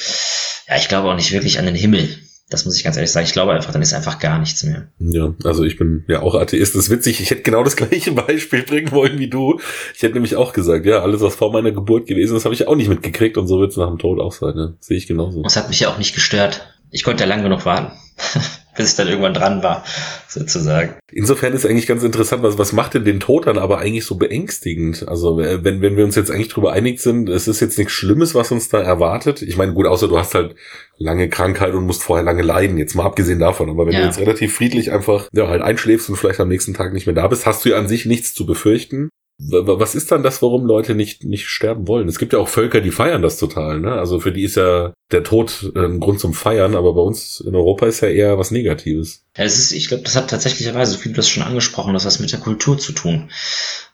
ja, 0.69 0.77
ich 0.77 0.89
glaube 0.89 1.09
auch 1.09 1.15
nicht 1.15 1.33
wirklich 1.33 1.59
an 1.59 1.65
den 1.65 1.77
Himmel. 1.77 2.26
Das 2.49 2.65
muss 2.65 2.77
ich 2.77 2.85
ganz 2.85 2.97
ehrlich 2.97 3.11
sagen. 3.11 3.27
Ich 3.27 3.33
glaube 3.33 3.53
einfach, 3.53 3.73
dann 3.73 3.83
ist 3.83 3.93
einfach 3.93 4.21
gar 4.21 4.39
nichts 4.39 4.63
mehr. 4.63 4.89
Ja, 5.01 5.35
also 5.43 5.65
ich 5.65 5.77
bin 5.77 6.05
ja 6.07 6.23
auch 6.23 6.37
Atheist. 6.37 6.77
Das 6.77 6.85
ist 6.85 6.91
witzig. 6.91 7.21
Ich 7.21 7.31
hätte 7.31 7.43
genau 7.43 7.65
das 7.65 7.75
gleiche 7.75 8.13
Beispiel 8.13 8.63
bringen 8.63 8.93
wollen 8.93 9.19
wie 9.19 9.29
du. 9.29 9.59
Ich 9.95 10.03
hätte 10.03 10.15
nämlich 10.15 10.37
auch 10.37 10.53
gesagt, 10.53 10.87
ja, 10.87 11.01
alles, 11.01 11.21
was 11.23 11.35
vor 11.35 11.53
meiner 11.53 11.73
Geburt 11.73 12.07
gewesen 12.07 12.37
ist, 12.37 12.45
habe 12.45 12.55
ich 12.55 12.69
auch 12.69 12.77
nicht 12.77 12.89
mitgekriegt 12.89 13.37
und 13.37 13.49
so 13.49 13.59
wird 13.59 13.73
es 13.73 13.77
nach 13.77 13.89
dem 13.89 13.99
Tod 13.99 14.21
auch 14.21 14.33
sein. 14.33 14.55
Ne? 14.55 14.77
Sehe 14.79 14.97
ich 14.97 15.09
genauso. 15.09 15.43
Das 15.43 15.57
hat 15.57 15.69
mich 15.69 15.81
ja 15.81 15.89
auch 15.89 15.99
nicht 15.99 16.15
gestört. 16.15 16.73
Ich 16.91 17.03
konnte 17.03 17.25
ja 17.25 17.29
lange 17.29 17.43
genug 17.43 17.65
warten. 17.65 17.93
bis 18.77 18.91
ich 18.91 18.97
dann 18.97 19.09
irgendwann 19.09 19.35
dran 19.35 19.63
war, 19.63 19.85
sozusagen. 20.29 20.95
Insofern 21.13 21.53
ist 21.53 21.67
eigentlich 21.67 21.87
ganz 21.87 22.03
interessant, 22.03 22.43
was, 22.43 22.59
was 22.59 22.73
macht 22.73 22.95
denn 22.95 23.05
den 23.05 23.21
Tod 23.21 23.47
dann 23.47 23.59
aber 23.59 23.79
eigentlich 23.79 24.05
so 24.05 24.17
beängstigend? 24.17 25.09
Also 25.09 25.41
äh, 25.41 25.65
wenn, 25.65 25.81
wenn 25.83 25.97
wir 25.97 26.05
uns 26.05 26.15
jetzt 26.15 26.31
eigentlich 26.31 26.49
drüber 26.49 26.73
einig 26.73 27.01
sind, 27.01 27.29
es 27.29 27.49
ist 27.49 27.61
jetzt 27.61 27.79
nichts 27.79 27.93
Schlimmes, 27.93 28.35
was 28.35 28.53
uns 28.53 28.69
da 28.69 28.81
erwartet. 28.81 29.43
Ich 29.43 29.57
meine, 29.57 29.73
gut, 29.73 29.87
außer 29.87 30.09
du 30.09 30.19
hast 30.19 30.35
halt 30.35 30.55
lange 30.99 31.29
Krankheit 31.29 31.75
und 31.75 31.87
musst 31.87 32.03
vorher 32.03 32.25
lange 32.25 32.43
leiden, 32.43 32.79
jetzt 32.79 32.95
mal 32.95 33.05
abgesehen 33.05 33.39
davon. 33.39 33.71
Aber 33.71 33.87
wenn 33.87 33.95
ja. 33.95 34.01
du 34.01 34.07
jetzt 34.07 34.19
relativ 34.19 34.55
friedlich 34.55 34.93
einfach 34.93 35.29
ja, 35.33 35.49
halt 35.49 35.63
einschläfst 35.63 36.09
und 36.09 36.17
vielleicht 36.17 36.41
am 36.41 36.49
nächsten 36.49 36.75
Tag 36.75 36.93
nicht 36.93 37.07
mehr 37.07 37.15
da 37.15 37.27
bist, 37.27 37.47
hast 37.47 37.65
du 37.65 37.71
ja 37.71 37.79
an 37.79 37.89
sich 37.89 38.07
nichts 38.07 38.35
zu 38.35 38.47
befürchten. 38.47 39.11
Was 39.39 39.95
ist 39.95 40.11
dann 40.11 40.23
das, 40.23 40.41
warum 40.41 40.65
Leute 40.65 40.95
nicht, 40.95 41.25
nicht 41.25 41.49
sterben 41.49 41.87
wollen? 41.89 42.09
Es 42.09 42.19
gibt 42.19 42.33
ja 42.33 42.39
auch 42.39 42.49
Völker, 42.49 42.81
die 42.81 42.91
feiern 42.91 43.21
das 43.21 43.39
total, 43.39 43.81
ne? 43.81 43.93
Also 43.93 44.19
für 44.19 44.33
die 44.33 44.45
ist 44.45 44.57
ja 44.57 44.95
der 45.13 45.25
Tod 45.25 45.73
äh, 45.75 45.85
ein 45.85 46.01
Grund 46.01 46.21
zum 46.21 46.33
Feiern, 46.33 46.75
aber 46.75 46.95
bei 46.95 47.03
uns 47.03 47.41
in 47.41 47.55
Europa 47.55 47.87
ist 47.87 48.01
ja 48.01 48.09
eher 48.09 48.39
was 48.39 48.51
Negatives. 48.51 49.25
Ja, 49.37 49.45
es 49.45 49.59
ist, 49.59 49.73
ich 49.73 49.89
glaube, 49.89 50.05
das 50.05 50.17
hat 50.17 50.31
tatsächlicherweise, 50.31 51.05
wie 51.05 51.11
du 51.11 51.15
das 51.15 51.29
schon 51.29 51.43
angesprochen 51.43 51.93
hast, 51.93 52.07
was 52.07 52.19
mit 52.19 52.33
der 52.33 52.41
Kultur 52.41 52.79
zu 52.79 52.93
tun. 52.93 53.31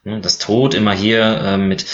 Ne, 0.05 0.21
das 0.21 0.37
Tod 0.37 0.73
immer 0.75 0.93
hier 0.93 1.21
äh, 1.21 1.57
mit, 1.57 1.85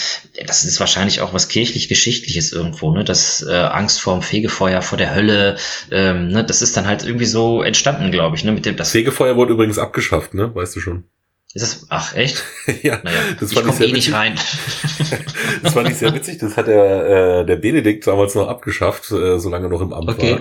das 0.46 0.64
ist 0.64 0.78
wahrscheinlich 0.78 1.20
auch 1.20 1.34
was 1.34 1.48
kirchlich-geschichtliches 1.48 2.52
irgendwo, 2.52 2.92
ne? 2.92 3.02
Das 3.02 3.44
äh, 3.48 3.52
Angst 3.52 4.00
vor 4.00 4.14
dem 4.14 4.22
Fegefeuer, 4.22 4.80
vor 4.80 4.96
der 4.96 5.12
Hölle, 5.12 5.56
ähm, 5.90 6.28
ne? 6.28 6.44
Das 6.44 6.62
ist 6.62 6.76
dann 6.76 6.86
halt 6.86 7.04
irgendwie 7.04 7.26
so 7.26 7.62
entstanden, 7.62 8.12
glaube 8.12 8.36
ich, 8.36 8.44
ne? 8.44 8.52
Mit 8.52 8.64
dem, 8.64 8.76
das 8.76 8.92
Fegefeuer 8.92 9.34
wurde 9.34 9.54
übrigens 9.54 9.78
abgeschafft, 9.78 10.34
ne? 10.34 10.54
Weißt 10.54 10.76
du 10.76 10.80
schon. 10.80 11.04
Ist 11.52 11.62
das, 11.62 11.86
ach, 11.88 12.14
echt? 12.14 12.44
ja, 12.82 13.00
naja, 13.02 13.18
das 13.40 13.52
fand 13.52 13.68
ich, 13.68 13.80
ich 13.80 13.88
eh 13.88 13.92
nicht 13.92 14.12
rein. 14.12 14.34
das 15.62 15.72
fand 15.72 15.88
ich 15.88 15.96
sehr 15.96 16.14
witzig. 16.14 16.38
Das 16.38 16.56
hat 16.56 16.68
der, 16.68 17.40
äh, 17.40 17.46
der 17.46 17.56
Benedikt 17.56 18.06
damals 18.06 18.36
noch 18.36 18.46
abgeschafft, 18.46 19.10
äh, 19.10 19.38
solange 19.40 19.68
noch 19.68 19.80
im 19.80 19.92
Amt 19.92 20.08
okay. 20.08 20.32
war. 20.32 20.40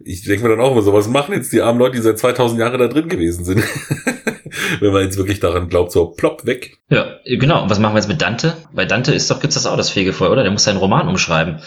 Ich 0.00 0.24
denke 0.24 0.42
mir 0.42 0.56
dann 0.56 0.60
auch 0.60 0.72
immer 0.72 0.82
so, 0.82 0.92
was 0.92 1.06
machen 1.06 1.34
jetzt 1.34 1.52
die 1.52 1.60
armen 1.60 1.78
Leute, 1.78 1.96
die 1.96 2.02
seit 2.02 2.18
2000 2.18 2.58
Jahren 2.58 2.80
da 2.80 2.88
drin 2.88 3.08
gewesen 3.08 3.44
sind? 3.44 3.62
Wenn 4.80 4.92
man 4.92 5.04
jetzt 5.04 5.18
wirklich 5.18 5.38
daran 5.38 5.68
glaubt, 5.68 5.92
so 5.92 6.06
plopp, 6.06 6.46
weg. 6.46 6.78
Ja, 6.88 7.18
genau. 7.24 7.62
Und 7.62 7.70
was 7.70 7.78
machen 7.78 7.94
wir 7.94 7.98
jetzt 7.98 8.08
mit 8.08 8.20
Dante? 8.20 8.56
Bei 8.72 8.86
Dante 8.86 9.14
ist 9.14 9.30
doch, 9.30 9.40
gibt's 9.40 9.54
das 9.54 9.66
auch, 9.66 9.76
das 9.76 9.90
Fegefeuer, 9.90 10.30
oder? 10.30 10.42
Der 10.42 10.50
muss 10.50 10.64
seinen 10.64 10.78
Roman 10.78 11.06
umschreiben. 11.06 11.60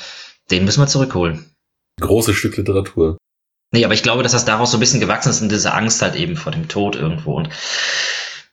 Den 0.52 0.66
müssen 0.66 0.82
wir 0.82 0.88
zurückholen. 0.88 1.46
Großes 2.02 2.36
Stück 2.36 2.58
Literatur. 2.58 3.18
Nee, 3.72 3.86
aber 3.86 3.94
ich 3.94 4.04
glaube, 4.04 4.24
dass 4.24 4.34
das 4.34 4.46
daraus 4.46 4.72
so 4.72 4.78
ein 4.78 4.80
bisschen 4.82 5.00
gewachsen 5.00 5.30
ist 5.30 5.42
und 5.42 5.52
diese 5.52 5.74
Angst 5.74 6.02
halt 6.02 6.16
eben 6.16 6.36
vor 6.36 6.52
dem 6.52 6.68
Tod 6.68 6.96
irgendwo. 6.96 7.36
Und 7.36 7.50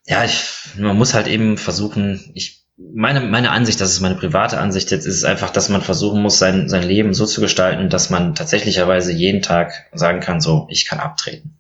ja, 0.06 0.24
ich, 0.24 0.42
man 0.76 0.96
muss 0.96 1.14
halt 1.14 1.26
eben 1.26 1.56
versuchen, 1.56 2.32
ich, 2.34 2.60
meine, 2.76 3.20
meine 3.20 3.50
Ansicht, 3.50 3.80
das 3.80 3.90
ist 3.90 4.00
meine 4.00 4.14
private 4.14 4.58
Ansicht 4.58 4.90
jetzt, 4.90 5.06
ist 5.06 5.24
einfach, 5.24 5.50
dass 5.50 5.68
man 5.68 5.82
versuchen 5.82 6.22
muss, 6.22 6.38
sein, 6.38 6.68
sein 6.68 6.82
Leben 6.82 7.14
so 7.14 7.26
zu 7.26 7.40
gestalten, 7.40 7.90
dass 7.90 8.10
man 8.10 8.34
tatsächlicherweise 8.34 9.12
jeden 9.12 9.42
Tag 9.42 9.72
sagen 9.92 10.20
kann, 10.20 10.40
so, 10.40 10.66
ich 10.70 10.86
kann 10.86 10.98
abtreten. 10.98 11.58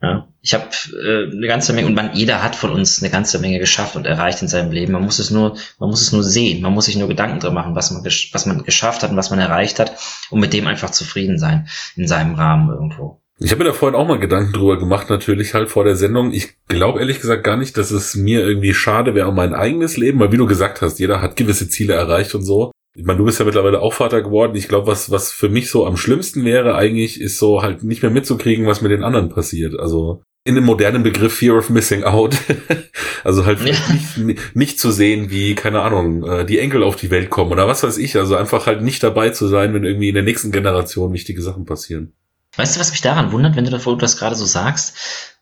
Ja, 0.00 0.28
ich 0.42 0.52
habe 0.52 0.66
äh, 0.92 1.32
eine 1.32 1.46
ganze 1.46 1.72
Menge 1.72 1.86
und 1.86 1.94
man, 1.94 2.14
jeder 2.14 2.42
hat 2.42 2.56
von 2.56 2.70
uns 2.70 3.00
eine 3.00 3.10
ganze 3.10 3.38
Menge 3.38 3.58
geschafft 3.58 3.96
und 3.96 4.06
erreicht 4.06 4.42
in 4.42 4.48
seinem 4.48 4.70
Leben. 4.70 4.92
Man 4.92 5.02
muss 5.02 5.18
es 5.18 5.30
nur, 5.30 5.56
man 5.78 5.88
muss 5.88 6.02
es 6.02 6.12
nur 6.12 6.22
sehen. 6.22 6.60
Man 6.60 6.74
muss 6.74 6.84
sich 6.84 6.96
nur 6.96 7.08
Gedanken 7.08 7.40
darüber 7.40 7.62
machen, 7.62 7.74
was 7.74 7.90
man, 7.90 8.04
was 8.04 8.46
man 8.46 8.64
geschafft 8.64 9.02
hat 9.02 9.10
und 9.10 9.16
was 9.16 9.30
man 9.30 9.38
erreicht 9.38 9.78
hat 9.78 9.96
und 10.30 10.40
mit 10.40 10.52
dem 10.52 10.66
einfach 10.66 10.90
zufrieden 10.90 11.38
sein 11.38 11.68
in 11.96 12.06
seinem 12.06 12.34
Rahmen 12.34 12.68
irgendwo. 12.68 13.22
Ich 13.40 13.50
habe 13.50 13.64
mir 13.64 13.70
da 13.70 13.72
vorhin 13.72 13.98
auch 13.98 14.06
mal 14.06 14.20
Gedanken 14.20 14.52
drüber 14.52 14.78
gemacht, 14.78 15.10
natürlich 15.10 15.54
halt 15.54 15.68
vor 15.68 15.82
der 15.82 15.96
Sendung. 15.96 16.32
Ich 16.32 16.54
glaube 16.68 17.00
ehrlich 17.00 17.20
gesagt 17.20 17.42
gar 17.42 17.56
nicht, 17.56 17.76
dass 17.76 17.90
es 17.90 18.14
mir 18.14 18.46
irgendwie 18.46 18.74
schade 18.74 19.14
wäre 19.14 19.28
um 19.28 19.34
mein 19.34 19.54
eigenes 19.54 19.96
Leben, 19.96 20.20
weil 20.20 20.30
wie 20.30 20.36
du 20.36 20.46
gesagt 20.46 20.82
hast, 20.82 21.00
jeder 21.00 21.20
hat 21.20 21.34
gewisse 21.36 21.68
Ziele 21.68 21.94
erreicht 21.94 22.34
und 22.34 22.44
so. 22.44 22.70
Ich 22.96 23.04
meine, 23.04 23.18
du 23.18 23.24
bist 23.24 23.40
ja 23.40 23.44
mittlerweile 23.44 23.80
auch 23.80 23.92
Vater 23.92 24.22
geworden. 24.22 24.54
Ich 24.54 24.68
glaube, 24.68 24.86
was, 24.86 25.10
was 25.10 25.32
für 25.32 25.48
mich 25.48 25.68
so 25.68 25.84
am 25.84 25.96
schlimmsten 25.96 26.44
wäre 26.44 26.76
eigentlich, 26.76 27.20
ist 27.20 27.38
so 27.38 27.60
halt 27.60 27.82
nicht 27.82 28.02
mehr 28.02 28.12
mitzukriegen, 28.12 28.66
was 28.66 28.82
mit 28.82 28.92
den 28.92 29.02
anderen 29.02 29.30
passiert. 29.30 29.78
Also 29.80 30.22
in 30.44 30.54
dem 30.54 30.64
modernen 30.64 31.02
Begriff 31.02 31.34
Fear 31.34 31.56
of 31.56 31.70
Missing 31.70 32.04
Out. 32.04 32.36
also 33.24 33.46
halt 33.46 33.58
ja. 33.64 33.74
nicht, 34.16 34.54
nicht 34.54 34.78
zu 34.78 34.92
sehen, 34.92 35.30
wie, 35.30 35.56
keine 35.56 35.80
Ahnung, 35.80 36.22
äh, 36.22 36.44
die 36.44 36.60
Enkel 36.60 36.84
auf 36.84 36.94
die 36.94 37.10
Welt 37.10 37.30
kommen 37.30 37.50
oder 37.50 37.66
was 37.66 37.82
weiß 37.82 37.98
ich. 37.98 38.16
Also 38.16 38.36
einfach 38.36 38.68
halt 38.68 38.82
nicht 38.82 39.02
dabei 39.02 39.30
zu 39.30 39.48
sein, 39.48 39.74
wenn 39.74 39.84
irgendwie 39.84 40.10
in 40.10 40.14
der 40.14 40.22
nächsten 40.22 40.52
Generation 40.52 41.12
wichtige 41.12 41.42
Sachen 41.42 41.64
passieren. 41.64 42.12
Weißt 42.56 42.76
du, 42.76 42.80
was 42.80 42.90
mich 42.90 43.00
daran 43.00 43.32
wundert, 43.32 43.56
wenn 43.56 43.64
du 43.64 43.70
das, 43.70 44.16
gerade 44.16 44.36
so 44.36 44.44
sagst, 44.44 44.96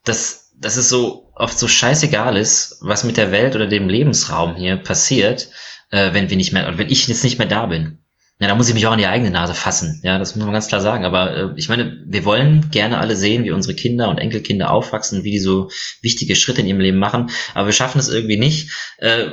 dass, 0.05 0.51
dass 0.57 0.77
es 0.77 0.89
so 0.89 1.31
oft 1.35 1.59
so 1.59 1.69
scheißegal 1.69 2.37
ist, 2.37 2.79
was 2.81 3.05
mit 3.05 3.17
der 3.17 3.33
Welt 3.33 3.55
oder 3.55 3.67
dem 3.67 3.89
Lebensraum 3.89 4.57
hier 4.57 4.77
passiert, 4.77 5.51
äh, 5.91 6.13
wenn 6.13 6.31
wir 6.31 6.37
nicht 6.37 6.53
mehr, 6.53 6.79
wenn 6.79 6.91
ich 6.91 7.07
jetzt 7.09 7.25
nicht 7.25 7.39
mehr 7.39 7.49
da 7.49 7.67
bin. 7.67 7.99
Ja, 8.41 8.49
da 8.49 8.57
muss 8.57 8.69
ich 8.69 8.75
mich 8.75 8.87
auch 8.89 8.93
an 8.93 8.99
die 8.99 9.07
eigene 9.07 9.31
Nase 9.31 9.55
fassen. 9.55 10.01
Ja, 10.03 10.19
das 10.19 10.35
muss 10.35 10.45
man 10.45 10.53
ganz 10.53 10.67
klar 10.67 10.81
sagen. 10.81 11.05
Aber 11.05 11.37
äh, 11.37 11.49
ich 11.55 11.69
meine, 11.69 12.03
wir 12.07 12.25
wollen 12.25 12.71
gerne 12.73 12.99
alle 12.99 13.15
sehen, 13.15 13.45
wie 13.45 13.53
unsere 13.53 13.77
Kinder 13.77 14.09
und 14.09 14.19
Enkelkinder 14.19 14.73
aufwachsen, 14.73 15.23
wie 15.23 15.31
die 15.31 15.39
so 15.39 15.71
wichtige 16.01 16.35
Schritte 16.35 16.63
in 16.63 16.67
ihrem 16.67 16.81
Leben 16.81 16.99
machen. 16.99 17.31
Aber 17.55 17.67
wir 17.67 17.73
schaffen 17.73 18.01
es 18.01 18.09
irgendwie 18.09 18.39
nicht. 18.39 18.73
Äh, 18.99 19.27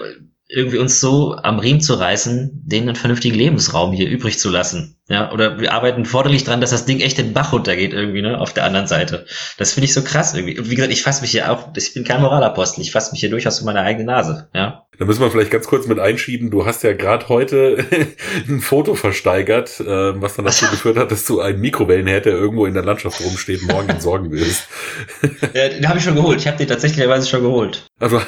irgendwie 0.48 0.78
uns 0.78 1.00
so 1.00 1.36
am 1.36 1.58
Riemen 1.60 1.82
zu 1.82 1.96
reißen, 1.96 2.62
denen 2.66 2.90
einen 2.90 2.96
vernünftigen 2.96 3.36
Lebensraum 3.36 3.94
hier 3.94 4.08
übrig 4.08 4.38
zu 4.38 4.50
lassen. 4.50 4.99
Ja, 5.10 5.32
oder 5.32 5.60
wir 5.60 5.74
arbeiten 5.74 6.06
forderlich 6.06 6.44
dran, 6.44 6.62
dass 6.62 6.70
das 6.70 6.86
Ding 6.86 7.00
echt 7.00 7.18
den 7.18 7.34
Bach 7.34 7.52
runtergeht 7.52 7.94
irgendwie, 7.94 8.22
ne, 8.22 8.40
auf 8.40 8.54
der 8.54 8.64
anderen 8.64 8.86
Seite. 8.86 9.26
Das 9.58 9.74
finde 9.74 9.86
ich 9.86 9.94
so 9.96 10.04
krass 10.04 10.36
irgendwie. 10.36 10.60
Und 10.60 10.70
wie 10.70 10.76
gesagt, 10.76 10.94
ich 10.94 11.02
fasse 11.02 11.22
mich 11.22 11.32
hier 11.32 11.52
auch, 11.52 11.70
ich 11.76 11.96
bin 11.96 12.04
kein 12.04 12.22
Moralapostel, 12.22 12.84
ich 12.84 12.92
fasse 12.92 13.12
mich 13.12 13.20
hier 13.20 13.32
durchaus 13.32 13.60
um 13.60 13.66
meine 13.66 13.82
eigene 13.82 14.06
Nase, 14.06 14.50
ja. 14.54 14.86
Da 15.00 15.06
müssen 15.06 15.22
wir 15.22 15.32
vielleicht 15.32 15.50
ganz 15.50 15.66
kurz 15.66 15.88
mit 15.88 15.98
einschieben, 15.98 16.52
du 16.52 16.66
hast 16.66 16.84
ja 16.84 16.94
gerade 16.94 17.28
heute 17.30 17.86
ein 18.48 18.60
Foto 18.60 18.94
versteigert, 18.94 19.80
äh, 19.80 20.22
was 20.22 20.36
dann 20.36 20.46
dazu 20.46 20.66
geführt 20.70 20.98
hat, 20.98 21.10
dass 21.10 21.26
du 21.26 21.40
einen 21.40 21.60
Mikrowellenherd, 21.60 22.26
der 22.26 22.34
irgendwo 22.34 22.68
in 22.68 22.76
der 22.76 22.84
Landschaft 22.84 23.20
rumsteht, 23.22 23.64
morgen 23.64 23.90
entsorgen 23.90 24.30
willst. 24.30 24.68
ja, 25.56 25.70
den 25.70 25.90
habe 25.90 25.98
ich 25.98 26.04
schon 26.04 26.16
geholt, 26.16 26.40
ich 26.40 26.48
habe 26.48 26.58
den 26.58 26.68
tatsächlich 26.68 27.28
schon 27.28 27.42
geholt. 27.42 27.88
Also, 28.00 28.22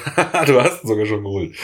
du 0.47 0.61
hast 0.61 0.83
ihn 0.83 0.87
sogar 0.87 1.05
schon 1.05 1.23
geholt. 1.23 1.55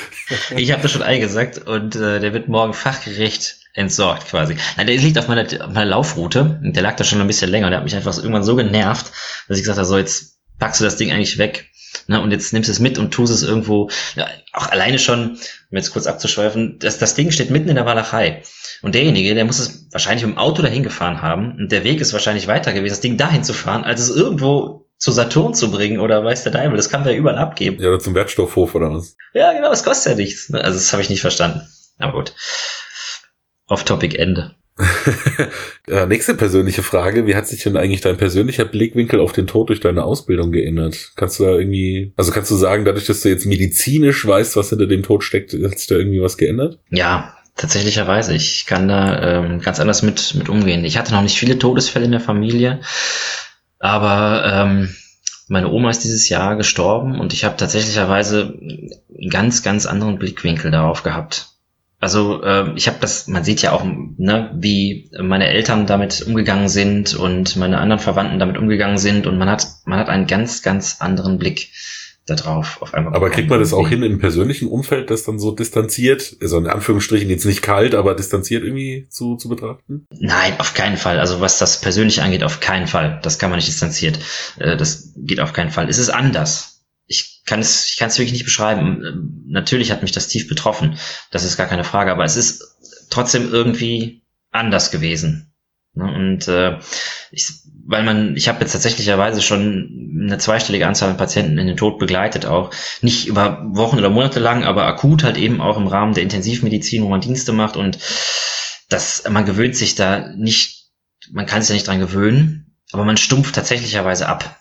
ich 0.55 0.72
habe 0.72 0.84
das 0.84 0.91
schon 0.91 1.01
eingesagt 1.01 1.65
und 1.65 1.95
äh, 1.95 2.20
der 2.20 2.34
wird 2.34 2.49
morgen 2.49 2.74
fachgerecht 2.74 3.66
entsorgt 3.78 4.28
quasi. 4.28 4.57
Nein, 4.75 4.88
der 4.88 4.97
liegt 4.97 5.17
auf 5.17 5.28
meiner, 5.28 5.43
auf 5.43 5.71
meiner 5.71 5.86
Laufroute. 5.86 6.59
Der 6.63 6.84
lag 6.84 6.95
da 6.95 7.03
schon 7.03 7.21
ein 7.21 7.28
bisschen 7.28 7.49
länger. 7.49 7.69
Der 7.69 7.78
hat 7.78 7.86
mich 7.86 7.95
einfach 7.95 8.17
irgendwann 8.17 8.43
so 8.43 8.55
genervt, 8.55 9.11
dass 9.47 9.57
ich 9.57 9.63
gesagt 9.63 9.78
habe, 9.78 9.88
so 9.88 9.97
jetzt 9.97 10.39
packst 10.59 10.82
du 10.82 10.86
das 10.86 10.97
Ding 10.97 11.11
eigentlich 11.11 11.38
weg. 11.38 11.69
Ne, 12.07 12.21
und 12.21 12.32
jetzt 12.32 12.53
nimmst 12.53 12.67
du 12.67 12.71
es 12.71 12.80
mit 12.80 12.97
und 12.97 13.13
tust 13.13 13.34
es 13.34 13.43
irgendwo, 13.43 13.89
ja, 14.15 14.28
auch 14.53 14.67
alleine 14.67 14.99
schon, 14.99 15.32
um 15.32 15.78
jetzt 15.78 15.91
kurz 15.91 16.05
abzuschweifen, 16.05 16.80
das, 16.80 16.99
das 16.99 17.15
Ding 17.15 17.32
steht 17.32 17.49
mitten 17.49 17.69
in 17.69 17.75
der 17.75 17.86
Walachei. 17.86 18.43
Und 18.82 18.95
derjenige, 18.95 19.34
der 19.36 19.45
muss 19.45 19.59
es 19.59 19.88
wahrscheinlich 19.91 20.25
mit 20.25 20.36
dem 20.36 20.38
Auto 20.38 20.61
dahin 20.61 20.84
gefahren 20.84 21.21
haben. 21.21 21.55
Und 21.57 21.71
der 21.71 21.84
Weg 21.84 22.01
ist 22.01 22.13
wahrscheinlich 22.13 22.47
weiter 22.47 22.73
gewesen, 22.73 22.93
das 22.93 23.01
Ding 23.01 23.17
dahin 23.17 23.43
zu 23.43 23.53
fahren, 23.53 23.84
als 23.84 24.01
es 24.01 24.09
irgendwo 24.09 24.86
zu 24.97 25.11
Saturn 25.11 25.53
zu 25.53 25.71
bringen 25.71 25.99
oder 25.99 26.23
weiß 26.23 26.43
der 26.43 26.51
Deibel. 26.51 26.78
Das 26.78 26.89
kann 26.89 27.01
man 27.01 27.11
ja 27.11 27.15
überall 27.15 27.38
abgeben. 27.38 27.82
Ja, 27.82 27.89
oder 27.89 27.99
zum 27.99 28.15
Wertstoffhof 28.15 28.73
oder 28.75 28.91
was? 28.91 29.15
Ja, 29.34 29.53
genau, 29.53 29.69
das 29.69 29.84
kostet 29.84 30.13
ja 30.13 30.17
nichts. 30.17 30.49
Ne? 30.49 30.63
Also 30.63 30.78
das 30.78 30.91
habe 30.91 31.01
ich 31.01 31.09
nicht 31.09 31.21
verstanden. 31.21 31.61
Aber 31.99 32.13
gut. 32.13 32.34
Off-Topic 33.68 34.18
Ende. 34.18 34.55
ja, 35.88 36.05
nächste 36.05 36.36
persönliche 36.36 36.84
Frage. 36.84 37.26
Wie 37.26 37.36
hat 37.36 37.47
sich 37.47 37.63
denn 37.63 37.78
eigentlich 37.78 38.01
dein 38.01 38.18
persönlicher 38.18 38.65
Blickwinkel 38.65 39.20
auf 39.20 39.34
den 39.34 39.47
Tod 39.47 39.70
durch 39.70 39.80
deine 39.80 40.03
Ausbildung 40.03 40.51
geändert? 40.51 41.13
Kannst 41.15 41.39
du 41.39 41.45
da 41.45 41.51
irgendwie, 41.51 42.13
also 42.15 42.32
kannst 42.32 42.51
du 42.51 42.55
sagen, 42.55 42.86
dadurch, 42.86 43.05
dass 43.05 43.22
du 43.22 43.30
jetzt 43.30 43.45
medizinisch 43.45 44.26
weißt, 44.26 44.55
was 44.55 44.70
hinter 44.70 44.86
dem 44.86 45.03
Tod 45.03 45.24
steckt, 45.24 45.53
hat 45.53 45.80
sich 45.80 45.88
da 45.88 45.95
irgendwie 45.95 46.22
was 46.22 46.38
geändert? 46.38 46.80
Ja, 46.91 47.36
tatsächlicherweise. 47.55 48.36
Ich 48.36 48.68
kann 48.68 48.88
da 48.88 49.39
ähm, 49.39 49.61
ganz 49.61 49.80
anders 49.80 50.03
mit, 50.03 50.36
mit 50.36 50.47
umgehen. 50.47 50.86
Ich 50.86 50.97
hatte 50.97 51.13
noch 51.13 51.24
nicht 51.24 51.39
viele 51.39 51.57
Todesfälle 51.57 52.05
in 52.05 52.11
der 52.11 52.22
Familie, 52.22 52.82
aber 53.80 54.43
ähm, 54.45 54.95
meine 55.47 55.70
Oma 55.70 55.89
ist 55.89 56.03
dieses 56.03 56.30
Jahr 56.30 56.55
gestorben 56.55 57.20
und 57.20 57.34
ich 57.34 57.45
habe 57.45 57.57
tatsächlicherweise 57.57 58.53
einen 58.59 59.30
ganz, 59.30 59.63
ganz 59.63 59.88
anderen 59.88 60.20
Blickwinkel 60.20 60.70
darauf 60.72 61.03
gehabt. 61.03 61.57
Also 62.00 62.43
äh, 62.43 62.74
ich 62.76 62.88
habe 62.88 62.98
das, 63.02 63.28
man 63.28 63.43
sieht 63.43 63.62
ja 63.62 63.72
auch, 63.72 63.84
ne, 63.84 64.52
wie 64.56 65.10
meine 65.20 65.48
Eltern 65.48 65.88
damit 65.88 66.22
umgegangen 66.22 66.70
sind 66.70 67.16
und 67.16 67.56
meine 67.56 67.80
anderen 67.80 68.00
Verwandten 68.00 68.39
damit 68.39 68.58
umgegangen 68.58 68.98
sind 69.00 69.26
und 69.26 69.38
man 69.38 69.50
hat, 69.50 69.68
man 69.86 70.00
hat 70.00 70.10
einen 70.10 70.28
ganz, 70.28 70.62
ganz 70.62 70.98
anderen 71.00 71.39
Blick 71.39 71.72
da 72.28 72.36
drauf 72.36 72.82
auf 72.82 72.93
einmal. 72.93 73.16
Aber 73.16 73.30
kriegt 73.30 73.50
man 73.50 73.60
das 73.60 73.74
auch 73.74 73.88
hin 73.88 74.04
im 74.04 74.20
persönlichen 74.20 74.68
Umfeld, 74.68 75.10
das 75.10 75.24
dann 75.24 75.39
so 75.39 75.52
distanziert, 75.52 76.36
also 76.41 76.58
in 76.58 76.68
Anführungsstrichen 76.68 77.30
jetzt 77.30 77.45
nicht 77.45 77.62
kalt, 77.62 77.95
aber 77.95 78.14
distanziert 78.14 78.64
irgendwie 78.64 79.08
zu, 79.10 79.38
zu 79.38 79.50
betrachten? 79.50 80.06
Nein, 80.12 80.54
auf 80.60 80.74
keinen 80.74 80.98
Fall. 80.98 81.20
Also 81.20 81.41
was 81.41 81.58
das 81.58 81.82
persönlich 81.82 82.22
angeht, 82.22 82.43
auf 82.43 82.60
keinen 82.60 82.88
Fall. 82.88 83.20
Das 83.24 83.39
kann 83.39 83.50
man 83.50 83.58
nicht 83.58 83.70
distanziert. 83.70 84.20
Äh, 84.60 84.78
das 84.78 85.14
geht 85.16 85.39
auf 85.39 85.54
keinen 85.54 85.72
Fall. 85.72 85.89
Es 85.89 85.98
ist 85.98 86.10
anders 86.10 86.76
kann 87.48 87.62
es, 87.62 87.89
ich 87.89 87.98
kann 87.98 88.10
es 88.10 88.20
wirklich 88.20 88.34
nicht 88.34 88.45
beschreiben. 88.45 89.43
Natürlich 89.48 89.91
hat 89.91 90.04
mich 90.04 90.12
das 90.12 90.28
tief 90.28 90.48
betroffen. 90.48 91.00
Das 91.32 91.43
ist 91.43 91.58
gar 91.58 91.68
keine 91.68 91.84
Frage. 91.84 92.12
Aber 92.12 92.26
es 92.26 92.36
ist 92.36 93.08
trotzdem 93.10 93.52
irgendwie 93.52 94.22
anders 94.52 94.91
gewesen. 94.91 95.54
Ne? 95.93 96.04
Und 96.04 96.48
äh, 96.48 96.78
ich, 97.32 97.48
weil 97.86 98.04
man, 98.04 98.36
ich 98.36 98.50
habe 98.50 98.60
jetzt 98.60 98.74
tatsächlicherweise 98.74 99.41
schon 99.41 100.20
eine 100.22 100.38
zweistellige 100.38 100.88
Anzahl 100.88 101.10
an 101.10 101.18
Patienten 101.18 101.58
in 101.58 101.68
den 101.68 101.78
Tod 101.78 102.00
begleitet, 102.00 102.45
auch 102.45 102.72
nicht 103.02 103.28
über 103.28 103.64
Wochen 103.70 103.98
oder 103.98 104.10
Monate 104.10 104.39
lang, 104.39 104.66
aber 104.66 104.86
akut 104.86 105.24
halt 105.24 105.38
eben 105.38 105.62
auch 105.62 105.78
im 105.78 105.88
Rahmen 105.88 106.14
der 106.14 106.24
Intensivmedizin, 106.24 107.04
wo 107.04 107.08
man 107.08 107.22
Dienste 107.22 107.54
macht 107.54 107.78
und 107.78 107.98
das, 108.89 109.24
man 109.30 109.45
gewöhnt 109.45 109.76
sich 109.76 109.95
da 109.95 110.30
nicht, 110.36 110.89
man 111.32 111.45
kann 111.45 111.62
sich 111.62 111.70
da 111.70 111.74
nicht 111.74 111.88
dran 111.88 112.00
gewöhnen, 112.00 112.76
aber 112.91 113.06
man 113.06 113.18
stumpft 113.18 113.56
tatsächlicherweise 113.56 114.28
ab 114.28 114.60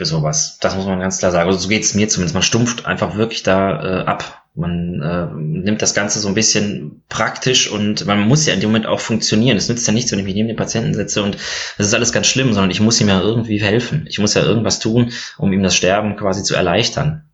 für 0.00 0.06
sowas. 0.06 0.56
Das 0.62 0.76
muss 0.76 0.86
man 0.86 0.98
ganz 0.98 1.18
klar 1.18 1.30
sagen. 1.30 1.46
Also 1.46 1.58
so 1.58 1.68
geht 1.68 1.82
es 1.82 1.94
mir 1.94 2.08
zumindest. 2.08 2.32
Man 2.32 2.42
stumpft 2.42 2.86
einfach 2.86 3.16
wirklich 3.16 3.42
da 3.42 4.00
äh, 4.00 4.04
ab. 4.06 4.46
Man 4.54 5.02
äh, 5.02 5.26
nimmt 5.38 5.82
das 5.82 5.92
Ganze 5.92 6.20
so 6.20 6.28
ein 6.28 6.32
bisschen 6.34 7.02
praktisch 7.10 7.70
und 7.70 8.06
man 8.06 8.20
muss 8.20 8.46
ja 8.46 8.54
in 8.54 8.60
dem 8.60 8.70
Moment 8.70 8.86
auch 8.86 9.00
funktionieren. 9.00 9.58
Es 9.58 9.68
nützt 9.68 9.86
ja 9.86 9.92
nichts, 9.92 10.10
wenn 10.10 10.18
ich 10.18 10.24
mich 10.24 10.34
neben 10.34 10.48
den 10.48 10.56
Patienten 10.56 10.94
setze 10.94 11.22
und 11.22 11.36
das 11.76 11.86
ist 11.86 11.92
alles 11.92 12.12
ganz 12.12 12.28
schlimm, 12.28 12.54
sondern 12.54 12.70
ich 12.70 12.80
muss 12.80 12.98
ihm 12.98 13.08
ja 13.08 13.20
irgendwie 13.20 13.60
helfen. 13.60 14.06
Ich 14.08 14.18
muss 14.18 14.32
ja 14.32 14.42
irgendwas 14.42 14.78
tun, 14.78 15.12
um 15.36 15.52
ihm 15.52 15.62
das 15.62 15.76
Sterben 15.76 16.16
quasi 16.16 16.42
zu 16.42 16.54
erleichtern. 16.54 17.28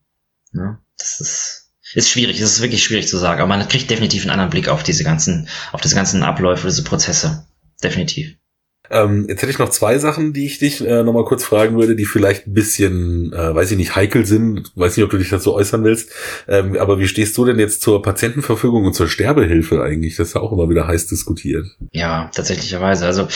Ja, 0.53 0.81
das 0.99 1.21
ist 1.21 1.71
Ist 1.95 2.11
schwierig, 2.11 2.41
es 2.41 2.51
ist 2.51 2.63
wirklich 2.63 2.83
schwierig 2.83 3.07
zu 3.07 3.17
sagen, 3.17 3.41
aber 3.41 3.49
man 3.49 3.69
kriegt 3.69 3.91
definitiv 3.91 4.23
einen 4.23 4.33
anderen 4.33 4.51
Blick 4.51 4.69
auf 4.69 4.83
diese 4.83 5.05
ganzen, 5.05 5.47
auf 5.71 5.81
diese 5.81 5.95
ganzen 5.95 6.25
Abläufe, 6.25 6.67
diese 6.67 6.83
Prozesse. 6.83 7.47
Definitiv. 7.81 8.35
Ähm, 8.91 9.27
jetzt 9.29 9.43
hätte 9.43 9.51
ich 9.51 9.59
noch 9.59 9.71
zwei 9.71 9.99
Sachen, 9.99 10.33
die 10.33 10.47
ich 10.47 10.59
dich 10.59 10.81
äh, 10.81 11.03
nochmal 11.03 11.25
kurz 11.25 11.45
fragen 11.45 11.77
würde, 11.77 11.97
die 11.97 12.05
vielleicht 12.05 12.47
ein 12.47 12.55
bisschen, 12.55 13.33
äh, 13.33 13.55
weiß 13.55 13.71
ich 13.71 13.77
nicht, 13.77 13.97
heikel 13.97 14.27
sind. 14.27 14.73
Weiß 14.75 14.97
nicht, 14.97 15.05
ob 15.05 15.11
du 15.11 15.19
dich 15.19 15.31
dazu 15.31 15.55
äußern 15.55 15.85
willst. 15.85 16.11
Ähm, 16.49 16.77
aber 16.79 16.99
wie 16.99 17.09
stehst 17.09 17.37
du 17.37 17.45
denn 17.45 17.59
jetzt 17.59 17.83
zur 17.83 18.03
Patientenverfügung 18.03 18.85
und 18.85 18.95
zur 18.95 19.09
Sterbehilfe 19.09 19.83
eigentlich? 19.83 20.17
Das 20.17 20.29
ist 20.29 20.35
ja 20.35 20.41
auch 20.41 20.53
immer 20.53 20.69
wieder 20.69 20.87
heiß 20.87 21.07
diskutiert. 21.07 21.67
Ja, 21.93 22.31
tatsächlicherweise. 22.35 23.07
Also 23.07 23.29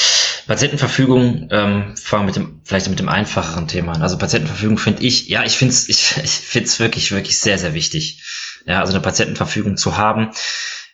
Patientenverfügung, 0.47 1.49
ähm, 1.51 1.95
fangen 1.97 2.27
mit 2.27 2.37
dem, 2.37 2.61
vielleicht 2.65 2.89
mit 2.89 2.99
dem 2.99 3.09
einfacheren 3.09 3.69
Thema 3.69 3.93
an. 3.93 4.03
Also 4.03 4.19
Patientenverfügung 4.19 4.79
finde 4.79 5.03
ich, 5.03 5.29
ja, 5.29 5.45
ich 5.45 5.57
finde 5.57 5.75
es 5.75 5.89
ich, 5.89 6.17
ich 6.23 6.31
find's 6.31 6.81
wirklich, 6.81 7.13
wirklich 7.13 7.39
sehr, 7.39 7.59
sehr 7.59 7.75
wichtig. 7.75 8.23
Ja, 8.67 8.81
also 8.81 8.93
eine 8.93 9.03
Patientenverfügung 9.03 9.77
zu 9.77 9.97
haben. 9.97 10.31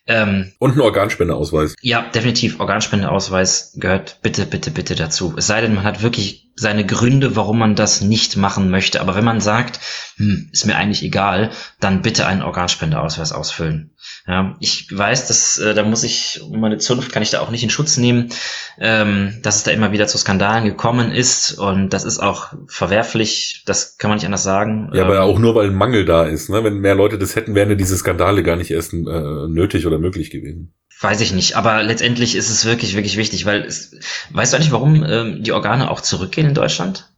Ähm, 0.07 0.53
Und 0.59 0.77
ein 0.77 0.81
Organspendeausweis. 0.81 1.75
Ja, 1.81 2.03
definitiv. 2.03 2.61
Organspendeausweis 2.61 3.73
gehört 3.77 4.21
bitte, 4.23 4.47
bitte, 4.47 4.71
bitte 4.71 4.95
dazu. 4.95 5.35
Es 5.37 5.47
sei 5.47 5.61
denn, 5.61 5.75
man 5.75 5.85
hat 5.85 6.03
wirklich 6.03 6.51
seine 6.55 6.87
Gründe, 6.87 7.37
warum 7.37 7.59
man 7.59 7.75
das 7.75 8.01
nicht 8.01 8.37
machen 8.37 8.71
möchte. 8.71 9.01
Aber 9.01 9.15
wenn 9.15 9.25
man 9.25 9.41
sagt, 9.41 9.81
hm, 10.17 10.49
ist 10.53 10.65
mir 10.65 10.77
eigentlich 10.77 11.03
egal, 11.03 11.51
dann 11.81 12.03
bitte 12.03 12.27
einen 12.27 12.43
Organspendeausweis 12.43 13.33
ausfüllen. 13.33 13.96
Ja, 14.29 14.57
ich 14.59 14.89
weiß, 14.91 15.29
dass 15.29 15.57
äh, 15.59 15.72
da 15.72 15.85
muss 15.85 16.03
ich, 16.03 16.41
um 16.43 16.59
meine 16.59 16.79
Zunft 16.79 17.12
kann 17.12 17.22
ich 17.22 17.31
da 17.31 17.41
auch 17.41 17.51
nicht 17.51 17.62
in 17.62 17.70
Schutz 17.70 17.97
nehmen, 17.97 18.31
ähm, 18.79 19.39
dass 19.43 19.57
es 19.57 19.62
da 19.62 19.70
immer 19.70 19.93
wieder 19.93 20.09
zu 20.09 20.18
Skandalen 20.18 20.64
gekommen 20.64 21.12
ist 21.12 21.53
und 21.53 21.91
das 21.91 22.05
ist 22.05 22.18
auch 22.18 22.53
verwerflich, 22.66 23.62
das 23.66 23.99
kann 23.99 24.11
man 24.11 24.16
nicht 24.16 24.27
anders 24.27 24.43
sagen. 24.43 24.91
Ja, 24.93 25.05
aber 25.05 25.16
ähm, 25.16 25.22
auch 25.22 25.39
nur, 25.39 25.55
weil 25.55 25.68
ein 25.68 25.77
Mangel 25.77 26.05
da 26.05 26.24
ist. 26.24 26.51
Ne? 26.51 26.64
Wenn 26.64 26.79
mehr 26.79 26.97
Leute 26.97 27.18
das 27.18 27.37
hätten, 27.37 27.55
wären 27.55 27.79
diese 27.79 27.97
Skandale 27.97 28.43
gar 28.43 28.57
nicht 28.57 28.72
erst 28.72 28.93
äh, 28.93 28.97
nötig 28.97 29.87
oder 29.87 29.99
möglich 29.99 30.31
gewesen. 30.31 30.74
Weiß 31.01 31.20
ich 31.20 31.33
nicht, 31.33 31.57
aber 31.57 31.85
letztendlich 31.85 32.35
ist 32.35 32.51
es 32.51 32.64
wirklich, 32.64 32.97
wirklich 32.97 33.16
wichtig, 33.18 33.47
weil 33.47 33.62
es, 33.62 33.95
weißt 34.31 34.53
du 34.53 34.57
eigentlich, 34.57 34.72
warum 34.72 35.05
ähm, 35.05 35.43
die 35.45 35.53
Organe 35.53 35.89
auch 35.89 36.01
zurückgehen 36.01 36.49
in 36.49 36.55
Deutschland? 36.55 37.12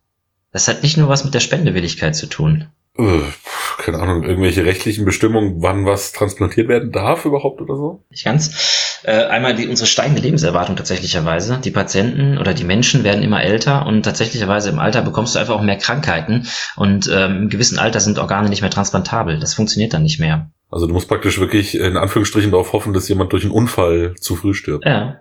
Das 0.52 0.68
hat 0.68 0.82
nicht 0.82 0.98
nur 0.98 1.08
was 1.08 1.24
mit 1.24 1.32
der 1.32 1.40
Spendewilligkeit 1.40 2.16
zu 2.16 2.26
tun. 2.26 2.66
Äh, 2.98 3.20
keine 3.78 4.00
Ahnung, 4.00 4.24
irgendwelche 4.24 4.64
rechtlichen 4.64 5.04
Bestimmungen, 5.04 5.62
wann 5.62 5.86
was 5.86 6.12
transplantiert 6.12 6.68
werden 6.68 6.90
darf 6.90 7.24
überhaupt 7.24 7.60
oder 7.60 7.76
so? 7.76 8.04
Nicht 8.10 8.24
ganz. 8.24 9.00
Äh, 9.04 9.24
einmal 9.26 9.54
die, 9.54 9.68
unsere 9.68 9.86
steigende 9.86 10.20
Lebenserwartung 10.20 10.74
tatsächlicherweise. 10.74 11.60
Die 11.62 11.70
Patienten 11.70 12.38
oder 12.38 12.54
die 12.54 12.64
Menschen 12.64 13.04
werden 13.04 13.22
immer 13.22 13.42
älter 13.42 13.86
und 13.86 14.02
tatsächlicherweise 14.02 14.70
im 14.70 14.80
Alter 14.80 15.02
bekommst 15.02 15.34
du 15.34 15.38
einfach 15.38 15.54
auch 15.54 15.62
mehr 15.62 15.78
Krankheiten 15.78 16.48
und 16.76 17.08
ähm, 17.12 17.42
im 17.42 17.48
gewissen 17.48 17.78
Alter 17.78 18.00
sind 18.00 18.18
Organe 18.18 18.48
nicht 18.48 18.62
mehr 18.62 18.70
transplantabel. 18.70 19.38
Das 19.38 19.54
funktioniert 19.54 19.94
dann 19.94 20.02
nicht 20.02 20.18
mehr. 20.18 20.50
Also 20.70 20.86
du 20.86 20.92
musst 20.92 21.08
praktisch 21.08 21.38
wirklich 21.38 21.78
in 21.78 21.96
Anführungsstrichen 21.96 22.50
darauf 22.50 22.72
hoffen, 22.72 22.92
dass 22.92 23.08
jemand 23.08 23.32
durch 23.32 23.44
einen 23.44 23.52
Unfall 23.52 24.16
zu 24.20 24.34
früh 24.34 24.54
stirbt. 24.54 24.84
Ja, 24.84 25.20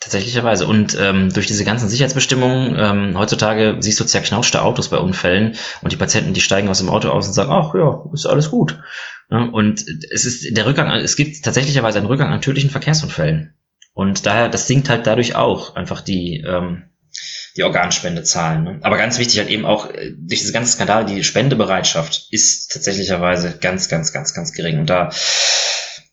Tatsächlicherweise. 0.00 0.66
Und 0.66 0.96
ähm, 1.00 1.32
durch 1.32 1.46
diese 1.48 1.64
ganzen 1.64 1.88
Sicherheitsbestimmungen, 1.88 2.76
ähm, 2.78 3.18
heutzutage 3.18 3.76
siehst 3.80 3.98
du 3.98 4.04
zerknautschte 4.04 4.62
Autos 4.62 4.90
bei 4.90 4.96
Unfällen 4.96 5.56
und 5.82 5.90
die 5.92 5.96
Patienten, 5.96 6.34
die 6.34 6.40
steigen 6.40 6.68
aus 6.68 6.78
dem 6.78 6.88
Auto 6.88 7.08
aus 7.08 7.26
und 7.26 7.32
sagen, 7.32 7.50
ach 7.50 7.74
ja, 7.74 8.04
ist 8.12 8.26
alles 8.26 8.50
gut. 8.50 8.78
Ja, 9.30 9.42
und 9.44 9.84
es 10.10 10.24
ist 10.24 10.56
der 10.56 10.66
Rückgang, 10.66 10.88
es 10.90 11.16
gibt 11.16 11.44
tatsächlicherweise 11.44 11.98
einen 11.98 12.06
Rückgang 12.06 12.32
an 12.32 12.40
tödlichen 12.40 12.70
Verkehrsunfällen. 12.70 13.54
Und 13.92 14.24
daher, 14.24 14.48
das 14.48 14.68
sinkt 14.68 14.88
halt 14.88 15.08
dadurch 15.08 15.34
auch 15.34 15.74
einfach 15.74 16.00
die, 16.00 16.44
ähm, 16.46 16.84
die 17.56 17.64
Organspendezahlen. 17.64 18.62
Ne? 18.62 18.78
Aber 18.82 18.96
ganz 18.96 19.18
wichtig 19.18 19.38
halt 19.38 19.48
eben 19.48 19.66
auch, 19.66 19.90
äh, 19.90 20.12
durch 20.16 20.38
diese 20.40 20.52
ganzen 20.52 20.74
Skandale, 20.74 21.06
die 21.06 21.24
Spendebereitschaft 21.24 22.28
ist 22.30 22.70
tatsächlicherweise 22.72 23.58
ganz, 23.58 23.88
ganz, 23.88 24.12
ganz, 24.12 24.32
ganz 24.32 24.52
gering. 24.52 24.78
Und 24.78 24.88
da 24.88 25.10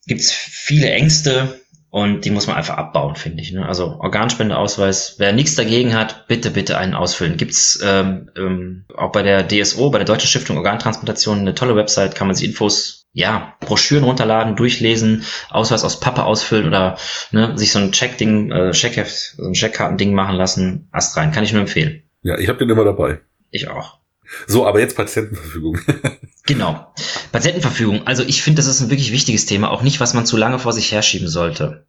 gibt's 0.07 0.31
viele 0.31 0.89
Ängste, 0.89 1.59
und 1.96 2.26
die 2.26 2.30
muss 2.30 2.46
man 2.46 2.58
einfach 2.58 2.76
abbauen, 2.76 3.16
finde 3.16 3.41
ich. 3.41 3.54
Ne? 3.54 3.66
Also 3.66 3.96
Organspendeausweis, 4.02 5.16
wer 5.18 5.32
nichts 5.32 5.56
dagegen 5.56 5.93
hat, 5.93 6.28
bitte, 6.28 6.52
bitte 6.52 6.78
einen 6.78 6.93
ausfüllen. 6.93 7.38
Gibt's 7.38 7.80
ähm, 7.82 8.30
ähm, 8.36 8.84
auch 8.98 9.14
bei 9.14 9.24
der 9.24 9.48
DSO, 9.48 9.91
bei 9.91 10.00
der 10.00 10.06
Deutschen 10.06 10.28
Stiftung 10.28 10.58
Organtransplantation, 10.58 11.39
eine 11.39 11.56
tolle 11.56 11.78
Website, 11.78 12.14
kann 12.14 12.28
man 12.28 12.36
sich 12.36 12.50
Infos, 12.50 13.06
ja, 13.14 13.54
Broschüren 13.62 14.04
runterladen, 14.04 14.58
durchlesen, 14.58 15.24
Ausweis 15.50 15.86
aus 15.86 16.02
Pappe 16.02 16.26
ausfüllen 16.26 16.68
oder 16.68 16.98
ne, 17.32 17.58
sich 17.58 17.72
so 17.72 17.80
ein 17.80 17.93
Checkding, 17.93 18.52
äh, 18.52 18.72
Checkheft, 18.72 19.36
so 19.38 19.46
ein 19.46 19.54
Checkkartending 19.54 20.14
machen 20.14 20.36
lassen. 20.36 20.89
Ast 20.91 21.16
rein, 21.16 21.32
kann 21.32 21.46
ich 21.46 21.54
nur 21.54 21.62
empfehlen. 21.62 22.04
Ja, 22.24 22.38
ich 22.38 22.50
habe 22.50 22.60
den 22.60 22.70
immer 22.70 22.84
dabei. 22.84 23.22
Ich 23.52 23.70
auch. 23.70 24.00
So, 24.47 24.65
aber 24.65 24.80
jetzt 24.80 24.95
Patientenverfügung. 24.95 25.80
genau. 26.45 26.93
Patientenverfügung. 27.32 28.07
Also 28.07 28.23
ich 28.23 28.41
finde, 28.41 28.57
das 28.57 28.67
ist 28.67 28.82
ein 28.82 28.89
wirklich 28.89 29.11
wichtiges 29.11 29.45
Thema, 29.45 29.71
auch 29.71 29.82
nicht, 29.82 29.99
was 29.99 30.13
man 30.13 30.26
zu 30.26 30.38
lange 30.38 30.59
vor 30.59 30.73
sich 30.73 30.91
herschieben 30.91 31.28
sollte. 31.28 31.88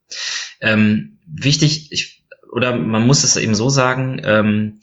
Ähm, 0.61 1.19
wichtig, 1.27 1.93
ich, 1.93 2.25
oder 2.53 2.77
man 2.77 3.07
muss 3.07 3.25
es 3.25 3.37
eben 3.37 3.55
so 3.55 3.69
sagen, 3.69 4.21
ähm, 4.25 4.81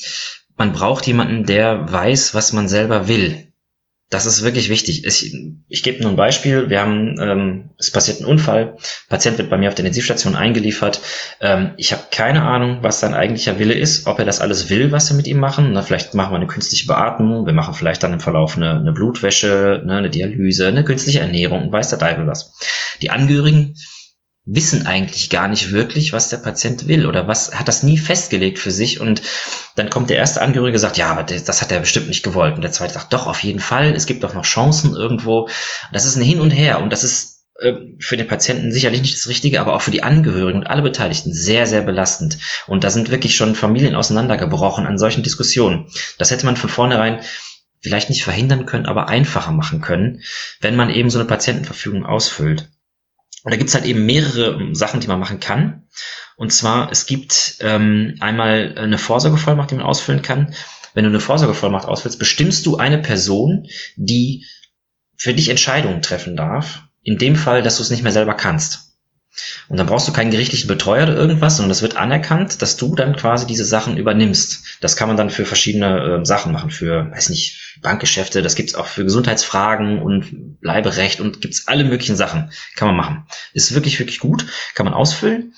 man 0.58 0.74
braucht 0.74 1.08
jemanden, 1.08 1.46
der 1.46 1.92
weiß, 1.92 2.34
was 2.34 2.54
man 2.54 2.68
selber 2.68 3.08
will. 3.08 3.53
Das 4.14 4.28
ist 4.28 4.44
wirklich 4.44 4.70
wichtig. 4.70 5.06
Ich, 5.06 5.36
ich 5.70 5.82
gebe 5.82 6.04
nur 6.04 6.12
ein 6.12 6.16
Beispiel. 6.16 6.70
Wir 6.70 6.82
haben, 6.82 7.20
ähm, 7.20 7.70
es 7.80 7.90
passiert 7.90 8.22
ein 8.22 8.26
Unfall. 8.26 8.78
Patient 9.10 9.40
wird 9.40 9.50
bei 9.50 9.58
mir 9.58 9.70
auf 9.70 9.74
der 9.74 9.86
Intensivstation 9.86 10.36
eingeliefert. 10.36 11.02
Ähm, 11.42 11.72
ich 11.78 11.92
habe 11.94 12.04
keine 12.12 12.44
Ahnung, 12.44 12.78
was 12.82 13.00
sein 13.00 13.16
eigentlicher 13.16 13.58
Wille 13.58 13.74
ist, 13.74 14.06
ob 14.06 14.20
er 14.20 14.26
das 14.26 14.40
alles 14.40 14.70
will, 14.70 14.92
was 14.92 15.10
wir 15.10 15.18
mit 15.18 15.26
ihm 15.26 15.40
machen. 15.40 15.72
Na, 15.74 15.82
vielleicht 15.82 16.14
machen 16.14 16.32
wir 16.32 16.36
eine 16.36 16.46
künstliche 16.46 16.86
Beatmung. 16.86 17.48
Wir 17.48 17.54
machen 17.54 17.74
vielleicht 17.74 18.04
dann 18.04 18.14
im 18.14 18.20
Verlauf 18.20 18.56
eine, 18.56 18.80
eine 18.80 18.92
Blutwäsche, 18.92 19.82
ne, 19.84 19.98
eine 19.98 20.12
Dialyse, 20.12 20.68
eine 20.68 20.84
künstliche 20.84 21.22
Ernährung, 21.22 21.72
weiß 21.72 21.90
der 21.90 21.98
Teufel 21.98 22.28
was. 22.28 22.54
Die 23.02 23.10
Angehörigen 23.10 23.74
wissen 24.46 24.86
eigentlich 24.86 25.30
gar 25.30 25.48
nicht 25.48 25.72
wirklich, 25.72 26.12
was 26.12 26.30
der 26.30 26.38
Patient 26.38 26.88
will 26.88 27.06
oder 27.06 27.28
was 27.28 27.56
hat 27.56 27.70
das 27.70 27.82
nie 27.82 27.98
festgelegt 27.98 28.60
für 28.60 28.72
sich 28.72 29.00
und 29.00 29.22
dann 29.76 29.90
kommt 29.90 30.10
der 30.10 30.18
erste 30.18 30.42
Angehörige 30.42 30.80
sagt, 30.80 30.98
ja, 30.98 31.10
aber 31.10 31.24
das 31.24 31.62
hat 31.62 31.72
er 31.72 31.80
bestimmt 31.80 32.10
nicht 32.10 32.24
gewollt 32.24 32.56
und 32.56 32.62
der 32.62 32.72
zweite 32.72 32.94
sagt, 32.94 33.14
doch, 33.14 33.26
auf 33.28 33.42
jeden 33.44 33.62
Fall, 33.62 33.94
es 33.94 34.06
gibt 34.06 34.24
doch 34.24 34.34
noch 34.34 34.44
Chancen 34.44 34.96
irgendwo. 34.96 35.48
Das 35.94 36.06
ist 36.06 36.18
ein 36.18 36.24
Hin 36.24 36.42
und 36.42 36.52
Her 36.52 36.82
und 36.82 36.92
das 36.92 37.06
ist 37.06 37.46
äh, 37.60 37.74
für 38.00 38.18
den 38.18 38.28
Patienten 38.28 38.74
sicherlich 38.74 39.02
nicht 39.02 39.16
das 39.16 39.30
Richtige, 39.30 39.62
aber 39.62 39.76
auch 39.76 39.82
für 39.82 39.92
die 39.92 40.04
Angehörigen 40.04 40.60
und 40.60 40.68
alle 40.68 40.82
Beteiligten 40.82 41.34
sehr, 41.34 41.66
sehr 41.66 41.82
belastend. 41.82 42.38
Und 42.68 42.84
da 42.84 42.90
sind 42.90 43.12
wirklich 43.12 43.38
schon 43.38 43.56
Familien 43.56 43.96
auseinandergebrochen 43.96 44.86
an 44.86 44.98
solchen 44.98 45.24
Diskussionen. 45.24 45.88
Das 46.18 46.32
hätte 46.32 46.46
man 46.46 46.58
von 46.58 46.70
vornherein 46.70 47.22
vielleicht 47.82 48.10
nicht 48.10 48.24
verhindern 48.24 48.66
können, 48.66 48.88
aber 48.88 49.08
einfacher 49.08 49.52
machen 49.52 49.80
können, 49.80 50.22
wenn 50.60 50.76
man 50.76 50.90
eben 50.90 51.10
so 51.10 51.20
eine 51.20 51.28
Patientenverfügung 51.28 52.06
ausfüllt. 52.06 52.70
Und 53.44 53.52
da 53.52 53.58
gibt's 53.58 53.76
halt 53.76 53.86
eben 53.86 54.06
mehrere 54.06 54.60
ähm, 54.60 54.74
Sachen, 54.74 55.00
die 55.00 55.08
man 55.08 55.20
machen 55.20 55.40
kann. 55.40 55.88
Und 56.36 56.52
zwar, 56.52 56.92
es 56.92 57.06
gibt 57.06 57.58
ähm, 57.60 58.16
einmal 58.20 58.76
eine 58.78 58.98
Vorsorgevollmacht, 58.98 59.72
die 59.72 59.76
man 59.76 59.86
ausfüllen 59.86 60.22
kann. 60.22 60.56
Wenn 60.94 61.04
du 61.04 61.10
eine 61.10 61.20
Vorsorgevollmacht 61.20 61.88
ausfüllst, 61.88 62.20
bestimmst 62.20 62.66
du 62.66 62.78
eine 62.78 63.00
Person, 63.00 63.68
die 63.96 64.46
für 65.18 65.34
dich 65.34 65.50
Entscheidungen 65.50 66.02
treffen 66.02 66.36
darf. 66.36 66.84
In 67.02 67.18
dem 67.18 67.36
Fall, 67.36 67.62
dass 67.62 67.78
du 67.78 67.84
es 67.84 67.90
nicht 67.90 68.04
mehr 68.04 68.12
selber 68.12 68.34
kannst. 68.34 68.93
Und 69.68 69.78
dann 69.78 69.88
brauchst 69.88 70.08
du 70.08 70.14
keinen 70.14 70.32
gerichtlichen 70.32 70.68
Betreuer 70.68 71.04
oder 71.04 71.16
irgendwas, 71.16 71.58
sondern 71.58 71.72
es 71.72 71.82
wird 71.82 71.98
anerkannt, 71.98 72.62
dass 72.62 72.78
du 72.78 72.96
dann 72.96 73.16
quasi 73.16 73.48
diese 73.48 73.66
Sachen 73.66 73.98
übernimmst. 73.98 74.78
Das 74.82 74.96
kann 74.96 75.08
man 75.08 75.18
dann 75.18 75.30
für 75.30 75.46
verschiedene 75.46 76.22
äh, 76.22 76.26
Sachen 76.26 76.52
machen, 76.52 76.70
für, 76.70 77.10
weiß 77.12 77.30
nicht, 77.30 77.78
Bankgeschäfte, 77.82 78.42
das 78.42 78.56
gibt's 78.56 78.76
auch 78.76 78.86
für 78.86 79.04
Gesundheitsfragen 79.04 80.02
und 80.02 80.60
Bleiberecht 80.62 81.20
und 81.20 81.42
gibt's 81.42 81.68
alle 81.68 81.84
möglichen 81.84 82.16
Sachen. 82.16 82.52
Kann 82.76 82.88
man 82.88 82.96
machen. 82.96 83.26
Ist 83.54 83.74
wirklich, 83.74 84.00
wirklich 84.00 84.20
gut, 84.20 84.46
kann 84.76 84.86
man 84.86 84.94
ausfüllen. 84.94 85.54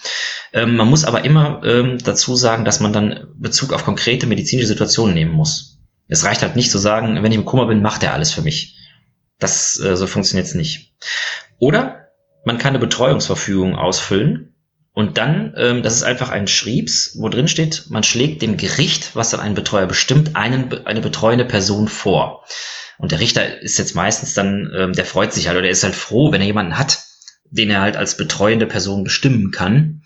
Ähm, 0.53 0.77
man 0.77 0.89
muss 0.89 1.03
aber 1.03 1.25
immer 1.25 1.61
ähm, 1.65 1.97
dazu 2.03 2.35
sagen, 2.35 2.63
dass 2.63 2.79
man 2.79 2.93
dann 2.93 3.27
Bezug 3.35 3.73
auf 3.73 3.83
konkrete 3.83 4.27
medizinische 4.27 4.67
Situationen 4.67 5.13
nehmen 5.13 5.33
muss. 5.33 5.79
Es 6.07 6.23
reicht 6.23 6.41
halt 6.41 6.55
nicht 6.55 6.71
zu 6.71 6.77
sagen, 6.77 7.21
wenn 7.21 7.31
ich 7.31 7.37
im 7.37 7.45
Kummer 7.45 7.65
bin, 7.65 7.81
macht 7.81 8.03
er 8.03 8.13
alles 8.13 8.31
für 8.31 8.41
mich. 8.41 8.77
Das, 9.39 9.79
äh, 9.79 9.97
so 9.97 10.07
funktioniert's 10.07 10.53
nicht. 10.53 10.93
Oder 11.59 12.04
man 12.45 12.57
kann 12.57 12.69
eine 12.69 12.79
Betreuungsverfügung 12.79 13.75
ausfüllen 13.75 14.55
und 14.95 15.17
dann, 15.17 15.53
ähm, 15.57 15.83
das 15.83 15.95
ist 15.95 16.03
einfach 16.03 16.29
ein 16.29 16.47
Schriebs, 16.47 17.17
wo 17.19 17.27
drin 17.27 17.49
steht, 17.49 17.87
man 17.89 18.03
schlägt 18.03 18.41
dem 18.41 18.55
Gericht, 18.55 19.13
was 19.13 19.29
dann 19.29 19.41
ein 19.41 19.53
Betreuer 19.53 19.87
bestimmt, 19.87 20.37
einen, 20.37 20.85
eine 20.85 21.01
betreuende 21.01 21.43
Person 21.43 21.89
vor. 21.89 22.45
Und 22.97 23.11
der 23.11 23.19
Richter 23.19 23.61
ist 23.61 23.77
jetzt 23.77 23.93
meistens 23.93 24.35
dann, 24.35 24.71
ähm, 24.73 24.93
der 24.93 25.03
freut 25.03 25.33
sich 25.33 25.49
halt 25.49 25.57
oder 25.57 25.65
er 25.65 25.73
ist 25.73 25.83
halt 25.83 25.95
froh, 25.95 26.31
wenn 26.31 26.39
er 26.39 26.47
jemanden 26.47 26.77
hat, 26.77 27.03
den 27.49 27.69
er 27.69 27.81
halt 27.81 27.97
als 27.97 28.15
betreuende 28.15 28.67
Person 28.67 29.03
bestimmen 29.03 29.51
kann. 29.51 30.03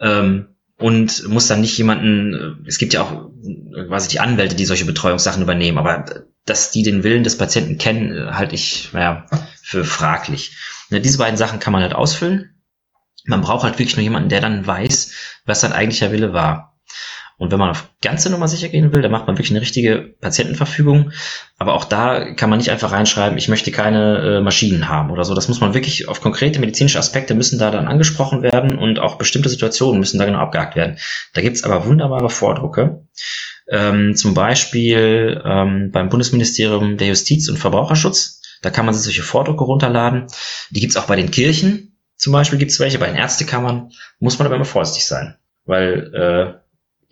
Ähm, 0.00 0.48
und 0.76 1.28
muss 1.28 1.46
dann 1.46 1.60
nicht 1.60 1.78
jemanden, 1.78 2.34
äh, 2.34 2.68
es 2.68 2.78
gibt 2.78 2.94
ja 2.94 3.02
auch 3.02 3.30
quasi 3.86 4.08
die 4.08 4.18
Anwälte, 4.18 4.56
die 4.56 4.64
solche 4.64 4.86
Betreuungssachen 4.86 5.42
übernehmen, 5.42 5.78
aber 5.78 6.26
dass 6.44 6.72
die 6.72 6.82
den 6.82 7.04
Willen 7.04 7.22
des 7.22 7.38
Patienten 7.38 7.78
kennen, 7.78 8.12
äh, 8.12 8.32
halte 8.32 8.56
ich 8.56 8.88
naja, 8.92 9.26
für 9.62 9.84
fraglich. 9.84 10.56
Ne, 10.92 11.00
diese 11.00 11.18
beiden 11.18 11.36
Sachen 11.36 11.58
kann 11.58 11.72
man 11.72 11.82
halt 11.82 11.94
ausfüllen. 11.94 12.62
Man 13.24 13.40
braucht 13.40 13.64
halt 13.64 13.78
wirklich 13.78 13.96
nur 13.96 14.04
jemanden, 14.04 14.28
der 14.28 14.40
dann 14.40 14.66
weiß, 14.66 15.12
was 15.46 15.60
sein 15.60 15.72
eigentlicher 15.72 16.12
Wille 16.12 16.32
war. 16.32 16.72
Und 17.38 17.50
wenn 17.50 17.58
man 17.58 17.70
auf 17.70 17.88
ganze 18.02 18.30
Nummer 18.30 18.46
sicher 18.46 18.68
gehen 18.68 18.92
will, 18.92 19.02
dann 19.02 19.10
macht 19.10 19.26
man 19.26 19.36
wirklich 19.36 19.50
eine 19.50 19.60
richtige 19.60 20.14
Patientenverfügung. 20.20 21.12
Aber 21.58 21.74
auch 21.74 21.84
da 21.84 22.34
kann 22.34 22.50
man 22.50 22.58
nicht 22.58 22.70
einfach 22.70 22.92
reinschreiben, 22.92 23.38
ich 23.38 23.48
möchte 23.48 23.72
keine 23.72 24.18
äh, 24.18 24.40
Maschinen 24.40 24.88
haben 24.88 25.10
oder 25.10 25.24
so. 25.24 25.34
Das 25.34 25.48
muss 25.48 25.60
man 25.60 25.74
wirklich 25.74 26.08
auf 26.08 26.20
konkrete 26.20 26.60
medizinische 26.60 26.98
Aspekte 26.98 27.34
müssen 27.34 27.58
da 27.58 27.70
dann 27.70 27.88
angesprochen 27.88 28.42
werden 28.42 28.78
und 28.78 28.98
auch 28.98 29.16
bestimmte 29.16 29.48
Situationen 29.48 29.98
müssen 29.98 30.18
da 30.18 30.26
genau 30.26 30.38
abgehakt 30.38 30.76
werden. 30.76 30.98
Da 31.32 31.40
gibt's 31.40 31.64
aber 31.64 31.86
wunderbare 31.86 32.30
Vordrucke. 32.30 33.06
Ähm, 33.68 34.14
zum 34.14 34.34
Beispiel 34.34 35.42
ähm, 35.44 35.90
beim 35.90 36.10
Bundesministerium 36.10 36.96
der 36.96 37.08
Justiz 37.08 37.48
und 37.48 37.58
Verbraucherschutz. 37.58 38.41
Da 38.62 38.70
kann 38.70 38.86
man 38.86 38.94
sich 38.94 39.04
solche 39.04 39.22
Vordrucke 39.22 39.64
runterladen. 39.64 40.26
Die 40.70 40.80
gibt's 40.80 40.96
auch 40.96 41.06
bei 41.06 41.16
den 41.16 41.30
Kirchen. 41.30 41.98
Zum 42.16 42.32
Beispiel 42.32 42.58
gibt's 42.58 42.80
welche. 42.80 42.98
Bei 42.98 43.08
den 43.08 43.16
Ärztekammern 43.16 43.90
muss 44.18 44.38
man 44.38 44.46
aber 44.46 44.56
immer 44.56 44.64
vorsichtig 44.64 45.06
sein. 45.06 45.36
Weil 45.64 46.14
äh, 46.14 46.62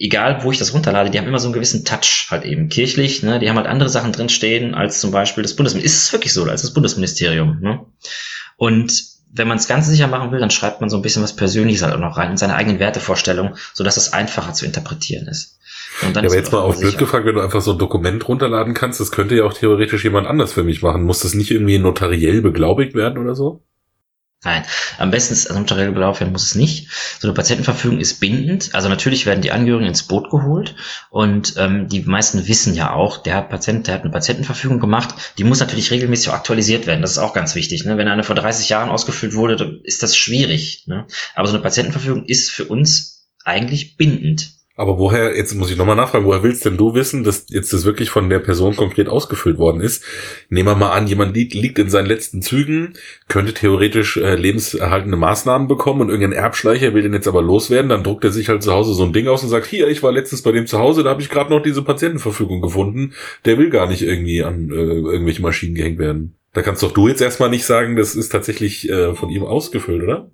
egal 0.00 0.42
wo 0.42 0.50
ich 0.50 0.58
das 0.58 0.72
runterlade, 0.72 1.10
die 1.10 1.18
haben 1.18 1.28
immer 1.28 1.38
so 1.38 1.48
einen 1.48 1.52
gewissen 1.52 1.84
Touch 1.84 2.28
halt 2.30 2.44
eben 2.44 2.68
kirchlich, 2.68 3.22
ne? 3.22 3.38
Die 3.38 3.48
haben 3.48 3.56
halt 3.56 3.66
andere 3.66 3.90
Sachen 3.90 4.12
drinstehen 4.12 4.74
als 4.74 5.00
zum 5.00 5.10
Beispiel 5.10 5.42
das 5.42 5.54
Bundesministerium. 5.54 5.94
Ist 5.94 6.06
es 6.06 6.12
wirklich 6.12 6.32
so, 6.32 6.44
als 6.44 6.62
das 6.62 6.72
Bundesministerium, 6.72 7.60
ne? 7.60 7.84
Und 8.56 9.10
wenn 9.32 9.46
man 9.46 9.58
es 9.58 9.68
ganz 9.68 9.86
sicher 9.86 10.08
machen 10.08 10.32
will, 10.32 10.40
dann 10.40 10.50
schreibt 10.50 10.80
man 10.80 10.90
so 10.90 10.96
ein 10.96 11.02
bisschen 11.02 11.22
was 11.22 11.36
Persönliches 11.36 11.82
halt 11.82 11.94
auch 11.94 12.00
noch 12.00 12.16
rein 12.16 12.32
in 12.32 12.36
seine 12.36 12.56
eigenen 12.56 12.80
Wertevorstellungen, 12.80 13.54
sodass 13.74 13.96
es 13.96 14.12
einfacher 14.12 14.54
zu 14.54 14.64
interpretieren 14.64 15.28
ist. 15.28 15.59
Und 16.02 16.16
dann 16.16 16.24
ja, 16.24 16.30
aber 16.30 16.36
jetzt 16.36 16.52
mal 16.52 16.60
auf 16.60 16.78
blöd 16.78 16.98
gefragt, 16.98 17.26
wenn 17.26 17.34
du 17.34 17.40
einfach 17.40 17.60
so 17.60 17.72
ein 17.72 17.78
Dokument 17.78 18.26
runterladen 18.26 18.74
kannst, 18.74 19.00
das 19.00 19.10
könnte 19.10 19.36
ja 19.36 19.44
auch 19.44 19.52
theoretisch 19.52 20.04
jemand 20.04 20.26
anders 20.26 20.52
für 20.52 20.64
mich 20.64 20.82
machen. 20.82 21.04
Muss 21.04 21.20
das 21.20 21.34
nicht 21.34 21.50
irgendwie 21.50 21.78
notariell 21.78 22.42
beglaubigt 22.42 22.94
werden 22.94 23.18
oder 23.18 23.34
so? 23.34 23.62
Nein, 24.42 24.64
am 24.96 25.10
besten 25.10 25.34
ist, 25.34 25.48
also 25.48 25.60
notariell 25.60 25.92
gelaufen 25.92 26.20
werden 26.20 26.32
muss 26.32 26.46
es 26.46 26.54
nicht. 26.54 26.88
So 27.18 27.28
eine 27.28 27.34
Patientenverfügung 27.34 28.00
ist 28.00 28.20
bindend. 28.20 28.74
Also 28.74 28.88
natürlich 28.88 29.26
werden 29.26 29.42
die 29.42 29.52
Angehörigen 29.52 29.86
ins 29.86 30.04
Boot 30.04 30.30
geholt 30.30 30.76
und 31.10 31.54
ähm, 31.58 31.88
die 31.88 32.00
meisten 32.00 32.48
wissen 32.48 32.74
ja 32.74 32.94
auch, 32.94 33.18
der 33.18 33.34
hat 33.36 33.50
Patient, 33.50 33.86
der 33.86 33.96
hat 33.96 34.02
eine 34.02 34.10
Patientenverfügung 34.10 34.80
gemacht. 34.80 35.34
Die 35.36 35.44
muss 35.44 35.60
natürlich 35.60 35.90
regelmäßig 35.90 36.32
aktualisiert 36.32 36.86
werden. 36.86 37.02
Das 37.02 37.10
ist 37.10 37.18
auch 37.18 37.34
ganz 37.34 37.54
wichtig. 37.54 37.84
Ne? 37.84 37.98
Wenn 37.98 38.08
eine 38.08 38.22
vor 38.22 38.34
30 38.34 38.70
Jahren 38.70 38.88
ausgefüllt 38.88 39.34
wurde, 39.34 39.78
ist 39.84 40.02
das 40.02 40.16
schwierig. 40.16 40.84
Ne? 40.86 41.06
Aber 41.34 41.46
so 41.46 41.52
eine 41.52 41.62
Patientenverfügung 41.62 42.24
ist 42.24 42.50
für 42.50 42.64
uns 42.64 43.28
eigentlich 43.44 43.98
bindend. 43.98 44.59
Aber 44.80 44.98
woher, 44.98 45.36
jetzt 45.36 45.54
muss 45.56 45.70
ich 45.70 45.76
nochmal 45.76 45.94
nachfragen, 45.94 46.24
woher 46.24 46.42
willst 46.42 46.64
denn 46.64 46.78
du 46.78 46.94
wissen, 46.94 47.22
dass 47.22 47.44
jetzt 47.50 47.70
das 47.74 47.84
wirklich 47.84 48.08
von 48.08 48.30
der 48.30 48.38
Person 48.38 48.76
konkret 48.76 49.10
ausgefüllt 49.10 49.58
worden 49.58 49.82
ist? 49.82 50.02
Nehmen 50.48 50.68
wir 50.68 50.74
mal 50.74 50.92
an, 50.92 51.06
jemand 51.06 51.36
liegt, 51.36 51.52
liegt 51.52 51.78
in 51.78 51.90
seinen 51.90 52.06
letzten 52.06 52.40
Zügen, 52.40 52.94
könnte 53.28 53.52
theoretisch 53.52 54.16
äh, 54.16 54.36
lebenserhaltende 54.36 55.18
Maßnahmen 55.18 55.68
bekommen 55.68 56.00
und 56.00 56.08
irgendein 56.08 56.32
Erbschleicher 56.32 56.94
will 56.94 57.02
den 57.02 57.12
jetzt 57.12 57.28
aber 57.28 57.42
loswerden, 57.42 57.90
dann 57.90 58.02
druckt 58.02 58.24
er 58.24 58.30
sich 58.30 58.48
halt 58.48 58.62
zu 58.62 58.72
Hause 58.72 58.94
so 58.94 59.04
ein 59.04 59.12
Ding 59.12 59.28
aus 59.28 59.42
und 59.42 59.50
sagt, 59.50 59.66
hier, 59.66 59.86
ich 59.86 60.02
war 60.02 60.12
letztens 60.12 60.40
bei 60.40 60.50
dem 60.50 60.66
zu 60.66 60.78
Hause, 60.78 61.02
da 61.02 61.10
habe 61.10 61.20
ich 61.20 61.28
gerade 61.28 61.50
noch 61.50 61.62
diese 61.62 61.82
Patientenverfügung 61.82 62.62
gefunden, 62.62 63.12
der 63.44 63.58
will 63.58 63.68
gar 63.68 63.86
nicht 63.86 64.00
irgendwie 64.00 64.42
an 64.42 64.70
äh, 64.70 64.76
irgendwelche 64.76 65.42
Maschinen 65.42 65.74
gehängt 65.74 65.98
werden. 65.98 66.38
Da 66.54 66.62
kannst 66.62 66.82
doch 66.82 66.92
du 66.92 67.06
jetzt 67.06 67.20
erstmal 67.20 67.50
nicht 67.50 67.66
sagen, 67.66 67.96
das 67.96 68.16
ist 68.16 68.30
tatsächlich 68.30 68.88
äh, 68.88 69.14
von 69.14 69.28
ihm 69.28 69.44
ausgefüllt, 69.44 70.02
oder? 70.02 70.30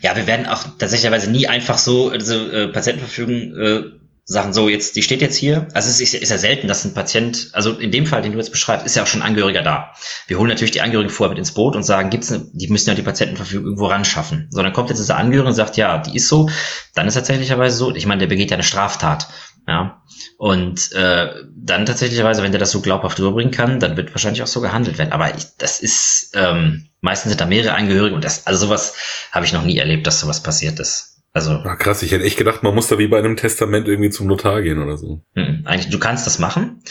Ja, 0.00 0.16
wir 0.16 0.26
werden 0.26 0.46
auch 0.46 0.64
tatsächlicherweise 0.78 1.30
nie 1.30 1.46
einfach 1.46 1.78
so 1.78 2.10
also, 2.10 2.48
äh, 2.50 2.68
Patientenverfügung 2.68 3.56
äh, 3.56 3.82
sagen, 4.30 4.52
so 4.52 4.68
jetzt, 4.68 4.94
die 4.94 5.02
steht 5.02 5.22
jetzt 5.22 5.36
hier. 5.36 5.66
Also 5.74 5.88
es 5.88 6.00
ist, 6.00 6.14
ist 6.14 6.30
ja 6.30 6.38
selten, 6.38 6.68
dass 6.68 6.84
ein 6.84 6.94
Patient, 6.94 7.50
also 7.52 7.72
in 7.72 7.90
dem 7.90 8.06
Fall, 8.06 8.22
den 8.22 8.30
du 8.30 8.38
jetzt 8.38 8.52
beschreibst, 8.52 8.86
ist 8.86 8.94
ja 8.94 9.02
auch 9.02 9.08
schon 9.08 9.22
Angehöriger 9.22 9.62
da. 9.62 9.92
Wir 10.28 10.38
holen 10.38 10.48
natürlich 10.48 10.70
die 10.70 10.82
Angehörigen 10.82 11.10
vorher 11.10 11.30
mit 11.30 11.38
ins 11.38 11.52
Boot 11.52 11.74
und 11.74 11.82
sagen, 11.82 12.10
gibt's 12.10 12.30
eine, 12.30 12.46
die 12.52 12.68
müssen 12.68 12.88
ja 12.88 12.94
die 12.94 13.02
Patientenverfügung 13.02 13.64
irgendwo 13.64 13.86
ran 13.86 14.04
schaffen. 14.04 14.46
So, 14.50 14.62
dann 14.62 14.72
kommt 14.72 14.88
jetzt 14.88 15.00
dieser 15.00 15.16
Angehörige 15.16 15.48
und 15.48 15.54
sagt, 15.54 15.76
ja, 15.76 15.98
die 15.98 16.14
ist 16.14 16.28
so. 16.28 16.48
Dann 16.94 17.08
ist 17.08 17.14
tatsächlicherweise 17.14 17.76
so, 17.76 17.92
ich 17.92 18.06
meine, 18.06 18.20
der 18.20 18.28
begeht 18.28 18.50
ja 18.50 18.56
eine 18.56 18.62
Straftat. 18.62 19.26
Ja. 19.66 20.00
Und 20.40 20.92
äh, 20.92 21.34
dann 21.54 21.84
tatsächlicherweise, 21.84 22.42
wenn 22.42 22.50
der 22.50 22.58
das 22.58 22.70
so 22.70 22.80
glaubhaft 22.80 23.20
rüberbringen 23.20 23.52
kann, 23.52 23.78
dann 23.78 23.98
wird 23.98 24.14
wahrscheinlich 24.14 24.42
auch 24.42 24.46
so 24.46 24.62
gehandelt 24.62 24.96
werden. 24.96 25.12
Aber 25.12 25.36
ich, 25.36 25.44
das 25.58 25.80
ist, 25.80 26.32
ähm, 26.34 26.86
meistens 27.02 27.32
sind 27.32 27.42
da 27.42 27.44
mehrere 27.44 27.74
Angehörige 27.74 28.14
und 28.14 28.24
das, 28.24 28.46
also 28.46 28.64
sowas 28.64 28.94
habe 29.32 29.44
ich 29.44 29.52
noch 29.52 29.64
nie 29.64 29.76
erlebt, 29.76 30.06
dass 30.06 30.20
sowas 30.20 30.42
passiert 30.42 30.80
ist. 30.80 31.18
Also. 31.34 31.60
Ach, 31.62 31.76
krass, 31.76 32.02
ich 32.02 32.10
hätte 32.12 32.24
echt 32.24 32.38
gedacht, 32.38 32.62
man 32.62 32.74
muss 32.74 32.88
da 32.88 32.96
wie 32.96 33.06
bei 33.06 33.18
einem 33.18 33.36
Testament 33.36 33.86
irgendwie 33.86 34.08
zum 34.08 34.28
Notar 34.28 34.62
gehen 34.62 34.82
oder 34.82 34.96
so. 34.96 35.20
Hm, 35.34 35.64
eigentlich, 35.66 35.90
du 35.90 35.98
kannst 35.98 36.26
das 36.26 36.38
machen. 36.38 36.82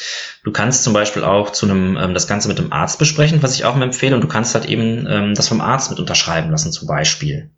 Du 0.43 0.51
kannst 0.51 0.83
zum 0.83 0.93
Beispiel 0.93 1.23
auch 1.23 1.49
zu 1.49 1.65
einem, 1.65 1.97
ähm, 1.97 2.13
das 2.13 2.27
Ganze 2.27 2.49
mit 2.49 2.59
dem 2.59 2.71
Arzt 2.71 2.99
besprechen, 2.99 3.41
was 3.41 3.55
ich 3.55 3.65
auch 3.65 3.81
empfehle, 3.81 4.13
und 4.13 4.21
du 4.21 4.27
kannst 4.27 4.53
halt 4.53 4.65
eben 4.65 5.07
ähm, 5.09 5.33
das 5.33 5.47
vom 5.47 5.59
Arzt 5.59 5.89
mit 5.89 5.99
unterschreiben 5.99 6.51
lassen, 6.51 6.71
zum 6.71 6.87
Beispiel. 6.87 7.49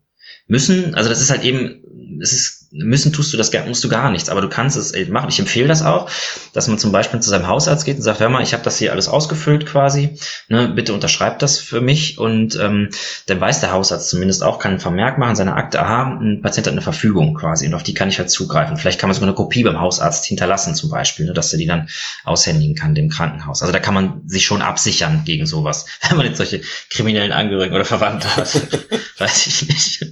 Müssen, 0.46 0.94
also 0.94 1.10
das 1.10 1.20
ist 1.20 1.30
halt 1.30 1.44
eben, 1.44 2.18
es 2.22 2.32
ist 2.32 2.61
müssen 2.72 3.12
tust 3.12 3.32
du 3.32 3.36
das, 3.36 3.52
musst 3.66 3.84
du 3.84 3.88
gar 3.88 4.10
nichts, 4.10 4.30
aber 4.30 4.40
du 4.40 4.48
kannst 4.48 4.76
es 4.76 4.92
machen. 5.08 5.28
Ich 5.28 5.38
empfehle 5.38 5.68
das 5.68 5.82
auch, 5.82 6.08
dass 6.54 6.68
man 6.68 6.78
zum 6.78 6.90
Beispiel 6.90 7.20
zu 7.20 7.28
seinem 7.28 7.46
Hausarzt 7.46 7.84
geht 7.84 7.96
und 7.96 8.02
sagt, 8.02 8.20
hör 8.20 8.30
mal, 8.30 8.42
ich 8.42 8.54
habe 8.54 8.62
das 8.62 8.78
hier 8.78 8.92
alles 8.92 9.08
ausgefüllt 9.08 9.66
quasi, 9.66 10.16
ne, 10.48 10.68
bitte 10.68 10.94
unterschreib 10.94 11.38
das 11.38 11.58
für 11.58 11.80
mich 11.80 12.18
und 12.18 12.56
ähm, 12.56 12.88
dann 13.26 13.40
weiß 13.40 13.60
der 13.60 13.72
Hausarzt 13.72 14.08
zumindest 14.08 14.42
auch, 14.42 14.58
kann 14.58 14.72
einen 14.72 14.80
Vermerk 14.80 15.18
machen, 15.18 15.36
seine 15.36 15.54
Akte, 15.54 15.82
aha, 15.82 16.18
ein 16.18 16.40
Patient 16.42 16.66
hat 16.66 16.72
eine 16.72 16.82
Verfügung 16.82 17.34
quasi 17.34 17.66
und 17.66 17.74
auf 17.74 17.82
die 17.82 17.94
kann 17.94 18.08
ich 18.08 18.18
halt 18.18 18.30
zugreifen. 18.30 18.76
Vielleicht 18.78 18.98
kann 18.98 19.08
man 19.08 19.14
sogar 19.14 19.28
eine 19.28 19.36
Kopie 19.36 19.64
beim 19.64 19.80
Hausarzt 19.80 20.24
hinterlassen 20.24 20.74
zum 20.74 20.90
Beispiel, 20.90 21.26
ne, 21.26 21.34
dass 21.34 21.52
er 21.52 21.58
die 21.58 21.66
dann 21.66 21.88
aushändigen 22.24 22.74
kann 22.74 22.94
dem 22.94 23.10
Krankenhaus. 23.10 23.60
Also 23.60 23.72
da 23.72 23.80
kann 23.80 23.94
man 23.94 24.22
sich 24.26 24.46
schon 24.46 24.62
absichern 24.62 25.22
gegen 25.24 25.44
sowas, 25.44 25.86
wenn 26.08 26.16
man 26.16 26.26
jetzt 26.26 26.38
solche 26.38 26.62
kriminellen 26.88 27.32
Angehörigen 27.32 27.74
oder 27.74 27.84
Verwandte 27.84 28.34
hat. 28.34 28.54
Weiß 29.18 29.46
ich 29.46 29.68
nicht. 29.68 30.06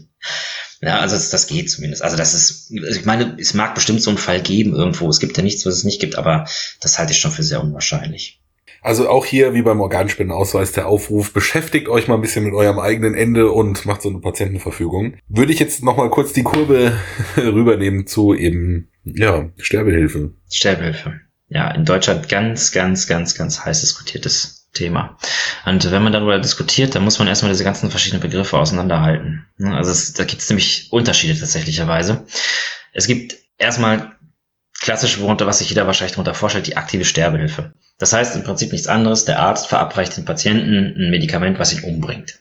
Ja, 0.80 0.98
also 1.00 1.14
das, 1.14 1.30
das 1.30 1.46
geht 1.46 1.70
zumindest. 1.70 2.02
Also 2.02 2.16
das 2.16 2.32
ist, 2.32 2.70
ich 2.70 3.04
meine, 3.04 3.36
es 3.38 3.52
mag 3.52 3.74
bestimmt 3.74 4.02
so 4.02 4.10
einen 4.10 4.18
Fall 4.18 4.40
geben 4.40 4.74
irgendwo. 4.74 5.08
Es 5.08 5.20
gibt 5.20 5.36
ja 5.36 5.42
nichts, 5.42 5.66
was 5.66 5.74
es 5.74 5.84
nicht 5.84 6.00
gibt, 6.00 6.16
aber 6.16 6.46
das 6.80 6.98
halte 6.98 7.12
ich 7.12 7.18
schon 7.18 7.32
für 7.32 7.42
sehr 7.42 7.62
unwahrscheinlich. 7.62 8.40
Also 8.82 9.10
auch 9.10 9.26
hier, 9.26 9.52
wie 9.52 9.60
beim 9.60 9.80
Organspendenausweis, 9.80 10.72
der 10.72 10.88
Aufruf, 10.88 11.34
beschäftigt 11.34 11.88
euch 11.88 12.08
mal 12.08 12.14
ein 12.14 12.22
bisschen 12.22 12.44
mit 12.44 12.54
eurem 12.54 12.78
eigenen 12.78 13.14
Ende 13.14 13.52
und 13.52 13.84
macht 13.84 14.00
so 14.00 14.08
eine 14.08 14.20
Patientenverfügung. 14.20 15.16
Würde 15.28 15.52
ich 15.52 15.58
jetzt 15.58 15.82
noch 15.82 15.98
mal 15.98 16.08
kurz 16.08 16.32
die 16.32 16.44
Kurve 16.44 16.98
rübernehmen 17.36 18.06
zu 18.06 18.34
eben, 18.34 18.88
ja, 19.04 19.50
Sterbehilfe. 19.58 20.32
Sterbehilfe. 20.50 21.20
Ja, 21.48 21.70
in 21.72 21.84
Deutschland 21.84 22.30
ganz, 22.30 22.72
ganz, 22.72 23.06
ganz, 23.06 23.34
ganz 23.34 23.64
heiß 23.64 23.82
diskutiertes 23.82 24.59
Thema. 24.72 25.18
Und 25.64 25.90
wenn 25.90 26.02
man 26.02 26.12
darüber 26.12 26.38
diskutiert, 26.38 26.94
dann 26.94 27.04
muss 27.04 27.18
man 27.18 27.28
erstmal 27.28 27.52
diese 27.52 27.64
ganzen 27.64 27.90
verschiedenen 27.90 28.22
Begriffe 28.22 28.58
auseinanderhalten. 28.58 29.46
Also 29.58 29.90
es, 29.90 30.12
da 30.12 30.24
gibt 30.24 30.42
es 30.42 30.48
nämlich 30.48 30.88
Unterschiede 30.92 31.38
tatsächlicherweise. 31.38 32.24
Es 32.92 33.06
gibt 33.06 33.36
erstmal 33.58 34.12
klassisch, 34.80 35.20
worunter, 35.20 35.46
was 35.46 35.58
sich 35.58 35.68
jeder 35.68 35.86
wahrscheinlich 35.86 36.12
darunter 36.12 36.34
vorstellt, 36.34 36.66
die 36.66 36.76
aktive 36.76 37.04
Sterbehilfe. 37.04 37.74
Das 37.98 38.12
heißt 38.12 38.34
im 38.34 38.44
Prinzip 38.44 38.72
nichts 38.72 38.86
anderes, 38.86 39.26
der 39.26 39.40
Arzt 39.40 39.68
verabreicht 39.68 40.16
den 40.16 40.24
Patienten 40.24 40.94
ein 40.96 41.10
Medikament, 41.10 41.58
was 41.58 41.72
ihn 41.72 41.84
umbringt. 41.84 42.38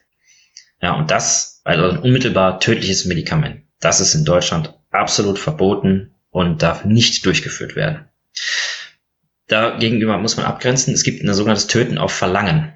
Ja, 0.81 0.93
und 0.93 1.11
das, 1.11 1.61
also 1.65 1.89
ein 1.89 1.97
unmittelbar 1.97 2.59
tödliches 2.59 3.05
Medikament, 3.05 3.63
das 3.81 3.99
ist 3.99 4.15
in 4.15 4.23
Deutschland 4.23 4.73
absolut 4.91 5.37
verboten 5.37 6.15
und 6.29 6.61
darf 6.63 6.85
nicht 6.85 7.25
durchgeführt 7.25 7.75
werden. 7.75 8.07
Dagegenüber 9.49 10.17
muss 10.17 10.37
man 10.37 10.45
abgrenzen. 10.45 10.93
Es 10.93 11.03
gibt 11.03 11.23
ein 11.23 11.33
sogenanntes 11.33 11.67
Töten 11.67 11.97
auf 11.97 12.13
Verlangen. 12.13 12.73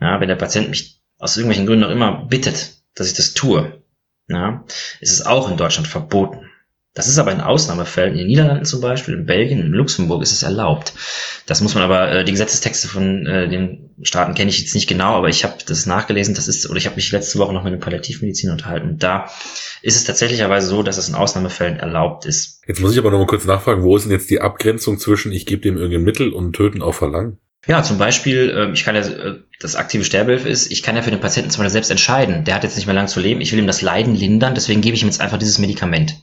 Ja, 0.00 0.20
wenn 0.20 0.28
der 0.28 0.36
Patient 0.36 0.68
mich 0.68 1.00
aus 1.18 1.36
irgendwelchen 1.36 1.66
Gründen 1.66 1.84
noch 1.84 1.90
immer 1.90 2.26
bittet, 2.26 2.82
dass 2.94 3.08
ich 3.08 3.14
das 3.14 3.34
tue, 3.34 3.82
ja, 4.28 4.64
ist 5.00 5.12
es 5.12 5.24
auch 5.24 5.50
in 5.50 5.56
Deutschland 5.56 5.88
verboten. 5.88 6.47
Das 6.94 7.06
ist 7.06 7.18
aber 7.18 7.30
in 7.30 7.40
Ausnahmefällen, 7.40 8.12
in 8.12 8.18
den 8.18 8.26
Niederlanden 8.26 8.64
zum 8.64 8.80
Beispiel, 8.80 9.14
in 9.14 9.26
Belgien, 9.26 9.60
in 9.60 9.72
Luxemburg 9.72 10.22
ist 10.22 10.32
es 10.32 10.42
erlaubt. 10.42 10.94
Das 11.46 11.60
muss 11.60 11.74
man 11.74 11.84
aber, 11.84 12.10
äh, 12.10 12.24
die 12.24 12.32
Gesetzestexte 12.32 12.88
von 12.88 13.26
äh, 13.26 13.48
den 13.48 13.90
Staaten 14.02 14.34
kenne 14.34 14.50
ich 14.50 14.58
jetzt 14.58 14.74
nicht 14.74 14.88
genau, 14.88 15.14
aber 15.14 15.28
ich 15.28 15.44
habe 15.44 15.54
das 15.66 15.86
nachgelesen, 15.86 16.34
das 16.34 16.48
ist, 16.48 16.68
oder 16.68 16.78
ich 16.78 16.86
habe 16.86 16.96
mich 16.96 17.12
letzte 17.12 17.38
Woche 17.38 17.52
noch 17.52 17.62
mit 17.62 17.72
einem 17.72 17.80
Palliativmedizin 17.80 18.50
unterhalten. 18.50 18.98
Da 18.98 19.30
ist 19.82 19.96
es 19.96 20.04
tatsächlicherweise 20.04 20.66
so, 20.66 20.82
dass 20.82 20.98
es 20.98 21.08
in 21.08 21.14
Ausnahmefällen 21.14 21.78
erlaubt 21.78 22.24
ist. 22.24 22.62
Jetzt 22.66 22.80
muss 22.80 22.92
ich 22.92 22.98
aber 22.98 23.10
noch 23.10 23.18
mal 23.18 23.26
kurz 23.26 23.44
nachfragen, 23.44 23.82
wo 23.82 23.96
ist 23.96 24.04
denn 24.04 24.12
jetzt 24.12 24.30
die 24.30 24.40
Abgrenzung 24.40 24.98
zwischen 24.98 25.30
ich 25.30 25.46
gebe 25.46 25.62
dem 25.62 25.76
irgendein 25.76 26.02
Mittel 26.02 26.32
und 26.32 26.54
töten 26.54 26.82
auf 26.82 26.96
Verlangen? 26.96 27.38
Ja, 27.66 27.82
zum 27.82 27.98
Beispiel, 27.98 28.50
äh, 28.50 28.72
ich 28.72 28.84
kann 28.84 28.94
ja, 28.94 29.02
äh, 29.02 29.40
das 29.60 29.76
aktive 29.76 30.04
Sterbehilfe 30.04 30.48
ist, 30.48 30.70
ich 30.70 30.82
kann 30.82 30.96
ja 30.96 31.02
für 31.02 31.10
den 31.10 31.20
Patienten 31.20 31.50
zum 31.50 31.60
Beispiel 31.60 31.72
selbst 31.72 31.90
entscheiden, 31.90 32.44
der 32.44 32.54
hat 32.54 32.62
jetzt 32.62 32.76
nicht 32.76 32.86
mehr 32.86 32.94
lange 32.94 33.08
zu 33.08 33.20
leben, 33.20 33.40
ich 33.40 33.52
will 33.52 33.58
ihm 33.58 33.66
das 33.66 33.82
Leiden 33.82 34.14
lindern, 34.14 34.54
deswegen 34.54 34.80
gebe 34.80 34.94
ich 34.94 35.02
ihm 35.02 35.08
jetzt 35.08 35.20
einfach 35.20 35.38
dieses 35.38 35.58
Medikament. 35.58 36.16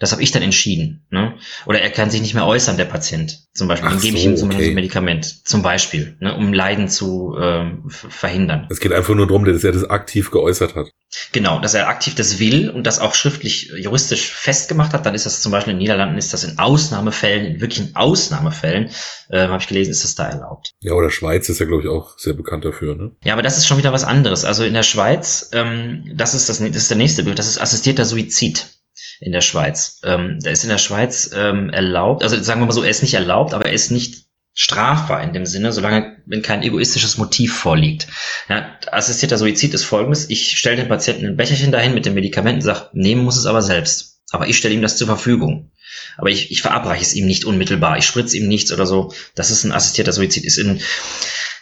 Das 0.00 0.12
habe 0.12 0.22
ich 0.22 0.32
dann 0.32 0.42
entschieden. 0.42 1.06
Ne? 1.10 1.34
Oder 1.66 1.80
er 1.82 1.90
kann 1.90 2.10
sich 2.10 2.22
nicht 2.22 2.34
mehr 2.34 2.46
äußern, 2.46 2.76
der 2.76 2.86
Patient. 2.86 3.38
Zum 3.52 3.68
Beispiel. 3.68 3.88
Ach 3.88 3.92
dann 3.92 4.00
gebe 4.00 4.16
so, 4.16 4.18
ich 4.18 4.24
ihm 4.24 4.36
zum 4.36 4.50
okay. 4.50 4.70
ein 4.70 4.74
Medikament. 4.74 5.46
Zum 5.46 5.62
Beispiel, 5.62 6.16
ne? 6.20 6.34
um 6.34 6.52
Leiden 6.52 6.88
zu 6.88 7.36
ähm, 7.38 7.84
verhindern. 7.86 8.66
Es 8.70 8.80
geht 8.80 8.92
einfach 8.92 9.14
nur 9.14 9.26
darum, 9.26 9.44
dass 9.44 9.62
er 9.62 9.72
das 9.72 9.84
aktiv 9.84 10.30
geäußert 10.30 10.74
hat. 10.74 10.90
Genau, 11.32 11.60
dass 11.60 11.74
er 11.74 11.88
aktiv 11.88 12.14
das 12.14 12.38
will 12.38 12.70
und 12.70 12.86
das 12.86 12.98
auch 12.98 13.14
schriftlich 13.14 13.72
juristisch 13.76 14.32
festgemacht 14.32 14.94
hat. 14.94 15.04
Dann 15.04 15.14
ist 15.14 15.26
das 15.26 15.42
zum 15.42 15.52
Beispiel 15.52 15.72
in 15.72 15.78
den 15.78 15.82
Niederlanden, 15.82 16.16
ist 16.16 16.32
das 16.32 16.44
in 16.44 16.58
Ausnahmefällen, 16.58 17.46
in 17.46 17.60
wirklichen 17.60 17.94
Ausnahmefällen, 17.94 18.90
äh, 19.28 19.48
habe 19.48 19.60
ich 19.60 19.68
gelesen, 19.68 19.90
ist 19.90 20.04
das 20.04 20.14
da 20.14 20.28
erlaubt. 20.28 20.70
Ja, 20.80 20.94
oder 20.94 21.10
Schweiz 21.10 21.48
ist 21.48 21.58
ja, 21.58 21.66
glaube 21.66 21.82
ich, 21.82 21.88
auch 21.88 22.16
sehr 22.16 22.34
bekannt 22.34 22.64
dafür. 22.64 22.94
Ne? 22.94 23.10
Ja, 23.24 23.34
aber 23.34 23.42
das 23.42 23.58
ist 23.58 23.66
schon 23.66 23.76
wieder 23.76 23.92
was 23.92 24.04
anderes. 24.04 24.44
Also 24.44 24.64
in 24.64 24.72
der 24.72 24.82
Schweiz, 24.82 25.50
ähm, 25.52 26.10
das 26.14 26.34
ist 26.34 26.48
das, 26.48 26.58
das 26.58 26.68
ist 26.68 26.90
der 26.90 26.96
nächste 26.96 27.22
Begriff, 27.22 27.36
das 27.36 27.48
ist 27.48 27.60
assistierter 27.60 28.04
Suizid. 28.04 28.79
In 29.20 29.32
der 29.32 29.42
Schweiz. 29.42 30.00
Ähm, 30.04 30.40
der 30.40 30.52
ist 30.52 30.64
in 30.64 30.70
der 30.70 30.78
Schweiz 30.78 31.30
ähm, 31.34 31.70
erlaubt, 31.70 32.22
also 32.22 32.40
sagen 32.42 32.60
wir 32.60 32.66
mal 32.66 32.72
so, 32.72 32.82
er 32.82 32.90
ist 32.90 33.02
nicht 33.02 33.14
erlaubt, 33.14 33.54
aber 33.54 33.66
er 33.66 33.72
ist 33.72 33.90
nicht 33.90 34.24
strafbar 34.54 35.22
in 35.22 35.32
dem 35.32 35.46
Sinne, 35.46 35.72
solange 35.72 36.16
wenn 36.26 36.42
kein 36.42 36.62
egoistisches 36.62 37.18
Motiv 37.18 37.56
vorliegt. 37.56 38.08
Ja, 38.48 38.76
assistierter 38.90 39.38
Suizid 39.38 39.74
ist 39.74 39.84
folgendes, 39.84 40.28
ich 40.28 40.58
stelle 40.58 40.76
dem 40.76 40.88
Patienten 40.88 41.26
ein 41.26 41.36
Becherchen 41.36 41.70
dahin 41.70 41.94
mit 41.94 42.06
dem 42.06 42.14
Medikament 42.14 42.56
und 42.56 42.62
sage, 42.62 42.88
nehmen 42.92 43.24
muss 43.24 43.36
es 43.36 43.46
aber 43.46 43.62
selbst. 43.62 44.20
Aber 44.32 44.48
ich 44.48 44.56
stelle 44.56 44.74
ihm 44.74 44.82
das 44.82 44.96
zur 44.96 45.06
Verfügung. 45.06 45.72
Aber 46.16 46.30
ich, 46.30 46.50
ich 46.50 46.62
verabreiche 46.62 47.02
es 47.02 47.14
ihm 47.14 47.26
nicht 47.26 47.44
unmittelbar, 47.44 47.98
ich 47.98 48.04
spritze 48.04 48.36
ihm 48.36 48.48
nichts 48.48 48.72
oder 48.72 48.86
so. 48.86 49.12
Das 49.34 49.50
ist 49.50 49.64
ein 49.64 49.72
assistierter 49.72 50.12
Suizid. 50.12 50.44
Ist 50.44 50.58
in, 50.58 50.80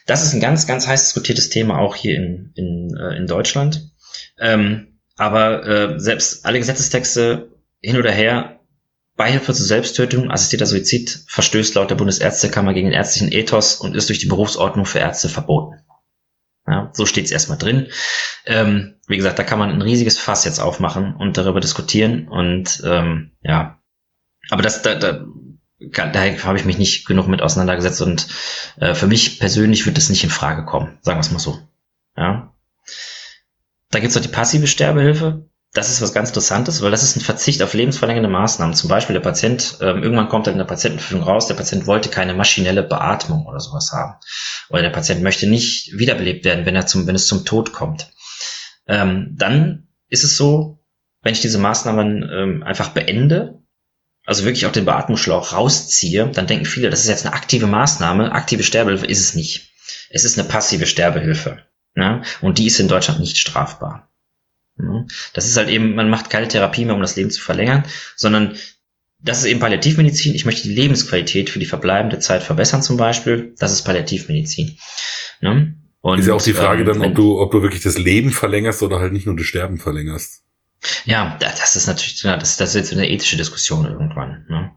das 0.07 0.23
ist 0.23 0.33
ein 0.33 0.41
ganz, 0.41 0.67
ganz 0.67 0.87
heiß 0.87 1.05
diskutiertes 1.05 1.51
Thema 1.51 1.79
auch 1.79 1.95
hier 1.95 2.17
in, 2.17 2.53
in, 2.57 2.97
äh, 2.97 3.17
in 3.17 3.27
Deutschland. 3.27 3.91
Ähm, 4.39 4.88
aber 5.19 5.67
äh, 5.67 6.01
selbst 6.01 6.47
alle 6.47 6.59
Gesetzestexte 6.59 7.53
hin 7.81 7.97
oder 7.97 8.11
her 8.11 8.61
Beihilfe 9.17 9.53
zur 9.53 9.67
Selbsttötung, 9.67 10.31
assistierter 10.31 10.67
Suizid, 10.67 11.25
verstößt 11.27 11.75
laut 11.75 11.91
der 11.91 11.97
Bundesärztekammer 11.97 12.73
gegen 12.73 12.89
den 12.89 12.97
ärztlichen 12.97 13.33
Ethos 13.33 13.75
und 13.77 13.97
ist 13.97 14.09
durch 14.09 14.21
die 14.21 14.27
Berufsordnung 14.27 14.87
für 14.87 15.01
Ärzte 15.01 15.29
verboten. 15.29 15.81
Ja, 16.69 16.91
so 16.93 17.05
steht 17.05 17.25
es 17.25 17.33
erstmal 17.33 17.59
drin. 17.59 17.89
Ähm, 18.47 18.95
wie 19.09 19.17
gesagt, 19.17 19.39
da 19.39 19.43
kann 19.43 19.59
man 19.59 19.71
ein 19.71 19.83
riesiges 19.83 20.19
Fass 20.19 20.45
jetzt 20.45 20.61
aufmachen 20.61 21.17
und 21.17 21.37
darüber 21.37 21.61
diskutieren. 21.61 22.29
Und 22.29 22.83
ähm, 22.85 23.33
ja, 23.43 23.81
aber 24.51 24.63
das, 24.63 24.83
da, 24.83 24.95
da, 24.95 25.25
da 25.81 26.45
habe 26.45 26.59
ich 26.59 26.65
mich 26.65 26.79
nicht 26.79 27.07
genug 27.07 27.27
mit 27.27 27.43
auseinandergesetzt 27.43 28.03
und 28.03 28.29
äh, 28.77 28.95
für 28.95 29.07
mich 29.07 29.41
persönlich 29.41 29.87
wird 29.87 29.97
das 29.97 30.11
nicht 30.11 30.25
in 30.25 30.31
Frage 30.31 30.65
kommen, 30.65 30.99
sagen 31.03 31.19
wir 31.19 31.23
es 31.23 31.33
mal 31.33 31.39
so. 31.39 31.59
Ja. 32.17 32.55
Da 33.91 34.01
gibt's 34.01 34.15
noch 34.15 34.23
die 34.23 34.29
passive 34.29 34.67
Sterbehilfe 34.67 35.49
das 35.75 35.91
ist 35.91 36.01
was 36.01 36.15
ganz 36.15 36.31
Interessantes, 36.31 36.81
weil 36.81 36.91
das 36.91 37.03
ist 37.03 37.17
ein 37.17 37.21
Verzicht 37.21 37.63
auf 37.63 37.75
lebensverlängernde 37.75 38.31
Maßnahmen. 38.31 38.75
Zum 38.75 38.89
Beispiel 38.89 39.15
der 39.15 39.21
Patient, 39.21 39.77
ähm, 39.81 40.03
irgendwann 40.03 40.29
kommt 40.29 40.47
er 40.47 40.53
in 40.53 40.59
der 40.59 40.65
Patientenverfügung 40.65 41.25
raus, 41.25 41.47
der 41.47 41.55
Patient 41.55 41.87
wollte 41.87 42.09
keine 42.09 42.35
maschinelle 42.35 42.83
Beatmung 42.83 43.47
oder 43.47 43.61
sowas 43.61 43.93
haben. 43.93 44.15
Oder 44.71 44.83
der 44.83 44.91
Patient 44.91 45.23
möchte 45.23 45.47
nicht 45.47 45.93
wiederbelebt 45.99 46.45
werden, 46.45 46.65
wenn 46.65 46.75
er 46.75 46.87
zum, 46.87 47.07
wenn 47.07 47.15
es 47.15 47.27
zum 47.27 47.45
Tod 47.45 47.73
kommt. 47.73 48.11
Ähm, 48.87 49.35
dann 49.37 49.89
ist 50.09 50.25
es 50.25 50.37
so, 50.37 50.83
wenn 51.23 51.35
ich 51.35 51.41
diese 51.41 51.59
Maßnahmen 51.59 52.31
ähm, 52.33 52.63
einfach 52.63 52.89
beende, 52.89 53.61
also 54.25 54.45
wirklich 54.45 54.67
auch 54.67 54.73
den 54.73 54.87
Beatmungsschlauch 54.87 55.53
rausziehe, 55.53 56.31
dann 56.33 56.47
denken 56.47 56.65
viele, 56.65 56.89
das 56.91 57.01
ist 57.01 57.09
jetzt 57.09 57.27
eine 57.27 57.35
aktive 57.35 57.67
Maßnahme. 57.67 58.33
Aktive 58.33 58.63
Sterbehilfe 58.63 59.07
ist 59.07 59.21
es 59.21 59.35
nicht. 59.35 59.73
Es 60.11 60.25
ist 60.25 60.39
eine 60.39 60.49
passive 60.49 60.87
Sterbehilfe. 60.87 61.63
Ja? 61.99 62.23
Und 62.41 62.59
die 62.59 62.67
ist 62.67 62.81
in 62.81 62.89
Deutschland 62.89 63.21
nicht 63.21 63.37
strafbar. 63.37 64.09
Das 65.33 65.47
ist 65.47 65.57
halt 65.57 65.69
eben, 65.69 65.95
man 65.95 66.09
macht 66.09 66.31
keine 66.31 66.47
Therapie 66.47 66.85
mehr, 66.85 66.95
um 66.95 67.01
das 67.01 67.17
Leben 67.17 67.31
zu 67.31 67.41
verlängern, 67.41 67.85
sondern 68.15 68.57
das 69.21 69.39
ist 69.41 69.47
eben 69.47 69.59
Palliativmedizin. 69.59 70.35
Ich 70.35 70.45
möchte 70.45 70.69
die 70.69 70.75
Lebensqualität 70.75 71.51
für 71.51 71.59
die 71.59 71.67
verbleibende 71.67 72.21
Zeit 72.21 72.45
verbessern 72.45 72.83
zum 72.83 72.97
Beispiel. 72.97 73.55
Das 73.59 73.73
ist 73.73 73.83
Palliativmedizin. 73.83 74.79
Ne? 75.41 75.75
Und, 76.01 76.21
ist 76.21 76.29
ja 76.29 76.35
auch 76.35 76.43
die 76.43 76.53
Frage 76.53 76.83
ähm, 76.83 76.87
dann, 76.87 77.03
ob 77.03 77.15
du, 77.17 77.41
ob 77.41 77.51
du 77.51 77.63
wirklich 77.63 77.83
das 77.83 77.99
Leben 77.99 78.31
verlängerst 78.31 78.83
oder 78.85 79.01
halt 79.01 79.13
nicht 79.13 79.27
nur 79.27 79.35
das 79.35 79.47
Sterben 79.47 79.79
verlängerst. 79.79 80.45
Ja, 81.05 81.37
das 81.41 81.75
ist 81.75 81.87
natürlich, 81.87 82.23
das, 82.23 82.57
das 82.57 82.69
ist 82.71 82.75
jetzt 82.75 82.93
eine 82.93 83.09
ethische 83.09 83.37
Diskussion 83.37 83.85
irgendwann. 83.87 84.47
Ne? 84.49 84.71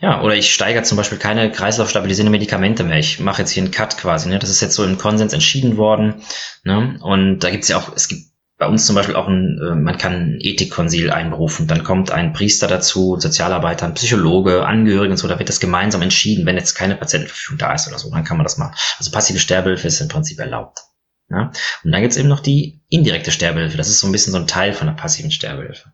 Ja, 0.00 0.22
oder 0.22 0.34
ich 0.34 0.52
steigere 0.52 0.82
zum 0.82 0.96
Beispiel 0.96 1.18
keine 1.18 1.50
kreislaufstabilisierende 1.52 2.30
Medikamente 2.30 2.84
mehr. 2.84 2.98
Ich 2.98 3.20
mache 3.20 3.42
jetzt 3.42 3.50
hier 3.50 3.62
einen 3.62 3.72
Cut 3.72 3.98
quasi. 3.98 4.28
Ne? 4.28 4.38
Das 4.38 4.50
ist 4.50 4.62
jetzt 4.62 4.74
so 4.74 4.84
im 4.84 4.96
Konsens 4.96 5.32
entschieden 5.32 5.76
worden. 5.76 6.22
Ne? 6.64 6.98
Und 7.02 7.40
da 7.40 7.50
gibt's 7.50 7.68
ja 7.68 7.76
auch, 7.76 7.94
es 7.94 8.08
gibt 8.08 8.22
bei 8.58 8.66
uns 8.66 8.86
zum 8.86 8.96
Beispiel 8.96 9.16
auch 9.16 9.28
ein, 9.28 9.60
äh, 9.60 9.74
man 9.74 9.98
kann 9.98 10.14
ein 10.14 10.38
Ethikkonsil 10.40 11.10
einberufen. 11.10 11.66
Dann 11.66 11.84
kommt 11.84 12.10
ein 12.10 12.32
Priester 12.32 12.66
dazu, 12.66 13.18
Sozialarbeiter, 13.20 13.84
ein 13.86 13.94
Psychologe, 13.94 14.64
Angehörige 14.64 15.10
und 15.10 15.18
so. 15.18 15.28
Da 15.28 15.38
wird 15.38 15.50
das 15.50 15.60
gemeinsam 15.60 16.00
entschieden, 16.00 16.46
wenn 16.46 16.56
jetzt 16.56 16.74
keine 16.74 16.96
Patientenverfügung 16.96 17.58
da 17.58 17.74
ist 17.74 17.86
oder 17.88 17.98
so. 17.98 18.10
Dann 18.10 18.24
kann 18.24 18.38
man 18.38 18.44
das 18.44 18.56
machen. 18.56 18.74
Also 18.98 19.10
passive 19.10 19.38
Sterbehilfe 19.38 19.86
ist 19.86 20.00
im 20.00 20.08
Prinzip 20.08 20.38
erlaubt. 20.38 20.85
Ja? 21.30 21.52
Und 21.84 21.92
dann 21.92 22.02
gibt's 22.02 22.16
eben 22.16 22.28
noch 22.28 22.40
die 22.40 22.80
indirekte 22.88 23.30
Sterbehilfe. 23.30 23.76
Das 23.76 23.88
ist 23.88 24.00
so 24.00 24.06
ein 24.06 24.12
bisschen 24.12 24.32
so 24.32 24.38
ein 24.38 24.46
Teil 24.46 24.72
von 24.72 24.86
der 24.86 24.94
passiven 24.94 25.30
Sterbehilfe. 25.30 25.92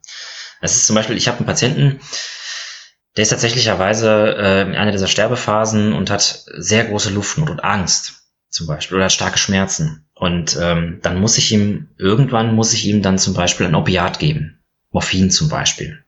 Das 0.61 0.77
ist 0.77 0.87
zum 0.87 0.97
Beispiel, 0.97 1.17
ich 1.17 1.29
habe 1.29 1.39
einen 1.39 1.47
Patienten, 1.47 2.01
der 3.17 3.23
ist 3.23 3.31
tatsächlicherweise 3.31 4.37
äh, 4.39 4.63
in 4.63 4.75
einer 4.75 4.93
dieser 4.93 5.09
Sterbephasen 5.09 5.93
und 5.93 6.11
hat 6.11 6.45
sehr 6.57 6.85
große 6.85 7.11
Luftnot 7.11 7.51
und 7.51 7.65
Angst 7.65 8.23
zum 8.49 8.67
Beispiel 8.67 8.97
oder 8.99 9.11
starke 9.11 9.39
Schmerzen. 9.39 10.07
Und 10.15 10.57
ähm, 10.61 11.01
dann 11.03 11.21
muss 11.21 11.39
ich 11.39 11.51
ihm, 11.53 11.89
irgendwann 11.99 12.55
muss 12.55 12.73
ich 12.73 12.87
ihm 12.87 13.03
dann 13.03 13.19
zum 13.19 13.35
Beispiel 13.35 13.67
ein 13.67 13.75
Opiat 13.75 14.19
geben. 14.19 14.63
Morphin 14.91 15.31
zum 15.31 15.49
Beispiel. 15.49 16.05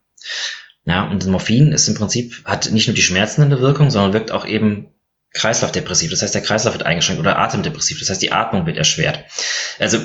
Ja, 0.85 1.05
und 1.05 1.27
Morphin 1.27 1.73
ist 1.73 1.89
im 1.89 1.95
Prinzip, 1.95 2.45
hat 2.45 2.71
nicht 2.71 2.87
nur 2.87 2.95
die 2.95 3.03
schmerzende 3.03 3.61
Wirkung, 3.61 3.91
sondern 3.91 4.13
wirkt 4.13 4.31
auch 4.31 4.47
eben 4.47 4.94
kreislaufdepressiv. 5.35 6.11
Das 6.11 6.23
heißt, 6.23 6.35
der 6.35 6.43
Kreislauf 6.43 6.75
wird 6.75 6.87
eingeschränkt 6.87 7.21
oder 7.21 7.39
atemdepressiv. 7.39 7.99
Das 7.99 8.09
heißt, 8.09 8.23
die 8.23 8.33
Atmung 8.33 8.67
wird 8.67 8.79
erschwert. 8.79 9.25
Also 9.79 9.99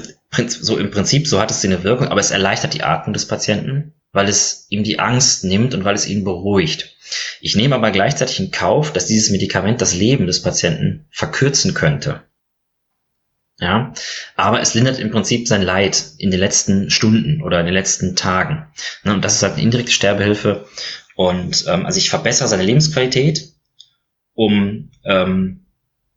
so 0.47 0.77
im 0.77 0.91
Prinzip, 0.91 1.27
so 1.27 1.39
hat 1.39 1.51
es 1.51 1.63
eine 1.63 1.83
Wirkung, 1.83 2.09
aber 2.09 2.19
es 2.19 2.31
erleichtert 2.31 2.73
die 2.73 2.83
Atmung 2.83 3.13
des 3.13 3.27
Patienten, 3.27 3.93
weil 4.11 4.27
es 4.27 4.65
ihm 4.69 4.83
die 4.83 4.99
Angst 4.99 5.43
nimmt 5.45 5.73
und 5.73 5.85
weil 5.85 5.95
es 5.95 6.07
ihn 6.07 6.23
beruhigt. 6.23 6.95
Ich 7.41 7.55
nehme 7.55 7.75
aber 7.75 7.91
gleichzeitig 7.91 8.39
in 8.39 8.51
Kauf, 8.51 8.91
dass 8.91 9.05
dieses 9.05 9.29
Medikament 9.29 9.81
das 9.81 9.95
Leben 9.95 10.27
des 10.27 10.41
Patienten 10.41 11.07
verkürzen 11.11 11.73
könnte. 11.73 12.23
Ja, 13.59 13.93
aber 14.35 14.61
es 14.61 14.73
lindert 14.73 14.99
im 14.99 15.11
Prinzip 15.11 15.47
sein 15.47 15.61
Leid 15.61 16.01
in 16.17 16.31
den 16.31 16.39
letzten 16.39 16.89
Stunden 16.89 17.41
oder 17.41 17.59
in 17.59 17.65
den 17.65 17.73
letzten 17.73 18.15
Tagen. 18.15 18.67
Ne, 19.03 19.13
und 19.13 19.23
das 19.23 19.35
ist 19.35 19.43
halt 19.43 19.53
eine 19.53 19.63
indirekte 19.63 19.91
Sterbehilfe. 19.91 20.65
Und 21.15 21.65
ähm, 21.67 21.85
also 21.85 21.97
ich 21.97 22.09
verbessere 22.09 22.47
seine 22.47 22.63
Lebensqualität, 22.63 23.49
um 24.39 24.89
ähm, 25.03 25.65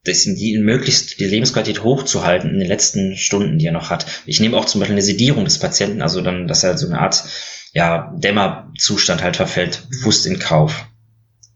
das, 0.04 0.22
die 0.22 0.56
möglichst 0.58 1.18
die 1.18 1.24
Lebensqualität 1.24 1.82
hochzuhalten 1.82 2.50
in 2.50 2.60
den 2.60 2.68
letzten 2.68 3.16
Stunden, 3.16 3.58
die 3.58 3.66
er 3.66 3.72
noch 3.72 3.90
hat. 3.90 4.06
Ich 4.26 4.38
nehme 4.38 4.56
auch 4.56 4.64
zum 4.64 4.80
Beispiel 4.80 4.94
eine 4.94 5.02
Sedierung 5.02 5.44
des 5.44 5.58
Patienten, 5.58 6.02
also 6.02 6.20
dann, 6.20 6.46
dass 6.46 6.62
er 6.62 6.78
so 6.78 6.86
eine 6.86 7.00
Art 7.00 7.24
ja, 7.72 8.14
Dämmerzustand 8.16 9.24
halt 9.24 9.36
verfällt, 9.36 9.88
bewusst 9.90 10.26
in 10.26 10.38
Kauf 10.38 10.86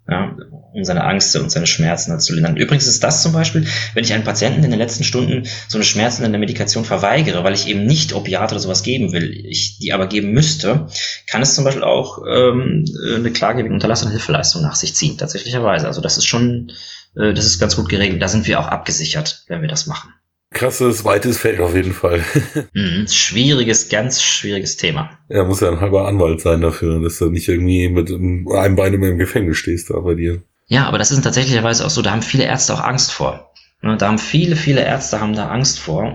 ja, 0.09 0.37
um 0.77 0.85
seine 0.85 1.05
Angst 1.05 1.35
und 1.37 1.51
seine 1.51 1.67
Schmerzen 1.67 2.19
zu 2.21 2.35
lindern. 2.35 2.57
Übrigens 2.57 2.87
ist 2.87 3.03
das 3.03 3.23
zum 3.23 3.33
Beispiel, 3.33 3.67
wenn 3.95 4.05
ich 4.05 4.13
einen 4.13 4.25
Patienten 4.25 4.63
in 4.63 4.71
den 4.71 4.79
letzten 4.79 5.05
Stunden 5.05 5.47
so 5.69 5.79
eine 5.79 5.85
schmerzende 5.85 6.39
Medikation 6.39 6.85
verweigere, 6.85 7.43
weil 7.45 7.55
ich 7.55 7.67
eben 7.67 7.87
nicht 7.87 8.13
Opiate 8.13 8.55
oder 8.55 8.61
sowas 8.61 8.83
geben 8.83 9.13
will, 9.13 9.33
ich 9.47 9.79
die 9.79 9.93
aber 9.93 10.07
geben 10.07 10.33
müsste, 10.33 10.87
kann 11.29 11.43
es 11.43 11.55
zum 11.55 11.65
Beispiel 11.65 11.85
auch 11.85 12.23
ähm, 12.29 12.85
eine 13.15 13.31
Klage 13.33 13.65
wegen 13.65 13.75
unterlassene 13.75 14.11
Hilfeleistung 14.11 14.63
nach 14.63 14.77
sich 14.77 14.95
ziehen, 14.95 15.17
tatsächlicherweise. 15.19 15.87
Also 15.87 16.01
das 16.01 16.19
ist 16.19 16.27
schon, 16.27 16.73
äh, 17.17 17.33
das 17.33 17.47
ist 17.47 17.59
ganz 17.59 17.77
gut 17.77 17.89
geregelt. 17.89 18.23
Da 18.23 18.29
sind 18.29 18.47
wir 18.47 18.61
auch 18.61 18.69
abgesichert, 18.69 19.45
wenn 19.49 19.63
wir 19.63 19.69
das 19.69 19.87
machen 19.87 20.13
krasses, 20.57 21.05
weites 21.05 21.39
Feld 21.39 21.61
auf 21.61 21.75
jeden 21.75 21.93
Fall. 21.93 22.25
Mhm, 22.73 23.07
schwieriges, 23.09 23.89
ganz 23.89 24.23
schwieriges 24.23 24.77
Thema. 24.77 25.11
Ja, 25.29 25.45
muss 25.45 25.61
ja 25.61 25.71
ein 25.71 25.81
halber 25.81 26.09
Anwalt 26.09 26.41
sein 26.41 26.61
dafür, 26.61 27.01
dass 27.01 27.19
du 27.19 27.31
nicht 27.31 27.49
irgendwie 27.49 27.89
mit 27.89 28.11
einem 28.11 28.77
Bein 28.77 28.95
im 28.95 29.19
Gefängnis 29.19 29.59
stehst 29.59 29.91
da 29.91 29.99
bei 30.01 30.15
dir. 30.15 30.43
Ja, 30.69 30.87
aber 30.87 30.99
das 30.99 31.11
ist 31.11 31.23
tatsächlicherweise 31.23 31.85
auch 31.87 31.91
so, 31.91 32.03
da 32.03 32.11
haben 32.11 32.23
viele 32.23 32.45
Ärzte 32.45 32.75
auch 32.75 32.81
Angst 32.81 33.13
vor. 33.13 33.53
Ne, 33.83 33.97
da 33.99 34.09
haben 34.09 34.19
viele, 34.19 34.57
viele 34.57 34.81
Ärzte 34.81 35.21
haben 35.21 35.35
da 35.35 35.49
Angst 35.49 35.79
vor. 35.79 36.13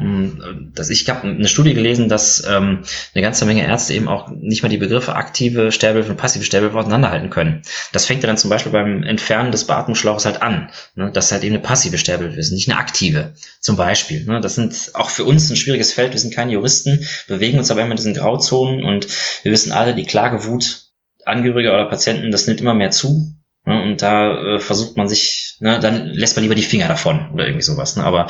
Dass 0.73 0.89
ich 0.89 1.07
habe 1.07 1.27
eine 1.27 1.47
Studie 1.47 1.75
gelesen, 1.75 2.09
dass 2.09 2.43
ähm, 2.45 2.83
eine 3.13 3.21
ganze 3.21 3.45
Menge 3.45 3.65
Ärzte 3.65 3.93
eben 3.93 4.07
auch 4.07 4.29
nicht 4.29 4.63
mal 4.63 4.69
die 4.69 4.77
Begriffe 4.77 5.15
aktive 5.15 5.71
Sterbehilfe 5.71 6.11
und 6.11 6.17
passive 6.17 6.43
Sterbehilfe 6.43 6.77
auseinanderhalten 6.77 7.29
können. 7.29 7.61
Das 7.93 8.07
fängt 8.07 8.23
dann 8.23 8.37
zum 8.37 8.49
Beispiel 8.49 8.71
beim 8.71 9.03
Entfernen 9.03 9.51
des 9.51 9.67
Beatmungsschlauches 9.67 10.25
halt 10.25 10.41
an. 10.41 10.71
Ne? 10.95 11.11
Das 11.13 11.25
ist 11.25 11.31
halt 11.31 11.43
eben 11.43 11.55
eine 11.55 11.63
passive 11.63 11.99
Sterbehilfe 11.99 12.39
ist, 12.39 12.51
nicht 12.51 12.67
eine 12.67 12.79
aktive. 12.79 13.35
Zum 13.59 13.77
Beispiel. 13.77 14.25
Ne? 14.25 14.41
Das 14.41 14.55
sind 14.55 14.91
auch 14.95 15.11
für 15.11 15.23
uns 15.23 15.49
ein 15.51 15.55
schwieriges 15.55 15.93
Feld. 15.93 16.13
Wir 16.13 16.19
sind 16.19 16.33
keine 16.33 16.51
Juristen, 16.51 17.07
bewegen 17.27 17.59
uns 17.59 17.69
aber 17.69 17.81
immer 17.81 17.91
in 17.91 17.97
diesen 17.97 18.15
Grauzonen 18.15 18.83
und 18.83 19.07
wir 19.43 19.51
wissen 19.51 19.71
alle, 19.71 19.93
die 19.95 20.05
Klagewut 20.05 20.87
Angehöriger 21.23 21.73
oder 21.73 21.85
Patienten, 21.85 22.31
das 22.31 22.47
nimmt 22.47 22.61
immer 22.61 22.73
mehr 22.73 22.89
zu. 22.89 23.35
Ne, 23.65 23.83
und 23.83 24.01
da 24.01 24.55
äh, 24.55 24.59
versucht 24.59 24.97
man 24.97 25.07
sich, 25.07 25.57
ne, 25.59 25.79
dann 25.79 26.07
lässt 26.07 26.35
man 26.35 26.43
lieber 26.43 26.55
die 26.55 26.63
Finger 26.63 26.87
davon 26.87 27.31
oder 27.31 27.45
irgendwie 27.45 27.63
sowas. 27.63 27.95
Ne? 27.95 28.03
Aber 28.03 28.27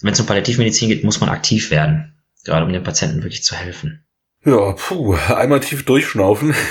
wenn 0.00 0.12
es 0.12 0.20
um 0.20 0.26
Palliativmedizin 0.26 0.88
geht, 0.88 1.04
muss 1.04 1.20
man 1.20 1.28
aktiv 1.28 1.70
werden, 1.70 2.22
gerade 2.44 2.64
um 2.64 2.72
den 2.72 2.82
Patienten 2.82 3.22
wirklich 3.22 3.44
zu 3.44 3.54
helfen. 3.54 4.07
Ja, 4.44 4.72
puh, 4.72 5.14
einmal 5.14 5.60
tief 5.60 5.84
durchschnaufen. 5.84 6.54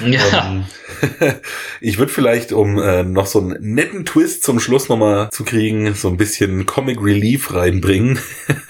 Ja. 0.00 0.50
Ähm, 0.50 0.64
ich 1.80 1.98
würde 1.98 2.12
vielleicht, 2.12 2.52
um 2.52 2.78
äh, 2.78 3.02
noch 3.02 3.26
so 3.26 3.40
einen 3.40 3.74
netten 3.74 4.04
Twist 4.04 4.42
zum 4.42 4.60
Schluss 4.60 4.88
nochmal 4.88 5.28
zu 5.30 5.44
kriegen, 5.44 5.94
so 5.94 6.08
ein 6.08 6.16
bisschen 6.16 6.66
Comic 6.66 7.02
Relief 7.02 7.54
reinbringen. 7.54 8.18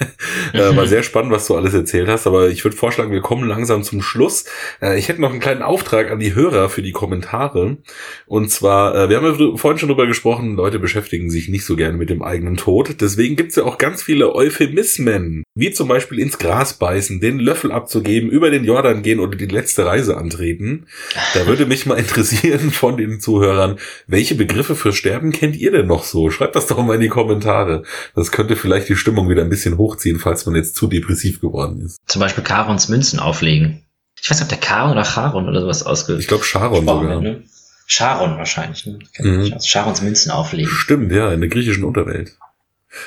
äh, 0.53 0.75
war 0.75 0.87
sehr 0.87 1.03
spannend, 1.03 1.31
was 1.31 1.47
du 1.47 1.55
alles 1.55 1.73
erzählt 1.73 2.07
hast, 2.07 2.27
aber 2.27 2.49
ich 2.49 2.63
würde 2.63 2.77
vorschlagen, 2.77 3.11
wir 3.11 3.21
kommen 3.21 3.47
langsam 3.47 3.83
zum 3.83 4.01
Schluss. 4.01 4.45
Äh, 4.81 4.97
ich 4.99 5.07
hätte 5.07 5.21
noch 5.21 5.31
einen 5.31 5.39
kleinen 5.39 5.61
Auftrag 5.61 6.11
an 6.11 6.19
die 6.19 6.35
Hörer 6.35 6.69
für 6.69 6.81
die 6.81 6.91
Kommentare. 6.91 7.77
Und 8.25 8.51
zwar, 8.51 8.95
äh, 8.95 9.09
wir 9.09 9.17
haben 9.17 9.25
ja 9.25 9.57
vorhin 9.57 9.79
schon 9.79 9.89
drüber 9.89 10.07
gesprochen, 10.07 10.55
Leute 10.55 10.79
beschäftigen 10.79 11.29
sich 11.29 11.49
nicht 11.49 11.65
so 11.65 11.75
gerne 11.75 11.97
mit 11.97 12.09
dem 12.09 12.21
eigenen 12.21 12.57
Tod. 12.57 13.01
Deswegen 13.01 13.35
gibt's 13.35 13.55
ja 13.55 13.63
auch 13.63 13.77
ganz 13.77 14.03
viele 14.03 14.35
Euphemismen, 14.35 15.43
wie 15.55 15.71
zum 15.71 15.87
Beispiel 15.87 16.19
ins 16.19 16.37
Gras 16.37 16.73
beißen, 16.73 17.19
den 17.19 17.39
Löffel 17.39 17.71
abzugeben, 17.71 18.14
eben 18.15 18.29
über 18.29 18.49
den 18.49 18.63
Jordan 18.63 19.03
gehen 19.03 19.19
oder 19.19 19.37
die 19.37 19.45
letzte 19.45 19.85
Reise 19.85 20.17
antreten. 20.17 20.87
Da 21.33 21.45
würde 21.45 21.65
mich 21.65 21.85
mal 21.85 21.99
interessieren 21.99 22.71
von 22.71 22.97
den 22.97 23.19
Zuhörern, 23.19 23.77
welche 24.07 24.35
Begriffe 24.35 24.75
für 24.75 24.93
Sterben 24.93 25.31
kennt 25.31 25.55
ihr 25.55 25.71
denn 25.71 25.87
noch 25.87 26.03
so? 26.03 26.31
Schreibt 26.31 26.55
das 26.55 26.67
doch 26.67 26.83
mal 26.83 26.95
in 26.95 27.01
die 27.01 27.09
Kommentare. 27.09 27.83
Das 28.15 28.31
könnte 28.31 28.55
vielleicht 28.55 28.89
die 28.89 28.95
Stimmung 28.95 29.29
wieder 29.29 29.41
ein 29.41 29.49
bisschen 29.49 29.77
hochziehen, 29.77 30.19
falls 30.19 30.45
man 30.45 30.55
jetzt 30.55 30.75
zu 30.75 30.87
depressiv 30.87 31.41
geworden 31.41 31.81
ist. 31.81 31.97
Zum 32.07 32.21
Beispiel 32.21 32.43
Karons 32.43 32.89
Münzen 32.89 33.19
auflegen. 33.19 33.83
Ich 34.21 34.29
weiß 34.29 34.39
nicht, 34.39 34.51
ob 34.51 34.59
der 34.59 34.67
Charon 34.67 34.91
oder 34.91 35.03
Charon 35.03 35.47
oder 35.47 35.61
sowas 35.61 35.83
ausge... 35.83 36.17
Ich 36.17 36.27
glaube 36.27 36.43
Charon 36.43 36.87
sogar. 36.87 37.21
Ne? 37.21 37.43
Charon 37.87 38.37
wahrscheinlich. 38.37 38.85
Ne? 38.85 38.99
Mhm. 39.19 39.53
Charons 39.63 40.01
Münzen 40.01 40.31
auflegen. 40.31 40.71
Stimmt, 40.71 41.11
ja, 41.11 41.31
in 41.31 41.41
der 41.41 41.49
griechischen 41.49 41.83
Unterwelt. 41.83 42.37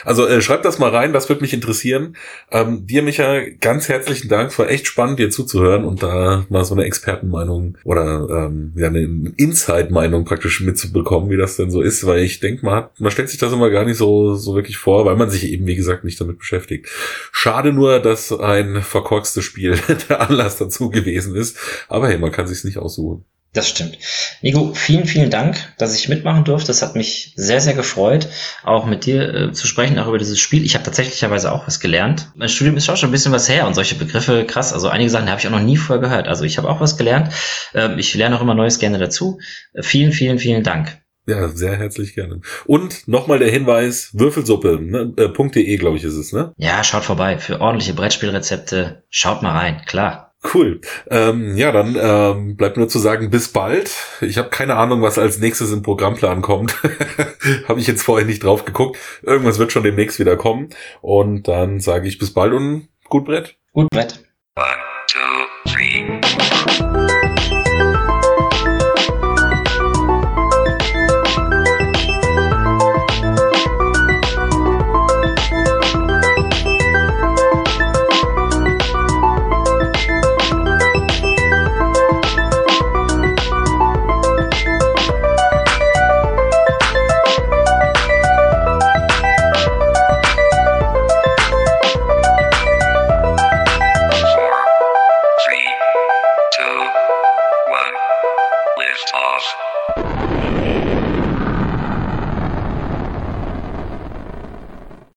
Also 0.05 0.27
äh, 0.27 0.41
schreibt 0.43 0.65
das 0.65 0.79
mal 0.79 0.91
rein, 0.91 1.13
das 1.13 1.29
würde 1.29 1.43
mich 1.43 1.53
interessieren. 1.53 2.17
Ähm, 2.51 2.87
dir, 2.87 3.03
Micha, 3.03 3.41
ganz 3.61 3.89
herzlichen 3.89 4.29
Dank. 4.29 4.51
Es 4.51 4.59
war 4.59 4.71
echt 4.71 4.87
spannend, 4.87 5.19
dir 5.19 5.31
zuzuhören 5.31 5.85
und 5.85 6.03
da 6.03 6.47
mal 6.49 6.65
so 6.65 6.75
eine 6.75 6.85
Expertenmeinung 6.85 7.79
oder 7.85 8.27
ähm, 8.31 8.73
ja, 8.77 8.89
eine 8.89 9.33
Inside-Meinung 9.37 10.25
praktisch 10.25 10.61
mitzubekommen, 10.61 11.31
wie 11.31 11.37
das 11.37 11.57
denn 11.57 11.71
so 11.71 11.81
ist, 11.81 12.07
weil 12.07 12.23
ich 12.23 12.41
denke, 12.41 12.65
man, 12.65 12.87
man 12.99 13.11
stellt 13.11 13.29
sich 13.29 13.39
das 13.39 13.53
immer 13.53 13.71
gar 13.71 13.85
nicht 13.85 13.97
so, 13.97 14.35
so 14.35 14.55
wirklich 14.55 14.77
vor, 14.77 15.05
weil 15.05 15.17
man 15.17 15.31
sich 15.31 15.51
eben, 15.51 15.67
wie 15.67 15.77
gesagt, 15.77 16.05
nicht 16.05 16.21
damit 16.21 16.39
beschäftigt. 16.39 16.89
Schade 17.33 17.73
nur, 17.73 18.01
dass 18.01 18.33
ein 18.33 18.83
verkorkstes 18.83 19.45
Spiel 19.45 19.79
der 20.09 20.21
Anlass 20.21 20.59
dazu 20.59 20.91
gewesen 20.91 21.35
ist. 21.35 21.59
Aber 21.89 22.09
hey, 22.09 22.19
man 22.19 22.33
kann 22.33 22.47
sich's 22.47 22.65
nicht 22.65 22.79
aussuchen. 22.79 23.25
Das 23.59 23.71
stimmt. 23.71 23.99
Nico, 24.41 24.73
vielen, 24.73 25.05
vielen 25.05 25.31
Dank, 25.31 25.57
dass 25.79 25.93
ich 25.93 26.09
mitmachen 26.09 26.45
durfte. 26.45 26.69
Das 26.69 26.81
hat 26.81 26.95
mich 26.95 27.33
sehr, 27.35 27.61
sehr 27.61 27.75
gefreut, 27.75 28.29
auch 28.63 28.87
mit 28.87 29.05
dir 29.05 29.35
äh, 29.35 29.53
zu 29.53 29.67
sprechen, 29.67 29.99
auch 29.99 30.07
über 30.07 30.19
dieses 30.19 30.39
Spiel. 30.39 30.65
Ich 30.65 30.75
habe 30.75 30.85
tatsächlicherweise 30.85 31.51
auch 31.51 31.67
was 31.67 31.81
gelernt. 31.81 32.31
Mein 32.37 32.49
Studium 32.49 32.77
ist 32.77 32.85
schon 32.85 32.97
ein 33.09 33.11
bisschen 33.11 33.33
was 33.33 33.49
her 33.49 33.67
und 33.67 33.75
solche 33.75 33.97
Begriffe, 33.97 34.45
krass. 34.47 34.73
Also 34.73 34.87
einige 34.87 35.11
Sachen 35.11 35.29
habe 35.29 35.41
ich 35.41 35.47
auch 35.49 35.51
noch 35.51 35.59
nie 35.59 35.77
vorher 35.77 36.01
gehört. 36.01 36.29
Also 36.29 36.45
ich 36.45 36.57
habe 36.57 36.71
auch 36.71 36.81
was 36.81 36.97
gelernt. 36.97 37.35
Ähm, 37.75 37.99
ich 37.99 38.15
lerne 38.15 38.37
auch 38.37 38.43
immer 38.43 38.55
Neues 38.55 38.79
gerne 38.79 38.99
dazu. 38.99 39.41
Äh, 39.73 39.83
vielen, 39.83 40.13
vielen, 40.13 40.39
vielen 40.39 40.63
Dank. 40.63 41.03
Ja, 41.27 41.49
sehr 41.49 41.77
herzlich 41.77 42.15
gerne. 42.15 42.43
Und 42.65 43.09
nochmal 43.09 43.41
der 43.41 43.51
Hinweis, 43.51 44.11
Würfelsuppe, 44.13 44.79
ne, 44.81 45.15
äh, 45.17 45.51
.de, 45.51 45.77
glaube 45.79 45.97
ich, 45.97 46.05
ist 46.05 46.15
es, 46.15 46.33
ne? 46.33 46.53
Ja, 46.59 46.85
schaut 46.85 47.03
vorbei. 47.03 47.39
Für 47.39 47.61
ordentliche 47.61 47.95
Brettspielrezepte, 47.95 49.03
schaut 49.11 49.43
mal 49.43 49.59
rein, 49.59 49.83
klar. 49.85 50.28
Cool. 50.55 50.81
Ähm, 51.11 51.57
ja, 51.57 51.73
dann 51.73 51.97
ähm, 52.01 52.57
bleibt 52.57 52.77
nur 52.77 52.89
zu 52.89 53.01
sagen, 53.01 53.29
bis 53.31 53.49
bald. 53.49 53.93
Ich 54.21 54.39
habe 54.39 54.51
keine 54.51 54.77
Ahnung, 54.77 55.03
was 55.03 55.19
als 55.19 55.39
nächstes 55.39 55.73
im 55.73 55.83
Programmplan 55.83 56.43
kommt. 56.43 56.77
habe 57.69 57.81
ich 57.81 57.89
jetzt 57.89 58.03
vorher 58.03 58.27
nicht 58.27 58.45
drauf 58.45 58.65
geguckt. 58.65 58.99
Irgendwas 59.23 59.59
wird 59.59 59.73
schon 59.73 59.83
demnächst 59.83 60.21
wieder 60.21 60.37
kommen. 60.37 60.69
Und 61.01 61.49
dann 61.49 61.81
sage 61.81 62.07
ich 62.07 62.19
bis 62.19 62.33
bald 62.33 62.53
und 62.53 62.89
gut 63.09 63.25
Brett. 63.25 63.57
Gut 63.73 63.91
Brett. 63.91 64.25
Bye. 64.55 64.98